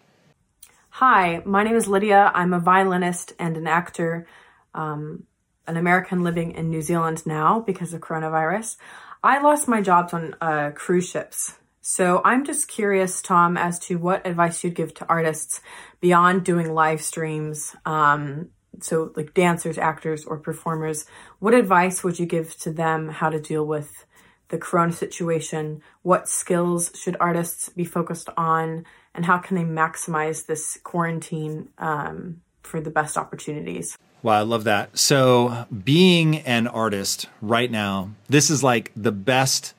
Hi, 0.97 1.41
my 1.43 1.63
name 1.63 1.75
is 1.75 1.87
Lydia. 1.87 2.31
I'm 2.35 2.53
a 2.53 2.59
violinist 2.59 3.33
and 3.39 3.57
an 3.57 3.65
actor. 3.65 4.27
Um, 4.75 5.23
an 5.67 5.77
American 5.77 6.23
living 6.23 6.51
in 6.51 6.69
New 6.69 6.81
Zealand 6.81 7.25
now 7.25 7.59
because 7.59 7.93
of 7.93 8.01
coronavirus. 8.01 8.77
I 9.23 9.41
lost 9.41 9.67
my 9.67 9.81
jobs 9.81 10.13
on 10.13 10.35
uh, 10.41 10.71
cruise 10.75 11.09
ships. 11.09 11.55
So 11.81 12.21
I'm 12.23 12.45
just 12.45 12.67
curious, 12.67 13.21
Tom, 13.21 13.57
as 13.57 13.77
to 13.79 13.97
what 13.97 14.25
advice 14.25 14.63
you'd 14.63 14.75
give 14.75 14.93
to 14.95 15.05
artists 15.07 15.59
beyond 15.99 16.45
doing 16.45 16.73
live 16.73 17.01
streams. 17.01 17.75
Um, 17.85 18.49
so 18.79 19.11
like 19.15 19.33
dancers, 19.33 19.77
actors, 19.77 20.25
or 20.25 20.37
performers. 20.37 21.05
What 21.39 21.53
advice 21.53 22.03
would 22.03 22.19
you 22.19 22.25
give 22.25 22.57
to 22.59 22.71
them 22.71 23.09
how 23.09 23.29
to 23.29 23.39
deal 23.39 23.65
with 23.65 24.05
the 24.47 24.57
corona 24.57 24.93
situation? 24.93 25.81
What 26.01 26.29
skills 26.29 26.91
should 26.95 27.17
artists 27.19 27.69
be 27.69 27.85
focused 27.85 28.29
on? 28.37 28.85
And 29.13 29.25
how 29.25 29.37
can 29.37 29.55
they 29.55 29.63
maximize 29.63 30.45
this 30.45 30.79
quarantine 30.83 31.69
um, 31.77 32.41
for 32.73 32.81
the 32.81 32.89
best 32.89 33.17
opportunities? 33.17 33.95
Wow, 34.23 34.39
I 34.39 34.41
love 34.41 34.63
that. 34.63 34.97
So, 34.97 35.67
being 35.83 36.37
an 36.37 36.65
artist 36.65 37.27
right 37.39 37.69
now, 37.69 38.09
this 38.29 38.49
is 38.49 38.63
like 38.63 38.91
the 38.95 39.11
best 39.11 39.75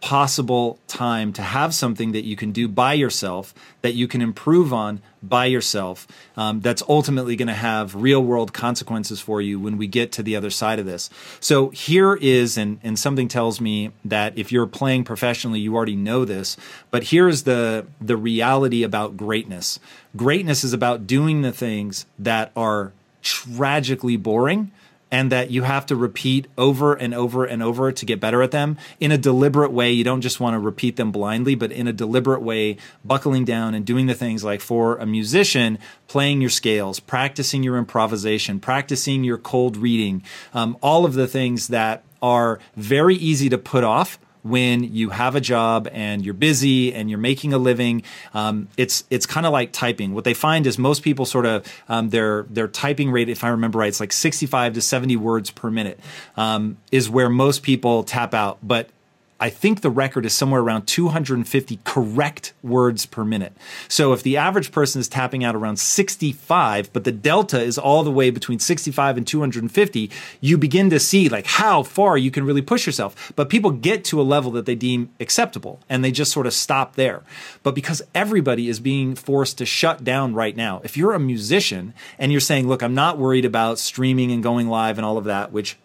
possible 0.00 0.78
time 0.86 1.32
to 1.32 1.42
have 1.42 1.74
something 1.74 2.12
that 2.12 2.24
you 2.24 2.36
can 2.36 2.52
do 2.52 2.68
by 2.68 2.92
yourself, 2.92 3.54
that 3.82 3.94
you 3.94 4.06
can 4.06 4.20
improve 4.20 4.72
on 4.72 5.00
by 5.22 5.46
yourself, 5.46 6.06
um, 6.36 6.60
that's 6.60 6.82
ultimately 6.88 7.34
going 7.34 7.48
to 7.48 7.54
have 7.54 7.94
real 7.94 8.22
world 8.22 8.52
consequences 8.52 9.20
for 9.20 9.40
you 9.40 9.58
when 9.58 9.76
we 9.78 9.86
get 9.86 10.12
to 10.12 10.22
the 10.22 10.36
other 10.36 10.50
side 10.50 10.78
of 10.78 10.86
this. 10.86 11.10
So, 11.40 11.70
here 11.70 12.14
is, 12.14 12.56
and, 12.56 12.78
and 12.82 12.98
something 12.98 13.26
tells 13.26 13.60
me 13.60 13.90
that 14.04 14.36
if 14.38 14.52
you're 14.52 14.66
playing 14.66 15.04
professionally, 15.04 15.60
you 15.60 15.74
already 15.74 15.96
know 15.96 16.24
this, 16.24 16.56
but 16.90 17.04
here's 17.04 17.42
the, 17.42 17.86
the 18.00 18.16
reality 18.16 18.82
about 18.82 19.16
greatness 19.16 19.80
greatness 20.16 20.64
is 20.64 20.72
about 20.72 21.06
doing 21.06 21.42
the 21.42 21.52
things 21.52 22.06
that 22.18 22.50
are 22.56 22.92
tragically 23.22 24.16
boring 24.16 24.70
and 25.10 25.30
that 25.30 25.50
you 25.50 25.62
have 25.62 25.86
to 25.86 25.96
repeat 25.96 26.48
over 26.58 26.94
and 26.94 27.14
over 27.14 27.44
and 27.44 27.62
over 27.62 27.92
to 27.92 28.06
get 28.06 28.20
better 28.20 28.42
at 28.42 28.50
them 28.50 28.76
in 28.98 29.12
a 29.12 29.18
deliberate 29.18 29.72
way. 29.72 29.92
You 29.92 30.04
don't 30.04 30.20
just 30.20 30.40
want 30.40 30.54
to 30.54 30.58
repeat 30.58 30.96
them 30.96 31.12
blindly, 31.12 31.54
but 31.54 31.70
in 31.70 31.86
a 31.86 31.92
deliberate 31.92 32.42
way, 32.42 32.76
buckling 33.04 33.44
down 33.44 33.74
and 33.74 33.84
doing 33.84 34.06
the 34.06 34.14
things 34.14 34.42
like 34.42 34.60
for 34.60 34.96
a 34.96 35.06
musician, 35.06 35.78
playing 36.08 36.40
your 36.40 36.50
scales, 36.50 36.98
practicing 36.98 37.62
your 37.62 37.76
improvisation, 37.78 38.58
practicing 38.58 39.22
your 39.22 39.38
cold 39.38 39.76
reading, 39.76 40.22
um, 40.54 40.76
all 40.80 41.04
of 41.04 41.14
the 41.14 41.28
things 41.28 41.68
that 41.68 42.02
are 42.20 42.58
very 42.74 43.14
easy 43.14 43.48
to 43.48 43.58
put 43.58 43.84
off 43.84 44.18
when 44.48 44.84
you 44.84 45.10
have 45.10 45.34
a 45.34 45.40
job 45.40 45.88
and 45.92 46.24
you're 46.24 46.34
busy 46.34 46.94
and 46.94 47.10
you're 47.10 47.18
making 47.18 47.52
a 47.52 47.58
living. 47.58 48.02
Um, 48.34 48.68
it's 48.76 49.04
it's 49.10 49.26
kind 49.26 49.46
of 49.46 49.52
like 49.52 49.72
typing. 49.72 50.14
What 50.14 50.24
they 50.24 50.34
find 50.34 50.66
is 50.66 50.78
most 50.78 51.02
people 51.02 51.26
sort 51.26 51.46
of 51.46 51.66
um, 51.88 52.10
their 52.10 52.44
their 52.44 52.68
typing 52.68 53.10
rate, 53.10 53.28
if 53.28 53.44
I 53.44 53.48
remember 53.48 53.78
right, 53.78 53.88
it's 53.88 54.00
like 54.00 54.12
65 54.12 54.74
to 54.74 54.80
70 54.80 55.16
words 55.16 55.50
per 55.50 55.70
minute, 55.70 56.00
um, 56.36 56.78
is 56.92 57.10
where 57.10 57.28
most 57.28 57.62
people 57.62 58.04
tap 58.04 58.34
out. 58.34 58.58
But 58.62 58.90
I 59.38 59.50
think 59.50 59.82
the 59.82 59.90
record 59.90 60.24
is 60.24 60.32
somewhere 60.32 60.62
around 60.62 60.86
250 60.86 61.80
correct 61.84 62.54
words 62.62 63.04
per 63.04 63.22
minute. 63.22 63.52
So 63.86 64.14
if 64.14 64.22
the 64.22 64.38
average 64.38 64.72
person 64.72 64.98
is 64.98 65.08
tapping 65.08 65.44
out 65.44 65.54
around 65.54 65.78
65, 65.78 66.90
but 66.92 67.04
the 67.04 67.12
delta 67.12 67.60
is 67.60 67.76
all 67.76 68.02
the 68.02 68.10
way 68.10 68.30
between 68.30 68.58
65 68.58 69.18
and 69.18 69.26
250, 69.26 70.10
you 70.40 70.56
begin 70.56 70.88
to 70.88 70.98
see 70.98 71.28
like 71.28 71.46
how 71.46 71.82
far 71.82 72.16
you 72.16 72.30
can 72.30 72.46
really 72.46 72.62
push 72.62 72.86
yourself. 72.86 73.32
But 73.36 73.50
people 73.50 73.72
get 73.72 74.04
to 74.06 74.20
a 74.20 74.22
level 74.22 74.50
that 74.52 74.64
they 74.64 74.74
deem 74.74 75.10
acceptable 75.20 75.80
and 75.88 76.02
they 76.02 76.12
just 76.12 76.32
sort 76.32 76.46
of 76.46 76.54
stop 76.54 76.94
there. 76.94 77.22
But 77.62 77.74
because 77.74 78.02
everybody 78.14 78.70
is 78.70 78.80
being 78.80 79.14
forced 79.14 79.58
to 79.58 79.66
shut 79.66 80.02
down 80.02 80.32
right 80.32 80.56
now, 80.56 80.80
if 80.82 80.96
you're 80.96 81.12
a 81.12 81.20
musician 81.20 81.92
and 82.18 82.32
you're 82.32 82.40
saying, 82.40 82.68
look, 82.68 82.82
I'm 82.82 82.94
not 82.94 83.18
worried 83.18 83.44
about 83.44 83.78
streaming 83.78 84.32
and 84.32 84.42
going 84.42 84.68
live 84.68 84.96
and 84.96 85.04
all 85.04 85.18
of 85.18 85.24
that, 85.24 85.52
which 85.52 85.76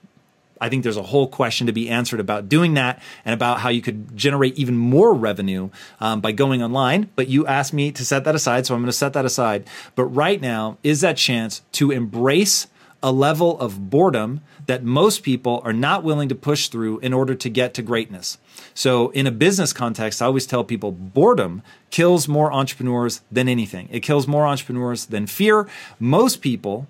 I 0.62 0.70
think 0.70 0.84
there's 0.84 0.98
a 0.98 1.04
whole 1.04 1.28
question 1.28 1.68
to 1.68 1.74
be 1.74 1.90
answered 1.90 2.20
about 2.20 2.48
doing 2.48 2.76
that 2.76 3.02
and 3.26 3.34
about 3.34 3.60
how 3.60 3.70
you 3.70 3.82
could 3.82 4.16
generate 4.16 4.56
even 4.58 4.78
more 4.78 5.14
revenue 5.14 5.70
um, 6.00 6.22
by 6.22 6.32
going 6.32 6.62
online. 6.62 7.10
But 7.16 7.28
you 7.28 7.48
asked 7.48 7.74
me 7.74 7.92
to 7.92 8.06
set 8.06 8.24
that 8.24 8.36
aside, 8.36 8.66
so 8.66 8.76
I'm 8.76 8.82
going 8.82 8.86
to 8.86 8.94
set 8.94 9.14
that 9.14 9.26
aside. 9.26 9.68
But 9.96 10.06
right 10.06 10.40
now 10.40 10.78
is 10.84 11.02
that 11.02 11.18
chance 11.18 11.62
to 11.74 11.92
embrace 11.92 12.68
a 13.04 13.12
level 13.12 13.60
of 13.60 13.90
boredom 13.90 14.42
that 14.68 14.84
most 14.84 15.24
people 15.24 15.62
are 15.66 15.74
not 15.74 16.04
willing 16.04 16.30
to 16.30 16.36
push 16.36 16.68
through 16.68 17.00
in 17.00 17.14
order 17.14 17.34
to 17.34 17.50
get 17.50 17.74
to 17.74 17.82
greatness. 17.82 18.38
So, 18.74 19.10
in 19.10 19.28
a 19.28 19.32
business 19.32 19.74
context, 19.74 20.22
I 20.22 20.28
always 20.28 20.46
tell 20.46 20.64
people 20.64 20.92
boredom 20.92 21.64
kills 21.90 22.28
more 22.28 22.54
entrepreneurs 22.54 23.22
than 23.32 23.50
anything. 23.50 23.90
It 23.92 24.02
kills 24.02 24.28
more 24.28 24.46
entrepreneurs 24.46 25.08
than 25.08 25.28
fear. 25.28 25.68
Most 26.00 26.42
people, 26.42 26.88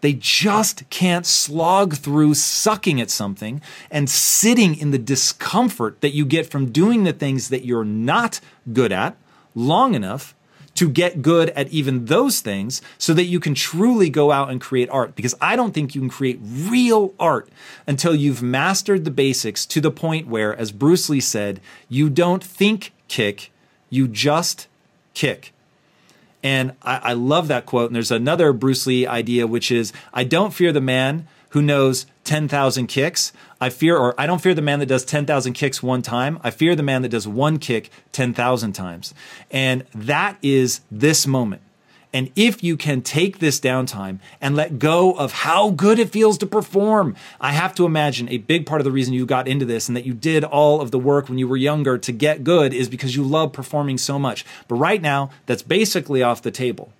they 0.00 0.12
just 0.14 0.88
can't 0.90 1.26
slog 1.26 1.94
through 1.96 2.34
sucking 2.34 3.00
at 3.00 3.10
something 3.10 3.60
and 3.90 4.08
sitting 4.08 4.76
in 4.76 4.90
the 4.90 4.98
discomfort 4.98 6.00
that 6.00 6.14
you 6.14 6.24
get 6.24 6.50
from 6.50 6.72
doing 6.72 7.04
the 7.04 7.12
things 7.12 7.48
that 7.48 7.64
you're 7.64 7.84
not 7.84 8.40
good 8.72 8.92
at 8.92 9.16
long 9.54 9.94
enough 9.94 10.34
to 10.74 10.88
get 10.88 11.20
good 11.20 11.50
at 11.50 11.68
even 11.68 12.06
those 12.06 12.40
things 12.40 12.80
so 12.96 13.12
that 13.12 13.24
you 13.24 13.38
can 13.38 13.54
truly 13.54 14.08
go 14.08 14.32
out 14.32 14.50
and 14.50 14.60
create 14.60 14.88
art. 14.90 15.14
Because 15.14 15.34
I 15.40 15.56
don't 15.56 15.74
think 15.74 15.94
you 15.94 16.00
can 16.00 16.08
create 16.08 16.38
real 16.42 17.12
art 17.18 17.50
until 17.86 18.14
you've 18.14 18.42
mastered 18.42 19.04
the 19.04 19.10
basics 19.10 19.66
to 19.66 19.80
the 19.80 19.90
point 19.90 20.26
where, 20.26 20.56
as 20.56 20.72
Bruce 20.72 21.10
Lee 21.10 21.20
said, 21.20 21.60
you 21.88 22.08
don't 22.08 22.42
think 22.42 22.92
kick, 23.08 23.52
you 23.90 24.08
just 24.08 24.68
kick. 25.12 25.52
And 26.42 26.72
I, 26.82 26.96
I 26.96 27.12
love 27.12 27.48
that 27.48 27.66
quote. 27.66 27.88
And 27.88 27.94
there's 27.94 28.10
another 28.10 28.52
Bruce 28.52 28.86
Lee 28.86 29.06
idea, 29.06 29.46
which 29.46 29.70
is 29.70 29.92
I 30.12 30.24
don't 30.24 30.52
fear 30.52 30.72
the 30.72 30.80
man 30.80 31.26
who 31.50 31.62
knows 31.62 32.06
10,000 32.24 32.86
kicks. 32.86 33.32
I 33.60 33.70
fear, 33.70 33.96
or 33.96 34.18
I 34.18 34.26
don't 34.26 34.40
fear 34.40 34.54
the 34.54 34.62
man 34.62 34.78
that 34.78 34.86
does 34.86 35.04
10,000 35.04 35.52
kicks 35.52 35.82
one 35.82 36.02
time. 36.02 36.38
I 36.42 36.50
fear 36.50 36.76
the 36.76 36.82
man 36.82 37.02
that 37.02 37.08
does 37.08 37.26
one 37.26 37.58
kick 37.58 37.90
10,000 38.12 38.72
times. 38.72 39.14
And 39.50 39.84
that 39.94 40.38
is 40.42 40.80
this 40.90 41.26
moment. 41.26 41.62
And 42.12 42.30
if 42.34 42.62
you 42.64 42.76
can 42.76 43.02
take 43.02 43.38
this 43.38 43.60
downtime 43.60 44.18
and 44.40 44.56
let 44.56 44.78
go 44.78 45.12
of 45.12 45.32
how 45.32 45.70
good 45.70 45.98
it 45.98 46.10
feels 46.10 46.38
to 46.38 46.46
perform, 46.46 47.14
I 47.40 47.52
have 47.52 47.74
to 47.76 47.86
imagine 47.86 48.28
a 48.28 48.38
big 48.38 48.66
part 48.66 48.80
of 48.80 48.84
the 48.84 48.90
reason 48.90 49.14
you 49.14 49.26
got 49.26 49.46
into 49.46 49.64
this 49.64 49.88
and 49.88 49.96
that 49.96 50.06
you 50.06 50.12
did 50.12 50.42
all 50.42 50.80
of 50.80 50.90
the 50.90 50.98
work 50.98 51.28
when 51.28 51.38
you 51.38 51.46
were 51.46 51.56
younger 51.56 51.98
to 51.98 52.12
get 52.12 52.42
good 52.42 52.74
is 52.74 52.88
because 52.88 53.14
you 53.14 53.22
love 53.22 53.52
performing 53.52 53.96
so 53.96 54.18
much. 54.18 54.44
But 54.66 54.76
right 54.76 55.00
now, 55.00 55.30
that's 55.46 55.62
basically 55.62 56.22
off 56.22 56.42
the 56.42 56.50
table. 56.50 56.92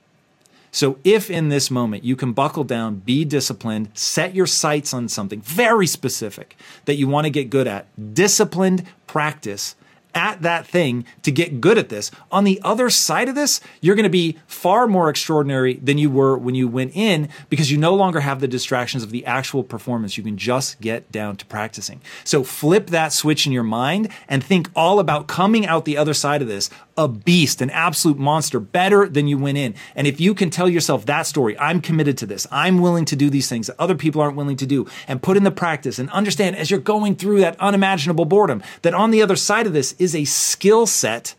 So, 0.73 0.99
if 1.03 1.31
in 1.31 1.49
this 1.49 1.69
moment 1.69 2.05
you 2.05 2.15
can 2.15 2.33
buckle 2.33 2.63
down, 2.63 2.97
be 2.97 3.25
disciplined, 3.25 3.91
set 3.95 4.37
your 4.37 4.47
sights 4.47 4.95
on 4.95 5.09
something 5.09 5.41
very 5.41 5.89
specific 5.89 6.57
that 6.85 6.95
you 6.95 7.09
want 7.09 7.25
to 7.25 7.31
get 7.31 7.51
good 7.51 7.67
at, 7.67 7.87
disciplined 8.15 8.85
practice, 9.09 9.75
at 10.15 10.43
that 10.43 10.67
thing 10.67 11.05
to 11.23 11.31
get 11.31 11.61
good 11.61 11.79
at 11.79 11.89
this. 11.89 12.11
On 12.31 12.45
the 12.45 12.61
other 12.63 12.91
side 12.91 13.29
of 13.29 13.35
this, 13.35 13.61
you're 13.81 13.95
going 13.95 14.05
to 14.05 14.11
be 14.11 14.39
far 14.47 14.87
more 14.87 15.09
extraordinary 15.09 15.75
than 15.75 15.99
you 15.99 16.11
were 16.11 16.37
when 16.37 16.55
you 16.55 16.69
went 16.69 16.93
in 16.95 17.29
because 17.49 17.71
you 17.71 17.79
no 17.79 17.95
longer 17.95 18.21
have 18.21 18.41
the 18.41 18.49
distractions 18.49 19.03
of 19.03 19.11
the 19.11 19.25
actual 19.27 19.63
performance. 19.63 20.17
You 20.17 20.25
can 20.25 20.37
just 20.37 20.81
get 20.81 21.11
down 21.13 21.37
to 21.37 21.47
practicing. 21.47 22.01
So 22.25 22.45
flip 22.45 22.89
that 22.89 23.13
switch 23.13 23.47
in 23.47 23.53
your 23.53 23.63
mind 23.63 24.09
and 24.29 24.43
think 24.43 24.69
all 24.75 24.99
about 24.99 25.27
coming 25.27 25.67
out 25.67 25.85
the 25.85 25.97
other 25.97 26.15
side 26.15 26.43
of 26.43 26.49
this 26.49 26.71
a 27.01 27.09
beast, 27.09 27.63
an 27.63 27.71
absolute 27.71 28.19
monster, 28.19 28.61
better 28.61 29.09
than 29.09 29.27
you 29.27 29.39
went 29.39 29.57
in. 29.57 29.75
And 29.97 30.07
if 30.07 30.21
you 30.21 30.35
can 30.35 30.51
tell 30.51 30.69
yourself 30.69 31.07
that 31.07 31.23
story, 31.23 31.59
I'm 31.59 31.81
committed 31.81 32.19
to 32.19 32.27
this. 32.27 32.47
I'm 32.53 32.81
willing 32.81 33.07
to 33.07 33.17
do 33.17 33.31
these 33.31 33.49
things 33.49 33.69
that 33.69 33.81
other 33.81 33.95
people 33.95 34.21
aren't 34.21 34.37
willing 34.37 34.59
to 34.59 34.67
do 34.67 34.87
and 35.09 35.23
put 35.23 35.39
in 35.39 35.45
the 35.45 35.51
practice 35.51 35.99
and 35.99 36.11
understand 36.11 36.57
as 36.57 36.71
you're 36.71 36.79
going 36.79 37.17
through 37.17 37.41
that 37.41 37.59
unimaginable 37.59 38.27
boredom 38.27 38.63
that 38.83 38.93
on 38.93 39.13
the 39.13 39.23
other 39.23 39.35
side 39.35 39.67
of 39.67 39.73
this 39.73 39.95
is 39.99 40.15
a 40.15 40.27
skill 40.27 40.87
set 40.87 41.35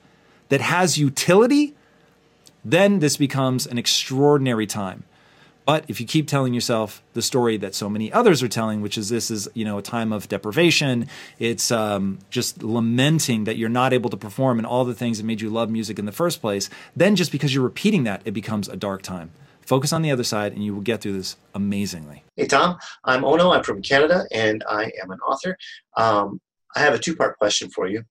that 0.49 0.61
has 0.61 0.97
utility, 0.97 1.75
then 2.65 2.97
this 2.97 3.15
becomes 3.15 3.67
an 3.67 3.77
extraordinary 3.77 4.65
time. 4.65 5.03
But 5.65 5.85
if 5.87 6.01
you 6.01 6.07
keep 6.07 6.27
telling 6.27 6.53
yourself 6.53 7.03
the 7.13 7.21
story 7.21 7.57
that 7.57 7.75
so 7.75 7.89
many 7.89 8.11
others 8.11 8.41
are 8.41 8.47
telling, 8.47 8.81
which 8.81 8.97
is 8.97 9.09
this 9.09 9.29
is 9.29 9.47
you 9.53 9.63
know 9.63 9.77
a 9.77 9.81
time 9.81 10.11
of 10.11 10.27
deprivation, 10.27 11.07
it's 11.39 11.71
um, 11.71 12.19
just 12.29 12.63
lamenting 12.63 13.43
that 13.45 13.57
you're 13.57 13.69
not 13.69 13.93
able 13.93 14.09
to 14.09 14.17
perform 14.17 14.57
and 14.57 14.65
all 14.65 14.85
the 14.85 14.95
things 14.95 15.17
that 15.17 15.23
made 15.23 15.41
you 15.41 15.49
love 15.49 15.69
music 15.69 15.99
in 15.99 16.05
the 16.05 16.11
first 16.11 16.41
place, 16.41 16.69
then 16.95 17.15
just 17.15 17.31
because 17.31 17.53
you're 17.53 17.63
repeating 17.63 18.03
that, 18.03 18.21
it 18.25 18.31
becomes 18.31 18.67
a 18.67 18.75
dark 18.75 19.01
time. 19.01 19.31
Focus 19.61 19.93
on 19.93 20.01
the 20.01 20.11
other 20.11 20.23
side, 20.23 20.53
and 20.53 20.65
you 20.65 20.73
will 20.73 20.81
get 20.81 21.01
through 21.01 21.13
this 21.13 21.37
amazingly. 21.53 22.23
Hey 22.35 22.47
Tom, 22.47 22.77
I'm 23.05 23.23
Ono. 23.23 23.51
I'm 23.51 23.63
from 23.63 23.81
Canada, 23.81 24.25
and 24.31 24.63
I 24.67 24.91
am 25.01 25.11
an 25.11 25.19
author. 25.19 25.57
Um, 25.95 26.41
I 26.75 26.79
have 26.79 26.93
a 26.93 26.99
two-part 26.99 27.37
question 27.37 27.69
for 27.69 27.87
you. 27.87 28.03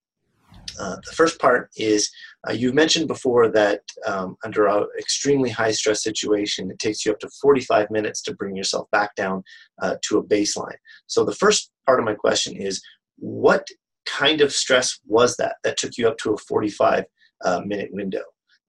Uh, 0.79 0.95
the 1.05 1.11
first 1.13 1.39
part 1.39 1.69
is 1.75 2.09
uh, 2.49 2.53
you 2.53 2.73
mentioned 2.73 3.07
before 3.07 3.49
that 3.49 3.81
um, 4.05 4.35
under 4.43 4.65
an 4.67 4.87
extremely 4.97 5.49
high 5.49 5.71
stress 5.71 6.03
situation, 6.03 6.71
it 6.71 6.79
takes 6.79 7.05
you 7.05 7.11
up 7.11 7.19
to 7.19 7.29
45 7.41 7.91
minutes 7.91 8.21
to 8.23 8.33
bring 8.33 8.55
yourself 8.55 8.89
back 8.91 9.13
down 9.15 9.43
uh, 9.81 9.95
to 10.03 10.17
a 10.17 10.23
baseline. 10.23 10.77
So 11.07 11.23
the 11.23 11.35
first 11.35 11.71
part 11.85 11.99
of 11.99 12.05
my 12.05 12.15
question 12.15 12.55
is 12.55 12.81
what 13.17 13.67
kind 14.07 14.41
of 14.41 14.51
stress 14.51 14.99
was 15.05 15.37
that 15.37 15.57
that 15.63 15.77
took 15.77 15.97
you 15.97 16.07
up 16.07 16.17
to 16.19 16.33
a 16.33 16.37
45 16.37 17.05
uh, 17.45 17.61
minute 17.63 17.89
window? 17.91 18.23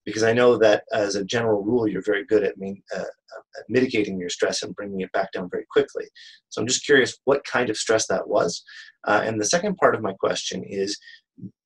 Because 0.04 0.24
I 0.24 0.32
know 0.32 0.58
that 0.58 0.82
as 0.92 1.14
a 1.14 1.24
general 1.24 1.62
rule, 1.62 1.86
you're 1.86 2.02
very 2.02 2.26
good 2.26 2.42
at, 2.42 2.54
uh, 2.94 2.98
at 2.98 3.64
mitigating 3.68 4.18
your 4.18 4.28
stress 4.28 4.62
and 4.62 4.74
bringing 4.74 5.00
it 5.00 5.12
back 5.12 5.32
down 5.32 5.48
very 5.48 5.64
quickly. 5.70 6.04
So 6.48 6.60
I'm 6.60 6.66
just 6.66 6.84
curious 6.84 7.16
what 7.24 7.44
kind 7.44 7.70
of 7.70 7.76
stress 7.76 8.06
that 8.08 8.28
was. 8.28 8.62
and 9.06 9.40
the 9.40 9.46
second 9.46 9.76
part 9.76 9.94
of 9.94 10.02
my 10.02 10.12
question 10.12 10.62
is 10.64 10.98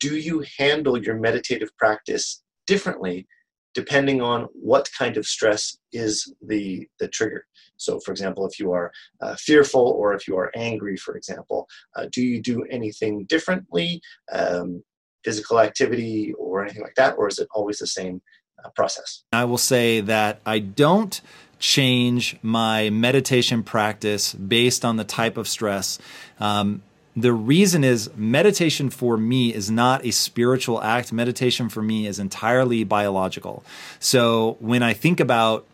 do 0.00 0.16
you 0.16 0.44
handle 0.58 0.96
your 0.96 1.16
meditative 1.16 1.70
practice 1.76 2.42
differently 2.66 3.26
depending 3.74 4.22
on 4.22 4.48
what 4.54 4.88
kind 4.98 5.18
of 5.18 5.26
stress 5.26 5.76
is 5.92 6.32
the, 6.46 6.88
the 6.98 7.08
trigger? 7.08 7.44
So, 7.76 8.00
for 8.00 8.10
example, 8.10 8.46
if 8.46 8.58
you 8.58 8.72
are 8.72 8.90
uh, 9.20 9.36
fearful 9.38 9.82
or 9.82 10.14
if 10.14 10.26
you 10.26 10.38
are 10.38 10.50
angry, 10.56 10.96
for 10.96 11.14
example, 11.14 11.68
uh, 11.94 12.06
do 12.10 12.22
you 12.22 12.40
do 12.40 12.64
anything 12.70 13.26
differently, 13.26 14.00
um, 14.32 14.82
physical 15.24 15.60
activity 15.60 16.32
or 16.38 16.62
anything 16.62 16.82
like 16.82 16.94
that, 16.94 17.16
or 17.18 17.28
is 17.28 17.38
it 17.38 17.48
always 17.54 17.78
the 17.78 17.86
same 17.86 18.22
uh, 18.64 18.70
process? 18.70 19.24
I 19.32 19.44
will 19.44 19.58
say 19.58 20.00
that 20.00 20.40
I 20.46 20.58
don't 20.60 21.20
change 21.58 22.36
my 22.42 22.90
meditation 22.90 23.62
practice 23.62 24.34
based 24.34 24.84
on 24.84 24.96
the 24.96 25.04
type 25.04 25.36
of 25.36 25.48
stress. 25.48 25.98
Um, 26.38 26.82
the 27.16 27.32
reason 27.32 27.82
is 27.82 28.10
meditation 28.14 28.90
for 28.90 29.16
me 29.16 29.54
is 29.54 29.70
not 29.70 30.04
a 30.04 30.10
spiritual 30.10 30.82
act. 30.82 31.12
Meditation 31.12 31.70
for 31.70 31.82
me 31.82 32.06
is 32.06 32.18
entirely 32.18 32.84
biological. 32.84 33.64
So 33.98 34.58
when 34.60 34.82
I 34.82 34.92
think 34.92 35.18
about 35.18 35.64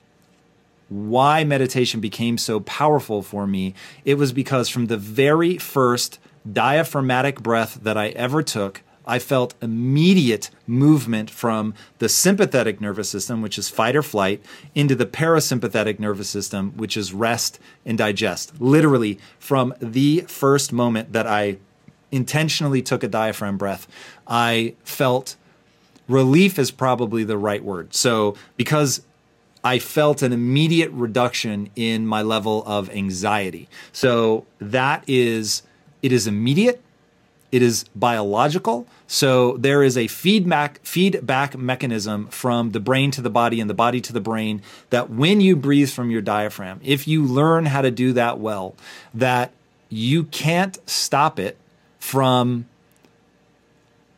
why 0.88 1.42
meditation 1.42 2.00
became 2.00 2.38
so 2.38 2.60
powerful 2.60 3.22
for 3.22 3.46
me, 3.46 3.74
it 4.04 4.14
was 4.14 4.32
because 4.32 4.68
from 4.68 4.86
the 4.86 4.96
very 4.96 5.58
first 5.58 6.20
diaphragmatic 6.50 7.42
breath 7.42 7.80
that 7.82 7.96
I 7.96 8.08
ever 8.10 8.42
took, 8.42 8.82
I 9.06 9.18
felt 9.18 9.54
immediate 9.60 10.50
movement 10.66 11.30
from 11.30 11.74
the 11.98 12.08
sympathetic 12.08 12.80
nervous 12.80 13.08
system, 13.08 13.42
which 13.42 13.58
is 13.58 13.68
fight 13.68 13.96
or 13.96 14.02
flight, 14.02 14.42
into 14.74 14.94
the 14.94 15.06
parasympathetic 15.06 15.98
nervous 15.98 16.28
system, 16.28 16.72
which 16.76 16.96
is 16.96 17.12
rest 17.12 17.58
and 17.84 17.98
digest. 17.98 18.60
Literally, 18.60 19.18
from 19.38 19.74
the 19.80 20.20
first 20.28 20.72
moment 20.72 21.12
that 21.12 21.26
I 21.26 21.58
intentionally 22.10 22.82
took 22.82 23.02
a 23.02 23.08
diaphragm 23.08 23.56
breath, 23.56 23.88
I 24.26 24.74
felt 24.84 25.36
relief 26.08 26.58
is 26.58 26.70
probably 26.70 27.24
the 27.24 27.38
right 27.38 27.64
word. 27.64 27.94
So, 27.94 28.36
because 28.56 29.02
I 29.64 29.78
felt 29.78 30.22
an 30.22 30.32
immediate 30.32 30.90
reduction 30.90 31.70
in 31.76 32.06
my 32.06 32.22
level 32.22 32.64
of 32.66 32.90
anxiety. 32.90 33.68
So, 33.92 34.44
that 34.60 35.04
is, 35.06 35.62
it 36.02 36.12
is 36.12 36.26
immediate 36.26 36.82
it 37.52 37.60
is 37.60 37.84
biological. 37.94 38.86
So 39.06 39.58
there 39.58 39.82
is 39.82 39.98
a 39.98 40.08
feedback 40.08 40.80
feedback 40.82 41.56
mechanism 41.56 42.26
from 42.28 42.70
the 42.70 42.80
brain 42.80 43.10
to 43.12 43.20
the 43.20 43.30
body 43.30 43.60
and 43.60 43.68
the 43.68 43.74
body 43.74 44.00
to 44.00 44.12
the 44.12 44.22
brain 44.22 44.62
that 44.88 45.10
when 45.10 45.42
you 45.42 45.54
breathe 45.54 45.90
from 45.90 46.10
your 46.10 46.22
diaphragm, 46.22 46.80
if 46.82 47.06
you 47.06 47.22
learn 47.22 47.66
how 47.66 47.82
to 47.82 47.90
do 47.90 48.14
that 48.14 48.38
well, 48.38 48.74
that 49.12 49.52
you 49.90 50.24
can't 50.24 50.78
stop 50.88 51.38
it 51.38 51.58
from 51.98 52.66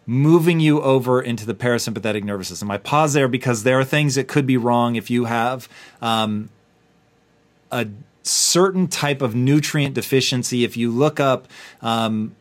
moving 0.06 0.60
you 0.60 0.80
over 0.82 1.20
into 1.20 1.44
the 1.44 1.54
parasympathetic 1.54 2.22
nervous 2.22 2.48
system. 2.48 2.70
I 2.70 2.78
pause 2.78 3.14
there 3.14 3.26
because 3.26 3.64
there 3.64 3.80
are 3.80 3.84
things 3.84 4.14
that 4.14 4.28
could 4.28 4.46
be 4.46 4.56
wrong 4.56 4.94
if 4.94 5.10
you 5.10 5.24
have 5.24 5.68
um, 6.00 6.50
a 7.72 7.88
certain 8.22 8.86
type 8.86 9.22
of 9.22 9.34
nutrient 9.34 9.94
deficiency. 9.94 10.62
If 10.62 10.76
you 10.76 10.90
look 10.90 11.18
up 11.18 11.48
um, 11.82 12.36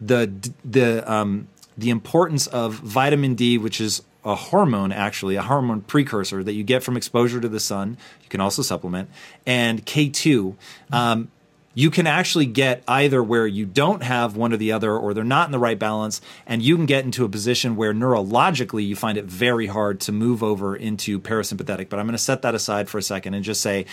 the 0.00 0.32
the 0.64 1.10
um, 1.10 1.48
the 1.76 1.90
importance 1.90 2.46
of 2.46 2.74
vitamin 2.74 3.34
D, 3.34 3.58
which 3.58 3.80
is 3.80 4.02
a 4.24 4.34
hormone 4.34 4.92
actually, 4.92 5.36
a 5.36 5.42
hormone 5.42 5.80
precursor 5.82 6.42
that 6.42 6.52
you 6.52 6.64
get 6.64 6.82
from 6.82 6.96
exposure 6.96 7.40
to 7.40 7.48
the 7.48 7.60
sun. 7.60 7.96
You 8.22 8.28
can 8.28 8.40
also 8.40 8.62
supplement 8.62 9.10
and 9.46 9.84
K2. 9.84 10.54
Um, 10.92 11.30
you 11.74 11.90
can 11.90 12.08
actually 12.08 12.46
get 12.46 12.82
either 12.88 13.22
where 13.22 13.46
you 13.46 13.64
don't 13.64 14.02
have 14.02 14.34
one 14.34 14.52
or 14.52 14.56
the 14.56 14.72
other, 14.72 14.96
or 14.96 15.14
they're 15.14 15.22
not 15.22 15.46
in 15.46 15.52
the 15.52 15.60
right 15.60 15.78
balance, 15.78 16.20
and 16.44 16.60
you 16.60 16.74
can 16.74 16.86
get 16.86 17.04
into 17.04 17.24
a 17.24 17.28
position 17.28 17.76
where 17.76 17.94
neurologically 17.94 18.84
you 18.84 18.96
find 18.96 19.16
it 19.16 19.26
very 19.26 19.68
hard 19.68 20.00
to 20.00 20.10
move 20.10 20.42
over 20.42 20.74
into 20.74 21.20
parasympathetic. 21.20 21.88
But 21.88 22.00
I'm 22.00 22.06
going 22.06 22.12
to 22.12 22.18
set 22.18 22.42
that 22.42 22.56
aside 22.56 22.88
for 22.88 22.98
a 22.98 23.02
second 23.02 23.34
and 23.34 23.44
just 23.44 23.60
say, 23.60 23.86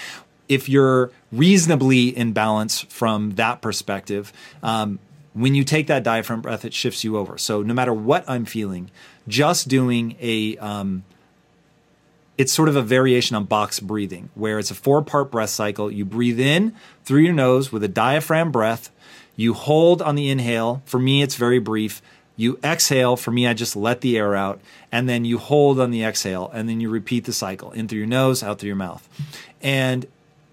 if 0.50 0.68
you're 0.68 1.12
reasonably 1.32 2.08
in 2.08 2.34
balance 2.34 2.82
from 2.82 3.32
that 3.36 3.62
perspective, 3.62 4.34
um, 4.64 4.98
when 5.36 5.54
you 5.54 5.66
take 5.66 5.88
that 5.88 6.02
diaphragm 6.02 6.42
breath, 6.42 6.64
it 6.64 6.74
shifts 6.74 7.04
you 7.04 7.18
over. 7.18 7.38
So 7.38 7.62
no 7.62 7.74
matter 7.74 7.94
what 7.94 8.24
I'm 8.28 8.46
feeling, 8.46 8.90
just 9.28 9.68
doing 9.68 10.16
a 10.22 10.58
um, 10.58 11.04
it's 12.38 12.54
sort 12.54 12.70
of 12.70 12.76
a 12.76 12.82
variation 12.82 13.36
on 13.36 13.44
box 13.44 13.80
breathing, 13.80 14.30
where 14.34 14.60
it's 14.60 14.72
a 14.72 14.76
four 14.76 15.02
part 15.02 15.32
breath 15.32 15.50
cycle. 15.50 15.92
You 15.92 16.06
breathe 16.06 16.40
in 16.40 16.74
through 17.04 17.22
your 17.22 17.34
nose 17.34 17.72
with 17.72 17.84
a 17.84 17.90
diaphragm 17.90 18.52
breath. 18.52 18.92
You 19.36 19.54
hold 19.54 20.02
on 20.02 20.16
the 20.16 20.30
inhale. 20.30 20.82
For 20.86 21.00
me, 21.00 21.22
it's 21.22 21.36
very 21.36 21.60
brief. 21.60 22.02
You 22.38 22.58
exhale. 22.64 23.18
For 23.18 23.32
me, 23.32 23.46
I 23.46 23.54
just 23.54 23.76
let 23.76 24.02
the 24.02 24.18
air 24.18 24.36
out. 24.36 24.62
And 24.90 25.08
then 25.08 25.26
you 25.26 25.38
hold 25.38 25.80
on 25.80 25.92
the 25.92 26.04
exhale. 26.04 26.50
And 26.54 26.70
then 26.70 26.80
you 26.80 26.90
repeat 26.90 27.26
the 27.26 27.34
cycle 27.34 27.72
in 27.72 27.90
through 27.90 28.00
your 28.00 28.08
nose, 28.08 28.42
out 28.42 28.60
through 28.60 28.68
your 28.68 28.76
mouth. 28.78 29.08
And 29.62 30.06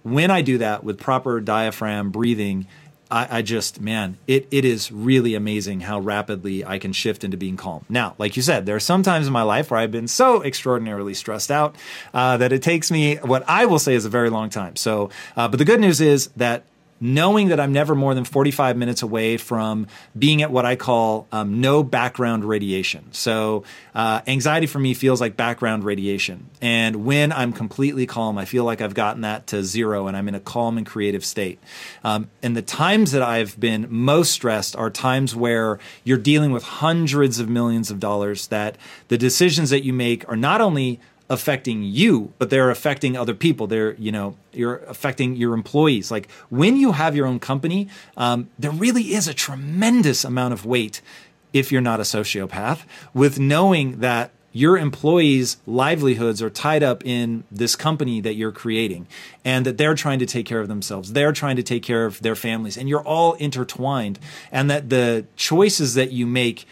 when 0.03 0.31
I 0.31 0.43
do 0.43 0.59
that 0.59 0.83
with 0.83 0.99
proper 0.99 1.41
diaphragm 1.41 2.11
breathing, 2.11 2.67
I, 3.13 3.39
I, 3.39 3.43
just, 3.43 3.79
man, 3.79 4.17
it, 4.27 4.49
it 4.51 4.65
is 4.65 4.91
really 4.91 5.35
amazing 5.35 5.81
how 5.81 6.01
rapidly 6.01 6.65
I 6.65 6.79
can 6.79 6.95
shift 6.95 7.25
into 7.25 7.37
being 7.37 7.59
calm. 7.59 7.85
Now, 7.91 8.15
like 8.17 8.37
you 8.37 8.43
said, 8.43 8.65
there 8.65 8.75
are 8.75 8.81
some 8.81 9.03
times 9.03 9.27
in 9.27 9.35
my 9.35 9.43
life 9.43 9.71
where 9.71 9.79
I've 9.79 9.91
been 9.91 10.09
so 10.09 10.43
extraordinarily 10.43 11.13
stressed 11.13 11.51
out 11.51 11.77
uh, 12.15 12.39
that 12.39 12.53
it 12.53 12.63
takes 12.63 12.91
me 12.91 13.17
what 13.17 13.45
I 13.47 13.67
will 13.67 13.79
say 13.79 13.95
is 13.95 14.07
a 14.07 14.09
very 14.09 14.31
long 14.31 14.49
time. 14.49 14.77
So, 14.77 15.11
uh, 15.37 15.47
but 15.47 15.59
the 15.59 15.67
good 15.67 15.79
news 15.79 16.01
is 16.01 16.29
that 16.37 16.65
knowing 17.03 17.49
that 17.49 17.59
I'm 17.59 17.73
never 17.73 17.97
more 17.97 18.15
than 18.15 18.25
45 18.25 18.77
minutes 18.77 19.03
away 19.03 19.37
from 19.37 19.89
being 20.17 20.41
at 20.41 20.53
what 20.53 20.65
I 20.65 20.77
call 20.77 21.27
um, 21.33 21.61
no 21.61 21.83
background 21.83 22.45
radiation. 22.45 23.13
So, 23.13 23.65
uh, 23.93 24.21
anxiety 24.29 24.69
for 24.69 24.79
me 24.79 24.95
feels 24.95 25.21
like 25.21 25.37
background 25.37 25.83
radiation. 25.83 26.49
And 26.61 27.05
when 27.05 27.33
I'm 27.33 27.53
completely 27.53 28.07
calm, 28.07 28.39
I 28.39 28.45
feel 28.45 28.63
like 28.63 28.81
I've 28.81 28.95
gotten 28.95 29.23
that 29.23 29.49
to 29.49 29.65
zero 29.65 30.07
and 30.07 30.17
I'm 30.17 30.29
in 30.29 30.37
a 30.37 30.41
calm 30.41 30.79
and 30.79 30.87
creative 30.87 31.25
state. 31.25 31.59
Um, 32.05 32.31
and 32.41 32.57
the 32.57 32.63
times 32.63 33.11
that 33.11 33.23
I've 33.23 33.59
been 33.59 33.89
most 33.91 34.31
stressed 34.31 34.77
are 34.77 34.89
times 34.89 35.35
where 35.35 35.81
you're 36.05 36.19
dealing 36.19 36.53
with 36.53 36.63
hundreds 36.63 37.41
of 37.41 37.49
millions 37.49 37.91
of 37.91 37.99
dollars 37.99 38.47
that 38.47 38.77
the 39.09 39.19
decisions 39.19 39.71
that 39.71 39.83
you 39.83 39.93
make 39.93 40.27
are 40.29 40.37
not 40.37 40.61
only 40.61 41.01
affecting 41.29 41.83
you, 41.83 42.33
but 42.39 42.51
they're 42.51 42.71
affecting 42.71 43.17
other 43.17 43.35
people. 43.35 43.67
They're, 43.67 43.95
you 43.95 44.13
know, 44.13 44.37
you're 44.53 44.79
affecting 44.85 45.37
your 45.37 45.55
employees. 45.55 46.11
Like 46.11 46.31
when 46.51 46.77
you 46.77 46.93
have 46.93 47.17
your 47.17 47.27
own 47.27 47.39
company, 47.39 47.89
um, 48.17 48.51
there 48.59 48.71
really 48.71 49.15
is 49.15 49.29
a 49.29 49.35
tremendous 49.35 50.25
amount 50.25 50.53
of 50.53 50.67
weight 50.67 51.01
if 51.53 51.71
you're 51.71 51.81
not 51.81 52.01
a 52.01 52.05
sociopath 52.05 52.85
with 53.15 53.39
knowing 53.39 54.01
that 54.01 54.31
your 54.53 54.77
employees' 54.77 55.57
livelihoods 55.67 56.43
are 56.43 56.51
tied 56.51 56.83
up 56.83 57.05
in 57.07 57.45
this 57.51 57.75
company 57.75 58.21
that 58.21 58.35
you're 58.35 58.53
creating 58.53 59.07
and 59.45 59.65
that 59.65 59.79
they're 59.79 59.95
trying 59.95 60.19
to 60.19 60.27
take 60.27 60.45
care 60.45 60.61
of 60.61 60.69
themselves. 60.69 61.15
They're 61.15 61.33
trying 61.33 61.57
to 61.57 61.63
take 61.63 61.83
care 61.83 62.05
of 62.05 62.21
their 62.21 62.35
families 62.35 62.77
and 62.77 62.89
you're 62.89 63.03
all 63.03 63.33
intertwined 63.35 64.19
and 64.51 64.71
that 64.71 64.91
the 64.91 65.27
choices 65.37 65.95
that 65.95 66.13
you 66.13 66.27
make 66.27 66.67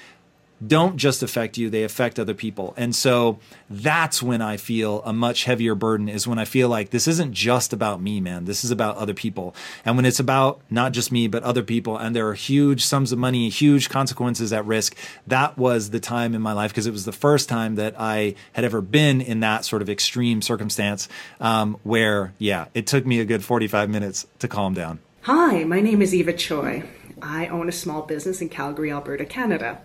don't 0.65 0.97
just 0.97 1.23
affect 1.23 1.57
you, 1.57 1.71
they 1.71 1.85
affect 1.85 2.19
other 2.19 2.35
people. 2.35 2.75
And 2.77 2.95
so 2.95 3.39
that's 3.69 4.23
when 4.23 4.43
I 4.43 4.57
feel 4.57 5.03
a 5.05 5.13
much 5.13 5.45
heavier 5.45 5.75
burden 5.75 6.09
is 6.09 6.27
when 6.27 6.39
I 6.39 6.45
feel 6.45 6.69
like 6.69 6.91
this 6.91 7.09
isn't 7.09 7.33
just 7.33 7.73
about 7.73 8.01
me, 8.01 8.21
man. 8.21 8.45
This 8.45 8.65
is 8.65 8.71
about 8.71 8.97
other 8.97 9.15
people. 9.15 9.55
And 9.85 9.97
when 9.97 10.05
it's 10.05 10.21
about 10.21 10.61
not 10.71 10.93
just 10.93 11.11
me, 11.11 11.29
but 11.29 11.43
other 11.43 11.63
people, 11.63 11.97
and 11.97 12.15
there 12.15 12.29
are 12.29 12.35
huge 12.35 12.85
sums 12.85 13.13
of 13.13 13.19
money, 13.19 13.49
huge 13.49 13.89
consequences 13.89 14.53
at 14.53 14.67
risk, 14.67 14.97
that 15.27 15.57
was 15.57 15.91
the 15.91 16.01
time 16.01 16.35
in 16.35 16.43
my 16.43 16.53
life 16.53 16.71
because 16.73 16.87
it 16.87 16.93
was 16.93 17.05
the 17.05 17.13
first 17.13 17.49
time 17.49 17.77
that 17.77 17.95
I 17.99 18.35
had 18.53 18.65
ever 18.65 18.81
been 18.81 19.21
in 19.21 19.41
that 19.41 19.65
sort 19.65 19.83
of 19.83 19.89
extreme 19.89 20.43
circumstance 20.43 21.09
um, 21.41 21.79
where, 21.83 22.35
yeah, 22.39 22.67
it 22.75 22.87
took 22.87 23.07
me 23.07 23.21
a 23.21 23.25
good 23.25 23.43
45 23.45 23.89
minutes 23.89 24.27
to 24.41 24.49
calm 24.49 24.75
down. 24.75 24.99
Hi, 25.23 25.65
my 25.65 25.81
name 25.81 26.03
is 26.03 26.15
Eva 26.15 26.33
Choi. 26.33 26.83
I 27.23 27.47
own 27.49 27.69
a 27.69 27.73
small 27.73 28.03
business 28.03 28.41
in 28.41 28.49
Calgary, 28.49 28.91
Alberta, 28.91 29.27
Canada. 29.27 29.83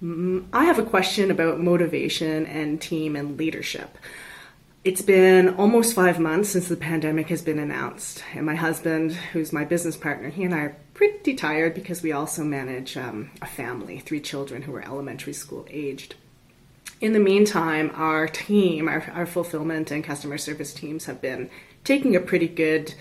I 0.00 0.64
have 0.64 0.78
a 0.78 0.84
question 0.84 1.30
about 1.30 1.60
motivation 1.60 2.46
and 2.46 2.80
team 2.80 3.16
and 3.16 3.36
leadership. 3.36 3.98
It's 4.84 5.02
been 5.02 5.54
almost 5.56 5.94
five 5.94 6.20
months 6.20 6.50
since 6.50 6.68
the 6.68 6.76
pandemic 6.76 7.28
has 7.28 7.42
been 7.42 7.58
announced, 7.58 8.22
and 8.32 8.46
my 8.46 8.54
husband, 8.54 9.12
who's 9.12 9.52
my 9.52 9.64
business 9.64 9.96
partner, 9.96 10.28
he 10.28 10.44
and 10.44 10.54
I 10.54 10.58
are 10.60 10.76
pretty 10.94 11.34
tired 11.34 11.74
because 11.74 12.00
we 12.00 12.12
also 12.12 12.44
manage 12.44 12.96
um, 12.96 13.30
a 13.42 13.46
family, 13.46 13.98
three 13.98 14.20
children 14.20 14.62
who 14.62 14.74
are 14.76 14.82
elementary 14.82 15.32
school 15.32 15.66
aged. 15.68 16.14
In 17.00 17.12
the 17.12 17.18
meantime, 17.18 17.90
our 17.94 18.28
team, 18.28 18.88
our, 18.88 19.04
our 19.12 19.26
fulfillment 19.26 19.90
and 19.90 20.04
customer 20.04 20.38
service 20.38 20.72
teams, 20.72 21.06
have 21.06 21.20
been 21.20 21.50
taking 21.82 22.14
a 22.14 22.20
pretty 22.20 22.48
good 22.48 22.94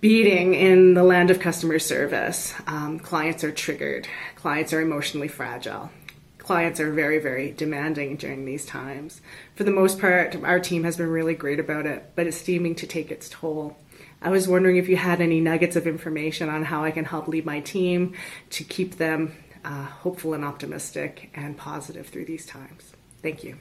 beating 0.00 0.54
in 0.54 0.92
the 0.92 1.02
land 1.02 1.30
of 1.30 1.40
customer 1.40 1.78
service. 1.78 2.52
Um, 2.66 2.98
clients 2.98 3.42
are 3.42 3.52
triggered, 3.52 4.06
clients 4.44 4.74
are 4.74 4.82
emotionally 4.82 5.26
fragile. 5.26 5.88
Clients 6.36 6.78
are 6.78 6.92
very, 6.92 7.18
very 7.18 7.50
demanding 7.52 8.14
during 8.14 8.44
these 8.44 8.66
times. 8.66 9.22
For 9.54 9.64
the 9.64 9.70
most 9.70 9.98
part, 9.98 10.36
our 10.44 10.60
team 10.60 10.84
has 10.84 10.98
been 10.98 11.08
really 11.08 11.32
great 11.32 11.58
about 11.58 11.86
it, 11.86 12.10
but 12.14 12.26
it's 12.26 12.36
seeming 12.36 12.74
to 12.74 12.86
take 12.86 13.10
its 13.10 13.30
toll. 13.30 13.78
I 14.20 14.28
was 14.28 14.46
wondering 14.46 14.76
if 14.76 14.86
you 14.86 14.98
had 14.98 15.22
any 15.22 15.40
nuggets 15.40 15.76
of 15.76 15.86
information 15.86 16.50
on 16.50 16.62
how 16.62 16.84
I 16.84 16.90
can 16.90 17.06
help 17.06 17.26
lead 17.26 17.46
my 17.46 17.60
team 17.60 18.12
to 18.50 18.64
keep 18.64 18.98
them 18.98 19.34
uh, 19.64 19.84
hopeful 19.84 20.34
and 20.34 20.44
optimistic 20.44 21.30
and 21.32 21.56
positive 21.56 22.08
through 22.08 22.26
these 22.26 22.44
times. 22.44 22.92
Thank 23.22 23.44
you. 23.44 23.56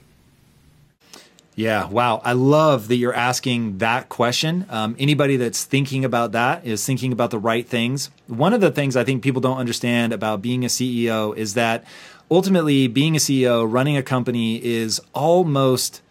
Yeah, 1.56 1.88
wow. 1.88 2.22
I 2.24 2.34
love 2.34 2.88
that 2.88 2.96
you're 2.96 3.14
asking 3.14 3.78
that 3.78 4.10
question. 4.10 4.66
Um, 4.70 4.96
anybody 4.98 5.38
that's 5.38 5.64
thinking 5.64 6.04
about 6.04 6.32
that 6.32 6.66
is 6.66 6.84
thinking 6.84 7.12
about 7.12 7.30
the 7.30 7.38
right 7.38 7.68
things. 7.68 8.10
One 8.28 8.54
of 8.54 8.62
the 8.62 8.72
things 8.72 8.96
I 8.98 9.04
think 9.04 9.22
people 9.22 9.42
don't 9.42 9.58
understand 9.58 10.14
about 10.14 10.42
being 10.42 10.66
a 10.66 10.68
CEO 10.68 11.36
is 11.38 11.54
that 11.54 11.86
ultimately 12.32 12.88
being 12.88 13.16
a 13.16 13.20
CEO, 13.20 13.72
running 13.72 13.98
a 13.98 14.04
company 14.04 14.64
is 14.64 15.00
almost, 15.14 16.02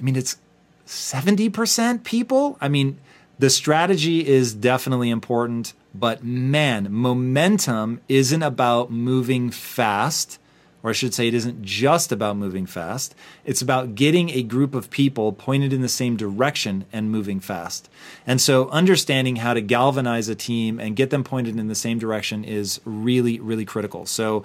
I 0.00 0.04
mean, 0.04 0.16
it's 0.16 0.38
70% 0.86 2.02
people. 2.02 2.56
I 2.60 2.68
mean, 2.68 2.98
the 3.38 3.50
strategy 3.50 4.26
is 4.26 4.54
definitely 4.54 5.10
important, 5.10 5.74
but 5.94 6.24
man, 6.24 6.88
momentum 6.90 8.00
isn't 8.08 8.42
about 8.42 8.90
moving 8.90 9.50
fast 9.50 10.38
or 10.82 10.90
I 10.90 10.92
should 10.92 11.12
say, 11.12 11.26
it 11.26 11.34
isn't 11.34 11.62
just 11.62 12.12
about 12.12 12.36
moving 12.36 12.66
fast. 12.66 13.14
It's 13.44 13.60
about 13.60 13.94
getting 13.94 14.30
a 14.30 14.42
group 14.42 14.74
of 14.74 14.90
people 14.90 15.32
pointed 15.32 15.72
in 15.72 15.82
the 15.82 15.88
same 15.88 16.16
direction 16.16 16.84
and 16.92 17.10
moving 17.10 17.40
fast. 17.40 17.90
And 18.26 18.40
so, 18.40 18.68
understanding 18.68 19.36
how 19.36 19.54
to 19.54 19.60
galvanize 19.60 20.28
a 20.28 20.34
team 20.34 20.78
and 20.78 20.94
get 20.94 21.10
them 21.10 21.24
pointed 21.24 21.58
in 21.58 21.68
the 21.68 21.74
same 21.74 21.98
direction 21.98 22.44
is 22.44 22.80
really, 22.84 23.40
really 23.40 23.64
critical. 23.64 24.06
So, 24.06 24.44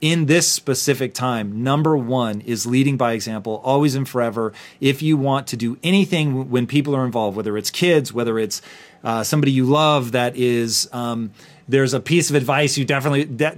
in 0.00 0.26
this 0.26 0.46
specific 0.46 1.14
time, 1.14 1.62
number 1.62 1.96
one 1.96 2.40
is 2.42 2.66
leading 2.66 2.96
by 2.96 3.12
example, 3.12 3.60
always 3.64 3.94
and 3.94 4.08
forever. 4.08 4.52
If 4.80 5.00
you 5.00 5.16
want 5.16 5.46
to 5.48 5.56
do 5.56 5.78
anything 5.82 6.50
when 6.50 6.66
people 6.66 6.94
are 6.94 7.06
involved, 7.06 7.36
whether 7.36 7.56
it's 7.56 7.70
kids, 7.70 8.12
whether 8.12 8.38
it's 8.38 8.60
uh, 9.02 9.22
somebody 9.22 9.52
you 9.52 9.64
love 9.64 10.12
that 10.12 10.36
is, 10.36 10.88
um, 10.92 11.30
there's 11.68 11.94
a 11.94 12.00
piece 12.00 12.28
of 12.28 12.36
advice 12.36 12.76
you 12.76 12.84
definitely 12.84 13.24
de- 13.24 13.56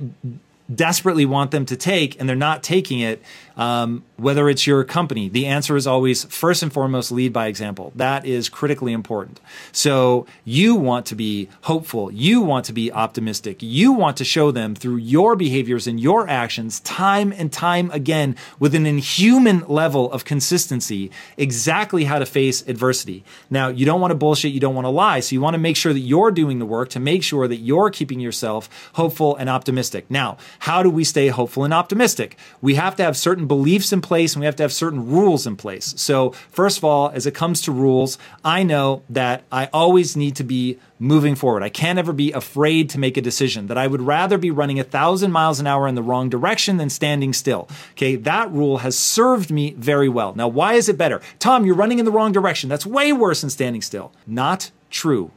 desperately 0.74 1.26
want 1.26 1.50
them 1.50 1.64
to 1.66 1.76
take 1.76 2.18
and 2.18 2.28
they're 2.28 2.36
not 2.36 2.62
taking 2.62 3.00
it, 3.00 3.22
um, 3.56 4.04
whether 4.16 4.48
it's 4.48 4.66
your 4.66 4.84
company, 4.84 5.28
the 5.28 5.46
answer 5.46 5.76
is 5.76 5.86
always 5.86 6.24
first 6.24 6.62
and 6.62 6.72
foremost 6.72 7.10
lead 7.10 7.32
by 7.32 7.46
example. 7.46 7.92
That 7.94 8.26
is 8.26 8.48
critically 8.48 8.92
important. 8.92 9.40
So 9.72 10.26
you 10.44 10.74
want 10.74 11.06
to 11.06 11.14
be 11.14 11.48
hopeful. 11.62 12.12
You 12.12 12.40
want 12.42 12.66
to 12.66 12.72
be 12.72 12.92
optimistic. 12.92 13.62
You 13.62 13.92
want 13.92 14.16
to 14.18 14.24
show 14.24 14.50
them 14.50 14.74
through 14.74 14.96
your 14.96 15.36
behaviors 15.36 15.86
and 15.86 15.98
your 15.98 16.28
actions 16.28 16.80
time 16.80 17.32
and 17.32 17.52
time 17.52 17.90
again 17.90 18.36
with 18.58 18.74
an 18.74 18.86
inhuman 18.86 19.64
level 19.68 20.12
of 20.12 20.24
consistency 20.24 21.10
exactly 21.36 22.04
how 22.04 22.18
to 22.18 22.26
face 22.26 22.62
adversity. 22.68 23.24
Now, 23.48 23.68
you 23.68 23.86
don't 23.86 24.00
want 24.00 24.10
to 24.10 24.16
bullshit. 24.16 24.52
You 24.52 24.60
don't 24.60 24.74
want 24.74 24.84
to 24.84 24.90
lie. 24.90 25.20
So 25.20 25.34
you 25.34 25.40
want 25.40 25.54
to 25.54 25.58
make 25.58 25.76
sure 25.76 25.92
that 25.92 26.00
you're 26.00 26.30
doing 26.30 26.58
the 26.58 26.66
work 26.66 26.90
to 26.90 27.00
make 27.00 27.22
sure 27.22 27.48
that 27.48 27.56
you're 27.56 27.90
keeping 27.90 28.20
yourself 28.20 28.68
hopeful 28.94 29.36
and 29.36 29.48
optimistic. 29.48 30.10
Now, 30.10 30.36
how 30.60 30.82
do 30.82 30.90
we 30.90 31.04
stay 31.04 31.28
hopeful 31.28 31.64
and 31.64 31.72
optimistic? 31.72 32.36
We 32.60 32.74
have 32.74 32.96
to 32.96 33.02
have 33.02 33.16
certain 33.16 33.45
beliefs 33.46 33.92
in 33.92 34.00
place 34.00 34.34
and 34.34 34.40
we 34.40 34.46
have 34.46 34.56
to 34.56 34.62
have 34.62 34.72
certain 34.72 35.08
rules 35.08 35.46
in 35.46 35.56
place. 35.56 35.94
So, 35.96 36.30
first 36.50 36.78
of 36.78 36.84
all, 36.84 37.10
as 37.10 37.26
it 37.26 37.34
comes 37.34 37.60
to 37.62 37.72
rules, 37.72 38.18
I 38.44 38.62
know 38.62 39.02
that 39.10 39.44
I 39.50 39.68
always 39.72 40.16
need 40.16 40.36
to 40.36 40.44
be 40.44 40.78
moving 40.98 41.34
forward. 41.34 41.62
I 41.62 41.68
can't 41.68 41.98
ever 41.98 42.12
be 42.12 42.32
afraid 42.32 42.88
to 42.90 42.98
make 42.98 43.16
a 43.16 43.20
decision 43.20 43.66
that 43.66 43.78
I 43.78 43.86
would 43.86 44.00
rather 44.00 44.38
be 44.38 44.50
running 44.50 44.80
a 44.80 44.84
thousand 44.84 45.32
miles 45.32 45.60
an 45.60 45.66
hour 45.66 45.86
in 45.86 45.94
the 45.94 46.02
wrong 46.02 46.28
direction 46.28 46.78
than 46.78 46.90
standing 46.90 47.32
still. 47.32 47.68
Okay. 47.92 48.16
That 48.16 48.50
rule 48.50 48.78
has 48.78 48.98
served 48.98 49.50
me 49.50 49.72
very 49.72 50.08
well. 50.08 50.34
Now, 50.34 50.48
why 50.48 50.74
is 50.74 50.88
it 50.88 50.96
better? 50.96 51.20
Tom, 51.38 51.66
you're 51.66 51.74
running 51.74 51.98
in 51.98 52.04
the 52.04 52.12
wrong 52.12 52.32
direction. 52.32 52.68
That's 52.68 52.86
way 52.86 53.12
worse 53.12 53.42
than 53.42 53.50
standing 53.50 53.82
still. 53.82 54.12
Not 54.26 54.70
true. 54.90 55.30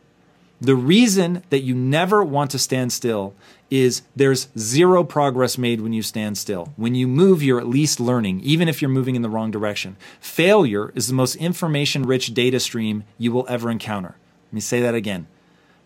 The 0.62 0.76
reason 0.76 1.44
that 1.50 1.62
you 1.62 1.74
never 1.74 2.24
want 2.24 2.52
to 2.52 2.60
stand 2.60 2.92
still 2.92 3.34
is 3.70 4.02
there's 4.16 4.50
zero 4.58 5.04
progress 5.04 5.58
made 5.58 5.80
when 5.80 5.94
you 5.94 6.02
stand 6.02 6.38
still. 6.38 6.74
When 6.76 6.96
you 6.96 7.08
move, 7.08 7.42
you're 7.42 7.60
at 7.60 7.68
least 7.68 8.00
learning, 8.00 8.42
even 8.42 8.68
if 8.68 8.82
you're 8.82 8.90
moving 8.90 9.16
in 9.16 9.22
the 9.22 9.30
wrong 9.30 9.52
direction. 9.52 9.96
Failure 10.20 10.92
is 10.96 11.08
the 11.08 11.14
most 11.14 11.36
information 11.36 12.04
rich 12.04 12.34
data 12.34 12.60
stream 12.60 13.04
you 13.18 13.32
will 13.32 13.46
ever 13.48 13.70
encounter. 13.70 14.16
Let 14.48 14.54
me 14.54 14.60
say 14.60 14.82
that 14.82 14.96
again. 14.96 15.28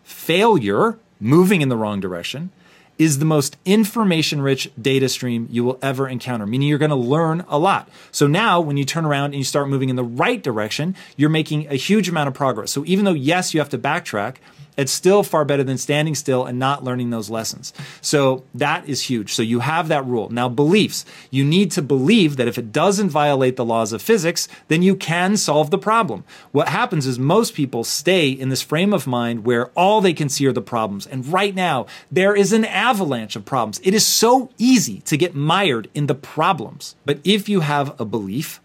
Failure, 0.02 0.98
moving 1.20 1.60
in 1.60 1.68
the 1.68 1.76
wrong 1.76 2.00
direction, 2.00 2.50
is 2.96 3.18
the 3.18 3.24
most 3.24 3.56
information 3.64 4.40
rich 4.40 4.70
data 4.80 5.08
stream 5.08 5.48
you 5.50 5.64
will 5.64 5.78
ever 5.82 6.08
encounter, 6.08 6.46
meaning 6.46 6.68
you're 6.68 6.78
going 6.78 6.90
to 6.90 6.96
learn 6.96 7.44
a 7.48 7.58
lot. 7.58 7.88
So 8.12 8.26
now, 8.26 8.60
when 8.60 8.76
you 8.76 8.84
turn 8.84 9.04
around 9.04 9.26
and 9.26 9.36
you 9.36 9.44
start 9.44 9.68
moving 9.68 9.88
in 9.88 9.96
the 9.96 10.04
right 10.04 10.42
direction, 10.42 10.94
you're 11.16 11.30
making 11.30 11.66
a 11.68 11.74
huge 11.74 12.08
amount 12.08 12.28
of 12.28 12.34
progress. 12.34 12.70
So 12.70 12.84
even 12.86 13.04
though, 13.04 13.12
yes, 13.12 13.52
you 13.52 13.60
have 13.60 13.70
to 13.70 13.78
backtrack, 13.78 14.36
it's 14.76 14.92
still 14.92 15.22
far 15.22 15.44
better 15.44 15.62
than 15.62 15.78
standing 15.78 16.14
still 16.14 16.44
and 16.44 16.58
not 16.58 16.82
learning 16.82 17.10
those 17.10 17.30
lessons. 17.30 17.72
So 18.00 18.44
that 18.54 18.88
is 18.88 19.02
huge. 19.02 19.32
So 19.32 19.42
you 19.42 19.60
have 19.60 19.88
that 19.88 20.04
rule. 20.06 20.28
Now, 20.30 20.48
beliefs. 20.48 21.04
You 21.30 21.44
need 21.44 21.70
to 21.72 21.82
believe 21.82 22.36
that 22.36 22.48
if 22.48 22.58
it 22.58 22.72
doesn't 22.72 23.10
violate 23.10 23.56
the 23.56 23.64
laws 23.64 23.92
of 23.92 24.02
physics, 24.02 24.48
then 24.68 24.82
you 24.82 24.96
can 24.96 25.36
solve 25.36 25.70
the 25.70 25.78
problem. 25.78 26.24
What 26.52 26.68
happens 26.68 27.06
is 27.06 27.18
most 27.18 27.54
people 27.54 27.84
stay 27.84 28.28
in 28.30 28.48
this 28.48 28.62
frame 28.62 28.92
of 28.92 29.06
mind 29.06 29.44
where 29.44 29.66
all 29.68 30.00
they 30.00 30.12
can 30.12 30.28
see 30.28 30.46
are 30.46 30.52
the 30.52 30.62
problems. 30.62 31.06
And 31.06 31.26
right 31.26 31.54
now, 31.54 31.86
there 32.10 32.34
is 32.34 32.52
an 32.52 32.64
avalanche 32.64 33.36
of 33.36 33.44
problems. 33.44 33.80
It 33.84 33.94
is 33.94 34.06
so 34.06 34.50
easy 34.58 35.00
to 35.02 35.16
get 35.16 35.34
mired 35.34 35.88
in 35.94 36.06
the 36.06 36.14
problems. 36.14 36.96
But 37.04 37.20
if 37.24 37.48
you 37.48 37.60
have 37.60 37.98
a 38.00 38.04
belief, 38.04 38.60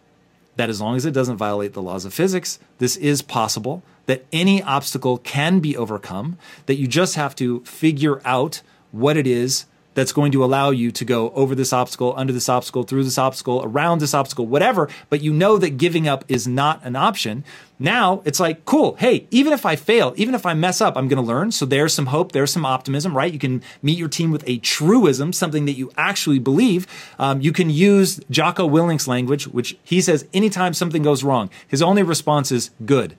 that 0.56 0.70
as 0.70 0.82
long 0.82 0.98
as 0.98 1.06
it 1.06 1.12
doesn't 1.12 1.38
violate 1.38 1.72
the 1.72 1.82
laws 1.82 2.04
of 2.04 2.14
physics, 2.14 2.60
this 2.80 2.98
is 2.98 3.22
possible 3.22 3.82
that 4.10 4.26
any 4.34 4.60
obstacle 4.64 5.20
can 5.20 5.60
be 5.60 5.78
overcome, 5.78 6.36
that 6.66 6.78
you 6.78 6.88
just 6.88 7.14
have 7.14 7.36
to 7.36 7.60
figure 7.60 8.20
out 8.26 8.64
what 8.92 9.16
it 9.16 9.28
is 9.28 9.68
that's 9.94 10.12
going 10.12 10.32
to 10.32 10.44
allow 10.44 10.72
you 10.72 10.92
to 10.92 11.06
go 11.06 11.30
over 11.32 11.54
this 11.54 11.72
obstacle, 11.72 12.16
under 12.18 12.34
this 12.34 12.50
obstacle, 12.50 12.82
through 12.82 13.04
this 13.04 13.20
obstacle, 13.20 13.62
around 13.64 14.02
this 14.02 14.16
obstacle, 14.16 14.48
whatever, 14.48 14.90
but 15.12 15.22
you 15.22 15.32
know 15.32 15.60
that 15.60 15.78
giving 15.78 16.08
up 16.08 16.26
is 16.28 16.48
not 16.48 16.84
an 16.84 16.96
option. 16.96 17.44
Now 17.78 18.24
it's 18.26 18.40
like, 18.40 18.66
cool, 18.66 18.96
hey, 18.96 19.28
even 19.30 19.54
if 19.54 19.64
I 19.64 19.76
fail, 19.76 20.14
even 20.16 20.34
if 20.34 20.44
I 20.44 20.56
mess 20.56 20.82
up, 20.82 20.98
I'm 20.98 21.08
going 21.08 21.24
to 21.24 21.28
learn. 21.28 21.52
So 21.52 21.68
there's 21.68 21.94
some 21.94 22.08
hope, 22.08 22.32
there's 22.32 22.52
some 22.52 22.66
optimism, 22.66 23.16
right? 23.16 23.32
You 23.32 23.38
can 23.38 23.62
meet 23.84 23.98
your 23.98 24.10
team 24.10 24.32
with 24.32 24.44
a 24.48 24.58
truism, 24.58 25.34
something 25.34 25.66
that 25.66 25.74
you 25.74 25.92
actually 25.98 26.40
believe. 26.40 26.88
Um, 27.20 27.42
you 27.42 27.52
can 27.52 27.70
use 27.70 28.20
Jocko 28.32 28.66
Willink's 28.66 29.08
language, 29.08 29.48
which 29.48 29.78
he 29.84 30.02
says 30.02 30.28
anytime 30.34 30.74
something 30.74 31.04
goes 31.04 31.24
wrong, 31.24 31.52
his 31.68 31.84
only 31.84 32.02
response 32.02 32.52
is 32.52 32.72
good. 32.86 33.16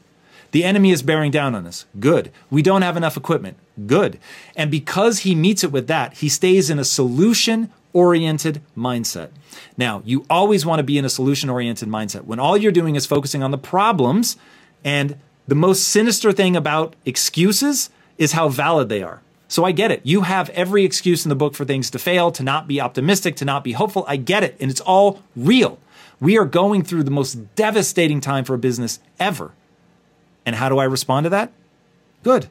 The 0.52 0.64
enemy 0.64 0.90
is 0.90 1.02
bearing 1.02 1.30
down 1.30 1.54
on 1.54 1.66
us. 1.66 1.86
Good. 1.98 2.32
We 2.50 2.62
don't 2.62 2.82
have 2.82 2.96
enough 2.96 3.16
equipment. 3.16 3.56
Good. 3.86 4.18
And 4.56 4.70
because 4.70 5.20
he 5.20 5.34
meets 5.34 5.62
it 5.62 5.72
with 5.72 5.86
that, 5.86 6.14
he 6.14 6.28
stays 6.28 6.70
in 6.70 6.78
a 6.78 6.84
solution 6.84 7.70
oriented 7.92 8.60
mindset. 8.76 9.30
Now, 9.76 10.02
you 10.04 10.24
always 10.28 10.66
want 10.66 10.78
to 10.78 10.84
be 10.84 10.98
in 10.98 11.04
a 11.04 11.10
solution 11.10 11.50
oriented 11.50 11.88
mindset. 11.88 12.24
When 12.24 12.38
all 12.38 12.56
you're 12.56 12.72
doing 12.72 12.96
is 12.96 13.06
focusing 13.06 13.42
on 13.42 13.50
the 13.50 13.58
problems, 13.58 14.36
and 14.84 15.16
the 15.46 15.54
most 15.54 15.88
sinister 15.88 16.32
thing 16.32 16.56
about 16.56 16.94
excuses 17.04 17.90
is 18.18 18.32
how 18.32 18.48
valid 18.48 18.88
they 18.88 19.02
are. 19.02 19.22
So 19.48 19.64
I 19.64 19.72
get 19.72 19.90
it. 19.90 20.00
You 20.04 20.22
have 20.22 20.48
every 20.50 20.84
excuse 20.84 21.24
in 21.24 21.28
the 21.28 21.34
book 21.34 21.54
for 21.54 21.64
things 21.64 21.90
to 21.90 21.98
fail, 21.98 22.30
to 22.32 22.44
not 22.44 22.68
be 22.68 22.80
optimistic, 22.80 23.34
to 23.36 23.44
not 23.44 23.64
be 23.64 23.72
hopeful. 23.72 24.04
I 24.06 24.16
get 24.16 24.44
it. 24.44 24.56
And 24.60 24.70
it's 24.70 24.80
all 24.80 25.22
real. 25.34 25.78
We 26.20 26.38
are 26.38 26.44
going 26.44 26.84
through 26.84 27.02
the 27.02 27.10
most 27.10 27.56
devastating 27.56 28.20
time 28.20 28.44
for 28.44 28.54
a 28.54 28.58
business 28.58 29.00
ever. 29.18 29.52
And 30.50 30.56
how 30.56 30.68
do 30.68 30.78
I 30.78 30.84
respond 30.84 31.26
to 31.26 31.30
that? 31.30 31.52
Good. 32.24 32.48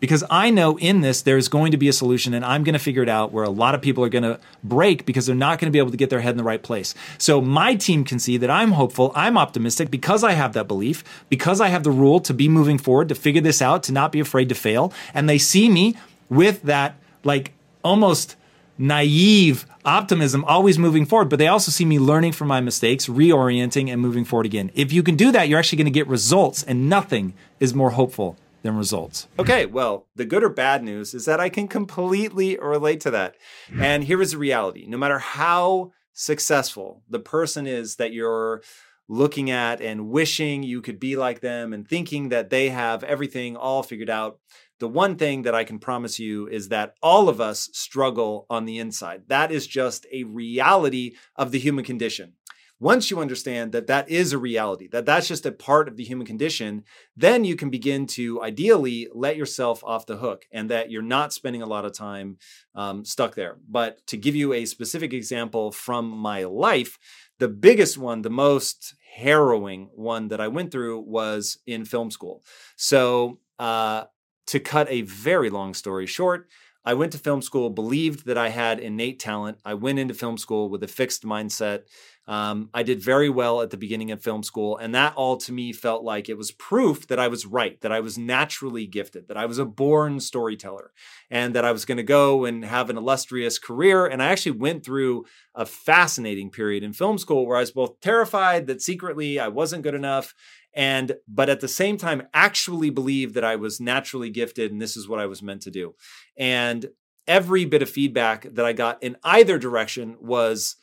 Because 0.00 0.24
I 0.28 0.50
know 0.50 0.76
in 0.76 1.02
this 1.02 1.22
there's 1.22 1.46
going 1.46 1.70
to 1.70 1.76
be 1.76 1.86
a 1.86 1.92
solution 1.92 2.34
and 2.34 2.44
I'm 2.44 2.64
going 2.64 2.72
to 2.72 2.80
figure 2.80 3.04
it 3.04 3.08
out 3.08 3.30
where 3.30 3.44
a 3.44 3.48
lot 3.48 3.76
of 3.76 3.80
people 3.80 4.02
are 4.02 4.08
going 4.08 4.24
to 4.24 4.40
break 4.64 5.06
because 5.06 5.26
they're 5.26 5.36
not 5.36 5.60
going 5.60 5.70
to 5.70 5.72
be 5.72 5.78
able 5.78 5.92
to 5.92 5.96
get 5.96 6.10
their 6.10 6.18
head 6.18 6.32
in 6.32 6.36
the 6.36 6.42
right 6.42 6.60
place. 6.60 6.96
So 7.18 7.40
my 7.40 7.76
team 7.76 8.02
can 8.02 8.18
see 8.18 8.38
that 8.38 8.50
I'm 8.50 8.72
hopeful, 8.72 9.12
I'm 9.14 9.38
optimistic 9.38 9.88
because 9.88 10.24
I 10.24 10.32
have 10.32 10.52
that 10.54 10.66
belief, 10.66 11.04
because 11.28 11.60
I 11.60 11.68
have 11.68 11.84
the 11.84 11.92
rule 11.92 12.18
to 12.18 12.34
be 12.34 12.48
moving 12.48 12.76
forward, 12.76 13.08
to 13.10 13.14
figure 13.14 13.40
this 13.40 13.62
out, 13.62 13.84
to 13.84 13.92
not 13.92 14.10
be 14.10 14.18
afraid 14.18 14.48
to 14.48 14.56
fail. 14.56 14.92
And 15.14 15.28
they 15.28 15.38
see 15.38 15.68
me 15.68 15.94
with 16.28 16.62
that 16.62 16.96
like 17.22 17.52
almost 17.84 18.34
naive 18.78 19.66
optimism, 19.84 20.44
always 20.44 20.78
moving 20.78 21.06
forward, 21.06 21.28
but 21.28 21.38
they 21.38 21.48
also 21.48 21.70
see 21.70 21.84
me 21.84 21.98
learning 21.98 22.32
from 22.32 22.48
my 22.48 22.60
mistakes, 22.60 23.06
reorienting, 23.06 23.92
and 23.92 24.00
moving 24.00 24.24
forward 24.24 24.46
again. 24.46 24.70
If 24.74 24.92
you 24.92 25.02
can 25.02 25.16
do 25.16 25.32
that, 25.32 25.48
you're 25.48 25.58
actually 25.58 25.78
going 25.78 25.86
to 25.86 25.90
get 25.90 26.08
results, 26.08 26.62
and 26.62 26.88
nothing 26.88 27.34
is 27.60 27.74
more 27.74 27.90
hopeful 27.90 28.36
than 28.62 28.76
results. 28.76 29.28
Okay, 29.38 29.66
well, 29.66 30.06
the 30.14 30.24
good 30.24 30.44
or 30.44 30.48
bad 30.48 30.82
news 30.82 31.14
is 31.14 31.24
that 31.24 31.40
I 31.40 31.48
can 31.48 31.68
completely 31.68 32.56
relate 32.58 33.00
to 33.00 33.10
that. 33.10 33.34
And 33.76 34.04
here 34.04 34.22
is 34.22 34.32
the 34.32 34.38
reality 34.38 34.86
no 34.86 34.96
matter 34.96 35.18
how 35.18 35.92
successful 36.12 37.02
the 37.08 37.18
person 37.18 37.66
is 37.66 37.96
that 37.96 38.12
you're 38.12 38.62
looking 39.08 39.50
at 39.50 39.80
and 39.80 40.08
wishing 40.08 40.62
you 40.62 40.80
could 40.80 41.00
be 41.00 41.16
like 41.16 41.40
them 41.40 41.72
and 41.72 41.86
thinking 41.86 42.28
that 42.28 42.50
they 42.50 42.68
have 42.68 43.02
everything 43.04 43.56
all 43.56 43.82
figured 43.82 44.08
out, 44.10 44.38
the 44.82 44.88
one 44.88 45.14
thing 45.14 45.42
that 45.42 45.54
I 45.54 45.62
can 45.62 45.78
promise 45.78 46.18
you 46.18 46.48
is 46.48 46.70
that 46.70 46.96
all 47.00 47.28
of 47.28 47.40
us 47.40 47.70
struggle 47.72 48.46
on 48.50 48.64
the 48.64 48.80
inside. 48.80 49.22
That 49.28 49.52
is 49.52 49.64
just 49.64 50.06
a 50.12 50.24
reality 50.24 51.12
of 51.36 51.52
the 51.52 51.60
human 51.60 51.84
condition. 51.84 52.32
Once 52.80 53.08
you 53.08 53.20
understand 53.20 53.70
that 53.70 53.86
that 53.86 54.10
is 54.10 54.32
a 54.32 54.38
reality, 54.38 54.88
that 54.88 55.06
that's 55.06 55.28
just 55.28 55.46
a 55.46 55.52
part 55.52 55.86
of 55.86 55.96
the 55.96 56.02
human 56.02 56.26
condition, 56.26 56.82
then 57.16 57.44
you 57.44 57.54
can 57.54 57.70
begin 57.70 58.08
to 58.08 58.42
ideally 58.42 59.06
let 59.14 59.36
yourself 59.36 59.84
off 59.84 60.06
the 60.06 60.16
hook 60.16 60.46
and 60.50 60.68
that 60.68 60.90
you're 60.90 61.00
not 61.00 61.32
spending 61.32 61.62
a 61.62 61.66
lot 61.66 61.84
of 61.84 61.92
time 61.92 62.36
um, 62.74 63.04
stuck 63.04 63.36
there. 63.36 63.58
But 63.70 64.04
to 64.08 64.16
give 64.16 64.34
you 64.34 64.52
a 64.52 64.64
specific 64.64 65.12
example 65.12 65.70
from 65.70 66.10
my 66.10 66.42
life, 66.42 66.98
the 67.38 67.46
biggest 67.46 67.98
one, 67.98 68.22
the 68.22 68.30
most 68.30 68.96
harrowing 69.14 69.90
one 69.94 70.26
that 70.26 70.40
I 70.40 70.48
went 70.48 70.72
through 70.72 71.02
was 71.02 71.58
in 71.68 71.84
film 71.84 72.10
school. 72.10 72.42
So, 72.74 73.38
uh, 73.60 74.06
to 74.46 74.60
cut 74.60 74.86
a 74.90 75.02
very 75.02 75.50
long 75.50 75.74
story 75.74 76.06
short, 76.06 76.48
I 76.84 76.94
went 76.94 77.12
to 77.12 77.18
film 77.18 77.42
school, 77.42 77.70
believed 77.70 78.26
that 78.26 78.36
I 78.36 78.48
had 78.48 78.80
innate 78.80 79.20
talent. 79.20 79.58
I 79.64 79.74
went 79.74 80.00
into 80.00 80.14
film 80.14 80.36
school 80.36 80.68
with 80.68 80.82
a 80.82 80.88
fixed 80.88 81.22
mindset. 81.22 81.82
Um, 82.26 82.70
I 82.72 82.82
did 82.82 83.02
very 83.02 83.28
well 83.28 83.62
at 83.62 83.70
the 83.70 83.76
beginning 83.76 84.10
of 84.10 84.22
film 84.22 84.42
school, 84.42 84.76
and 84.76 84.94
that 84.94 85.14
all 85.14 85.36
to 85.38 85.52
me 85.52 85.72
felt 85.72 86.04
like 86.04 86.28
it 86.28 86.38
was 86.38 86.52
proof 86.52 87.08
that 87.08 87.18
I 87.18 87.28
was 87.28 87.46
right, 87.46 87.80
that 87.80 87.90
I 87.92 88.00
was 88.00 88.16
naturally 88.16 88.86
gifted, 88.86 89.26
that 89.28 89.36
I 89.36 89.46
was 89.46 89.58
a 89.58 89.64
born 89.64 90.20
storyteller, 90.20 90.92
and 91.30 91.54
that 91.54 91.64
I 91.64 91.72
was 91.72 91.84
going 91.84 91.96
to 91.96 92.04
go 92.04 92.44
and 92.44 92.64
have 92.64 92.90
an 92.90 92.96
illustrious 92.96 93.58
career. 93.58 94.06
And 94.06 94.22
I 94.22 94.26
actually 94.26 94.52
went 94.52 94.84
through 94.84 95.24
a 95.54 95.66
fascinating 95.66 96.50
period 96.50 96.84
in 96.84 96.92
film 96.92 97.18
school 97.18 97.46
where 97.46 97.56
I 97.56 97.60
was 97.60 97.72
both 97.72 98.00
terrified 98.00 98.66
that 98.68 98.82
secretly 98.82 99.38
I 99.40 99.48
wasn't 99.48 99.82
good 99.82 99.94
enough 99.94 100.34
and 100.74 101.16
but 101.28 101.48
at 101.48 101.60
the 101.60 101.68
same 101.68 101.96
time 101.96 102.22
actually 102.32 102.90
believe 102.90 103.34
that 103.34 103.44
I 103.44 103.56
was 103.56 103.80
naturally 103.80 104.30
gifted 104.30 104.72
and 104.72 104.80
this 104.80 104.96
is 104.96 105.08
what 105.08 105.20
I 105.20 105.26
was 105.26 105.42
meant 105.42 105.62
to 105.62 105.70
do. 105.70 105.94
And 106.36 106.86
every 107.26 107.64
bit 107.64 107.82
of 107.82 107.90
feedback 107.90 108.46
that 108.54 108.64
I 108.64 108.72
got 108.72 109.02
in 109.02 109.16
either 109.22 109.58
direction 109.58 110.16
was 110.20 110.76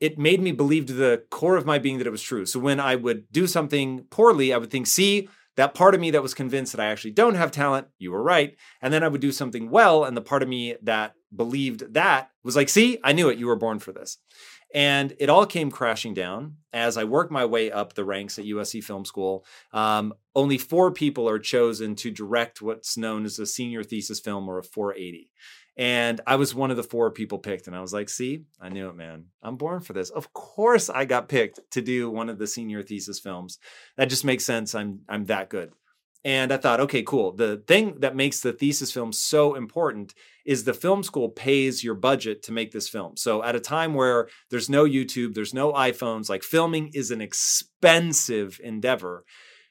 it 0.00 0.18
made 0.18 0.40
me 0.40 0.52
believe 0.52 0.86
to 0.86 0.92
the 0.92 1.24
core 1.30 1.56
of 1.56 1.66
my 1.66 1.78
being 1.78 1.98
that 1.98 2.06
it 2.06 2.10
was 2.10 2.22
true. 2.22 2.46
So 2.46 2.60
when 2.60 2.80
I 2.80 2.94
would 2.94 3.30
do 3.32 3.46
something 3.46 4.04
poorly, 4.10 4.52
I 4.52 4.58
would 4.58 4.70
think, 4.70 4.86
see, 4.86 5.28
that 5.56 5.74
part 5.74 5.94
of 5.94 6.00
me 6.00 6.12
that 6.12 6.22
was 6.22 6.34
convinced 6.34 6.72
that 6.72 6.80
I 6.80 6.86
actually 6.86 7.10
don't 7.10 7.34
have 7.34 7.50
talent, 7.50 7.88
you 7.98 8.12
were 8.12 8.22
right. 8.22 8.56
And 8.80 8.94
then 8.94 9.02
I 9.02 9.08
would 9.08 9.20
do 9.20 9.32
something 9.32 9.70
well. 9.70 10.04
And 10.04 10.16
the 10.16 10.22
part 10.22 10.44
of 10.44 10.48
me 10.48 10.76
that 10.82 11.14
believed 11.34 11.94
that 11.94 12.30
was 12.44 12.54
like, 12.54 12.68
see, 12.68 12.98
I 13.02 13.12
knew 13.12 13.28
it. 13.28 13.38
You 13.38 13.48
were 13.48 13.56
born 13.56 13.80
for 13.80 13.90
this. 13.90 14.18
And 14.74 15.14
it 15.18 15.30
all 15.30 15.46
came 15.46 15.70
crashing 15.70 16.14
down 16.14 16.56
as 16.72 16.96
I 16.96 17.04
worked 17.04 17.32
my 17.32 17.44
way 17.44 17.70
up 17.70 17.94
the 17.94 18.04
ranks 18.04 18.38
at 18.38 18.44
USC 18.44 18.84
Film 18.84 19.04
School. 19.04 19.44
Um, 19.72 20.12
only 20.34 20.58
four 20.58 20.92
people 20.92 21.28
are 21.28 21.38
chosen 21.38 21.94
to 21.96 22.10
direct 22.10 22.60
what's 22.60 22.96
known 22.96 23.24
as 23.24 23.38
a 23.38 23.46
senior 23.46 23.82
thesis 23.82 24.20
film 24.20 24.48
or 24.48 24.58
a 24.58 24.62
480. 24.62 25.30
And 25.78 26.20
I 26.26 26.34
was 26.34 26.56
one 26.56 26.72
of 26.72 26.76
the 26.76 26.82
four 26.82 27.10
people 27.12 27.38
picked. 27.38 27.68
And 27.68 27.76
I 27.76 27.80
was 27.80 27.92
like, 27.92 28.08
see, 28.08 28.42
I 28.60 28.68
knew 28.68 28.88
it, 28.88 28.96
man. 28.96 29.26
I'm 29.42 29.56
born 29.56 29.80
for 29.80 29.92
this. 29.92 30.10
Of 30.10 30.32
course 30.32 30.90
I 30.90 31.04
got 31.04 31.28
picked 31.28 31.60
to 31.70 31.80
do 31.80 32.10
one 32.10 32.28
of 32.28 32.38
the 32.38 32.48
senior 32.48 32.82
thesis 32.82 33.20
films. 33.20 33.58
That 33.96 34.10
just 34.10 34.24
makes 34.24 34.44
sense. 34.44 34.74
I'm 34.74 35.00
I'm 35.08 35.26
that 35.26 35.48
good. 35.48 35.72
And 36.24 36.52
I 36.52 36.56
thought, 36.56 36.80
okay, 36.80 37.02
cool. 37.02 37.32
The 37.32 37.62
thing 37.66 38.00
that 38.00 38.16
makes 38.16 38.40
the 38.40 38.52
thesis 38.52 38.92
film 38.92 39.12
so 39.12 39.54
important 39.54 40.14
is 40.44 40.64
the 40.64 40.74
film 40.74 41.02
school 41.02 41.28
pays 41.28 41.84
your 41.84 41.94
budget 41.94 42.42
to 42.42 42.52
make 42.52 42.72
this 42.72 42.88
film. 42.88 43.16
So 43.16 43.42
at 43.42 43.54
a 43.54 43.60
time 43.60 43.94
where 43.94 44.28
there's 44.50 44.68
no 44.68 44.84
YouTube, 44.84 45.34
there's 45.34 45.54
no 45.54 45.72
iPhones, 45.72 46.28
like 46.28 46.42
filming 46.42 46.90
is 46.92 47.10
an 47.10 47.20
expensive 47.20 48.60
endeavor. 48.64 49.24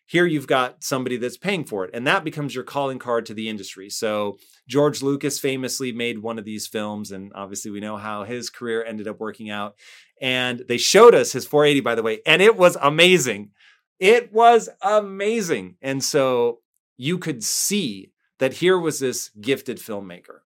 Here 0.05 0.25
you've 0.25 0.47
got 0.47 0.85
somebody 0.85 1.17
that's 1.17 1.35
paying 1.35 1.65
for 1.65 1.83
it, 1.83 1.91
and 1.93 2.07
that 2.07 2.23
becomes 2.23 2.55
your 2.55 2.63
calling 2.63 2.97
card 2.97 3.25
to 3.25 3.33
the 3.33 3.49
industry. 3.49 3.89
So 3.89 4.37
George 4.65 5.01
Lucas 5.01 5.37
famously 5.37 5.91
made 5.91 6.19
one 6.19 6.39
of 6.39 6.45
these 6.45 6.65
films, 6.65 7.11
and 7.11 7.33
obviously 7.35 7.71
we 7.71 7.81
know 7.81 7.97
how 7.97 8.23
his 8.23 8.49
career 8.49 8.85
ended 8.85 9.09
up 9.09 9.19
working 9.19 9.49
out. 9.49 9.75
And 10.21 10.63
they 10.69 10.77
showed 10.77 11.13
us 11.13 11.33
his 11.33 11.45
480, 11.45 11.81
by 11.81 11.95
the 11.95 12.03
way, 12.03 12.21
and 12.25 12.41
it 12.41 12.55
was 12.55 12.77
amazing. 12.81 13.51
It 13.99 14.31
was 14.31 14.69
amazing. 14.81 15.75
And 15.81 16.03
so 16.03 16.59
you 16.97 17.17
could 17.17 17.43
see 17.43 18.11
that 18.39 18.53
here 18.53 18.77
was 18.77 18.99
this 18.99 19.29
gifted 19.41 19.77
filmmaker. 19.77 20.39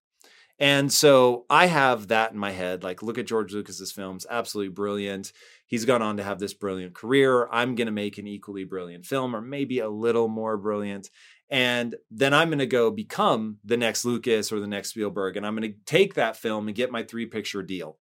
And 0.60 0.94
so 0.94 1.46
I 1.50 1.66
have 1.66 2.10
that 2.10 2.34
in 2.34 2.38
my 2.38 2.52
head. 2.52 2.84
Like, 2.84 3.02
look 3.02 3.18
at 3.18 3.26
George 3.26 3.52
Lucas's 3.52 3.92
films, 3.92 4.28
absolutely 4.30 4.72
brilliant. 4.72 5.34
He's 5.66 5.86
gone 5.86 6.04
on 6.04 6.18
to 6.18 6.24
have 6.24 6.38
this 6.38 6.54
brilliant 6.54 6.94
career. 6.94 7.50
I'm 7.52 7.74
going 7.74 7.88
to 7.88 7.92
make 7.92 8.20
an 8.20 8.28
equally 8.28 8.64
brilliant 8.64 9.06
film, 9.08 9.36
or 9.36 9.42
maybe 9.42 9.80
a 9.80 9.90
little 9.90 10.28
more 10.28 10.58
brilliant. 10.58 11.10
And 11.50 11.96
then 12.12 12.34
I'm 12.34 12.50
going 12.50 12.60
to 12.60 12.68
go 12.68 12.92
become 12.92 13.58
the 13.66 13.76
next 13.76 14.06
Lucas 14.06 14.52
or 14.52 14.60
the 14.60 14.68
next 14.68 14.90
Spielberg. 14.90 15.36
And 15.36 15.48
I'm 15.48 15.56
going 15.56 15.74
to 15.74 15.78
take 15.86 16.14
that 16.14 16.38
film 16.38 16.68
and 16.68 16.78
get 16.78 16.92
my 16.92 17.04
three 17.04 17.26
picture 17.26 17.64
deal. 17.64 17.98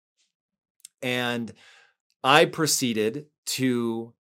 And 1.00 1.50
I 2.22 2.44
proceeded 2.44 3.26
to 3.46 4.12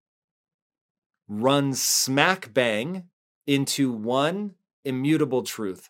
run 1.30 1.72
smack 1.72 2.52
bang 2.52 3.04
into 3.46 3.92
one 3.92 4.54
immutable 4.84 5.44
truth. 5.44 5.88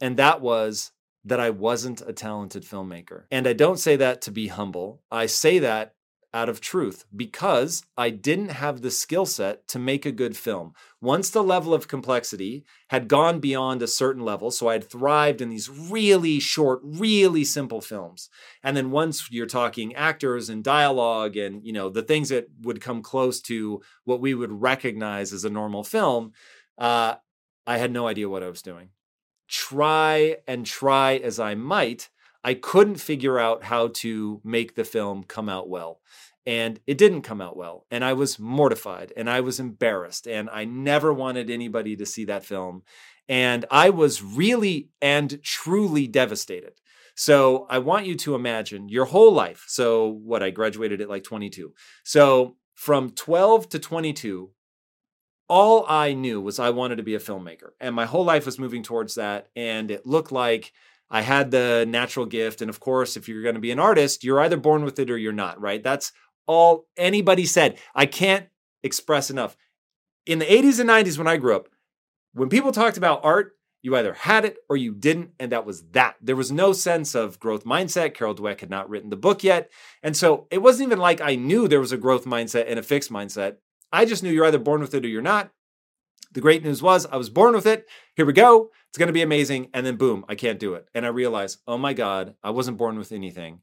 And 0.00 0.16
that 0.18 0.40
was 0.42 0.92
that 1.24 1.40
I 1.40 1.50
wasn't 1.50 2.02
a 2.02 2.12
talented 2.12 2.64
filmmaker. 2.64 3.24
And 3.30 3.48
I 3.48 3.54
don't 3.54 3.78
say 3.78 3.96
that 3.96 4.20
to 4.22 4.30
be 4.30 4.48
humble. 4.48 5.02
I 5.10 5.26
say 5.26 5.58
that 5.58 5.94
out 6.38 6.48
of 6.48 6.60
truth 6.60 7.04
because 7.14 7.82
I 7.96 8.10
didn't 8.10 8.50
have 8.50 8.80
the 8.80 8.92
skill 8.92 9.26
set 9.26 9.66
to 9.68 9.78
make 9.78 10.06
a 10.06 10.12
good 10.12 10.36
film. 10.36 10.72
Once 11.00 11.30
the 11.30 11.42
level 11.42 11.74
of 11.74 11.88
complexity 11.88 12.64
had 12.90 13.08
gone 13.08 13.40
beyond 13.40 13.82
a 13.82 13.88
certain 13.88 14.24
level, 14.24 14.52
so 14.52 14.68
I 14.68 14.74
had 14.74 14.88
thrived 14.88 15.40
in 15.40 15.48
these 15.48 15.68
really 15.68 16.38
short, 16.38 16.78
really 16.84 17.42
simple 17.42 17.80
films. 17.80 18.30
And 18.62 18.76
then 18.76 18.92
once 18.92 19.28
you're 19.32 19.46
talking 19.46 19.96
actors 19.96 20.48
and 20.48 20.62
dialogue 20.62 21.36
and, 21.36 21.64
you 21.66 21.72
know, 21.72 21.88
the 21.88 22.02
things 22.02 22.28
that 22.28 22.46
would 22.62 22.80
come 22.80 23.02
close 23.02 23.40
to 23.42 23.82
what 24.04 24.20
we 24.20 24.32
would 24.32 24.52
recognize 24.52 25.32
as 25.32 25.44
a 25.44 25.50
normal 25.50 25.82
film, 25.82 26.32
uh, 26.78 27.16
I 27.66 27.78
had 27.78 27.90
no 27.90 28.06
idea 28.06 28.28
what 28.28 28.44
I 28.44 28.48
was 28.48 28.62
doing. 28.62 28.90
Try 29.48 30.36
and 30.46 30.64
try 30.64 31.16
as 31.16 31.40
I 31.40 31.56
might, 31.56 32.10
I 32.44 32.54
couldn't 32.54 32.96
figure 32.96 33.38
out 33.38 33.64
how 33.64 33.88
to 33.94 34.40
make 34.44 34.74
the 34.74 34.84
film 34.84 35.24
come 35.24 35.48
out 35.48 35.68
well. 35.68 36.00
And 36.48 36.80
it 36.86 36.96
didn't 36.96 37.22
come 37.22 37.42
out 37.42 37.58
well. 37.58 37.84
And 37.90 38.02
I 38.02 38.14
was 38.14 38.38
mortified 38.38 39.12
and 39.18 39.28
I 39.28 39.42
was 39.42 39.60
embarrassed. 39.60 40.26
And 40.26 40.48
I 40.48 40.64
never 40.64 41.12
wanted 41.12 41.50
anybody 41.50 41.94
to 41.96 42.06
see 42.06 42.24
that 42.24 42.42
film. 42.42 42.84
And 43.28 43.66
I 43.70 43.90
was 43.90 44.22
really 44.22 44.88
and 45.02 45.42
truly 45.42 46.06
devastated. 46.06 46.80
So 47.14 47.66
I 47.68 47.80
want 47.80 48.06
you 48.06 48.14
to 48.14 48.34
imagine 48.34 48.88
your 48.88 49.04
whole 49.04 49.30
life. 49.30 49.66
So, 49.68 50.08
what 50.08 50.42
I 50.42 50.48
graduated 50.48 51.02
at 51.02 51.10
like 51.10 51.24
22. 51.24 51.74
So, 52.02 52.56
from 52.74 53.10
12 53.10 53.68
to 53.70 53.78
22, 53.78 54.50
all 55.50 55.84
I 55.86 56.14
knew 56.14 56.40
was 56.40 56.58
I 56.58 56.70
wanted 56.70 56.96
to 56.96 57.02
be 57.02 57.14
a 57.14 57.20
filmmaker. 57.20 57.72
And 57.78 57.94
my 57.94 58.06
whole 58.06 58.24
life 58.24 58.46
was 58.46 58.58
moving 58.58 58.82
towards 58.82 59.16
that. 59.16 59.48
And 59.54 59.90
it 59.90 60.06
looked 60.06 60.32
like 60.32 60.72
I 61.10 61.22
had 61.22 61.50
the 61.50 61.84
natural 61.86 62.24
gift. 62.24 62.62
And 62.62 62.70
of 62.70 62.80
course, 62.80 63.16
if 63.16 63.28
you're 63.28 63.42
going 63.42 63.54
to 63.54 63.60
be 63.60 63.72
an 63.72 63.80
artist, 63.80 64.24
you're 64.24 64.40
either 64.40 64.56
born 64.56 64.84
with 64.84 64.98
it 64.98 65.10
or 65.10 65.18
you're 65.18 65.32
not, 65.32 65.60
right? 65.60 65.82
That's 65.82 66.12
all 66.48 66.86
anybody 66.96 67.46
said. 67.46 67.78
I 67.94 68.06
can't 68.06 68.48
express 68.82 69.30
enough. 69.30 69.56
In 70.26 70.40
the 70.40 70.46
80s 70.46 70.80
and 70.80 70.90
90s, 70.90 71.16
when 71.16 71.28
I 71.28 71.36
grew 71.36 71.54
up, 71.54 71.68
when 72.32 72.48
people 72.48 72.72
talked 72.72 72.96
about 72.96 73.24
art, 73.24 73.52
you 73.82 73.94
either 73.94 74.12
had 74.12 74.44
it 74.44 74.58
or 74.68 74.76
you 74.76 74.92
didn't, 74.92 75.30
and 75.38 75.52
that 75.52 75.64
was 75.64 75.82
that. 75.90 76.16
There 76.20 76.34
was 76.34 76.50
no 76.50 76.72
sense 76.72 77.14
of 77.14 77.38
growth 77.38 77.64
mindset. 77.64 78.14
Carol 78.14 78.34
Dweck 78.34 78.60
had 78.60 78.70
not 78.70 78.90
written 78.90 79.10
the 79.10 79.16
book 79.16 79.44
yet. 79.44 79.70
And 80.02 80.16
so 80.16 80.48
it 80.50 80.58
wasn't 80.58 80.88
even 80.88 80.98
like 80.98 81.20
I 81.20 81.36
knew 81.36 81.68
there 81.68 81.80
was 81.80 81.92
a 81.92 81.96
growth 81.96 82.24
mindset 82.24 82.64
and 82.68 82.78
a 82.78 82.82
fixed 82.82 83.12
mindset. 83.12 83.56
I 83.92 84.04
just 84.04 84.22
knew 84.22 84.32
you're 84.32 84.46
either 84.46 84.58
born 84.58 84.80
with 84.80 84.94
it 84.94 85.04
or 85.04 85.08
you're 85.08 85.22
not. 85.22 85.50
The 86.32 86.40
great 86.40 86.62
news 86.62 86.82
was 86.82 87.06
I 87.06 87.16
was 87.16 87.30
born 87.30 87.54
with 87.54 87.66
it. 87.66 87.86
Here 88.16 88.26
we 88.26 88.32
go. 88.32 88.70
It's 88.88 88.98
going 88.98 89.06
to 89.06 89.14
be 89.14 89.22
amazing. 89.22 89.70
And 89.72 89.86
then 89.86 89.96
boom, 89.96 90.24
I 90.28 90.34
can't 90.34 90.58
do 90.58 90.74
it. 90.74 90.86
And 90.94 91.06
I 91.06 91.10
realized, 91.10 91.60
oh 91.66 91.78
my 91.78 91.94
God, 91.94 92.34
I 92.42 92.50
wasn't 92.50 92.76
born 92.76 92.98
with 92.98 93.12
anything. 93.12 93.60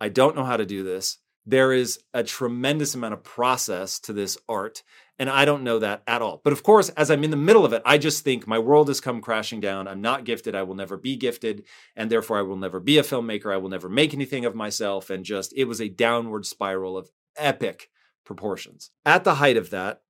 I 0.00 0.08
don't 0.08 0.34
know 0.34 0.44
how 0.44 0.56
to 0.56 0.66
do 0.66 0.82
this. 0.82 1.18
There 1.46 1.72
is 1.72 2.00
a 2.12 2.22
tremendous 2.22 2.94
amount 2.94 3.14
of 3.14 3.24
process 3.24 3.98
to 4.00 4.12
this 4.12 4.38
art. 4.48 4.82
And 5.18 5.28
I 5.28 5.44
don't 5.44 5.64
know 5.64 5.78
that 5.78 6.02
at 6.06 6.22
all. 6.22 6.40
But 6.42 6.52
of 6.54 6.62
course, 6.62 6.88
as 6.90 7.10
I'm 7.10 7.24
in 7.24 7.30
the 7.30 7.36
middle 7.36 7.64
of 7.64 7.74
it, 7.74 7.82
I 7.84 7.98
just 7.98 8.24
think 8.24 8.46
my 8.46 8.58
world 8.58 8.88
has 8.88 9.00
come 9.00 9.20
crashing 9.20 9.60
down. 9.60 9.86
I'm 9.86 10.00
not 10.00 10.24
gifted. 10.24 10.54
I 10.54 10.62
will 10.62 10.74
never 10.74 10.96
be 10.96 11.16
gifted. 11.16 11.64
And 11.94 12.10
therefore, 12.10 12.38
I 12.38 12.42
will 12.42 12.56
never 12.56 12.80
be 12.80 12.96
a 12.96 13.02
filmmaker. 13.02 13.52
I 13.52 13.58
will 13.58 13.68
never 13.68 13.88
make 13.88 14.14
anything 14.14 14.46
of 14.46 14.54
myself. 14.54 15.10
And 15.10 15.24
just, 15.24 15.52
it 15.54 15.64
was 15.64 15.80
a 15.80 15.90
downward 15.90 16.46
spiral 16.46 16.96
of 16.96 17.10
epic 17.36 17.90
proportions. 18.24 18.90
At 19.04 19.24
the 19.24 19.34
height 19.34 19.56
of 19.58 19.70
that, 19.70 20.02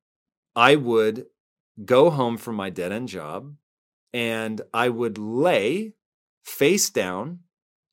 I 0.54 0.76
would 0.76 1.26
go 1.84 2.10
home 2.10 2.36
from 2.36 2.56
my 2.56 2.70
dead 2.70 2.92
end 2.92 3.08
job 3.08 3.54
and 4.12 4.60
I 4.74 4.88
would 4.88 5.18
lay 5.18 5.94
face 6.44 6.90
down 6.90 7.40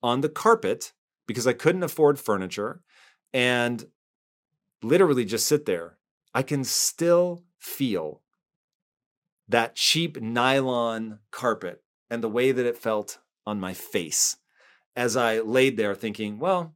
on 0.02 0.22
the 0.22 0.30
carpet 0.30 0.94
because 1.28 1.48
I 1.48 1.54
couldn't 1.54 1.84
afford 1.84 2.20
furniture 2.20 2.82
and 3.38 3.86
literally 4.82 5.24
just 5.24 5.46
sit 5.46 5.68
there. 5.68 6.00
I 6.34 6.42
can 6.42 6.64
still 6.64 7.44
feel 7.60 8.24
that 9.48 9.76
cheap 9.76 10.20
nylon 10.20 11.20
carpet 11.30 11.84
and 12.10 12.24
the 12.24 12.30
way 12.30 12.52
that 12.52 12.66
it 12.66 12.80
felt 12.80 13.20
on 13.46 13.60
my 13.60 13.76
face 13.76 14.38
as 14.96 15.16
I 15.16 15.40
laid 15.40 15.78
there 15.78 15.94
thinking, 15.94 16.40
well, 16.40 16.74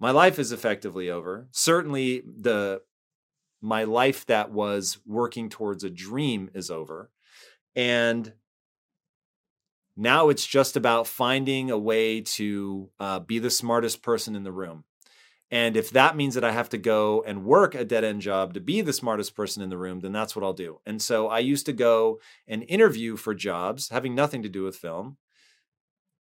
my 0.00 0.10
life 0.10 0.40
is 0.40 0.50
effectively 0.50 1.08
over. 1.08 1.46
Certainly 1.52 2.24
the 2.26 2.82
my 3.62 3.84
life 3.84 4.26
that 4.26 4.50
was 4.50 4.98
working 5.06 5.48
towards 5.48 5.84
a 5.84 5.90
dream 5.90 6.50
is 6.54 6.72
over. 6.72 7.12
And 7.76 8.32
now 9.96 10.28
it's 10.28 10.44
just 10.44 10.76
about 10.76 11.06
finding 11.06 11.70
a 11.70 11.78
way 11.78 12.20
to 12.20 12.90
uh, 12.98 13.20
be 13.20 13.38
the 13.38 13.48
smartest 13.48 14.02
person 14.02 14.34
in 14.34 14.42
the 14.42 14.52
room. 14.52 14.82
And 15.50 15.76
if 15.76 15.90
that 15.90 16.16
means 16.16 16.34
that 16.34 16.44
I 16.44 16.52
have 16.52 16.68
to 16.70 16.78
go 16.78 17.22
and 17.26 17.44
work 17.44 17.74
a 17.74 17.84
dead 17.84 18.02
end 18.02 18.22
job 18.22 18.54
to 18.54 18.60
be 18.60 18.80
the 18.80 18.92
smartest 18.92 19.36
person 19.36 19.62
in 19.62 19.70
the 19.70 19.78
room, 19.78 20.00
then 20.00 20.12
that's 20.12 20.34
what 20.34 20.44
I'll 20.44 20.52
do. 20.52 20.80
And 20.86 21.00
so 21.00 21.28
I 21.28 21.40
used 21.40 21.66
to 21.66 21.72
go 21.72 22.18
and 22.48 22.64
interview 22.66 23.16
for 23.16 23.34
jobs 23.34 23.90
having 23.90 24.14
nothing 24.14 24.42
to 24.42 24.48
do 24.48 24.64
with 24.64 24.76
film 24.76 25.16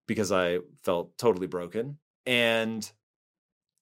because 0.08 0.32
I 0.32 0.60
felt 0.84 1.18
totally 1.18 1.48
broken. 1.48 2.00
And 2.26 2.90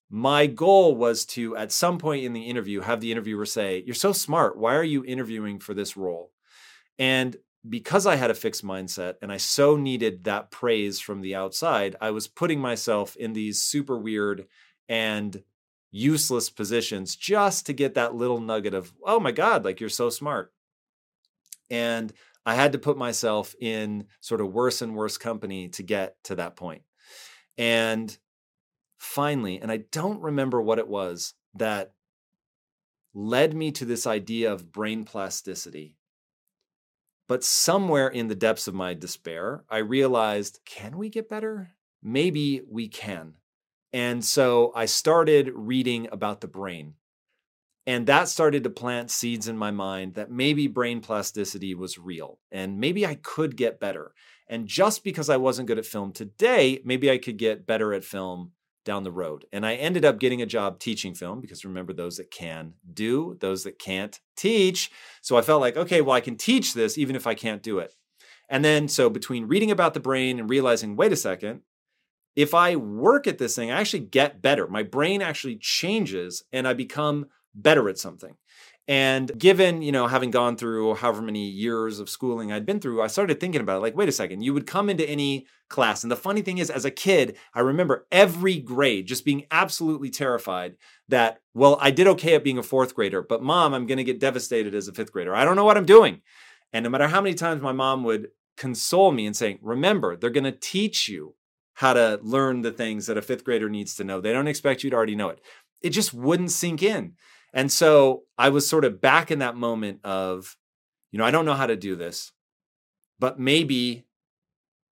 my 0.09 0.47
goal 0.47 0.95
was 0.95 1.26
to 1.26 1.55
at 1.57 1.72
some 1.72 1.97
point 1.97 2.23
in 2.23 2.34
the 2.34 2.45
interview 2.45 2.81
have 2.81 3.01
the 3.01 3.11
interviewer 3.11 3.45
say 3.45 3.84
you're 3.85 3.93
so 3.93 4.14
smart 4.14 4.57
why 4.57 4.73
are 4.73 4.84
you 4.84 5.03
interviewing 5.03 5.59
for 5.59 5.73
this 5.73 5.97
role 5.97 6.31
and 6.97 7.35
because 7.68 8.05
i 8.05 8.15
had 8.15 8.31
a 8.31 8.35
fixed 8.35 8.64
mindset 8.64 9.15
and 9.22 9.31
i 9.31 9.38
so 9.38 9.76
needed 9.76 10.23
that 10.23 10.49
praise 10.49 10.99
from 10.99 11.19
the 11.22 11.35
outside 11.35 11.95
i 11.99 12.09
was 12.09 12.27
putting 12.27 12.59
myself 12.59 13.18
in 13.18 13.34
these 13.34 13.61
super 13.61 13.97
weird 13.97 14.45
and 14.89 15.43
useless 15.91 16.49
positions 16.49 17.15
just 17.15 17.65
to 17.65 17.73
get 17.73 17.95
that 17.95 18.14
little 18.14 18.39
nugget 18.39 18.73
of 18.73 18.93
oh 19.05 19.19
my 19.19 19.31
god 19.31 19.64
like 19.64 19.80
you're 19.80 19.89
so 19.89 20.09
smart 20.09 20.53
and 21.69 22.14
i 22.45 22.53
had 22.53 22.73
to 22.73 22.77
put 22.77 22.97
myself 22.97 23.55
in 23.59 24.05
sort 24.19 24.41
of 24.41 24.51
worse 24.51 24.81
and 24.81 24.95
worse 24.95 25.18
company 25.18 25.69
to 25.69 25.81
get 25.84 26.15
to 26.23 26.35
that 26.35 26.55
point. 26.55 26.81
and 27.57 28.18
finally, 28.97 29.59
and 29.59 29.72
I 29.72 29.77
don't 29.91 30.22
remember 30.22 30.61
what 30.61 30.80
it 30.80 30.88
was 30.88 31.34
that 31.55 31.93
led 33.14 33.53
me 33.53 33.72
to 33.72 33.85
this 33.85 34.05
idea 34.05 34.51
of 34.51 34.72
brain 34.72 35.05
plasticity. 35.05 35.95
But 37.27 37.43
somewhere 37.43 38.07
in 38.07 38.27
the 38.27 38.35
depths 38.35 38.68
of 38.68 38.73
my 38.73 38.93
despair, 38.93 39.64
I 39.69 39.77
realized 39.77 40.59
can 40.65 40.97
we 40.97 41.09
get 41.09 41.30
better? 41.30 41.72
Maybe 42.01 42.61
we 42.69 42.88
can. 42.88 43.35
And 43.93 44.23
so 44.23 44.72
I 44.76 44.85
started 44.85 45.51
reading 45.53 46.07
about 46.11 46.41
the 46.41 46.47
brain. 46.47 46.95
And 47.85 48.05
that 48.07 48.27
started 48.27 48.65
to 48.65 48.69
plant 48.69 49.09
seeds 49.09 49.47
in 49.47 49.57
my 49.57 49.72
mind 49.72 50.15
that 50.15 50.30
maybe 50.30 50.68
brain 50.68 50.99
plasticity 50.99 51.73
was 51.73 51.97
real 51.97 52.38
and 52.51 52.80
maybe 52.80 53.05
I 53.05 53.15
could 53.15 53.55
get 53.55 53.80
better. 53.80 54.14
And 54.49 54.68
just 54.68 55.05
because 55.05 55.30
I 55.30 55.38
wasn't 55.38 55.69
good 55.69 55.77
at 55.77 55.85
film 55.85 56.11
today, 56.11 56.81
maybe 56.84 57.09
I 57.09 57.18
could 57.18 57.38
get 57.38 57.65
better 57.65 57.93
at 57.93 58.03
film 58.03 58.51
down 58.84 59.03
the 59.03 59.11
road. 59.11 59.45
And 59.51 59.65
I 59.65 59.76
ended 59.76 60.05
up 60.05 60.19
getting 60.19 60.41
a 60.41 60.45
job 60.45 60.80
teaching 60.80 61.14
film 61.14 61.41
because 61.41 61.65
remember, 61.65 61.93
those 61.93 62.18
that 62.18 62.31
can 62.31 62.73
do, 62.93 63.38
those 63.39 63.64
that 63.64 63.80
can't 63.80 64.19
teach. 64.35 64.89
So 65.22 65.38
I 65.38 65.41
felt 65.41 65.61
like, 65.61 65.77
okay, 65.77 66.01
well, 66.01 66.15
I 66.15 66.22
can 66.22 66.38
teach 66.38 66.73
this 66.73 66.97
even 66.97 67.15
if 67.15 67.27
I 67.27 67.35
can't 67.35 67.61
do 67.61 67.80
it. 67.80 67.93
And 68.49 68.64
then, 68.64 68.88
so 68.88 69.09
between 69.09 69.47
reading 69.47 69.72
about 69.72 69.93
the 69.93 69.99
brain 69.99 70.39
and 70.39 70.49
realizing, 70.49 70.95
wait 70.95 71.11
a 71.11 71.18
second, 71.18 71.61
if 72.38 72.53
I 72.53 72.76
work 72.76 73.26
at 73.26 73.39
this 73.39 73.55
thing, 73.55 73.72
I 73.72 73.81
actually 73.81 74.01
get 74.01 74.43
better. 74.43 74.68
My 74.68 74.84
brain 74.84 75.23
actually 75.23 75.57
changes 75.57 76.43
and 76.53 76.68
I 76.68 76.73
become 76.73 77.26
better 77.55 77.89
at 77.89 77.97
something. 77.97 78.35
And 78.88 79.38
given, 79.38 79.81
you 79.81 79.91
know, 79.91 80.07
having 80.07 80.30
gone 80.30 80.55
through 80.55 80.95
however 80.95 81.23
many 81.23 81.49
years 81.49 81.99
of 81.99 82.09
schooling 82.09 82.51
I'd 82.51 82.65
been 82.65 82.80
through, 82.80 83.01
I 83.01 83.07
started 83.07 83.39
thinking 83.39 83.59
about 83.59 83.77
it 83.77 83.81
like, 83.81 83.97
wait 83.97 84.07
a 84.07 84.14
second, 84.14 84.41
you 84.41 84.53
would 84.53 84.68
come 84.68 84.88
into 84.88 85.09
any 85.09 85.47
class. 85.68 86.03
And 86.03 86.11
the 86.11 86.15
funny 86.15 86.43
thing 86.43 86.59
is, 86.59 86.69
as 86.69 86.85
a 86.85 86.91
kid, 86.91 87.38
I 87.55 87.61
remember 87.61 88.05
every 88.11 88.59
grade 88.59 89.07
just 89.07 89.26
being 89.26 89.45
absolutely 89.49 90.11
terrified 90.11 90.77
that, 91.09 91.39
well, 91.55 91.80
I 91.81 91.89
did 91.89 92.07
okay 92.07 92.35
at 92.35 92.43
being 92.43 92.59
a 92.59 92.64
fourth 92.64 92.93
grader, 92.93 93.23
but 93.23 93.41
mom, 93.41 93.73
I'm 93.73 93.88
going 93.88 93.97
to 93.97 94.03
get 94.05 94.19
devastated 94.19 94.76
as 94.76 94.88
a 94.88 94.93
fifth 94.93 95.11
grader. 95.11 95.35
I 95.35 95.43
don't 95.43 95.55
know 95.55 95.65
what 95.65 95.76
I'm 95.76 95.85
doing. 95.88 96.22
And 96.72 96.84
no 96.84 96.89
matter 96.91 97.07
how 97.07 97.19
many 97.19 97.34
times 97.34 97.64
my 97.64 97.73
mom 97.73 98.03
would 98.03 98.27
console 98.57 99.11
me 99.11 99.26
and 99.26 99.35
saying, 99.35 99.57
remember, 99.61 100.15
they're 100.15 100.30
going 100.30 100.43
to 100.43 100.51
teach 100.51 101.09
you 101.09 101.34
how 101.78 101.94
to 101.94 102.20
learn 102.24 102.64
the 102.64 102.72
things 102.72 103.06
that 103.06 103.20
a 103.20 103.22
fifth 103.22 103.44
grader 103.44 103.70
needs 103.70 103.94
to 103.94 104.04
know. 104.04 104.20
They 104.20 104.34
don't 104.34 104.48
expect 104.48 104.84
you 104.84 104.90
to 104.90 104.95
already 104.95 105.16
know 105.16 105.30
it. 105.30 105.40
It 105.80 105.91
just 105.91 106.12
wouldn't 106.12 106.49
sink 106.49 106.82
in. 106.82 107.14
And 107.54 107.72
so 107.72 108.24
I 108.36 108.49
was 108.49 108.68
sort 108.68 108.84
of 108.84 108.99
back 108.99 109.30
in 109.30 109.40
that 109.40 109.56
moment 109.56 110.04
of, 110.04 110.58
you 111.12 111.20
know, 111.20 111.24
I 111.24 111.30
don't 111.30 111.45
know 111.45 111.54
how 111.54 111.68
to 111.68 111.76
do 111.76 111.95
this, 111.95 112.32
but 113.20 113.40
maybe 113.40 114.08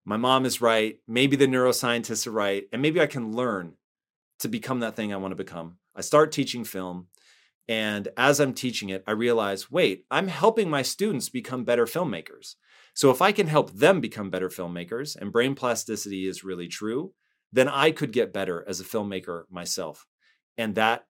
my 0.05 0.15
mom 0.15 0.45
is 0.45 0.61
right. 0.61 0.99
Maybe 1.07 1.35
the 1.35 1.47
neuroscientists 1.47 2.27
are 2.27 2.31
right. 2.31 2.65
And 2.71 2.83
maybe 2.83 3.01
I 3.01 3.07
can 3.07 3.35
learn 3.35 3.73
to 4.37 4.47
become 4.47 4.81
that 4.81 4.95
thing 4.95 5.11
I 5.11 5.17
want 5.17 5.31
to 5.31 5.43
become. 5.43 5.77
I 5.95 6.01
start 6.01 6.31
teaching 6.31 6.65
film. 6.65 7.07
And 7.67 8.09
as 8.15 8.39
I'm 8.39 8.53
teaching 8.53 8.89
it, 8.89 9.03
I 9.07 9.11
realize 9.13 9.71
wait, 9.71 10.05
I'm 10.11 10.27
helping 10.27 10.69
my 10.69 10.83
students 10.83 11.29
become 11.29 11.63
better 11.63 11.87
filmmakers. 11.87 12.57
So 12.95 13.11
if 13.11 13.21
I 13.21 13.33
can 13.33 13.47
help 13.47 13.73
them 13.73 13.99
become 13.99 14.29
better 14.29 14.49
filmmakers 14.49 15.15
and 15.15 15.31
brain 15.31 15.53
plasticity 15.53 16.27
is 16.27 16.45
really 16.45 16.69
true, 16.69 17.13
then 17.51 17.67
I 17.67 17.91
could 17.91 18.11
get 18.11 18.33
better 18.33 18.63
as 18.67 18.79
a 18.79 18.85
filmmaker 18.85 19.43
myself. 19.51 20.07
And 20.57 20.75
that 20.75 21.05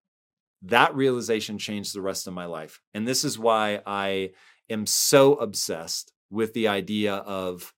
that 0.63 0.95
realization 0.95 1.59
changed 1.59 1.93
the 1.93 2.01
rest 2.01 2.25
of 2.25 2.33
my 2.33 2.45
life. 2.45 2.81
And 2.95 3.07
this 3.07 3.23
is 3.23 3.37
why 3.37 3.81
I 3.85 4.31
am 4.67 4.87
so 4.87 5.35
obsessed 5.35 6.11
with 6.31 6.53
the 6.53 6.67
idea 6.67 7.13
of 7.15 7.71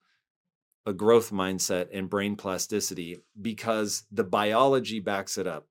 a 0.85 0.93
growth 0.93 1.31
mindset 1.31 1.87
and 1.91 2.09
brain 2.09 2.37
plasticity 2.37 3.17
because 3.41 4.05
the 4.09 4.23
biology 4.23 5.01
backs 5.01 5.37
it 5.37 5.47
up. 5.47 5.67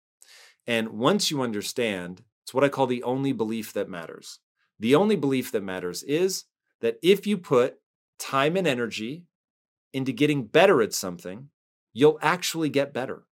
And 0.66 0.90
once 0.90 1.30
you 1.30 1.40
understand, 1.40 2.22
it's 2.44 2.52
what 2.52 2.64
I 2.64 2.68
call 2.68 2.86
the 2.86 3.02
only 3.02 3.32
belief 3.32 3.72
that 3.72 3.88
matters. 3.88 4.40
The 4.78 4.94
only 4.94 5.16
belief 5.16 5.52
that 5.52 5.62
matters 5.62 6.02
is 6.02 6.44
that 6.82 6.98
if 7.02 7.26
you 7.26 7.38
put 7.38 7.78
time 8.18 8.56
and 8.56 8.66
energy 8.66 9.24
into 9.93 10.12
getting 10.12 10.47
better 10.47 10.82
at 10.82 10.93
something, 10.93 11.48
you'll 11.93 12.18
actually 12.20 12.68
get 12.68 12.93
better. 12.93 13.24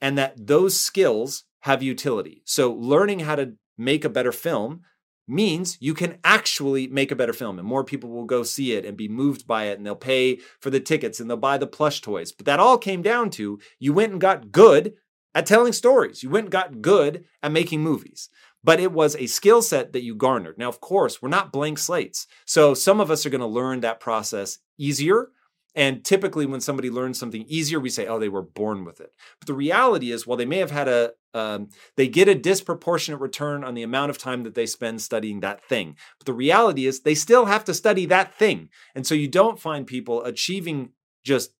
And 0.00 0.16
that 0.16 0.46
those 0.46 0.80
skills 0.80 1.44
have 1.60 1.82
utility. 1.82 2.42
So, 2.44 2.72
learning 2.72 3.20
how 3.20 3.36
to 3.36 3.54
make 3.76 4.04
a 4.04 4.08
better 4.08 4.32
film 4.32 4.82
means 5.26 5.76
you 5.80 5.92
can 5.92 6.18
actually 6.24 6.86
make 6.86 7.10
a 7.12 7.16
better 7.16 7.34
film 7.34 7.58
and 7.58 7.68
more 7.68 7.84
people 7.84 8.08
will 8.08 8.24
go 8.24 8.42
see 8.42 8.72
it 8.72 8.86
and 8.86 8.96
be 8.96 9.08
moved 9.08 9.46
by 9.46 9.64
it 9.64 9.76
and 9.76 9.84
they'll 9.84 9.94
pay 9.94 10.38
for 10.58 10.70
the 10.70 10.80
tickets 10.80 11.20
and 11.20 11.28
they'll 11.28 11.36
buy 11.36 11.58
the 11.58 11.66
plush 11.66 12.00
toys. 12.00 12.32
But 12.32 12.46
that 12.46 12.60
all 12.60 12.78
came 12.78 13.02
down 13.02 13.30
to 13.30 13.58
you 13.78 13.92
went 13.92 14.12
and 14.12 14.20
got 14.20 14.50
good 14.50 14.94
at 15.34 15.44
telling 15.44 15.74
stories. 15.74 16.22
You 16.22 16.30
went 16.30 16.46
and 16.46 16.52
got 16.52 16.80
good 16.80 17.24
at 17.42 17.52
making 17.52 17.82
movies. 17.82 18.30
But 18.68 18.80
it 18.80 18.92
was 18.92 19.16
a 19.16 19.26
skill 19.26 19.62
set 19.62 19.94
that 19.94 20.02
you 20.02 20.14
garnered. 20.14 20.58
Now, 20.58 20.68
of 20.68 20.80
course, 20.80 21.22
we're 21.22 21.30
not 21.30 21.52
blank 21.52 21.78
slates. 21.78 22.26
So 22.44 22.74
some 22.74 23.00
of 23.00 23.10
us 23.10 23.24
are 23.24 23.30
going 23.30 23.40
to 23.40 23.46
learn 23.46 23.80
that 23.80 23.98
process 23.98 24.58
easier 24.76 25.30
and 25.78 26.04
typically, 26.04 26.44
when 26.44 26.60
somebody 26.60 26.90
learns 26.90 27.20
something 27.20 27.44
easier, 27.46 27.78
we 27.78 27.88
say, 27.88 28.08
oh, 28.08 28.18
they 28.18 28.28
were 28.28 28.42
born 28.42 28.84
with 28.84 29.00
it. 29.00 29.12
But 29.38 29.46
the 29.46 29.54
reality 29.54 30.10
is, 30.10 30.26
while 30.26 30.36
they 30.36 30.44
may 30.44 30.58
have 30.58 30.72
had 30.72 30.88
a, 30.88 31.12
um, 31.34 31.68
they 31.96 32.08
get 32.08 32.26
a 32.26 32.34
disproportionate 32.34 33.20
return 33.20 33.62
on 33.62 33.74
the 33.74 33.84
amount 33.84 34.10
of 34.10 34.18
time 34.18 34.42
that 34.42 34.56
they 34.56 34.66
spend 34.66 35.02
studying 35.02 35.38
that 35.38 35.64
thing. 35.64 35.96
But 36.18 36.26
the 36.26 36.32
reality 36.32 36.86
is, 36.86 37.02
they 37.02 37.14
still 37.14 37.44
have 37.44 37.64
to 37.66 37.74
study 37.74 38.06
that 38.06 38.34
thing. 38.34 38.70
And 38.96 39.06
so 39.06 39.14
you 39.14 39.28
don't 39.28 39.60
find 39.60 39.86
people 39.86 40.24
achieving 40.24 40.90
just 41.22 41.52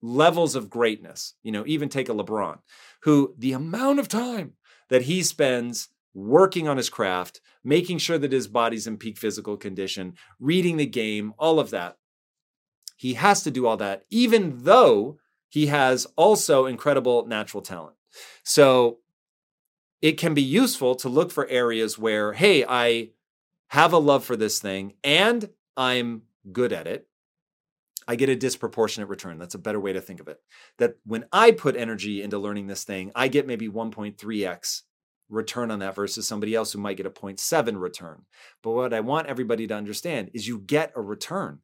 levels 0.00 0.54
of 0.54 0.70
greatness. 0.70 1.34
You 1.42 1.50
know, 1.50 1.64
even 1.66 1.88
take 1.88 2.08
a 2.08 2.14
LeBron, 2.14 2.58
who 3.02 3.34
the 3.36 3.52
amount 3.52 3.98
of 3.98 4.06
time 4.06 4.52
that 4.90 5.02
he 5.02 5.24
spends 5.24 5.88
working 6.14 6.68
on 6.68 6.76
his 6.76 6.90
craft, 6.90 7.40
making 7.62 7.98
sure 7.98 8.18
that 8.18 8.32
his 8.32 8.48
body's 8.48 8.86
in 8.86 8.96
peak 8.96 9.18
physical 9.18 9.56
condition, 9.56 10.14
reading 10.38 10.76
the 10.76 10.86
game, 10.86 11.32
all 11.38 11.60
of 11.60 11.70
that. 11.70 11.96
He 12.96 13.14
has 13.14 13.42
to 13.44 13.50
do 13.50 13.66
all 13.66 13.76
that, 13.78 14.04
even 14.10 14.64
though 14.64 15.18
he 15.48 15.66
has 15.66 16.06
also 16.16 16.66
incredible 16.66 17.26
natural 17.26 17.62
talent. 17.62 17.96
So 18.42 18.98
it 20.02 20.12
can 20.12 20.34
be 20.34 20.42
useful 20.42 20.94
to 20.96 21.08
look 21.08 21.30
for 21.30 21.46
areas 21.48 21.98
where, 21.98 22.32
hey, 22.32 22.64
I 22.68 23.10
have 23.68 23.92
a 23.92 23.98
love 23.98 24.24
for 24.24 24.36
this 24.36 24.58
thing 24.58 24.94
and 25.04 25.48
I'm 25.76 26.22
good 26.50 26.72
at 26.72 26.86
it. 26.86 27.06
I 28.08 28.16
get 28.16 28.28
a 28.28 28.36
disproportionate 28.36 29.08
return. 29.08 29.38
That's 29.38 29.54
a 29.54 29.58
better 29.58 29.78
way 29.78 29.92
to 29.92 30.00
think 30.00 30.20
of 30.20 30.28
it. 30.28 30.40
That 30.78 30.96
when 31.04 31.26
I 31.32 31.52
put 31.52 31.76
energy 31.76 32.22
into 32.22 32.38
learning 32.38 32.66
this 32.66 32.82
thing, 32.82 33.12
I 33.14 33.28
get 33.28 33.46
maybe 33.46 33.68
1.3x 33.68 34.82
return 35.30 35.70
on 35.70 35.78
that 35.78 35.94
versus 35.94 36.26
somebody 36.26 36.54
else 36.54 36.72
who 36.72 36.78
might 36.78 36.96
get 36.96 37.06
a 37.06 37.10
0.7 37.10 37.80
return. 37.80 38.24
But 38.62 38.72
what 38.72 38.92
I 38.92 39.00
want 39.00 39.28
everybody 39.28 39.66
to 39.66 39.74
understand 39.74 40.30
is 40.34 40.48
you 40.48 40.58
get 40.58 40.92
a 40.94 41.00
return. 41.00 41.60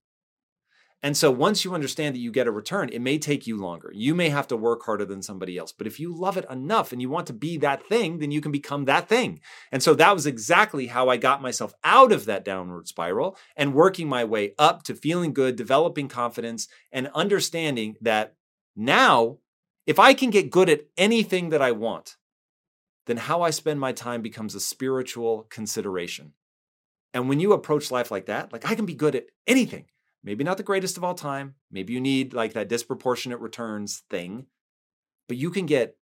And 1.02 1.16
so 1.16 1.30
once 1.30 1.64
you 1.64 1.74
understand 1.74 2.14
that 2.14 2.20
you 2.20 2.32
get 2.32 2.46
a 2.46 2.50
return, 2.50 2.88
it 2.88 3.00
may 3.00 3.18
take 3.18 3.46
you 3.46 3.58
longer. 3.58 3.92
You 3.94 4.14
may 4.14 4.30
have 4.30 4.48
to 4.48 4.56
work 4.56 4.84
harder 4.84 5.04
than 5.04 5.22
somebody 5.22 5.58
else. 5.58 5.70
But 5.70 5.86
if 5.86 6.00
you 6.00 6.12
love 6.12 6.36
it 6.36 6.46
enough 6.50 6.90
and 6.90 7.02
you 7.02 7.10
want 7.10 7.26
to 7.26 7.32
be 7.32 7.58
that 7.58 7.86
thing, 7.86 8.18
then 8.18 8.30
you 8.30 8.40
can 8.40 8.50
become 8.50 8.86
that 8.86 9.08
thing. 9.08 9.40
And 9.70 9.82
so 9.82 9.94
that 9.94 10.14
was 10.14 10.26
exactly 10.26 10.86
how 10.86 11.08
I 11.08 11.16
got 11.18 11.42
myself 11.42 11.74
out 11.84 12.12
of 12.12 12.24
that 12.24 12.44
downward 12.44 12.88
spiral 12.88 13.36
and 13.56 13.74
working 13.74 14.08
my 14.08 14.24
way 14.24 14.54
up 14.58 14.84
to 14.84 14.94
feeling 14.94 15.32
good, 15.32 15.54
developing 15.54 16.08
confidence, 16.08 16.66
and 16.90 17.10
understanding 17.14 17.96
that 18.00 18.34
now, 18.74 19.38
if 19.86 19.98
I 19.98 20.14
can 20.14 20.30
get 20.30 20.50
good 20.50 20.68
at 20.68 20.86
anything 20.96 21.50
that 21.50 21.62
I 21.62 21.72
want, 21.72 22.16
then 23.06 23.16
how 23.16 23.42
I 23.42 23.50
spend 23.50 23.80
my 23.80 23.92
time 23.92 24.22
becomes 24.22 24.54
a 24.54 24.60
spiritual 24.60 25.46
consideration. 25.48 26.32
And 27.14 27.28
when 27.28 27.40
you 27.40 27.52
approach 27.52 27.90
life 27.90 28.10
like 28.10 28.26
that, 28.26 28.52
like 28.52 28.68
I 28.70 28.74
can 28.74 28.86
be 28.86 28.94
good 28.94 29.14
at 29.14 29.26
anything 29.46 29.86
maybe 30.26 30.44
not 30.44 30.58
the 30.58 30.62
greatest 30.62 30.98
of 30.98 31.04
all 31.04 31.14
time. 31.14 31.54
Maybe 31.70 31.94
you 31.94 32.00
need 32.00 32.34
like 32.34 32.52
that 32.52 32.68
disproportionate 32.68 33.40
returns 33.40 34.02
thing, 34.10 34.46
but 35.28 35.38
you 35.38 35.50
can 35.50 35.64
get, 35.64 35.96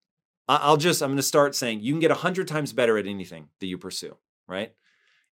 I'll 0.49 0.77
just, 0.77 1.03
I'm 1.03 1.11
going 1.11 1.17
to 1.17 1.23
start 1.23 1.55
saying 1.55 1.81
you 1.81 1.93
can 1.93 2.01
get 2.01 2.11
100 2.11 2.49
times 2.49 2.73
better 2.73 2.97
at 2.97 3.07
anything 3.07 3.49
that 3.61 3.67
you 3.67 3.77
pursue, 3.77 4.17
right? 4.49 4.73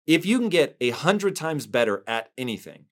If 0.07 0.25
you 0.25 0.39
can 0.39 0.49
get 0.49 0.77
a 0.79 0.91
100 0.91 1.35
times 1.35 1.67
better 1.67 2.03
at 2.07 2.31
anything, 2.37 2.85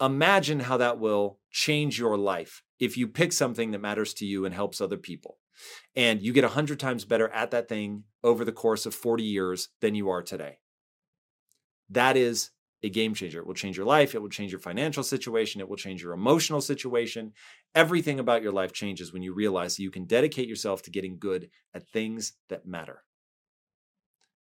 imagine 0.00 0.60
how 0.60 0.76
that 0.76 0.98
will 0.98 1.38
change 1.50 1.98
your 1.98 2.18
life 2.18 2.62
if 2.78 2.96
you 2.96 3.08
pick 3.08 3.32
something 3.32 3.70
that 3.70 3.80
matters 3.80 4.12
to 4.14 4.26
you 4.26 4.44
and 4.44 4.54
helps 4.54 4.80
other 4.80 4.98
people. 4.98 5.38
And 5.94 6.22
you 6.22 6.32
get 6.32 6.44
100 6.44 6.80
times 6.80 7.04
better 7.04 7.28
at 7.28 7.50
that 7.50 7.68
thing 7.68 8.04
over 8.22 8.44
the 8.44 8.52
course 8.52 8.86
of 8.86 8.94
40 8.94 9.22
years 9.22 9.68
than 9.80 9.94
you 9.94 10.08
are 10.08 10.22
today. 10.22 10.58
That 11.90 12.16
is 12.16 12.50
a 12.82 12.90
game 12.90 13.14
changer. 13.14 13.38
It 13.38 13.46
will 13.46 13.54
change 13.54 13.76
your 13.76 13.86
life. 13.86 14.14
It 14.14 14.22
will 14.22 14.28
change 14.28 14.50
your 14.50 14.60
financial 14.60 15.02
situation. 15.02 15.60
It 15.60 15.68
will 15.68 15.76
change 15.76 16.02
your 16.02 16.12
emotional 16.12 16.60
situation. 16.60 17.32
Everything 17.74 18.18
about 18.18 18.42
your 18.42 18.52
life 18.52 18.72
changes 18.72 19.12
when 19.12 19.22
you 19.22 19.32
realize 19.34 19.78
you 19.78 19.90
can 19.90 20.04
dedicate 20.04 20.48
yourself 20.48 20.82
to 20.82 20.90
getting 20.90 21.18
good 21.18 21.50
at 21.74 21.88
things 21.88 22.32
that 22.48 22.66
matter. 22.66 23.04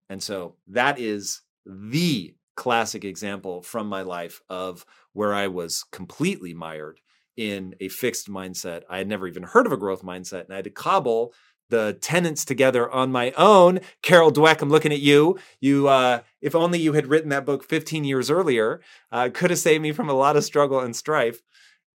And 0.09 0.23
so 0.23 0.57
that 0.69 0.99
is 0.99 1.43
the 1.67 2.35
classic 2.57 3.05
example 3.05 3.63
from 3.63 3.87
my 3.87 4.03
life 4.03 4.43
of 4.49 4.85
where 5.13 5.35
I 5.35 5.47
was 5.47 5.85
completely 5.93 6.53
mired 6.55 7.01
in 7.37 7.75
a 7.81 7.89
fixed 7.89 8.31
mindset. 8.31 8.83
I 8.89 8.99
had 8.99 9.09
never 9.09 9.27
even 9.27 9.43
heard 9.43 9.67
of 9.67 9.73
a 9.73 9.77
growth 9.77 10.03
mindset, 10.03 10.45
and 10.45 10.53
I 10.53 10.57
had 10.57 10.65
to 10.65 10.71
cobble 10.71 11.33
the 11.71 11.97
tenants 12.01 12.45
together 12.45 12.91
on 12.91 13.11
my 13.11 13.33
own. 13.33 13.81
Carol 14.03 14.33
Dweck, 14.33 14.61
I'm 14.61 14.69
looking 14.69 14.93
at 14.93 15.01
you. 15.01 15.39
You, 15.61 15.89
uh, 15.89 16.21
if 16.41 16.55
only 16.55 16.81
you 16.81 16.93
had 16.93 17.07
written 17.07 17.31
that 17.31 17.47
book 17.47 17.65
15 17.65 18.05
years 18.05 18.31
earlier, 18.31 18.81
uh, 19.11 19.31
could 19.33 19.51
have 19.51 19.59
saved 19.59 19.83
me 19.83 19.93
from 19.93 20.09
a 20.09 20.15
lot 20.15 20.37
of 20.37 20.45
struggle 20.45 20.81
and 20.81 20.95
strife. 20.95 21.41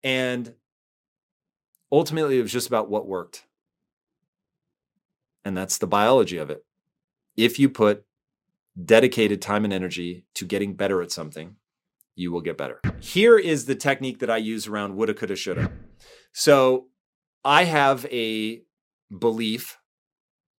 And 0.02 0.54
ultimately, 1.90 2.38
it 2.38 2.42
was 2.42 2.52
just 2.52 2.68
about 2.68 2.88
what 2.88 3.06
worked. 3.06 3.44
And 5.44 5.56
that's 5.56 5.78
the 5.78 5.86
biology 5.86 6.38
of 6.38 6.50
it. 6.50 6.64
If 7.36 7.58
you 7.58 7.68
put 7.68 8.04
dedicated 8.82 9.42
time 9.42 9.64
and 9.64 9.72
energy 9.72 10.24
to 10.34 10.44
getting 10.44 10.74
better 10.74 11.02
at 11.02 11.12
something, 11.12 11.56
you 12.16 12.32
will 12.32 12.40
get 12.40 12.56
better. 12.56 12.80
Here 13.00 13.38
is 13.38 13.66
the 13.66 13.74
technique 13.74 14.20
that 14.20 14.30
I 14.30 14.36
use 14.36 14.66
around 14.66 14.96
woulda, 14.96 15.14
coulda, 15.14 15.36
shoulda. 15.36 15.72
So 16.32 16.88
I 17.44 17.64
have 17.64 18.06
a 18.06 18.62
belief 19.16 19.78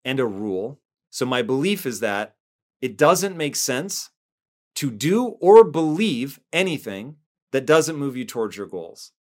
and 0.04 0.20
a 0.20 0.26
rule. 0.26 0.80
So 1.10 1.26
my 1.26 1.42
belief 1.42 1.86
is 1.86 2.00
that 2.00 2.36
it 2.80 2.96
doesn't 2.96 3.36
make 3.36 3.56
sense 3.56 4.10
to 4.76 4.90
do 4.90 5.36
or 5.40 5.64
believe 5.64 6.38
anything 6.52 7.16
that 7.52 7.66
doesn't 7.66 7.96
move 7.96 8.16
you 8.16 8.24
towards 8.24 8.56
your 8.56 8.66
goals. 8.66 9.12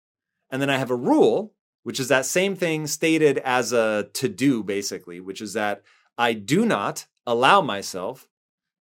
And 0.51 0.61
then 0.61 0.71
I 0.71 0.77
have 0.77 0.91
a 0.91 0.97
rule, 0.97 1.55
which 1.85 2.01
is 2.01 2.09
that 2.09 2.27
same 2.27 2.57
thing 2.57 2.87
stated 2.87 3.39
as 3.39 3.73
a 3.73 4.09
to 4.15 4.29
do, 4.29 4.63
basically, 4.63 5.21
which 5.21 5.41
is 5.41 5.53
that 5.53 5.83
I 6.19 6.33
do 6.33 6.67
not 6.67 7.07
allow 7.27 7.61
myself 7.61 8.29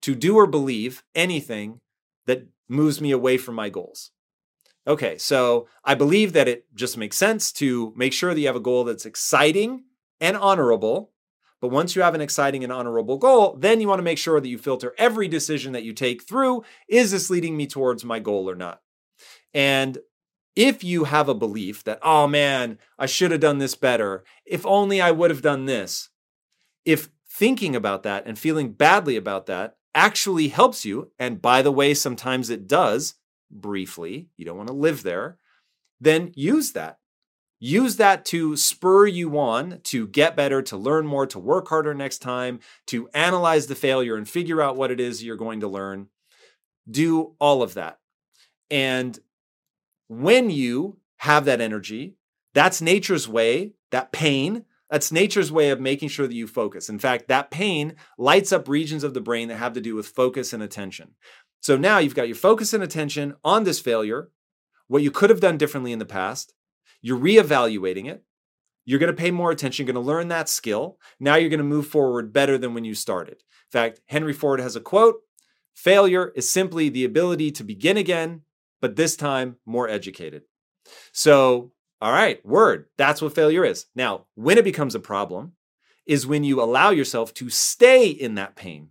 to 0.03 0.15
do 0.15 0.37
or 0.37 0.47
believe 0.47 1.05
anything 1.15 1.81
that 2.27 2.47
moves 2.69 3.01
me 3.01 3.11
away 3.11 3.37
from 3.37 3.55
my 3.55 3.69
goals. 3.69 4.11
Okay, 4.87 5.17
so 5.17 5.69
I 5.85 5.95
believe 5.95 6.33
that 6.33 6.49
it 6.49 6.67
just 6.75 6.97
makes 6.97 7.17
sense 7.17 7.53
to 7.53 7.93
make 7.97 8.13
sure 8.13 8.35
that 8.35 8.41
you 8.41 8.49
have 8.49 8.57
a 8.57 8.61
goal 8.61 8.85
that's 8.85 9.07
exciting 9.07 9.85
and 10.21 10.37
honorable. 10.37 11.13
But 11.61 11.71
once 11.71 11.95
you 11.95 12.03
have 12.03 12.17
an 12.17 12.21
exciting 12.21 12.65
and 12.65 12.73
honorable 12.73 13.19
goal, 13.19 13.57
then 13.57 13.81
you 13.81 13.87
want 13.87 14.01
to 14.01 14.05
make 14.05 14.19
sure 14.19 14.41
that 14.41 14.49
you 14.49 14.59
filter 14.59 14.93
every 14.99 15.29
decision 15.29 15.73
that 15.73 15.85
you 15.85 15.93
take 15.93 16.25
through 16.25 16.65
is 16.89 17.13
this 17.13 17.31
leading 17.31 17.57
me 17.57 17.69
towards 17.69 18.05
my 18.05 18.19
goal 18.19 18.51
or 18.51 18.57
not? 18.57 18.81
And 19.55 19.99
if 20.57 20.83
you 20.83 21.05
have 21.05 21.29
a 21.29 21.35
belief 21.35 21.85
that, 21.85 22.01
oh 22.03 22.27
man, 22.27 22.79
I 22.99 23.07
should 23.07 23.31
have 23.31 23.41
done 23.41 23.59
this 23.59 23.77
better, 23.77 24.25
if 24.45 24.67
only 24.67 25.01
I 25.01 25.13
would 25.13 25.31
have 25.31 25.43
done 25.43 25.67
this, 25.67 26.09
if 26.85 27.09
thinking 27.31 27.77
about 27.77 28.03
that 28.03 28.27
and 28.27 28.39
feeling 28.39 28.73
badly 28.73 29.17
about 29.17 29.47
that 29.47 29.77
actually 29.95 30.49
helps 30.49 30.85
you, 30.85 31.11
and 31.19 31.43
by 31.43 31.63
the 31.63 31.73
way, 31.73 31.95
sometimes 31.95 32.51
it 32.51 32.67
does 32.67 33.15
briefly, 33.51 34.29
you 34.37 34.45
don't 34.45 34.57
want 34.57 34.69
to 34.69 34.75
live 34.75 35.03
there, 35.03 35.39
then 36.01 36.33
use 36.35 36.73
that. 36.73 36.99
Use 37.61 37.97
that 37.97 38.25
to 38.25 38.57
spur 38.57 39.07
you 39.07 39.39
on 39.39 39.81
to 39.85 40.09
get 40.09 40.35
better, 40.35 40.63
to 40.63 40.77
learn 40.77 41.07
more, 41.07 41.27
to 41.29 41.39
work 41.39 41.69
harder 41.69 41.95
next 41.95 42.19
time, 42.19 42.59
to 42.89 43.09
analyze 43.15 43.69
the 43.69 43.77
failure 43.77 44.17
and 44.17 44.29
figure 44.29 44.61
out 44.61 44.77
what 44.77 44.91
it 44.91 44.99
is 44.99 45.23
you're 45.23 45.37
going 45.37 45.61
to 45.61 45.69
learn. 45.69 46.09
Do 46.91 47.37
all 47.39 47.63
of 47.63 47.75
that. 47.75 48.01
And 48.69 49.17
when 50.09 50.51
you 50.51 50.99
have 51.19 51.45
that 51.45 51.61
energy, 51.61 52.17
that's 52.53 52.83
nature's 52.83 53.29
way, 53.29 53.75
that 53.93 54.11
pain, 54.11 54.65
that's 54.93 55.11
nature's 55.11 55.51
way 55.51 55.71
of 55.71 55.81
making 55.81 56.11
sure 56.11 56.27
that 56.27 56.35
you 56.35 56.47
focus. 56.47 56.91
In 56.91 56.99
fact, 56.99 57.27
that 57.29 57.51
pain 57.51 57.97
lights 58.19 58.53
up 58.53 58.69
regions 58.69 59.03
of 59.03 59.15
the 59.15 59.23
brain 59.23 59.49
that 59.49 59.57
have 59.57 59.73
to 59.73 59.81
do 59.81 59.95
with 59.95 60.07
focus 60.07 60.53
and 60.53 60.63
attention. 60.63 61.15
So 61.61 61.79
now 61.79 61.97
you've 61.97 62.15
got 62.15 62.29
your 62.29 62.37
focus 62.37 62.75
and 62.75 62.85
attention 62.85 63.35
on 63.43 63.65
this 63.65 63.81
failure, 63.81 64.29
what 64.89 65.03
you 65.03 65.11
could 65.11 65.31
have 65.31 65.41
done 65.41 65.57
differently 65.57 65.93
in 65.93 65.99
the 65.99 66.05
past, 66.05 66.53
you're 67.01 67.19
reevaluating 67.19 68.07
it. 68.07 68.23
You're 68.85 68.99
going 68.99 69.11
to 69.11 69.19
pay 69.19 69.31
more 69.31 69.51
attention, 69.51 69.87
you're 69.87 69.95
going 69.95 70.05
to 70.05 70.07
learn 70.07 70.29
that 70.29 70.51
skill. 70.51 70.99
Now 71.19 71.37
you're 71.37 71.49
going 71.49 71.57
to 71.57 71.65
move 71.65 71.87
forward 71.87 72.31
better 72.31 72.59
than 72.59 72.75
when 72.75 72.85
you 72.85 72.95
started. 72.95 73.37
In 73.37 73.71
fact, 73.71 74.03
Henry 74.09 74.35
Ford 74.35 74.61
has 74.61 74.77
a 74.77 74.81
quote 74.81 75.21
failure 75.75 76.35
is 76.37 76.51
simply 76.51 76.91
the 76.91 77.07
ability 77.07 77.51
to 77.53 77.65
begin 77.65 77.97
again, 77.97 78.43
but 78.83 78.97
this 78.97 79.17
time 79.17 79.57
more 79.65 79.89
educated. 79.89 80.43
So, 81.13 81.73
all 82.03 82.13
right, 82.13 82.45
word, 82.45 82.87
that's 82.99 83.23
what 83.23 83.35
failure 83.35 83.65
is. 83.65 83.87
Now, 83.95 84.27
when 84.35 84.59
it 84.59 84.65
becomes 84.65 84.95
a 84.95 85.01
problem 85.01 85.53
is 86.05 86.27
when 86.27 86.45
you 86.45 86.61
allow 86.61 86.91
yourself 86.91 87.33
to 87.35 87.49
stay 87.49 88.09
in 88.09 88.35
that 88.35 88.57
pain 88.57 88.91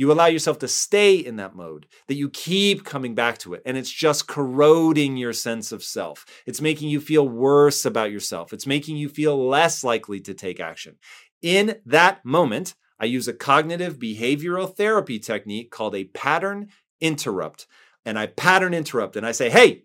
you 0.00 0.10
allow 0.10 0.24
yourself 0.24 0.58
to 0.60 0.66
stay 0.66 1.16
in 1.16 1.36
that 1.36 1.54
mode, 1.54 1.84
that 2.08 2.14
you 2.14 2.30
keep 2.30 2.86
coming 2.86 3.14
back 3.14 3.36
to 3.36 3.52
it. 3.52 3.60
And 3.66 3.76
it's 3.76 3.92
just 3.92 4.26
corroding 4.26 5.18
your 5.18 5.34
sense 5.34 5.72
of 5.72 5.84
self. 5.84 6.24
It's 6.46 6.62
making 6.62 6.88
you 6.88 7.02
feel 7.02 7.28
worse 7.28 7.84
about 7.84 8.10
yourself. 8.10 8.54
It's 8.54 8.66
making 8.66 8.96
you 8.96 9.10
feel 9.10 9.46
less 9.46 9.84
likely 9.84 10.18
to 10.20 10.32
take 10.32 10.58
action. 10.58 10.96
In 11.42 11.76
that 11.84 12.24
moment, 12.24 12.76
I 12.98 13.04
use 13.04 13.28
a 13.28 13.34
cognitive 13.34 13.98
behavioral 13.98 14.74
therapy 14.74 15.18
technique 15.18 15.70
called 15.70 15.94
a 15.94 16.04
pattern 16.04 16.68
interrupt. 17.02 17.66
And 18.06 18.18
I 18.18 18.24
pattern 18.24 18.72
interrupt 18.72 19.16
and 19.16 19.26
I 19.26 19.32
say, 19.32 19.50
hey, 19.50 19.84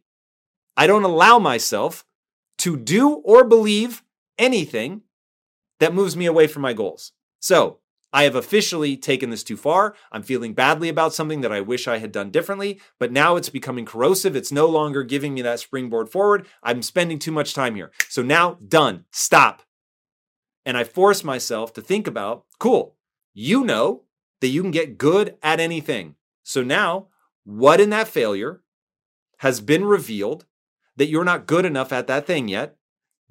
I 0.78 0.88
don't 0.88 1.04
allow 1.04 1.40
myself 1.40 2.06
to 2.60 2.78
do 2.78 3.16
or 3.16 3.44
believe 3.44 4.04
anything 4.38 5.02
that 5.80 5.94
moves 5.94 6.16
me 6.16 6.26
away 6.26 6.48
from 6.48 6.62
my 6.62 6.74
goals. 6.74 7.12
So 7.40 7.80
I 8.16 8.24
have 8.24 8.36
officially 8.36 8.96
taken 8.96 9.30
this 9.30 9.44
too 9.44 9.58
far. 9.58 9.94
I'm 10.10 10.24
feeling 10.24 10.54
badly 10.54 10.88
about 10.88 11.14
something 11.14 11.42
that 11.42 11.52
I 11.52 11.60
wish 11.60 11.86
I 11.86 11.98
had 11.98 12.14
done 12.14 12.32
differently, 12.32 12.80
but 12.98 13.12
now 13.12 13.36
it's 13.36 13.50
becoming 13.50 13.86
corrosive. 13.86 14.38
It's 14.38 14.54
no 14.54 14.68
longer 14.68 15.04
giving 15.04 15.34
me 15.34 15.42
that 15.42 15.60
springboard 15.60 16.10
forward. 16.10 16.48
I'm 16.64 16.82
spending 16.82 17.20
too 17.20 17.34
much 17.34 17.54
time 17.54 17.76
here. 17.76 17.92
So 18.08 18.22
now, 18.22 18.58
done. 18.66 19.04
Stop. 19.12 19.64
And 20.66 20.78
I 20.78 20.86
force 20.86 21.26
myself 21.26 21.74
to 21.74 21.82
think 21.82 22.08
about 22.08 22.46
cool, 22.58 22.96
you 23.34 23.66
know 23.66 24.04
that 24.40 24.48
you 24.48 24.62
can 24.62 24.72
get 24.72 24.98
good 24.98 25.36
at 25.44 25.60
anything. 25.60 26.16
So 26.42 26.64
now, 26.64 27.08
what 27.44 27.82
in 27.82 27.90
that 27.90 28.08
failure 28.08 28.62
has 29.40 29.60
been 29.60 29.84
revealed 29.84 30.46
that 30.98 31.08
you're 31.08 31.24
not 31.24 31.48
good 31.48 31.66
enough 31.66 31.92
at 31.92 32.08
that 32.08 32.26
thing 32.26 32.48
yet? 32.48 32.76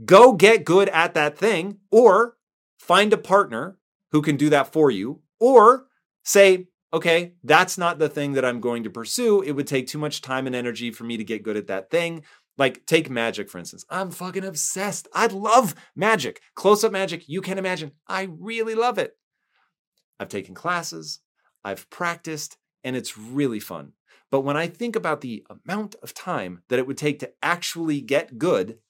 Go 0.04 0.32
get 0.32 0.64
good 0.64 0.88
at 0.88 1.14
that 1.14 1.38
thing 1.38 1.78
or 1.90 2.36
find 2.78 3.12
a 3.12 3.18
partner 3.18 3.78
who 4.12 4.22
can 4.22 4.36
do 4.36 4.48
that 4.50 4.72
for 4.72 4.90
you, 4.90 5.22
or 5.40 5.86
say, 6.22 6.68
okay, 6.92 7.32
that's 7.42 7.76
not 7.76 7.98
the 7.98 8.08
thing 8.08 8.34
that 8.34 8.44
I'm 8.44 8.60
going 8.60 8.84
to 8.84 8.90
pursue. 8.90 9.42
It 9.42 9.52
would 9.52 9.66
take 9.66 9.88
too 9.88 9.98
much 9.98 10.22
time 10.22 10.46
and 10.46 10.54
energy 10.54 10.92
for 10.92 11.02
me 11.02 11.16
to 11.16 11.24
get 11.24 11.42
good 11.42 11.56
at 11.56 11.66
that 11.66 11.90
thing. 11.90 12.24
Like, 12.56 12.86
take 12.86 13.10
magic, 13.10 13.50
for 13.50 13.58
instance. 13.58 13.84
I'm 13.90 14.12
fucking 14.12 14.44
obsessed. 14.44 15.08
I 15.12 15.26
love 15.26 15.74
magic. 15.96 16.40
Close 16.54 16.84
up 16.84 16.92
magic, 16.92 17.28
you 17.28 17.40
can 17.40 17.58
imagine. 17.58 17.92
I 18.06 18.28
really 18.38 18.76
love 18.76 18.98
it. 18.98 19.16
I've 20.20 20.28
taken 20.28 20.54
classes, 20.54 21.18
I've 21.64 21.90
practiced, 21.90 22.56
and 22.84 22.94
it's 22.94 23.18
really 23.18 23.58
fun. 23.58 23.94
But 24.34 24.40
when 24.40 24.56
I 24.56 24.66
think 24.66 24.96
about 24.96 25.20
the 25.20 25.46
amount 25.48 25.94
of 26.02 26.12
time 26.12 26.64
that 26.66 26.80
it 26.80 26.88
would 26.88 26.98
take 26.98 27.20
to 27.20 27.30
actually 27.40 28.00
get 28.00 28.36
good, 28.36 28.80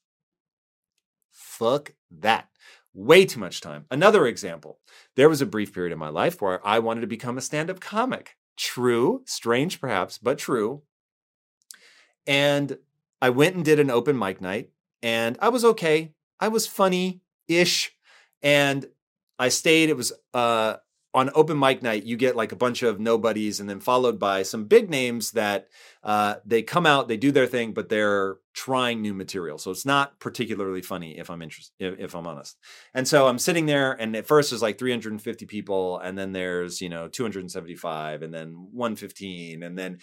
fuck 1.31 1.93
that 2.09 2.49
way 2.95 3.25
too 3.25 3.39
much 3.39 3.61
time. 3.61 3.85
Another 3.91 4.25
example 4.25 4.79
there 5.15 5.29
was 5.29 5.43
a 5.43 5.45
brief 5.45 5.71
period 5.71 5.93
in 5.93 5.99
my 5.99 6.09
life 6.09 6.41
where 6.41 6.65
I 6.65 6.79
wanted 6.79 7.01
to 7.01 7.05
become 7.05 7.37
a 7.37 7.41
stand 7.41 7.69
up 7.69 7.79
comic. 7.79 8.37
True, 8.57 9.21
strange 9.27 9.79
perhaps, 9.79 10.17
but 10.17 10.39
true. 10.39 10.81
And 12.25 12.79
I 13.21 13.29
went 13.29 13.55
and 13.55 13.63
did 13.63 13.79
an 13.79 13.91
open 13.91 14.17
mic 14.17 14.41
night, 14.41 14.71
and 15.03 15.37
I 15.39 15.49
was 15.49 15.63
okay. 15.63 16.15
I 16.39 16.47
was 16.47 16.65
funny 16.65 17.21
ish. 17.47 17.93
And 18.41 18.87
I 19.37 19.49
stayed. 19.49 19.89
It 19.89 19.95
was 19.95 20.11
uh, 20.33 20.77
on 21.15 21.31
open 21.33 21.57
mic 21.57 21.81
night, 21.81 22.03
you 22.03 22.17
get 22.17 22.35
like 22.35 22.51
a 22.51 22.57
bunch 22.57 22.83
of 22.83 22.99
nobodies 22.99 23.61
and 23.61 23.69
then 23.69 23.79
followed 23.79 24.19
by 24.19 24.43
some 24.43 24.65
big 24.65 24.89
names 24.89 25.31
that 25.31 25.69
uh, 26.03 26.35
they 26.45 26.61
come 26.61 26.85
out, 26.85 27.07
they 27.07 27.15
do 27.15 27.31
their 27.31 27.47
thing, 27.47 27.73
but 27.73 27.87
they're 27.87 28.35
trying 28.53 29.01
new 29.01 29.13
material. 29.13 29.57
So 29.57 29.71
it's 29.71 29.85
not 29.85 30.19
particularly 30.19 30.81
funny 30.81 31.17
if 31.17 31.29
I'm 31.29 31.41
interested, 31.41 31.73
if, 31.79 31.99
if, 31.99 32.15
I'm 32.15 32.27
honest. 32.27 32.57
And 32.93 33.07
so 33.07 33.27
I'm 33.27 33.39
sitting 33.39 33.65
there 33.65 33.93
and 33.93 34.13
at 34.13 34.27
first 34.27 34.49
there's 34.49 34.61
like 34.61 34.77
350 34.77 35.45
people 35.45 35.99
and 35.99 36.17
then 36.17 36.33
there's, 36.33 36.81
you 36.81 36.89
know, 36.89 37.07
275 37.07 38.21
and 38.21 38.33
then 38.33 38.67
115. 38.73 39.63
And 39.63 39.77
then 39.77 39.99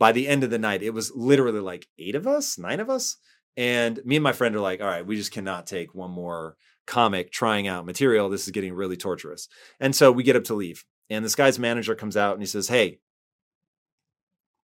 by 0.00 0.10
the 0.10 0.26
end 0.26 0.42
of 0.42 0.50
the 0.50 0.58
night, 0.58 0.82
it 0.82 0.90
was 0.90 1.12
literally 1.14 1.60
like 1.60 1.86
eight 1.96 2.16
of 2.16 2.26
us, 2.26 2.58
nine 2.58 2.80
of 2.80 2.90
us. 2.90 3.18
And 3.56 4.00
me 4.04 4.16
and 4.16 4.24
my 4.24 4.32
friend 4.32 4.56
are 4.56 4.60
like, 4.60 4.80
all 4.80 4.88
right, 4.88 5.06
we 5.06 5.16
just 5.16 5.32
cannot 5.32 5.68
take 5.68 5.94
one 5.94 6.10
more 6.10 6.56
comic 6.86 7.30
trying 7.30 7.66
out 7.66 7.86
material. 7.86 8.28
This 8.28 8.44
is 8.44 8.52
getting 8.52 8.72
really 8.72 8.96
torturous. 8.96 9.48
And 9.80 9.94
so 9.94 10.12
we 10.12 10.22
get 10.22 10.36
up 10.36 10.44
to 10.44 10.54
leave. 10.54 10.84
And 11.10 11.24
this 11.24 11.34
guy's 11.34 11.58
manager 11.58 11.94
comes 11.94 12.16
out 12.16 12.34
and 12.34 12.42
he 12.42 12.46
says, 12.46 12.68
Hey, 12.68 13.00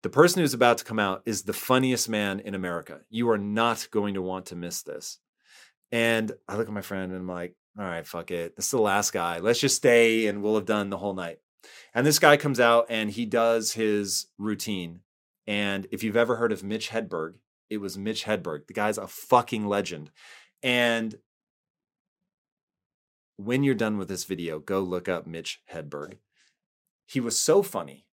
the 0.02 0.10
person 0.10 0.40
who's 0.40 0.54
about 0.54 0.78
to 0.78 0.84
come 0.84 0.98
out 0.98 1.22
is 1.26 1.42
the 1.42 1.52
funniest 1.52 2.08
man 2.08 2.40
in 2.40 2.54
America. 2.54 3.00
You 3.10 3.28
are 3.30 3.38
not 3.38 3.88
going 3.90 4.14
to 4.14 4.22
want 4.22 4.46
to 4.46 4.56
miss 4.56 4.82
this. 4.82 5.18
And 5.92 6.32
I 6.48 6.56
look 6.56 6.68
at 6.68 6.72
my 6.72 6.80
friend 6.80 7.12
and 7.12 7.20
I'm 7.20 7.28
like, 7.28 7.54
all 7.78 7.84
right, 7.84 8.06
fuck 8.06 8.30
it. 8.30 8.56
This 8.56 8.66
is 8.66 8.70
the 8.70 8.80
last 8.80 9.12
guy. 9.12 9.38
Let's 9.38 9.60
just 9.60 9.76
stay 9.76 10.26
and 10.26 10.42
we'll 10.42 10.54
have 10.54 10.66
done 10.66 10.90
the 10.90 10.98
whole 10.98 11.14
night. 11.14 11.38
And 11.94 12.06
this 12.06 12.18
guy 12.18 12.36
comes 12.36 12.60
out 12.60 12.86
and 12.88 13.10
he 13.10 13.26
does 13.26 13.72
his 13.72 14.26
routine. 14.38 15.00
And 15.46 15.86
if 15.90 16.02
you've 16.02 16.16
ever 16.16 16.36
heard 16.36 16.52
of 16.52 16.64
Mitch 16.64 16.90
Hedberg, 16.90 17.34
it 17.68 17.78
was 17.78 17.98
Mitch 17.98 18.24
Hedberg. 18.24 18.66
The 18.66 18.74
guy's 18.74 18.98
a 18.98 19.06
fucking 19.06 19.66
legend. 19.66 20.10
And 20.62 21.16
when 23.44 23.62
you're 23.62 23.74
done 23.74 23.98
with 23.98 24.08
this 24.08 24.24
video, 24.24 24.58
go 24.58 24.80
look 24.80 25.08
up 25.08 25.26
Mitch 25.26 25.62
Hedberg. 25.72 26.18
He 27.06 27.20
was 27.20 27.38
so 27.38 27.62
funny 27.62 28.06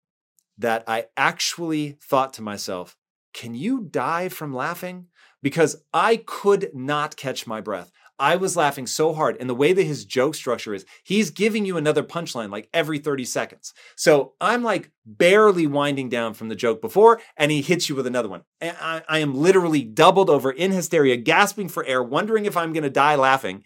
that 0.59 0.85
I 0.87 1.07
actually 1.17 1.99
thought 2.01 2.33
to 2.35 2.43
myself, 2.43 2.97
can 3.35 3.55
you 3.55 3.81
die 3.83 4.29
from 4.29 4.55
laughing? 4.55 5.09
Because 5.43 5.85
I 5.93 6.17
could 6.17 6.71
not 6.73 7.17
catch 7.17 7.47
my 7.47 7.61
breath. 7.61 7.93
I 8.19 8.37
was 8.37 8.57
laughing 8.57 8.87
so 8.87 9.13
hard. 9.13 9.37
And 9.39 9.51
the 9.51 9.55
way 9.55 9.75
that 9.75 9.83
his 9.83 10.07
joke 10.07 10.35
structure 10.35 10.73
is, 10.73 10.87
he's 11.05 11.31
giving 11.31 11.67
you 11.67 11.77
another 11.77 12.03
punchline 12.03 12.51
like 12.51 12.71
every 12.73 12.99
30 12.99 13.27
seconds. 13.27 13.75
So 13.95 14.33
I'm 14.41 14.63
like 14.63 14.91
barely 15.05 15.67
winding 15.67 16.09
down 16.09 16.33
from 16.33 16.49
the 16.49 16.57
joke 16.57 16.81
before, 16.81 17.21
and 17.37 17.51
he 17.51 17.61
hits 17.61 17.91
you 17.91 17.95
with 17.95 18.07
another 18.07 18.31
one. 18.31 18.43
And 18.61 18.77
I, 18.81 19.03
I 19.07 19.19
am 19.19 19.35
literally 19.35 19.85
doubled 19.85 20.31
over 20.31 20.51
in 20.51 20.73
hysteria, 20.73 21.19
gasping 21.19 21.69
for 21.69 21.85
air, 21.85 22.03
wondering 22.03 22.47
if 22.47 22.57
I'm 22.57 22.73
going 22.73 22.85
to 22.85 22.91
die 22.91 23.17
laughing. 23.17 23.65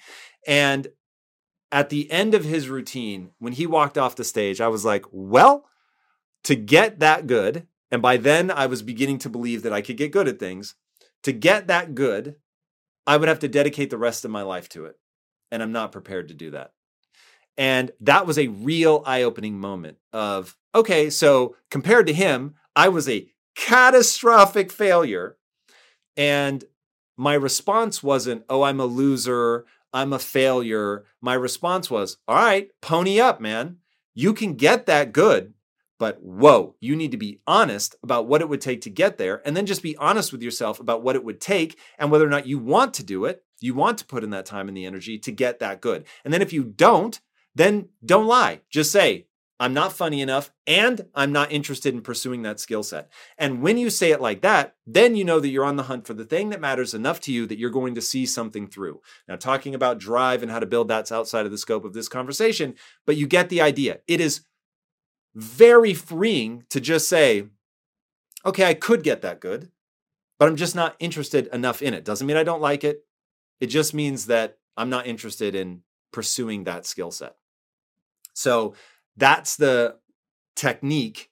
And 0.49 0.89
at 1.73 1.91
the 1.91 2.11
end 2.11 2.35
of 2.35 2.45
his 2.45 2.69
routine, 2.69 3.31
when 3.39 3.53
he 3.53 3.67
walked 3.67 3.97
off 3.97 4.17
the 4.17 4.25
stage, 4.25 4.61
I 4.61 4.69
was 4.69 4.85
like, 4.85 5.05
well, 5.11 5.67
to 6.45 6.57
get 6.57 7.01
that 7.01 7.27
good, 7.27 7.67
and 7.91 8.01
by 8.03 8.17
then 8.17 8.51
I 8.51 8.67
was 8.67 8.83
beginning 8.83 9.19
to 9.19 9.29
believe 9.29 9.63
that 9.63 9.73
I 9.73 9.81
could 9.81 9.97
get 9.97 10.13
good 10.13 10.29
at 10.29 10.39
things, 10.39 10.75
to 11.23 11.33
get 11.33 11.67
that 11.67 11.95
good, 11.95 12.37
I 13.07 13.17
would 13.17 13.29
have 13.29 13.41
to 13.41 13.49
dedicate 13.49 13.91
the 13.91 13.99
rest 13.99 14.25
of 14.25 14.31
my 14.31 14.43
life 14.43 14.69
to 14.71 14.85
it. 14.87 14.97
And 15.51 15.63
I'm 15.63 15.73
not 15.73 15.93
prepared 15.93 16.29
to 16.29 16.35
do 16.35 16.51
that. 16.53 16.73
And 17.59 17.91
that 18.01 18.27
was 18.27 18.39
a 18.39 18.49
real 18.49 19.03
eye 19.05 19.23
opening 19.23 19.59
moment 19.59 19.99
of, 20.13 20.57
okay, 20.75 21.11
so 21.11 21.57
compared 21.71 22.07
to 22.07 22.13
him, 22.13 22.55
I 22.77 22.89
was 22.89 23.09
a 23.09 23.29
catastrophic 23.55 24.71
failure. 24.73 25.37
And 26.17 26.65
my 27.17 27.35
response 27.35 28.03
wasn't, 28.03 28.45
oh, 28.49 28.63
I'm 28.63 28.81
a 28.81 28.87
loser. 28.87 29.67
I'm 29.93 30.13
a 30.13 30.19
failure. 30.19 31.05
My 31.21 31.35
response 31.35 31.91
was, 31.91 32.19
all 32.29 32.37
right, 32.37 32.69
pony 32.81 33.21
up, 33.21 33.41
man. 33.41 33.79
You 34.15 34.35
can 34.35 34.55
get 34.55 34.87
that 34.87 35.13
good, 35.13 35.55
But 36.01 36.23
whoa, 36.23 36.77
you 36.81 36.97
need 36.97 37.11
to 37.11 37.19
be 37.19 37.41
honest 37.47 37.95
about 38.03 38.27
what 38.27 38.41
it 38.41 38.49
would 38.49 38.63
take 38.63 38.81
to 38.83 38.91
get 38.91 39.19
there, 39.19 39.43
and 39.45 39.55
then 39.55 39.67
just 39.67 39.83
be 39.83 39.99
honest 39.99 40.33
with 40.33 40.43
yourself 40.43 40.81
about 40.81 41.03
what 41.03 41.15
it 41.15 41.23
would 41.23 41.43
take 41.43 41.79
and 41.99 42.11
whether 42.11 42.27
or 42.27 42.31
not 42.31 42.47
you 42.47 42.59
want 42.59 42.95
to 42.95 43.05
do 43.05 43.27
it. 43.27 43.45
You 43.61 43.75
want 43.75 43.99
to 43.99 44.07
put 44.07 44.25
in 44.25 44.31
that 44.31 44.47
time 44.47 44.67
and 44.69 44.77
the 44.77 44.87
energy 44.87 45.19
to 45.19 45.31
get 45.31 45.59
that 45.59 45.83
good. 45.83 46.07
And 46.25 46.33
then 46.33 46.41
if 46.41 46.55
you 46.55 46.65
don't, 46.65 47.21
then 47.55 47.91
don't 48.03 48.27
lie. 48.27 48.63
Just 48.71 48.91
say, 48.91 49.27
I'm 49.61 49.75
not 49.75 49.93
funny 49.93 50.23
enough, 50.23 50.51
and 50.67 51.07
I'm 51.15 51.33
not 51.33 51.53
interested 51.53 51.93
in 51.93 52.01
pursuing 52.01 52.41
that 52.43 52.59
skill 52.59 52.83
set. 52.83 53.13
And 53.37 53.61
when 53.61 53.77
you 53.77 53.91
say 53.91 54.11
it 54.11 54.21
like 54.23 54.41
that, 54.41 54.75
then 54.87 55.15
you 55.15 55.23
know 55.23 55.39
that 55.39 55.51
you're 55.51 55.67
on 55.67 55.77
the 55.77 55.83
hunt 55.83 56.07
for 56.07 56.15
the 56.15 56.25
thing 56.25 56.49
that 56.49 56.63
matters 56.63 56.95
enough 56.95 57.21
to 57.21 57.33
you 57.33 57.45
that 57.47 57.59
you're 57.59 57.69
going 57.69 57.95
to 57.95 58.01
see 58.01 58.25
something 58.25 58.67
through. 58.67 59.03
Now, 59.29 59.37
talking 59.37 59.75
about 59.75 59.99
drive 59.99 60.43
and 60.43 60.51
how 60.51 60.61
to 60.61 60.67
build 60.67 60.89
that's 60.89 61.13
outside 61.13 61.45
of 61.45 61.53
the 61.53 61.59
scope 61.59 61.85
of 61.85 61.93
this 61.93 62.09
conversation, 62.09 62.75
but 63.05 63.19
you 63.19 63.27
get 63.27 63.51
the 63.51 63.61
idea. 63.61 63.99
It 64.09 64.19
is 64.19 64.41
very 65.35 65.93
freeing 65.93 66.65
to 66.71 66.81
just 66.81 67.07
say, 67.07 67.49
okay, 68.47 68.65
I 68.65 68.73
could 68.73 69.03
get 69.03 69.21
that 69.21 69.41
good, 69.41 69.71
but 70.39 70.49
I'm 70.49 70.57
just 70.57 70.75
not 70.75 70.97
interested 70.99 71.49
enough 71.49 71.83
in 71.83 71.93
it. 71.93 72.07
Doesn't 72.07 72.27
mean 72.27 72.39
I 72.39 72.45
don't 72.45 72.63
like 72.63 72.83
it. 72.83 73.05
It 73.61 73.67
just 73.67 73.93
means 73.93 74.25
that 74.27 74.57
I'm 74.75 74.89
not 74.89 75.07
interested 75.07 75.55
in 75.55 75.83
pursuing 76.15 76.65
that 76.65 76.87
skill 76.87 77.11
set. 77.11 77.37
So 78.33 78.75
that's 79.21 79.57
the 79.57 79.97
technique 80.57 81.31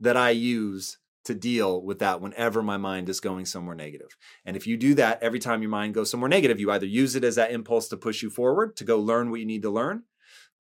that 0.00 0.16
I 0.16 0.30
use 0.30 0.98
to 1.24 1.34
deal 1.34 1.82
with 1.82 1.98
that 1.98 2.20
whenever 2.20 2.62
my 2.62 2.78
mind 2.78 3.08
is 3.08 3.20
going 3.20 3.44
somewhere 3.44 3.76
negative. 3.76 4.16
And 4.44 4.56
if 4.56 4.66
you 4.66 4.76
do 4.76 4.94
that 4.94 5.22
every 5.22 5.38
time 5.38 5.62
your 5.62 5.70
mind 5.70 5.94
goes 5.94 6.10
somewhere 6.10 6.28
negative, 6.28 6.58
you 6.58 6.70
either 6.70 6.86
use 6.86 7.14
it 7.14 7.22
as 7.22 7.36
that 7.36 7.52
impulse 7.52 7.88
to 7.88 7.96
push 7.96 8.22
you 8.22 8.30
forward, 8.30 8.76
to 8.76 8.84
go 8.84 8.98
learn 8.98 9.30
what 9.30 9.40
you 9.40 9.46
need 9.46 9.62
to 9.62 9.70
learn, 9.70 10.04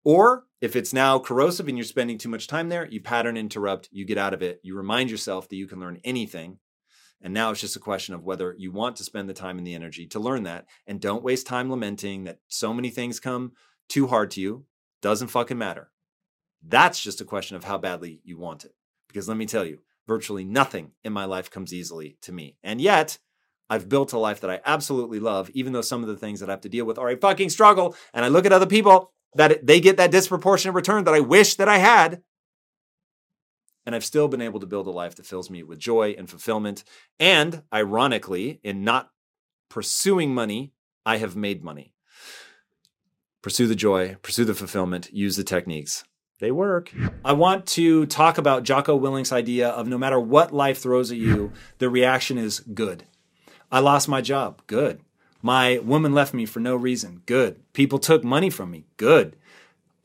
or 0.03 0.45
if 0.61 0.75
it's 0.75 0.93
now 0.93 1.19
corrosive 1.19 1.67
and 1.67 1.77
you're 1.77 1.85
spending 1.85 2.17
too 2.17 2.29
much 2.29 2.47
time 2.47 2.69
there, 2.69 2.85
you 2.85 3.01
pattern 3.01 3.37
interrupt, 3.37 3.89
you 3.91 4.05
get 4.05 4.17
out 4.17 4.33
of 4.33 4.41
it, 4.41 4.59
you 4.61 4.75
remind 4.75 5.09
yourself 5.09 5.47
that 5.49 5.55
you 5.55 5.67
can 5.67 5.79
learn 5.79 5.99
anything. 6.03 6.59
And 7.21 7.33
now 7.33 7.51
it's 7.51 7.61
just 7.61 7.75
a 7.75 7.81
question 7.81 8.13
of 8.13 8.23
whether 8.23 8.55
you 8.57 8.71
want 8.71 8.95
to 8.97 9.03
spend 9.03 9.27
the 9.27 9.33
time 9.33 9.57
and 9.57 9.67
the 9.67 9.75
energy 9.75 10.07
to 10.07 10.19
learn 10.19 10.43
that. 10.43 10.65
And 10.87 11.01
don't 11.01 11.23
waste 11.23 11.47
time 11.47 11.69
lamenting 11.69 12.25
that 12.25 12.39
so 12.47 12.73
many 12.73 12.89
things 12.89 13.19
come 13.19 13.53
too 13.89 14.07
hard 14.07 14.31
to 14.31 14.41
you. 14.41 14.65
Doesn't 15.01 15.27
fucking 15.27 15.57
matter. 15.57 15.91
That's 16.65 17.01
just 17.01 17.21
a 17.21 17.25
question 17.25 17.55
of 17.55 17.63
how 17.63 17.77
badly 17.77 18.21
you 18.23 18.37
want 18.37 18.65
it. 18.65 18.73
Because 19.07 19.27
let 19.27 19.37
me 19.37 19.45
tell 19.45 19.65
you, 19.65 19.79
virtually 20.07 20.43
nothing 20.43 20.91
in 21.03 21.13
my 21.13 21.25
life 21.25 21.49
comes 21.49 21.73
easily 21.73 22.17
to 22.21 22.31
me. 22.31 22.57
And 22.63 22.81
yet, 22.81 23.17
I've 23.69 23.87
built 23.87 24.13
a 24.13 24.17
life 24.17 24.41
that 24.41 24.49
I 24.49 24.59
absolutely 24.65 25.19
love, 25.19 25.49
even 25.51 25.73
though 25.73 25.81
some 25.81 26.01
of 26.01 26.09
the 26.09 26.17
things 26.17 26.39
that 26.39 26.49
I 26.49 26.53
have 26.53 26.61
to 26.61 26.69
deal 26.69 26.85
with 26.85 26.97
are 26.97 27.09
a 27.09 27.17
fucking 27.17 27.49
struggle. 27.49 27.95
And 28.13 28.25
I 28.25 28.27
look 28.27 28.45
at 28.45 28.51
other 28.51 28.65
people 28.65 29.13
that 29.35 29.65
they 29.65 29.79
get 29.79 29.97
that 29.97 30.11
disproportionate 30.11 30.75
return 30.75 31.03
that 31.03 31.13
I 31.13 31.19
wish 31.19 31.55
that 31.55 31.69
I 31.69 31.77
had. 31.77 32.23
And 33.85 33.95
I've 33.95 34.05
still 34.05 34.27
been 34.27 34.41
able 34.41 34.59
to 34.59 34.65
build 34.65 34.87
a 34.87 34.91
life 34.91 35.15
that 35.15 35.25
fills 35.25 35.49
me 35.49 35.63
with 35.63 35.79
joy 35.79 36.15
and 36.17 36.29
fulfillment. 36.29 36.83
And 37.19 37.63
ironically, 37.73 38.59
in 38.63 38.83
not 38.83 39.11
pursuing 39.69 40.33
money, 40.33 40.73
I 41.05 41.17
have 41.17 41.35
made 41.35 41.63
money. 41.63 41.93
Pursue 43.41 43.67
the 43.67 43.75
joy, 43.75 44.15
pursue 44.21 44.45
the 44.45 44.53
fulfillment, 44.53 45.13
use 45.13 45.37
the 45.37 45.43
techniques. 45.43 46.03
They 46.39 46.51
work. 46.51 46.91
I 47.23 47.33
want 47.33 47.65
to 47.67 48.05
talk 48.05 48.37
about 48.37 48.63
Jocko 48.63 48.95
Willink's 48.95 49.33
idea 49.33 49.69
of 49.69 49.87
no 49.87 49.97
matter 49.97 50.19
what 50.19 50.53
life 50.53 50.79
throws 50.79 51.11
at 51.11 51.17
you, 51.17 51.51
the 51.79 51.89
reaction 51.89 52.37
is 52.37 52.61
good. 52.61 53.03
I 53.71 53.79
lost 53.79 54.07
my 54.07 54.21
job. 54.21 54.61
Good. 54.65 55.01
My 55.41 55.79
woman 55.79 56.13
left 56.13 56.33
me 56.33 56.45
for 56.45 56.59
no 56.59 56.75
reason. 56.75 57.21
Good. 57.25 57.61
People 57.73 57.99
took 57.99 58.23
money 58.23 58.49
from 58.49 58.71
me. 58.71 58.85
Good. 58.97 59.35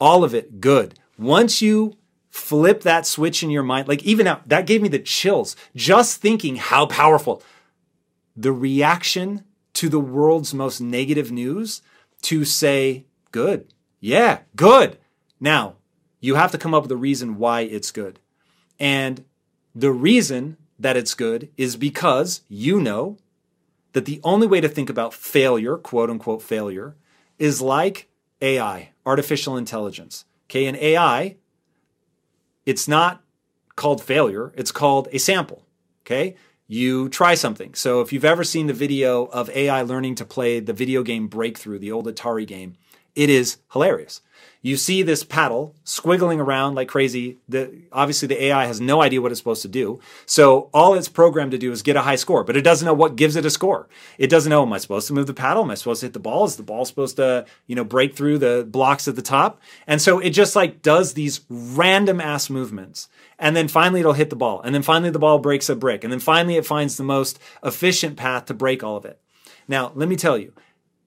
All 0.01 0.25
of 0.25 0.35
it, 0.35 0.61
good. 0.61 0.99
Once 1.17 1.63
you 1.63 1.97
flip 2.31 2.83
that 2.83 3.07
switch 3.07 3.45
in 3.45 3.51
your 3.51 3.63
mind, 3.63 3.87
like 3.87 4.03
even 4.03 4.25
now, 4.25 4.43
that 4.47 4.67
gave 4.67 4.83
me 4.83 4.89
the 4.89 4.99
chills 4.99 5.55
just 5.77 6.21
thinking 6.21 6.57
how 6.57 6.87
powerful 6.87 7.43
the 8.37 8.53
reaction 8.53 9.45
to 9.75 9.89
the 9.89 10.01
world's 10.01 10.53
most 10.53 10.81
negative 10.81 11.31
news 11.31 11.81
to 12.23 12.45
say, 12.45 13.07
good. 13.31 13.73
Yeah, 14.01 14.41
good. 14.57 14.99
Now, 15.41 15.77
you 16.25 16.37
have 16.37 16.51
to 16.51 16.59
come 16.59 16.73
up 16.73 16.83
with 16.85 16.93
a 16.93 16.97
reason 16.97 17.37
why 17.37 17.61
it's 17.61 17.91
good. 17.91 18.19
And 18.81 19.27
the 19.75 19.93
reason 19.93 20.57
that 20.79 20.97
it's 20.97 21.13
good 21.13 21.51
is 21.59 21.77
because 21.77 22.41
you 22.49 22.81
know 22.81 23.19
that 23.93 24.07
the 24.07 24.23
only 24.25 24.47
way 24.47 24.63
to 24.63 24.69
think 24.69 24.89
about 24.89 25.13
failure, 25.13 25.77
quote 25.77 26.09
unquote 26.09 26.41
failure, 26.41 26.97
is 27.39 27.61
like 27.61 28.09
AI, 28.41 28.93
artificial 29.05 29.59
intelligence. 29.59 30.25
Okay, 30.47 30.65
in 30.65 30.77
AI, 30.77 31.37
it's 32.65 32.89
not 32.89 33.23
called 33.77 34.03
failure, 34.03 34.51
it's 34.57 34.73
called 34.73 35.09
a 35.13 35.19
sample. 35.19 35.67
Okay, 36.07 36.37
you 36.67 37.11
try 37.11 37.35
something. 37.35 37.75
So 37.75 38.01
if 38.01 38.15
you've 38.15 38.25
ever 38.25 38.45
seen 38.45 38.67
the 38.67 38.73
video 38.73 39.27
of 39.27 39.51
AI 39.51 39.83
learning 39.83 40.15
to 40.17 40.25
play 40.25 40.59
the 40.59 40.73
video 40.73 41.03
game 41.03 41.29
Breakthrough, 41.29 41.79
the 41.79 41.93
old 41.93 42.07
Atari 42.07 42.47
game, 42.47 42.77
it 43.15 43.29
is 43.29 43.59
hilarious 43.73 44.23
you 44.65 44.79
see 44.79 45.03
this 45.03 45.23
paddle 45.23 45.75
squiggling 45.85 46.39
around 46.39 46.75
like 46.75 46.89
crazy. 46.89 47.37
The, 47.51 47.83
obviously, 47.93 48.29
the 48.29 48.45
AI 48.45 48.65
has 48.65 48.81
no 48.81 49.03
idea 49.03 49.21
what 49.21 49.31
it's 49.31 49.39
supposed 49.39 49.61
to 49.61 49.69
do. 49.69 50.01
So 50.25 50.71
all 50.73 50.95
it's 50.95 51.07
programmed 51.07 51.51
to 51.51 51.59
do 51.59 51.71
is 51.71 51.83
get 51.83 51.97
a 51.97 52.01
high 52.01 52.17
score, 52.17 52.45
but 52.45 52.57
it 52.57 52.63
doesn't 52.63 52.87
know 52.87 52.95
what 52.95 53.15
gives 53.15 53.37
it 53.37 53.45
a 53.45 53.51
score. 53.51 53.91
It 54.17 54.31
doesn't 54.31 54.49
know, 54.49 54.63
am 54.63 54.73
I 54.73 54.79
supposed 54.79 55.07
to 55.09 55.13
move 55.13 55.27
the 55.27 55.35
paddle? 55.35 55.65
Am 55.65 55.71
I 55.71 55.75
supposed 55.75 56.01
to 56.01 56.07
hit 56.07 56.15
the 56.15 56.19
ball? 56.19 56.47
Is 56.47 56.57
the 56.57 56.63
ball 56.63 56.87
supposed 56.87 57.17
to, 57.17 57.45
you 57.67 57.77
know, 57.77 57.85
break 57.85 58.17
through 58.17 58.39
the 58.39 58.67
blocks 58.67 59.07
at 59.07 59.17
the 59.17 59.23
top? 59.23 59.61
And 59.87 60.01
so 60.01 60.19
it 60.19 60.31
just 60.31 60.57
like 60.57 60.81
does 60.81 61.13
these 61.13 61.43
random 61.51 62.19
ass 62.19 62.49
movements. 62.49 63.11
And 63.39 63.55
then 63.55 63.69
finally 63.69 64.01
it'll 64.01 64.15
hit 64.15 64.31
the 64.31 64.37
ball. 64.37 64.63
And 64.63 64.75
then 64.75 64.83
finally 64.83 65.11
the 65.11 65.19
ball 65.19 65.39
breaks 65.39 65.69
a 65.69 65.77
brick. 65.77 66.05
And 66.05 66.13
then 66.13 66.21
finally 66.21 66.57
it 66.57 66.65
finds 66.65 66.97
the 66.97 67.05
most 67.05 67.39
efficient 67.63 68.17
path 68.17 68.47
to 68.47 68.55
break 68.55 68.83
all 68.83 68.97
of 68.97 69.05
it. 69.05 69.21
Now, 69.69 69.93
let 69.95 70.09
me 70.09 70.17
tell 70.17 70.39
you, 70.39 70.55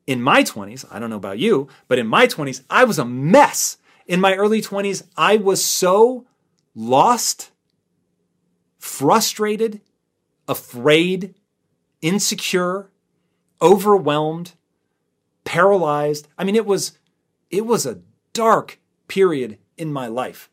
in 0.08 0.22
my 0.22 0.42
20s, 0.42 0.86
I 0.90 1.00
don't 1.00 1.10
know 1.10 1.18
about 1.18 1.38
you, 1.38 1.68
but 1.90 2.00
in 2.00 2.08
my 2.08 2.26
20s, 2.28 2.64
I 2.70 2.86
was 2.86 2.98
a 2.98 3.06
mess. 3.06 3.78
In 4.08 4.22
my 4.22 4.36
early 4.36 4.62
20s, 4.62 5.04
I 5.18 5.36
was 5.36 5.64
so 5.64 6.26
lost, 6.74 7.52
frustrated, 8.80 9.82
afraid, 10.48 11.36
insecure, 12.02 12.90
overwhelmed, 13.62 14.54
paralyzed. 15.44 16.30
I 16.38 16.46
mean, 16.46 16.56
it 16.56 16.66
was 16.66 16.98
it 17.50 17.66
was 17.66 17.86
a 17.86 18.00
dark 18.34 18.80
period 19.08 19.58
in 19.78 19.92
my 19.92 20.08
life. 20.08 20.50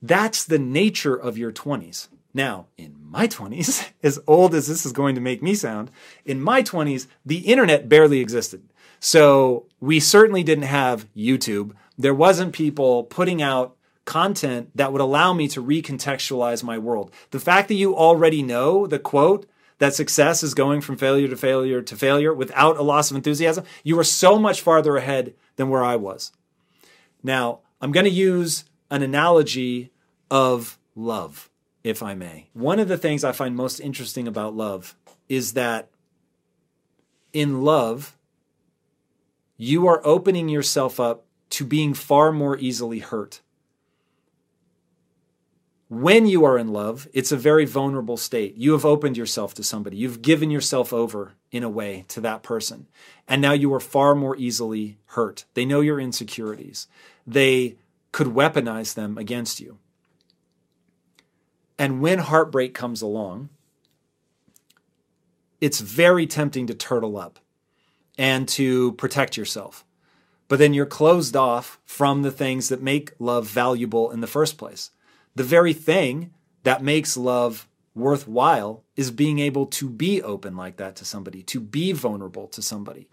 That's 0.00 0.44
the 0.44 0.58
nature 0.58 1.16
of 1.16 1.36
your 1.36 1.52
20s. 1.52 2.08
Now, 2.32 2.66
in 2.76 2.97
my 3.10 3.26
20s, 3.26 3.88
as 4.02 4.20
old 4.26 4.54
as 4.54 4.66
this 4.66 4.84
is 4.84 4.92
going 4.92 5.14
to 5.14 5.20
make 5.20 5.42
me 5.42 5.54
sound, 5.54 5.90
in 6.24 6.40
my 6.40 6.62
20s, 6.62 7.06
the 7.24 7.38
internet 7.38 7.88
barely 7.88 8.20
existed. 8.20 8.62
So 9.00 9.66
we 9.80 10.00
certainly 10.00 10.42
didn't 10.42 10.64
have 10.64 11.12
YouTube. 11.14 11.72
There 11.96 12.14
wasn't 12.14 12.52
people 12.52 13.04
putting 13.04 13.40
out 13.40 13.76
content 14.04 14.70
that 14.74 14.92
would 14.92 15.00
allow 15.00 15.32
me 15.32 15.48
to 15.48 15.62
recontextualize 15.62 16.62
my 16.62 16.78
world. 16.78 17.12
The 17.30 17.40
fact 17.40 17.68
that 17.68 17.74
you 17.74 17.94
already 17.94 18.42
know 18.42 18.86
the 18.86 18.98
quote 18.98 19.46
that 19.78 19.94
success 19.94 20.42
is 20.42 20.54
going 20.54 20.80
from 20.80 20.96
failure 20.96 21.28
to 21.28 21.36
failure 21.36 21.82
to 21.82 21.96
failure 21.96 22.34
without 22.34 22.78
a 22.78 22.82
loss 22.82 23.10
of 23.10 23.16
enthusiasm, 23.16 23.64
you 23.84 23.98
are 23.98 24.04
so 24.04 24.38
much 24.38 24.60
farther 24.60 24.96
ahead 24.96 25.34
than 25.56 25.68
where 25.68 25.84
I 25.84 25.96
was. 25.96 26.32
Now, 27.22 27.60
I'm 27.80 27.92
going 27.92 28.04
to 28.04 28.10
use 28.10 28.64
an 28.90 29.02
analogy 29.02 29.92
of 30.30 30.78
love 30.96 31.47
if 31.84 32.02
I 32.02 32.14
may. 32.14 32.48
One 32.52 32.78
of 32.78 32.88
the 32.88 32.98
things 32.98 33.24
I 33.24 33.32
find 33.32 33.54
most 33.54 33.80
interesting 33.80 34.28
about 34.28 34.54
love 34.54 34.94
is 35.28 35.52
that 35.54 35.88
in 37.32 37.62
love, 37.62 38.16
you 39.56 39.86
are 39.86 40.00
opening 40.04 40.48
yourself 40.48 40.98
up 41.00 41.24
to 41.50 41.64
being 41.64 41.94
far 41.94 42.32
more 42.32 42.56
easily 42.58 43.00
hurt. 43.00 43.40
When 45.90 46.26
you 46.26 46.44
are 46.44 46.58
in 46.58 46.68
love, 46.68 47.08
it's 47.14 47.32
a 47.32 47.36
very 47.36 47.64
vulnerable 47.64 48.18
state. 48.18 48.56
You 48.56 48.72
have 48.72 48.84
opened 48.84 49.16
yourself 49.16 49.54
to 49.54 49.62
somebody. 49.62 49.96
You've 49.96 50.20
given 50.20 50.50
yourself 50.50 50.92
over 50.92 51.32
in 51.50 51.62
a 51.62 51.70
way 51.70 52.04
to 52.08 52.20
that 52.20 52.42
person. 52.42 52.88
And 53.26 53.40
now 53.40 53.52
you 53.52 53.72
are 53.72 53.80
far 53.80 54.14
more 54.14 54.36
easily 54.36 54.98
hurt. 55.06 55.46
They 55.54 55.64
know 55.64 55.80
your 55.80 55.98
insecurities. 55.98 56.88
They 57.26 57.76
could 58.12 58.28
weaponize 58.28 58.94
them 58.94 59.16
against 59.16 59.60
you. 59.60 59.78
And 61.78 62.00
when 62.00 62.18
heartbreak 62.18 62.74
comes 62.74 63.02
along, 63.02 63.50
it's 65.60 65.80
very 65.80 66.26
tempting 66.26 66.66
to 66.66 66.74
turtle 66.74 67.16
up 67.16 67.38
and 68.16 68.48
to 68.48 68.92
protect 68.92 69.36
yourself. 69.36 69.84
But 70.48 70.58
then 70.58 70.74
you're 70.74 70.86
closed 70.86 71.36
off 71.36 71.78
from 71.84 72.22
the 72.22 72.30
things 72.30 72.68
that 72.68 72.82
make 72.82 73.12
love 73.18 73.46
valuable 73.46 74.10
in 74.10 74.20
the 74.20 74.26
first 74.26 74.58
place. 74.58 74.90
The 75.34 75.44
very 75.44 75.72
thing 75.72 76.32
that 76.64 76.82
makes 76.82 77.16
love 77.16 77.68
worthwhile 77.94 78.84
is 78.96 79.10
being 79.10 79.38
able 79.38 79.66
to 79.66 79.88
be 79.88 80.22
open 80.22 80.56
like 80.56 80.76
that 80.76 80.96
to 80.96 81.04
somebody, 81.04 81.42
to 81.44 81.60
be 81.60 81.92
vulnerable 81.92 82.48
to 82.48 82.62
somebody. 82.62 83.08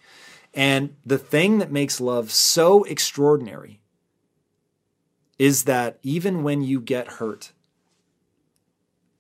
And 0.54 0.96
the 1.06 1.18
thing 1.18 1.58
that 1.58 1.72
makes 1.72 2.00
love 2.00 2.32
so 2.32 2.84
extraordinary 2.86 3.82
is 5.38 5.66
that 5.66 6.00
even 6.02 6.44
when 6.44 6.62
you 6.62 6.80
get 6.80 7.14
hurt, 7.14 7.52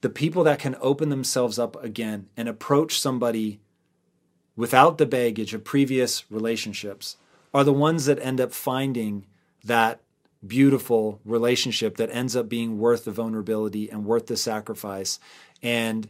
the 0.05 0.09
people 0.11 0.43
that 0.43 0.59
can 0.59 0.75
open 0.81 1.09
themselves 1.09 1.57
up 1.57 1.83
again 1.83 2.29
and 2.37 2.47
approach 2.47 2.99
somebody 2.99 3.59
without 4.55 4.99
the 4.99 5.05
baggage 5.07 5.51
of 5.55 5.63
previous 5.63 6.29
relationships 6.29 7.17
are 7.55 7.63
the 7.63 7.73
ones 7.73 8.05
that 8.05 8.19
end 8.19 8.39
up 8.39 8.53
finding 8.53 9.25
that 9.63 9.99
beautiful 10.45 11.19
relationship 11.25 11.97
that 11.97 12.11
ends 12.11 12.35
up 12.35 12.47
being 12.47 12.77
worth 12.77 13.05
the 13.05 13.11
vulnerability 13.11 13.89
and 13.89 14.05
worth 14.05 14.27
the 14.27 14.37
sacrifice. 14.37 15.19
And 15.63 16.07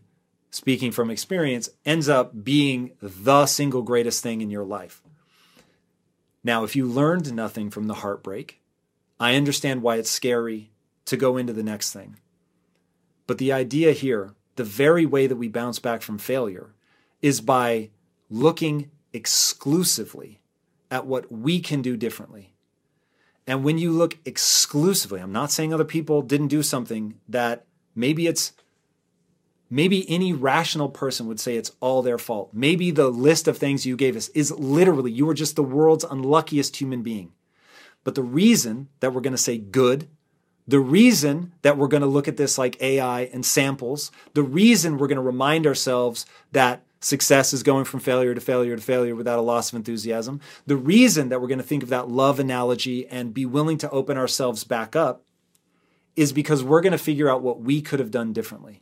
speaking 0.51 0.91
from 0.91 1.09
experience 1.09 1.69
ends 1.85 2.09
up 2.09 2.43
being 2.43 2.91
the 3.01 3.45
single 3.45 3.81
greatest 3.81 4.21
thing 4.21 4.41
in 4.41 4.49
your 4.49 4.65
life. 4.65 5.01
Now 6.43 6.65
if 6.65 6.75
you 6.75 6.85
learned 6.85 7.33
nothing 7.33 7.69
from 7.69 7.87
the 7.87 7.93
heartbreak 7.93 8.59
i 9.21 9.35
understand 9.35 9.81
why 9.81 9.95
it's 9.95 10.09
scary 10.09 10.71
to 11.05 11.15
go 11.15 11.37
into 11.37 11.53
the 11.53 11.63
next 11.63 11.93
thing 11.93 12.17
but 13.27 13.37
the 13.37 13.51
idea 13.51 13.91
here 13.91 14.33
the 14.55 14.63
very 14.63 15.05
way 15.05 15.27
that 15.27 15.35
we 15.35 15.47
bounce 15.47 15.79
back 15.79 16.01
from 16.01 16.17
failure 16.17 16.73
is 17.21 17.41
by 17.41 17.89
looking 18.29 18.89
exclusively 19.13 20.41
at 20.89 21.05
what 21.05 21.31
we 21.31 21.59
can 21.59 21.81
do 21.81 21.97
differently. 21.97 22.53
And 23.47 23.63
when 23.63 23.77
you 23.77 23.91
look 23.91 24.17
exclusively, 24.25 25.19
I'm 25.19 25.31
not 25.31 25.51
saying 25.51 25.73
other 25.73 25.85
people 25.85 26.21
didn't 26.21 26.47
do 26.47 26.63
something 26.63 27.15
that 27.27 27.65
maybe 27.93 28.27
it's 28.27 28.53
maybe 29.69 30.09
any 30.09 30.33
rational 30.33 30.89
person 30.89 31.27
would 31.27 31.39
say 31.39 31.55
it's 31.55 31.71
all 31.79 32.01
their 32.01 32.17
fault. 32.17 32.51
Maybe 32.53 32.91
the 32.91 33.09
list 33.09 33.47
of 33.47 33.57
things 33.57 33.85
you 33.85 33.95
gave 33.95 34.15
us 34.15 34.29
is 34.29 34.51
literally 34.51 35.11
you 35.11 35.25
were 35.25 35.33
just 35.33 35.55
the 35.55 35.63
world's 35.63 36.03
unluckiest 36.03 36.77
human 36.77 37.03
being. 37.03 37.33
But 38.03 38.15
the 38.15 38.23
reason 38.23 38.89
that 38.99 39.13
we're 39.13 39.21
going 39.21 39.33
to 39.33 39.37
say 39.37 39.57
good, 39.57 40.07
the 40.67 40.79
reason 40.79 41.53
that 41.61 41.77
we're 41.77 41.87
going 41.87 42.01
to 42.01 42.07
look 42.07 42.27
at 42.27 42.37
this 42.37 42.57
like 42.57 42.81
AI 42.81 43.21
and 43.21 43.45
samples, 43.45 44.11
the 44.33 44.43
reason 44.43 44.97
we're 44.97 45.07
going 45.07 45.17
to 45.17 45.21
remind 45.21 45.67
ourselves 45.67 46.25
that 46.51 46.83
success 46.99 47.53
is 47.53 47.61
going 47.61 47.85
from 47.85 47.99
failure 47.99 48.33
to 48.33 48.41
failure 48.41 48.75
to 48.75 48.81
failure 48.81 49.15
without 49.15 49.37
a 49.37 49.43
loss 49.43 49.71
of 49.71 49.75
enthusiasm. 49.75 50.41
The 50.65 50.75
reason 50.75 51.29
that 51.29 51.39
we're 51.39 51.47
going 51.47 51.59
to 51.59 51.63
think 51.63 51.83
of 51.83 51.89
that 51.89 52.09
love 52.09 52.39
analogy 52.39 53.07
and 53.07 53.33
be 53.33 53.45
willing 53.45 53.77
to 53.79 53.89
open 53.91 54.17
ourselves 54.17 54.63
back 54.63 54.95
up 54.95 55.23
is 56.15 56.33
because 56.33 56.63
we're 56.63 56.81
going 56.81 56.91
to 56.93 56.97
figure 56.97 57.29
out 57.29 57.43
what 57.43 57.61
we 57.61 57.81
could 57.81 57.99
have 57.99 58.09
done 58.09 58.33
differently. 58.33 58.81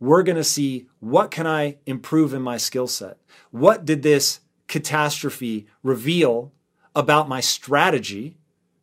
We're 0.00 0.22
going 0.22 0.36
to 0.36 0.44
see 0.44 0.88
what 1.00 1.30
can 1.30 1.46
I 1.46 1.78
improve 1.86 2.34
in 2.34 2.42
my 2.42 2.58
skill 2.58 2.86
set? 2.86 3.16
What 3.50 3.84
did 3.84 4.02
this 4.02 4.40
catastrophe 4.66 5.66
reveal 5.82 6.52
about 6.94 7.28
my 7.28 7.40
strategy? 7.40 8.36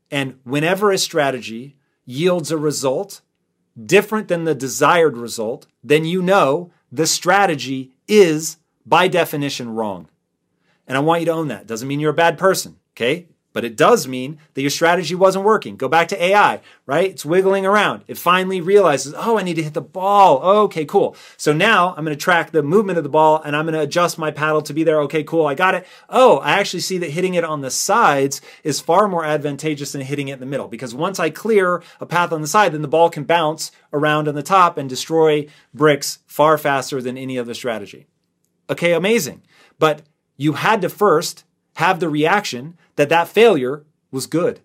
And 0.09 0.39
whenever 0.43 0.91
a 0.91 0.97
strategy 0.97 1.77
yields 2.05 2.51
a 2.51 2.57
result 2.57 3.21
different 3.83 4.27
than 4.27 4.45
the 4.45 4.55
desired 4.55 5.17
result, 5.17 5.67
then 5.83 6.05
you 6.05 6.21
know 6.21 6.71
the 6.91 7.07
strategy 7.07 7.91
is, 8.07 8.57
by 8.85 9.07
definition, 9.07 9.69
wrong. 9.69 10.07
And 10.87 10.97
I 10.97 11.01
want 11.01 11.21
you 11.21 11.25
to 11.25 11.33
own 11.33 11.47
that. 11.49 11.67
Doesn't 11.67 11.87
mean 11.87 11.99
you're 11.99 12.11
a 12.11 12.13
bad 12.13 12.37
person, 12.37 12.77
okay? 12.93 13.27
But 13.55 13.63
it 13.63 13.77
does 13.77 14.05
mean 14.05 14.37
that 14.53 14.61
your 14.61 14.69
strategy 14.69 15.15
wasn't 15.15 15.45
working. 15.45 15.77
Go 15.77 15.87
back 15.87 16.09
to 16.09 16.21
AI, 16.21 16.59
right? 16.85 17.09
It's 17.09 17.23
wiggling 17.23 17.65
around. 17.65 18.03
It 18.05 18.17
finally 18.17 18.59
realizes, 18.59 19.13
oh, 19.15 19.39
I 19.39 19.43
need 19.43 19.53
to 19.53 19.63
hit 19.63 19.73
the 19.73 19.79
ball. 19.79 20.43
okay, 20.65 20.83
cool. 20.83 21.15
So 21.37 21.53
now 21.53 21.95
I'm 21.95 22.03
going 22.03 22.17
to 22.17 22.21
track 22.21 22.51
the 22.51 22.61
movement 22.61 22.97
of 22.97 23.05
the 23.05 23.09
ball 23.09 23.41
and 23.41 23.55
I'm 23.55 23.63
going 23.63 23.75
to 23.75 23.79
adjust 23.79 24.17
my 24.17 24.29
paddle 24.29 24.61
to 24.63 24.73
be 24.73 24.83
there. 24.83 24.99
Okay, 25.03 25.23
cool. 25.23 25.47
I 25.47 25.53
got 25.53 25.73
it. 25.73 25.87
Oh, 26.09 26.39
I 26.39 26.59
actually 26.59 26.81
see 26.81 26.97
that 26.97 27.11
hitting 27.11 27.35
it 27.35 27.45
on 27.45 27.61
the 27.61 27.71
sides 27.71 28.41
is 28.65 28.81
far 28.81 29.07
more 29.07 29.23
advantageous 29.23 29.93
than 29.93 30.01
hitting 30.01 30.27
it 30.27 30.33
in 30.33 30.39
the 30.41 30.45
middle 30.45 30.67
because 30.67 30.93
once 30.93 31.17
I 31.17 31.29
clear 31.29 31.81
a 32.01 32.05
path 32.05 32.33
on 32.33 32.41
the 32.41 32.47
side, 32.47 32.73
then 32.73 32.81
the 32.81 32.89
ball 32.89 33.09
can 33.09 33.23
bounce 33.23 33.71
around 33.93 34.27
on 34.27 34.35
the 34.35 34.43
top 34.43 34.77
and 34.77 34.89
destroy 34.89 35.47
bricks 35.73 36.19
far 36.27 36.57
faster 36.57 37.01
than 37.01 37.17
any 37.17 37.39
other 37.39 37.53
strategy. 37.53 38.05
Okay, 38.69 38.91
amazing. 38.91 39.43
But 39.79 40.01
you 40.35 40.53
had 40.53 40.81
to 40.81 40.89
first 40.89 41.45
have 41.75 42.01
the 42.01 42.09
reaction 42.09 42.77
that 42.95 43.09
that 43.09 43.27
failure 43.27 43.85
was 44.11 44.27
good. 44.27 44.61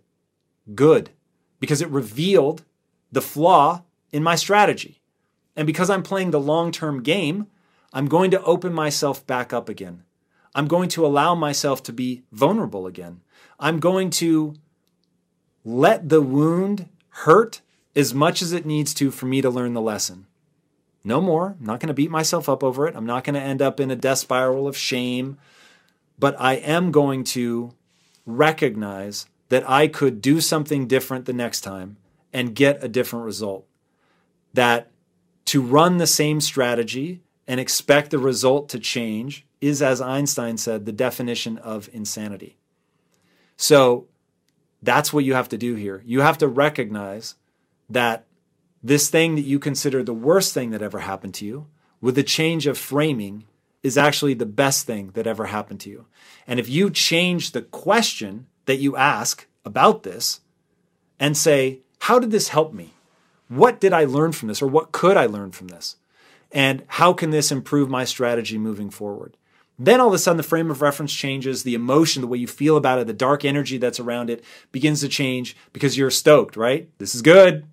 Good. 0.74 1.11
Because 1.59 1.82
it 1.82 1.89
revealed 1.89 2.65
the 3.12 3.20
flaw 3.20 3.82
in 4.12 4.23
my 4.23 4.35
strategy. 4.35 5.01
And 5.57 5.66
because 5.66 5.90
I'm 5.90 6.02
playing 6.02 6.31
the 6.31 6.40
long 6.40 6.73
term 6.73 7.02
game, 7.02 7.48
I'm 7.93 8.07
going 8.07 8.31
to 8.31 8.43
open 8.44 8.73
myself 8.73 9.27
back 9.27 9.52
up 9.52 9.69
again. 9.69 10.05
I'm 10.55 10.69
going 10.69 10.89
to 10.90 11.07
allow 11.07 11.35
myself 11.35 11.82
to 11.85 11.93
be 11.93 12.23
vulnerable 12.32 12.86
again. 12.86 13.20
I'm 13.59 13.78
going 13.78 14.11
to 14.11 14.55
let 15.65 16.09
the 16.09 16.23
wound 16.23 16.89
hurt 17.11 17.61
as 17.94 18.15
much 18.15 18.40
as 18.40 18.52
it 18.52 18.65
needs 18.65 18.94
to 18.94 19.11
for 19.11 19.27
me 19.27 19.43
to 19.43 19.51
learn 19.51 19.74
the 19.74 19.81
lesson. 19.81 20.27
No 21.02 21.20
more. 21.20 21.57
I'm 21.59 21.66
not 21.66 21.81
going 21.81 21.89
to 21.89 21.94
beat 21.94 22.11
myself 22.11 22.48
up 22.48 22.62
over 22.62 22.86
it. 22.86 22.94
I'm 22.94 23.07
not 23.07 23.24
going 23.24 23.35
to 23.35 23.40
end 23.40 23.61
up 23.61 23.81
in 23.81 23.90
a 23.90 23.97
death 23.97 24.19
spiral 24.19 24.69
of 24.69 24.77
shame 24.77 25.39
but 26.20 26.39
I 26.39 26.55
am 26.55 26.93
going 26.93 27.24
to 27.24 27.73
recognize 28.39 29.27
that 29.48 29.69
I 29.69 29.89
could 29.89 30.20
do 30.20 30.40
something 30.40 30.86
different 30.86 31.24
the 31.24 31.32
next 31.32 31.61
time 31.62 31.97
and 32.32 32.55
get 32.55 32.82
a 32.85 32.89
different 32.89 33.24
result. 33.24 33.66
That 34.55 34.90
to 35.47 35.61
run 35.61 35.98
the 35.98 36.07
same 36.07 36.40
strategy 36.40 37.23
and 37.47 37.59
expect 37.59 38.11
the 38.11 38.19
result 38.19 38.69
to 38.70 38.78
change 38.78 39.47
is, 39.61 39.82
as 39.82 40.01
Einstein 40.01 40.57
said, 40.57 40.86
the 40.86 40.93
definition 40.93 41.59
of 41.59 41.90
insanity. 41.93 42.57
So 43.57 44.07
that's 44.82 45.12
what 45.12 45.24
you 45.24 45.35
have 45.35 45.48
to 45.51 45.59
do 45.59 45.74
here. 45.74 46.02
You 46.07 46.20
have 46.20 46.39
to 46.39 46.48
recognize 46.48 47.35
that 47.89 48.24
this 48.82 49.11
thing 49.11 49.35
that 49.35 49.43
you 49.43 49.59
consider 49.59 50.02
the 50.02 50.15
worst 50.15 50.55
thing 50.55 50.70
that 50.70 50.82
ever 50.82 51.01
happened 51.01 51.35
to 51.35 51.44
you, 51.44 51.66
with 52.01 52.16
a 52.16 52.23
change 52.23 52.66
of 52.66 52.78
framing, 52.78 53.44
is 53.82 53.97
actually 53.97 54.35
the 54.35 54.47
best 54.47 54.86
thing 54.86 55.11
that 55.15 55.27
ever 55.27 55.47
happened 55.47 55.81
to 55.81 55.90
you. 55.90 56.07
And 56.47 56.61
if 56.61 56.69
you 56.69 56.90
change 56.90 57.52
the 57.52 57.62
question 57.62 58.47
that 58.66 58.77
you 58.77 58.97
ask 58.97 59.47
about 59.65 60.02
this 60.02 60.40
and 61.19 61.36
say, 61.36 61.81
How 62.01 62.19
did 62.19 62.31
this 62.31 62.48
help 62.48 62.73
me? 62.73 62.94
What 63.48 63.81
did 63.81 63.93
I 63.93 64.05
learn 64.05 64.32
from 64.32 64.48
this? 64.48 64.62
Or 64.62 64.66
what 64.66 64.93
could 64.93 65.16
I 65.16 65.27
learn 65.27 65.51
from 65.51 65.69
this? 65.69 65.97
And 66.52 66.85
how 66.86 67.12
can 67.12 67.31
this 67.31 67.52
improve 67.52 67.89
my 67.89 68.05
strategy 68.05 68.59
moving 68.59 68.90
forward? 68.90 69.36
Then 69.78 69.98
all 69.98 70.09
of 70.09 70.15
a 70.15 70.19
sudden, 70.19 70.36
the 70.36 70.43
frame 70.43 70.70
of 70.70 70.82
reference 70.82 71.12
changes, 71.12 71.62
the 71.62 71.74
emotion, 71.74 72.20
the 72.20 72.28
way 72.28 72.36
you 72.36 72.47
feel 72.47 72.77
about 72.77 72.98
it, 72.98 73.07
the 73.07 73.15
dark 73.15 73.47
energy 73.47 73.78
that's 73.78 73.98
around 73.98 74.28
it 74.28 74.44
begins 74.73 75.01
to 75.01 75.09
change 75.09 75.57
because 75.73 75.97
you're 75.97 76.11
stoked, 76.11 76.55
right? 76.55 76.90
This 76.98 77.15
is 77.15 77.23
good. 77.23 77.65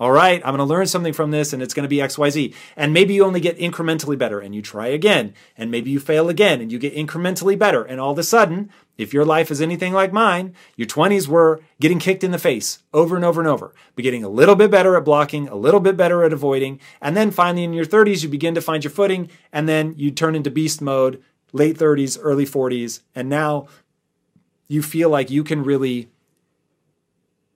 All 0.00 0.10
right, 0.10 0.42
I'm 0.44 0.56
going 0.56 0.58
to 0.58 0.64
learn 0.64 0.88
something 0.88 1.12
from 1.12 1.30
this 1.30 1.52
and 1.52 1.62
it's 1.62 1.72
going 1.72 1.84
to 1.84 1.88
be 1.88 1.98
XYZ. 1.98 2.52
And 2.76 2.92
maybe 2.92 3.14
you 3.14 3.24
only 3.24 3.38
get 3.38 3.58
incrementally 3.58 4.18
better 4.18 4.40
and 4.40 4.52
you 4.52 4.60
try 4.60 4.88
again. 4.88 5.34
And 5.56 5.70
maybe 5.70 5.90
you 5.90 6.00
fail 6.00 6.28
again 6.28 6.60
and 6.60 6.72
you 6.72 6.80
get 6.80 6.96
incrementally 6.96 7.56
better. 7.56 7.84
And 7.84 8.00
all 8.00 8.10
of 8.10 8.18
a 8.18 8.24
sudden, 8.24 8.70
if 8.98 9.14
your 9.14 9.24
life 9.24 9.52
is 9.52 9.60
anything 9.60 9.92
like 9.92 10.12
mine, 10.12 10.52
your 10.76 10.88
20s 10.88 11.28
were 11.28 11.60
getting 11.80 12.00
kicked 12.00 12.24
in 12.24 12.32
the 12.32 12.38
face 12.38 12.80
over 12.92 13.14
and 13.14 13.24
over 13.24 13.40
and 13.40 13.48
over, 13.48 13.72
but 13.94 14.02
getting 14.02 14.24
a 14.24 14.28
little 14.28 14.56
bit 14.56 14.70
better 14.70 14.96
at 14.96 15.04
blocking, 15.04 15.46
a 15.46 15.54
little 15.54 15.80
bit 15.80 15.96
better 15.96 16.24
at 16.24 16.32
avoiding. 16.32 16.80
And 17.00 17.16
then 17.16 17.30
finally 17.30 17.62
in 17.62 17.72
your 17.72 17.86
30s, 17.86 18.24
you 18.24 18.28
begin 18.28 18.56
to 18.56 18.60
find 18.60 18.82
your 18.82 18.90
footing 18.90 19.30
and 19.52 19.68
then 19.68 19.94
you 19.96 20.10
turn 20.10 20.34
into 20.34 20.50
beast 20.50 20.82
mode, 20.82 21.22
late 21.52 21.78
30s, 21.78 22.18
early 22.20 22.46
40s. 22.46 23.00
And 23.14 23.28
now 23.28 23.68
you 24.66 24.82
feel 24.82 25.08
like 25.08 25.30
you 25.30 25.44
can 25.44 25.62
really 25.62 26.08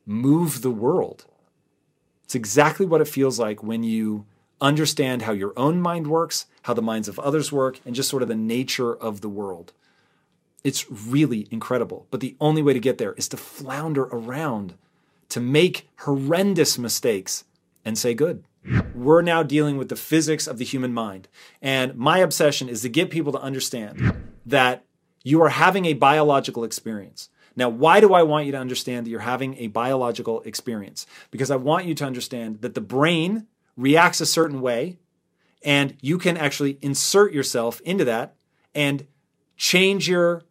move 0.06 0.62
the 0.62 0.70
world 0.70 1.24
it's 2.28 2.34
exactly 2.34 2.84
what 2.84 3.00
it 3.00 3.08
feels 3.08 3.38
like 3.38 3.62
when 3.62 3.82
you 3.82 4.26
understand 4.60 5.22
how 5.22 5.32
your 5.32 5.54
own 5.56 5.80
mind 5.80 6.08
works, 6.08 6.44
how 6.64 6.74
the 6.74 6.82
minds 6.82 7.08
of 7.08 7.18
others 7.18 7.50
work, 7.50 7.80
and 7.86 7.94
just 7.94 8.10
sort 8.10 8.20
of 8.22 8.28
the 8.28 8.34
nature 8.34 8.94
of 8.94 9.22
the 9.22 9.30
world. 9.30 9.72
It's 10.62 10.90
really 10.90 11.48
incredible. 11.50 12.06
But 12.10 12.20
the 12.20 12.36
only 12.38 12.60
way 12.62 12.74
to 12.74 12.80
get 12.80 12.98
there 12.98 13.14
is 13.14 13.28
to 13.28 13.38
flounder 13.38 14.02
around, 14.12 14.74
to 15.30 15.40
make 15.40 15.88
horrendous 16.00 16.76
mistakes 16.76 17.44
and 17.82 17.96
say 17.96 18.12
good. 18.12 18.44
We're 18.94 19.22
now 19.22 19.42
dealing 19.42 19.78
with 19.78 19.88
the 19.88 19.96
physics 19.96 20.46
of 20.46 20.58
the 20.58 20.66
human 20.66 20.92
mind. 20.92 21.28
And 21.62 21.94
my 21.96 22.18
obsession 22.18 22.68
is 22.68 22.82
to 22.82 22.90
get 22.90 23.08
people 23.08 23.32
to 23.32 23.40
understand 23.40 24.34
that 24.44 24.84
you 25.24 25.40
are 25.40 25.48
having 25.48 25.86
a 25.86 25.94
biological 25.94 26.62
experience. 26.62 27.30
Now, 27.58 27.68
why 27.68 27.98
do 27.98 28.14
I 28.14 28.22
want 28.22 28.46
you 28.46 28.52
to 28.52 28.58
understand 28.58 29.04
that 29.04 29.10
you're 29.10 29.18
having 29.18 29.56
a 29.56 29.66
biological 29.66 30.42
experience? 30.42 31.08
Because 31.32 31.50
I 31.50 31.56
want 31.56 31.86
you 31.86 31.94
to 31.96 32.04
understand 32.04 32.60
that 32.60 32.74
the 32.74 32.80
brain 32.80 33.48
reacts 33.76 34.20
a 34.20 34.26
certain 34.26 34.60
way, 34.60 34.98
and 35.64 35.96
you 36.00 36.18
can 36.18 36.36
actually 36.36 36.78
insert 36.82 37.32
yourself 37.32 37.80
into 37.80 38.04
that 38.04 38.36
and 38.76 39.08
change 39.56 40.08
your 40.08 40.44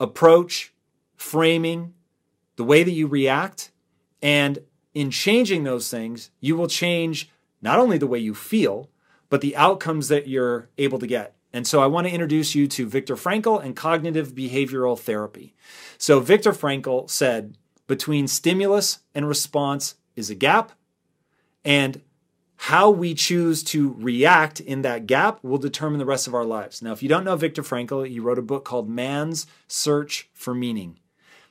approach, 0.00 0.72
framing, 1.16 1.92
the 2.56 2.64
way 2.64 2.82
that 2.82 2.92
you 2.92 3.06
react. 3.06 3.70
And 4.22 4.60
in 4.94 5.10
changing 5.10 5.64
those 5.64 5.90
things, 5.90 6.30
you 6.40 6.56
will 6.56 6.66
change 6.66 7.28
not 7.60 7.78
only 7.78 7.98
the 7.98 8.06
way 8.06 8.18
you 8.18 8.34
feel, 8.34 8.88
but 9.28 9.42
the 9.42 9.54
outcomes 9.54 10.08
that 10.08 10.28
you're 10.28 10.70
able 10.78 10.98
to 10.98 11.06
get. 11.06 11.36
And 11.52 11.66
so 11.66 11.82
I 11.82 11.86
want 11.86 12.06
to 12.06 12.12
introduce 12.12 12.54
you 12.54 12.66
to 12.68 12.86
Viktor 12.86 13.16
Frankl 13.16 13.62
and 13.62 13.76
cognitive 13.76 14.34
behavioral 14.34 14.98
therapy. 14.98 15.54
So 16.02 16.18
Viktor 16.18 16.50
Frankl 16.50 17.08
said, 17.08 17.56
between 17.86 18.26
stimulus 18.26 18.98
and 19.14 19.28
response 19.28 19.94
is 20.16 20.30
a 20.30 20.34
gap, 20.34 20.72
and 21.64 22.00
how 22.56 22.90
we 22.90 23.14
choose 23.14 23.62
to 23.62 23.94
react 23.96 24.58
in 24.58 24.82
that 24.82 25.06
gap 25.06 25.38
will 25.44 25.58
determine 25.58 26.00
the 26.00 26.04
rest 26.04 26.26
of 26.26 26.34
our 26.34 26.44
lives. 26.44 26.82
Now, 26.82 26.90
if 26.90 27.04
you 27.04 27.08
don't 27.08 27.22
know 27.22 27.36
Viktor 27.36 27.62
Frankl, 27.62 28.04
he 28.04 28.18
wrote 28.18 28.40
a 28.40 28.42
book 28.42 28.64
called 28.64 28.88
Man's 28.88 29.46
Search 29.68 30.28
for 30.34 30.56
Meaning. 30.56 30.98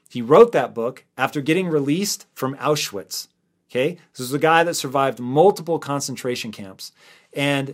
He 0.09 0.21
wrote 0.21 0.51
that 0.51 0.73
book 0.73 1.05
after 1.17 1.39
getting 1.39 1.69
released 1.69 2.25
from 2.33 2.57
Auschwitz. 2.57 3.29
Okay, 3.69 3.99
this 4.11 4.19
was 4.19 4.33
a 4.33 4.37
guy 4.37 4.65
that 4.65 4.73
survived 4.73 5.21
multiple 5.21 5.79
concentration 5.79 6.51
camps, 6.51 6.91
and 7.31 7.73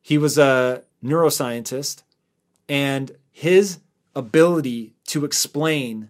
he 0.00 0.16
was 0.16 0.38
a 0.38 0.84
neuroscientist, 1.04 2.02
and 2.66 3.12
his 3.30 3.80
ability 4.16 4.94
to 5.08 5.26
explain 5.26 6.08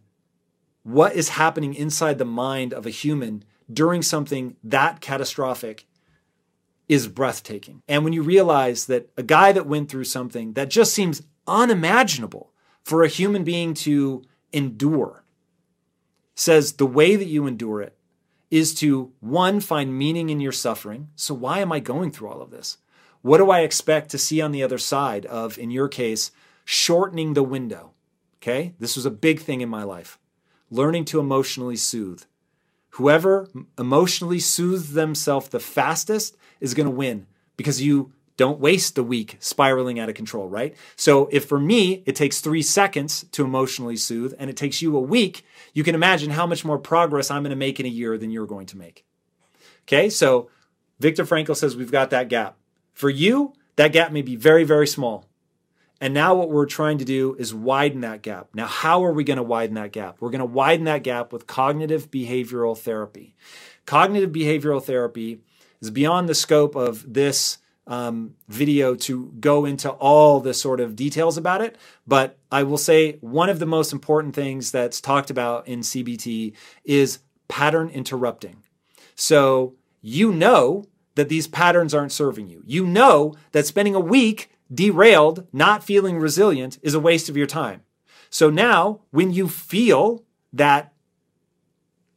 what 0.85 1.15
is 1.17 1.31
happening 1.31 1.75
inside 1.75 2.19
the 2.19 2.25
mind 2.25 2.73
of 2.73 2.87
a 2.87 2.91
human 2.91 3.43
during 3.73 4.03
something 4.03 4.57
that 4.63 5.01
catastrophic 5.01 5.87
is 6.89 7.09
breathtaking. 7.09 7.83
And 7.89 8.05
when 8.05 8.13
you 8.13 8.23
realize 8.23 8.87
that 8.87 9.11
a 9.17 9.23
guy 9.23 9.53
that 9.53 9.67
went 9.67 9.89
through 9.89 10.05
something 10.05 10.53
that 10.53 10.71
just 10.71 10.95
seems 10.95 11.23
unimaginable 11.47 12.53
for 12.83 13.03
a 13.03 13.09
human 13.09 13.43
being 13.43 13.75
to 13.75 14.23
endure 14.53 15.25
says 16.35 16.75
the 16.75 16.87
way 16.87 17.17
that 17.17 17.27
you 17.27 17.47
endure 17.47 17.81
it 17.81 17.97
is 18.51 18.75
to 18.75 19.13
one, 19.21 19.61
find 19.61 19.99
meaning 19.99 20.31
in 20.31 20.41
your 20.41 20.53
suffering. 20.53 21.09
So, 21.17 21.35
why 21.35 21.61
am 21.61 21.73
I 21.73 21.81
going 21.81 22.11
through 22.11 22.29
all 22.29 22.43
of 22.43 22.51
this? 22.51 22.79
What 23.23 23.39
do 23.39 23.51
I 23.51 23.61
expect 23.61 24.11
to 24.11 24.19
see 24.19 24.41
on 24.41 24.53
the 24.53 24.63
other 24.63 24.79
side 24.79 25.25
of, 25.27 25.59
in 25.59 25.71
your 25.71 25.89
case, 25.89 26.31
shortening 26.65 27.33
the 27.33 27.43
window? 27.43 27.93
Okay, 28.39 28.75
this 28.79 28.97
was 28.97 29.07
a 29.07 29.11
big 29.11 29.41
thing 29.41 29.61
in 29.61 29.69
my 29.69 29.83
life. 29.83 30.19
Learning 30.75 31.05
to 31.05 31.21
emotionally 31.21 31.77
soothe. 31.77 32.25
Whoever 32.91 33.49
emotionally 33.79 34.41
soothes 34.41 34.95
themselves 34.95 35.49
the 35.49 35.61
fastest 35.61 36.37
is 36.59 36.75
going 36.75 36.87
to 36.89 36.91
win 36.91 37.29
because 37.57 37.81
you 37.81 38.13
don't 38.37 38.59
waste 38.59 38.97
the 38.97 39.05
week 39.05 39.37
spiraling 39.39 40.01
out 40.01 40.09
of 40.09 40.17
control, 40.17 40.49
right? 40.49 40.75
So 40.97 41.29
if 41.31 41.45
for 41.45 41.61
me 41.61 42.03
it 42.07 42.17
takes 42.17 42.41
three 42.41 42.61
seconds 42.61 43.25
to 43.31 43.45
emotionally 43.45 43.95
soothe 43.95 44.35
and 44.37 44.51
it 44.51 44.57
takes 44.57 44.83
you 44.83 44.97
a 44.97 45.01
week, 45.01 45.47
you 45.75 45.85
can 45.85 45.95
imagine 45.95 46.31
how 46.31 46.45
much 46.45 46.65
more 46.65 46.79
progress 46.79 47.31
I'm 47.31 47.45
going 47.45 47.51
to 47.51 47.57
make 47.57 47.79
in 47.79 47.87
a 47.87 47.89
year 47.89 48.19
than 48.19 48.33
you're 48.33 48.45
going 48.45 48.67
to 48.67 48.77
make. 48.77 49.05
Okay, 49.83 50.11
so 50.11 50.51
Viktor 50.99 51.25
Frankl 51.25 51.55
says 51.55 51.77
we've 51.77 51.93
got 51.93 52.11
that 52.11 52.29
gap. 52.29 52.57
For 52.93 53.11
you, 53.11 53.53
that 53.77 53.93
gap 53.93 54.11
may 54.11 54.23
be 54.23 54.35
very, 54.35 54.65
very 54.65 54.89
small. 54.89 55.29
And 56.01 56.13
now 56.13 56.35
what 56.35 56.51
we're 56.51 56.67
trying 56.67 56.99
to 56.99 57.05
do 57.05 57.35
is 57.39 57.55
widen 57.55 58.01
that 58.01 58.23
gap. 58.23 58.49
Now, 58.55 58.67
how 58.67 59.05
are 59.05 59.13
we 59.13 59.25
going 59.25 59.37
to 59.37 59.43
widen 59.43 59.75
that 59.77 59.93
gap? 59.93 60.17
We're 60.21 60.31
going 60.31 60.41
to 60.41 60.45
widen 60.45 60.85
that 60.87 61.03
gap 61.03 61.33
with 61.33 61.47
cognitive 61.47 62.11
behavioral 62.11 62.77
therapy. 62.77 63.35
Cognitive 63.87 64.31
behavioral 64.31 64.83
therapy 64.83 65.41
is 65.81 65.91
beyond 65.91 66.29
the 66.29 66.35
scope 66.35 66.75
of 66.75 67.13
this 67.13 67.59
um, 67.87 68.35
video 68.49 68.95
to 68.95 69.33
go 69.41 69.65
into 69.65 69.91
all 69.91 70.41
the 70.41 70.55
sort 70.55 70.81
of 70.81 70.97
details 70.97 71.37
about 71.37 71.61
it. 71.61 71.77
But 72.07 72.39
I 72.51 72.63
will 72.63 72.79
say 72.79 73.19
one 73.21 73.49
of 73.49 73.59
the 73.59 73.67
most 73.67 73.93
important 73.93 74.35
things 74.35 74.71
that's 74.71 75.01
talked 75.01 75.31
about 75.31 75.69
in 75.69 75.81
CBT 75.81 76.55
is 76.85 77.21
pattern 77.49 77.91
interrupting. 77.91 78.63
So 79.15 79.75
you 80.01 80.33
know 80.33 80.87
that 81.15 81.29
these 81.29 81.47
patterns 81.47 81.95
aren't 81.95 82.13
serving 82.13 82.49
you. 82.49 82.63
You 82.67 82.87
know 82.87 83.35
that 83.53 83.67
spending 83.67 83.95
a 83.95 84.01
week 84.01 84.51
derailed, 84.73 85.47
not 85.53 85.85
feeling 85.85 86.19
resilient, 86.19 86.79
is 86.83 86.95
a 86.95 87.01
waste 87.01 87.29
of 87.29 87.37
your 87.37 87.47
time. 87.47 87.83
So 88.31 88.51
now, 88.51 89.01
when 89.11 89.33
you 89.33 89.49
feel 89.49 90.25
that 90.53 90.93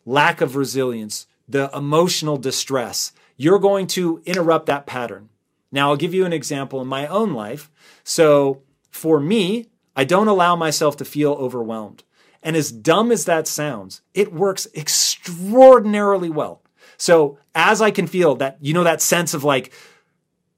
lack 0.05 0.41
of 0.41 0.55
resilience, 0.55 1.27
the 1.47 1.69
emotional 1.75 2.37
distress, 2.37 3.11
you're 3.35 3.59
going 3.59 3.87
to 3.87 4.21
interrupt 4.25 4.65
that 4.65 4.85
pattern. 4.85 5.29
Now, 5.71 5.89
I'll 5.89 5.97
give 5.97 6.13
you 6.13 6.25
an 6.25 6.33
example 6.33 6.81
in 6.81 6.87
my 6.87 7.07
own 7.07 7.33
life. 7.33 7.69
So, 8.03 8.63
for 8.89 9.19
me, 9.19 9.67
I 9.95 10.05
don't 10.05 10.27
allow 10.27 10.55
myself 10.55 10.97
to 10.97 11.05
feel 11.05 11.33
overwhelmed. 11.33 12.03
And 12.41 12.55
as 12.55 12.71
dumb 12.71 13.11
as 13.11 13.25
that 13.25 13.47
sounds, 13.47 14.01
it 14.13 14.33
works 14.33 14.67
extraordinarily 14.73 16.29
well. 16.29 16.61
So, 16.97 17.37
as 17.53 17.81
I 17.81 17.91
can 17.91 18.07
feel 18.07 18.35
that, 18.35 18.57
you 18.61 18.73
know, 18.73 18.83
that 18.83 19.01
sense 19.01 19.33
of 19.33 19.43
like, 19.43 19.73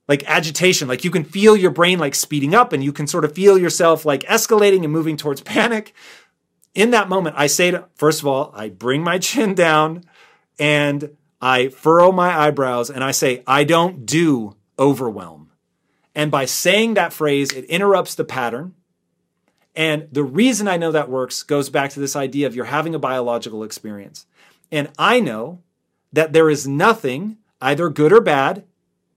like 0.10 0.24
agitation, 0.28 0.88
like 0.88 1.04
you 1.04 1.12
can 1.12 1.24
feel 1.24 1.56
your 1.56 1.70
brain 1.70 2.00
like 2.00 2.16
speeding 2.16 2.56
up 2.56 2.74
and 2.74 2.84
you 2.84 2.92
can 2.92 3.06
sort 3.06 3.24
of 3.24 3.36
feel 3.36 3.60
yourself 3.60 4.06
like 4.06 4.24
escalating 4.24 4.84
and 4.84 4.92
moving 4.92 5.16
towards 5.16 5.40
panic. 5.40 5.94
In 6.74 6.90
that 6.92 7.10
moment, 7.10 7.36
I 7.38 7.46
say 7.46 7.70
to, 7.72 7.86
first 7.94 8.20
of 8.20 8.28
all, 8.28 8.52
I 8.56 8.70
bring 8.70 9.04
my 9.04 9.20
chin 9.20 9.54
down 9.54 10.04
and 10.58 11.16
I 11.40 11.70
furrow 11.70 12.12
my 12.12 12.36
eyebrows 12.36 12.90
and 12.90 13.04
I 13.04 13.12
say, 13.12 13.44
I 13.46 13.64
don't 13.64 14.08
do 14.08 14.56
overwhelm. 14.80 15.52
And 16.16 16.32
by 16.32 16.46
saying 16.46 16.96
that 16.96 17.14
phrase, 17.14 17.52
it 17.52 17.66
interrupts 17.66 18.16
the 18.16 18.26
pattern. 18.26 18.74
And 19.76 20.08
the 20.12 20.24
reason 20.24 20.68
I 20.68 20.78
know 20.78 20.92
that 20.92 21.10
works 21.10 21.44
goes 21.44 21.70
back 21.70 21.92
to 21.92 22.00
this 22.00 22.16
idea 22.16 22.48
of 22.48 22.56
you're 22.56 22.66
having 22.66 22.96
a 22.96 23.00
biological 23.00 23.64
experience. 23.64 24.26
And 24.72 24.90
I 24.98 25.20
know 25.20 25.62
that 26.12 26.34
there 26.34 26.50
is 26.50 26.68
nothing, 26.68 27.38
either 27.62 27.90
good 27.90 28.12
or 28.12 28.22
bad, 28.22 28.66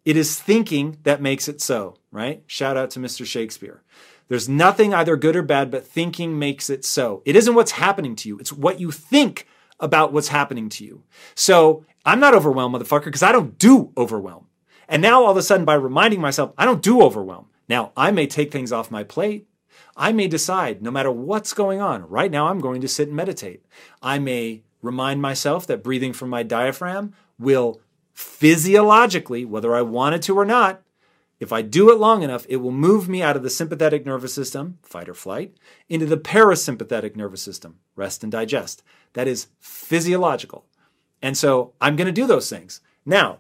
it 0.05 0.17
is 0.17 0.39
thinking 0.39 0.99
that 1.05 1.23
makes 1.23 1.49
it 1.49 1.61
so, 1.61 1.97
right? 2.11 2.43
Shout 2.47 2.77
out 2.77 2.91
to 2.91 3.01
Mr. 3.01 3.25
Shakespeare. 3.25 3.83
There's 4.29 4.49
nothing 4.49 4.95
either 4.95 5.17
good 5.17 5.37
or 5.37 5.43
bad, 5.43 5.71
but 5.71 5.87
thinking 5.87 6.39
makes 6.39 6.71
it 6.71 6.85
so. 6.85 7.23
It 7.25 7.37
isn't 7.37 7.55
what's 7.55 7.73
happening 7.73 8.17
to 8.17 8.29
you, 8.29 8.39
it's 8.39 8.53
what 8.53 8.81
you 8.81 8.91
think 8.91 9.47
about 9.79 10.13
what's 10.13 10.29
happening 10.29 10.69
to 10.71 10.85
you. 10.85 11.03
So 11.35 11.85
I'm 12.05 12.21
not 12.21 12.35
overwhelmed, 12.35 12.75
motherfucker, 12.75 13.07
because 13.07 13.23
I 13.23 13.33
don't 13.33 13.59
do 13.59 13.93
overwhelm. 13.97 14.47
And 14.89 15.03
now 15.03 15.25
all 15.25 15.31
of 15.31 15.37
a 15.37 15.43
sudden, 15.43 15.65
by 15.65 15.75
reminding 15.75 16.21
myself, 16.21 16.53
I 16.57 16.65
don't 16.65 16.83
do 16.83 17.03
overwhelm. 17.03 17.47
Now, 17.69 17.93
I 17.97 18.11
may 18.11 18.27
take 18.27 18.53
things 18.53 18.73
off 18.73 18.91
my 18.91 19.05
plate. 19.05 19.49
I 19.97 20.13
may 20.13 20.29
decide, 20.29 20.83
no 20.83 20.91
matter 20.91 21.11
what's 21.11 21.53
going 21.53 21.81
on, 21.81 22.09
right 22.09 22.31
now 22.31 22.49
I'm 22.49 22.59
going 22.59 22.81
to 22.81 22.89
sit 22.89 23.09
and 23.09 23.17
meditate. 23.17 23.65
I 24.03 24.19
may 24.19 24.63
remind 24.83 25.23
myself 25.23 25.67
that 25.67 25.83
breathing 25.83 26.13
from 26.13 26.29
my 26.31 26.43
diaphragm 26.43 27.15
will 27.39 27.81
physiologically, 28.23 29.45
whether 29.45 29.75
I 29.75 29.83
wanted 29.83 30.23
to 30.23 30.39
or 30.39 30.45
not, 30.45 30.83
if 31.41 31.53
I 31.53 31.61
do 31.63 31.91
it 31.91 31.99
long 31.99 32.23
enough, 32.23 32.47
it 32.49 32.57
will 32.57 32.71
move 32.71 33.09
me 33.09 33.21
out 33.21 33.37
of 33.37 33.43
the 33.43 33.51
sympathetic 33.51 34.07
nervous 34.07 34.33
system, 34.33 34.79
fight 34.83 35.09
or 35.09 35.15
flight, 35.15 35.55
into 35.89 36.07
the 36.07 36.17
parasympathetic 36.17 37.17
nervous 37.17 37.43
system, 37.43 37.79
rest 37.97 38.23
and 38.23 38.31
digest. 38.31 38.83
That 39.15 39.27
is 39.27 39.49
physiological. 39.59 40.67
And 41.21 41.37
so 41.37 41.73
I'm 41.81 41.97
going 41.97 42.07
to 42.07 42.13
do 42.13 42.27
those 42.27 42.49
things. 42.49 42.81
Now, 43.05 43.39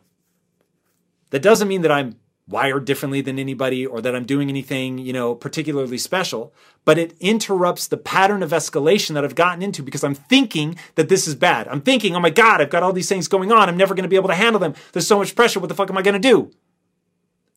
that 1.31 1.43
doesn't 1.43 1.69
mean 1.69 1.83
that 1.83 1.93
I'm 1.93 2.17
wired 2.49 2.85
differently 2.85 3.21
than 3.21 3.39
anybody 3.39 3.87
or 3.87 4.01
that 4.01 4.15
I'm 4.15 4.25
doing 4.25 4.49
anything, 4.49 4.99
you 4.99 5.13
know, 5.13 5.35
particularly 5.35 5.99
special, 5.99 6.53
but 6.85 6.99
it 6.99 7.15
interrupts 7.21 7.87
the 7.87 7.97
pattern 7.97 8.43
of 8.43 8.51
escalation 8.51 9.15
that 9.15 9.25
I've 9.25 9.35
gotten 9.35 9.63
into 9.63 9.83
because 9.83 10.03
I'm 10.03 10.15
thinking 10.15 10.77
that 10.97 11.09
this 11.09 11.29
is 11.29 11.35
bad. 11.35 11.69
I'm 11.69 11.81
thinking, 11.81 12.17
"Oh 12.17 12.21
my 12.21 12.31
god, 12.31 12.61
I've 12.61 12.71
got 12.71 12.83
all 12.83 12.93
these 12.93 13.09
things 13.09 13.29
going 13.29 13.53
on. 13.53 13.69
I'm 13.69 13.77
never 13.77 13.95
going 13.95 14.03
to 14.03 14.09
be 14.09 14.17
able 14.17 14.29
to 14.29 14.35
handle 14.35 14.61
them. 14.61 14.75
There's 14.93 15.07
so 15.07 15.19
much 15.19 15.37
pressure. 15.37 15.61
What 15.61 15.69
the 15.69 15.75
fuck 15.75 15.91
am 15.91 15.99
I 15.99 16.03
going 16.03 16.21
to 16.21 16.29
do?" 16.29 16.51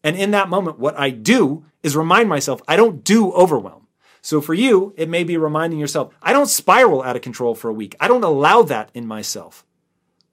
And 0.06 0.16
in 0.16 0.30
that 0.32 0.50
moment, 0.50 0.78
what 0.78 0.98
I 1.00 1.10
do 1.10 1.66
is 1.82 1.96
remind 1.96 2.30
myself, 2.30 2.62
I 2.68 2.76
don't 2.76 3.04
do 3.04 3.32
overwhelm. 3.32 3.88
So 4.22 4.40
for 4.40 4.54
you, 4.54 4.94
it 4.98 5.10
may 5.10 5.24
be 5.24 5.36
reminding 5.36 5.80
yourself, 5.80 6.14
I 6.22 6.32
don't 6.32 6.46
spiral 6.46 7.02
out 7.02 7.16
of 7.16 7.24
control 7.24 7.56
for 7.56 7.70
a 7.70 7.74
week. 7.74 7.96
I 8.00 8.08
don't 8.08 8.24
allow 8.24 8.62
that 8.64 8.92
in 8.94 9.08
myself. 9.08 9.65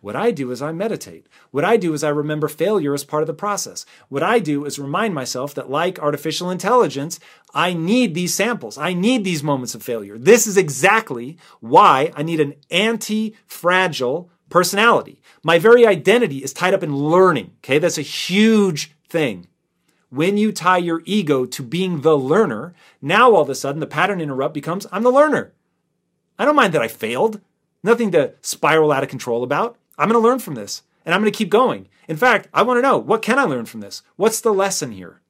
What 0.03 0.17
I 0.17 0.33
do 0.33 0.51
is 0.51 0.61
I 0.61 0.73
meditate. 0.73 1.29
What 1.53 1.65
I 1.65 1.77
do 1.77 1.95
is 1.95 2.03
I 2.03 2.09
remember 2.09 2.49
failure 2.49 2.93
as 2.93 3.05
part 3.05 3.23
of 3.23 3.29
the 3.29 3.33
process. 3.35 3.87
What 4.09 4.25
I 4.25 4.41
do 4.41 4.65
is 4.65 4.77
remind 4.77 5.15
myself 5.15 5.55
that, 5.55 5.71
like 5.71 6.01
artificial 6.01 6.51
intelligence, 6.51 7.21
I 7.55 7.73
need 7.73 8.13
these 8.13 8.35
samples. 8.35 8.77
I 8.77 8.95
need 8.95 9.23
these 9.23 9.45
moments 9.45 9.77
of 9.77 9.83
failure. 9.83 10.19
This 10.19 10.49
is 10.49 10.57
exactly 10.57 11.39
why 11.61 12.13
I 12.17 12.25
need 12.25 12.41
an 12.41 12.55
anti 12.69 13.37
fragile 13.47 14.29
personality. 14.51 15.23
My 15.45 15.61
very 15.61 15.87
identity 15.87 16.39
is 16.39 16.53
tied 16.53 16.75
up 16.75 16.83
in 16.83 16.97
learning. 16.97 17.53
Okay, 17.59 17.79
that's 17.79 17.97
a 17.97 18.03
huge 18.03 18.97
thing. 19.09 19.47
When 20.11 20.37
you 20.37 20.51
tie 20.51 20.79
your 20.79 21.03
ego 21.05 21.47
to 21.47 21.63
being 21.63 22.01
the 22.01 22.19
learner, 22.19 22.75
now 23.01 23.33
all 23.33 23.43
of 23.43 23.49
a 23.49 23.55
sudden 23.55 23.79
the 23.79 23.87
pattern 23.87 24.21
interrupt 24.21 24.53
becomes 24.53 24.85
I'm 24.91 25.05
the 25.05 25.13
learner. 25.13 25.53
I 26.41 26.45
don't 26.45 26.57
mind 26.57 26.75
that 26.75 26.83
I 26.83 26.89
failed. 26.89 27.41
Nothing 27.85 28.11
to 28.13 28.35
spiral 28.43 28.91
out 28.91 29.05
of 29.05 29.09
control 29.09 29.45
about. 29.45 29.79
I'm 29.99 30.09
going 30.09 30.21
to 30.21 30.29
learn 30.29 30.39
from 30.39 30.55
this 30.55 30.83
and 31.05 31.15
I'm 31.15 31.21
going 31.21 31.33
to 31.33 31.37
keep 31.37 31.51
going. 31.51 31.89
In 32.09 32.17
fact, 32.17 32.49
I 32.53 32.63
want 32.63 32.79
to 32.79 32.83
know 32.83 32.99
what 32.99 33.23
can 33.23 33.39
I 33.39 33.45
learn 33.45 33.67
from 33.67 33.81
this? 33.81 34.03
What's 34.17 34.41
the 34.41 34.53
lesson 34.53 34.93
here? 34.93 35.21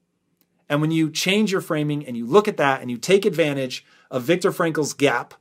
And 0.69 0.81
when 0.81 0.91
you 0.91 1.11
change 1.11 1.53
your 1.53 1.61
framing 1.61 2.07
and 2.07 2.17
you 2.17 2.27
look 2.27 2.49
at 2.49 2.57
that 2.57 2.81
and 2.81 2.91
you 2.91 2.97
take 2.97 3.27
advantage 3.27 3.85
of 4.11 4.23
Viktor 4.23 4.53
Frankl's 4.53 4.95
gap 4.95 5.35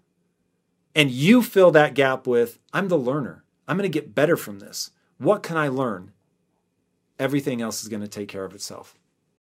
and 0.94 1.10
you 1.10 1.42
fill 1.42 1.72
that 1.72 1.94
gap 1.94 2.28
with, 2.28 2.60
I'm 2.74 2.90
the 2.90 2.98
learner. 2.98 3.44
I'm 3.68 3.78
going 3.78 3.90
to 3.90 4.00
get 4.00 4.14
better 4.14 4.36
from 4.36 4.60
this. 4.60 4.92
What 5.18 5.44
can 5.44 5.56
I 5.56 5.70
learn? 5.70 6.12
Everything 7.18 7.62
else 7.62 7.82
is 7.82 7.88
going 7.88 8.02
to 8.02 8.08
take 8.08 8.28
care 8.28 8.44
of 8.44 8.54
itself. 8.54 8.96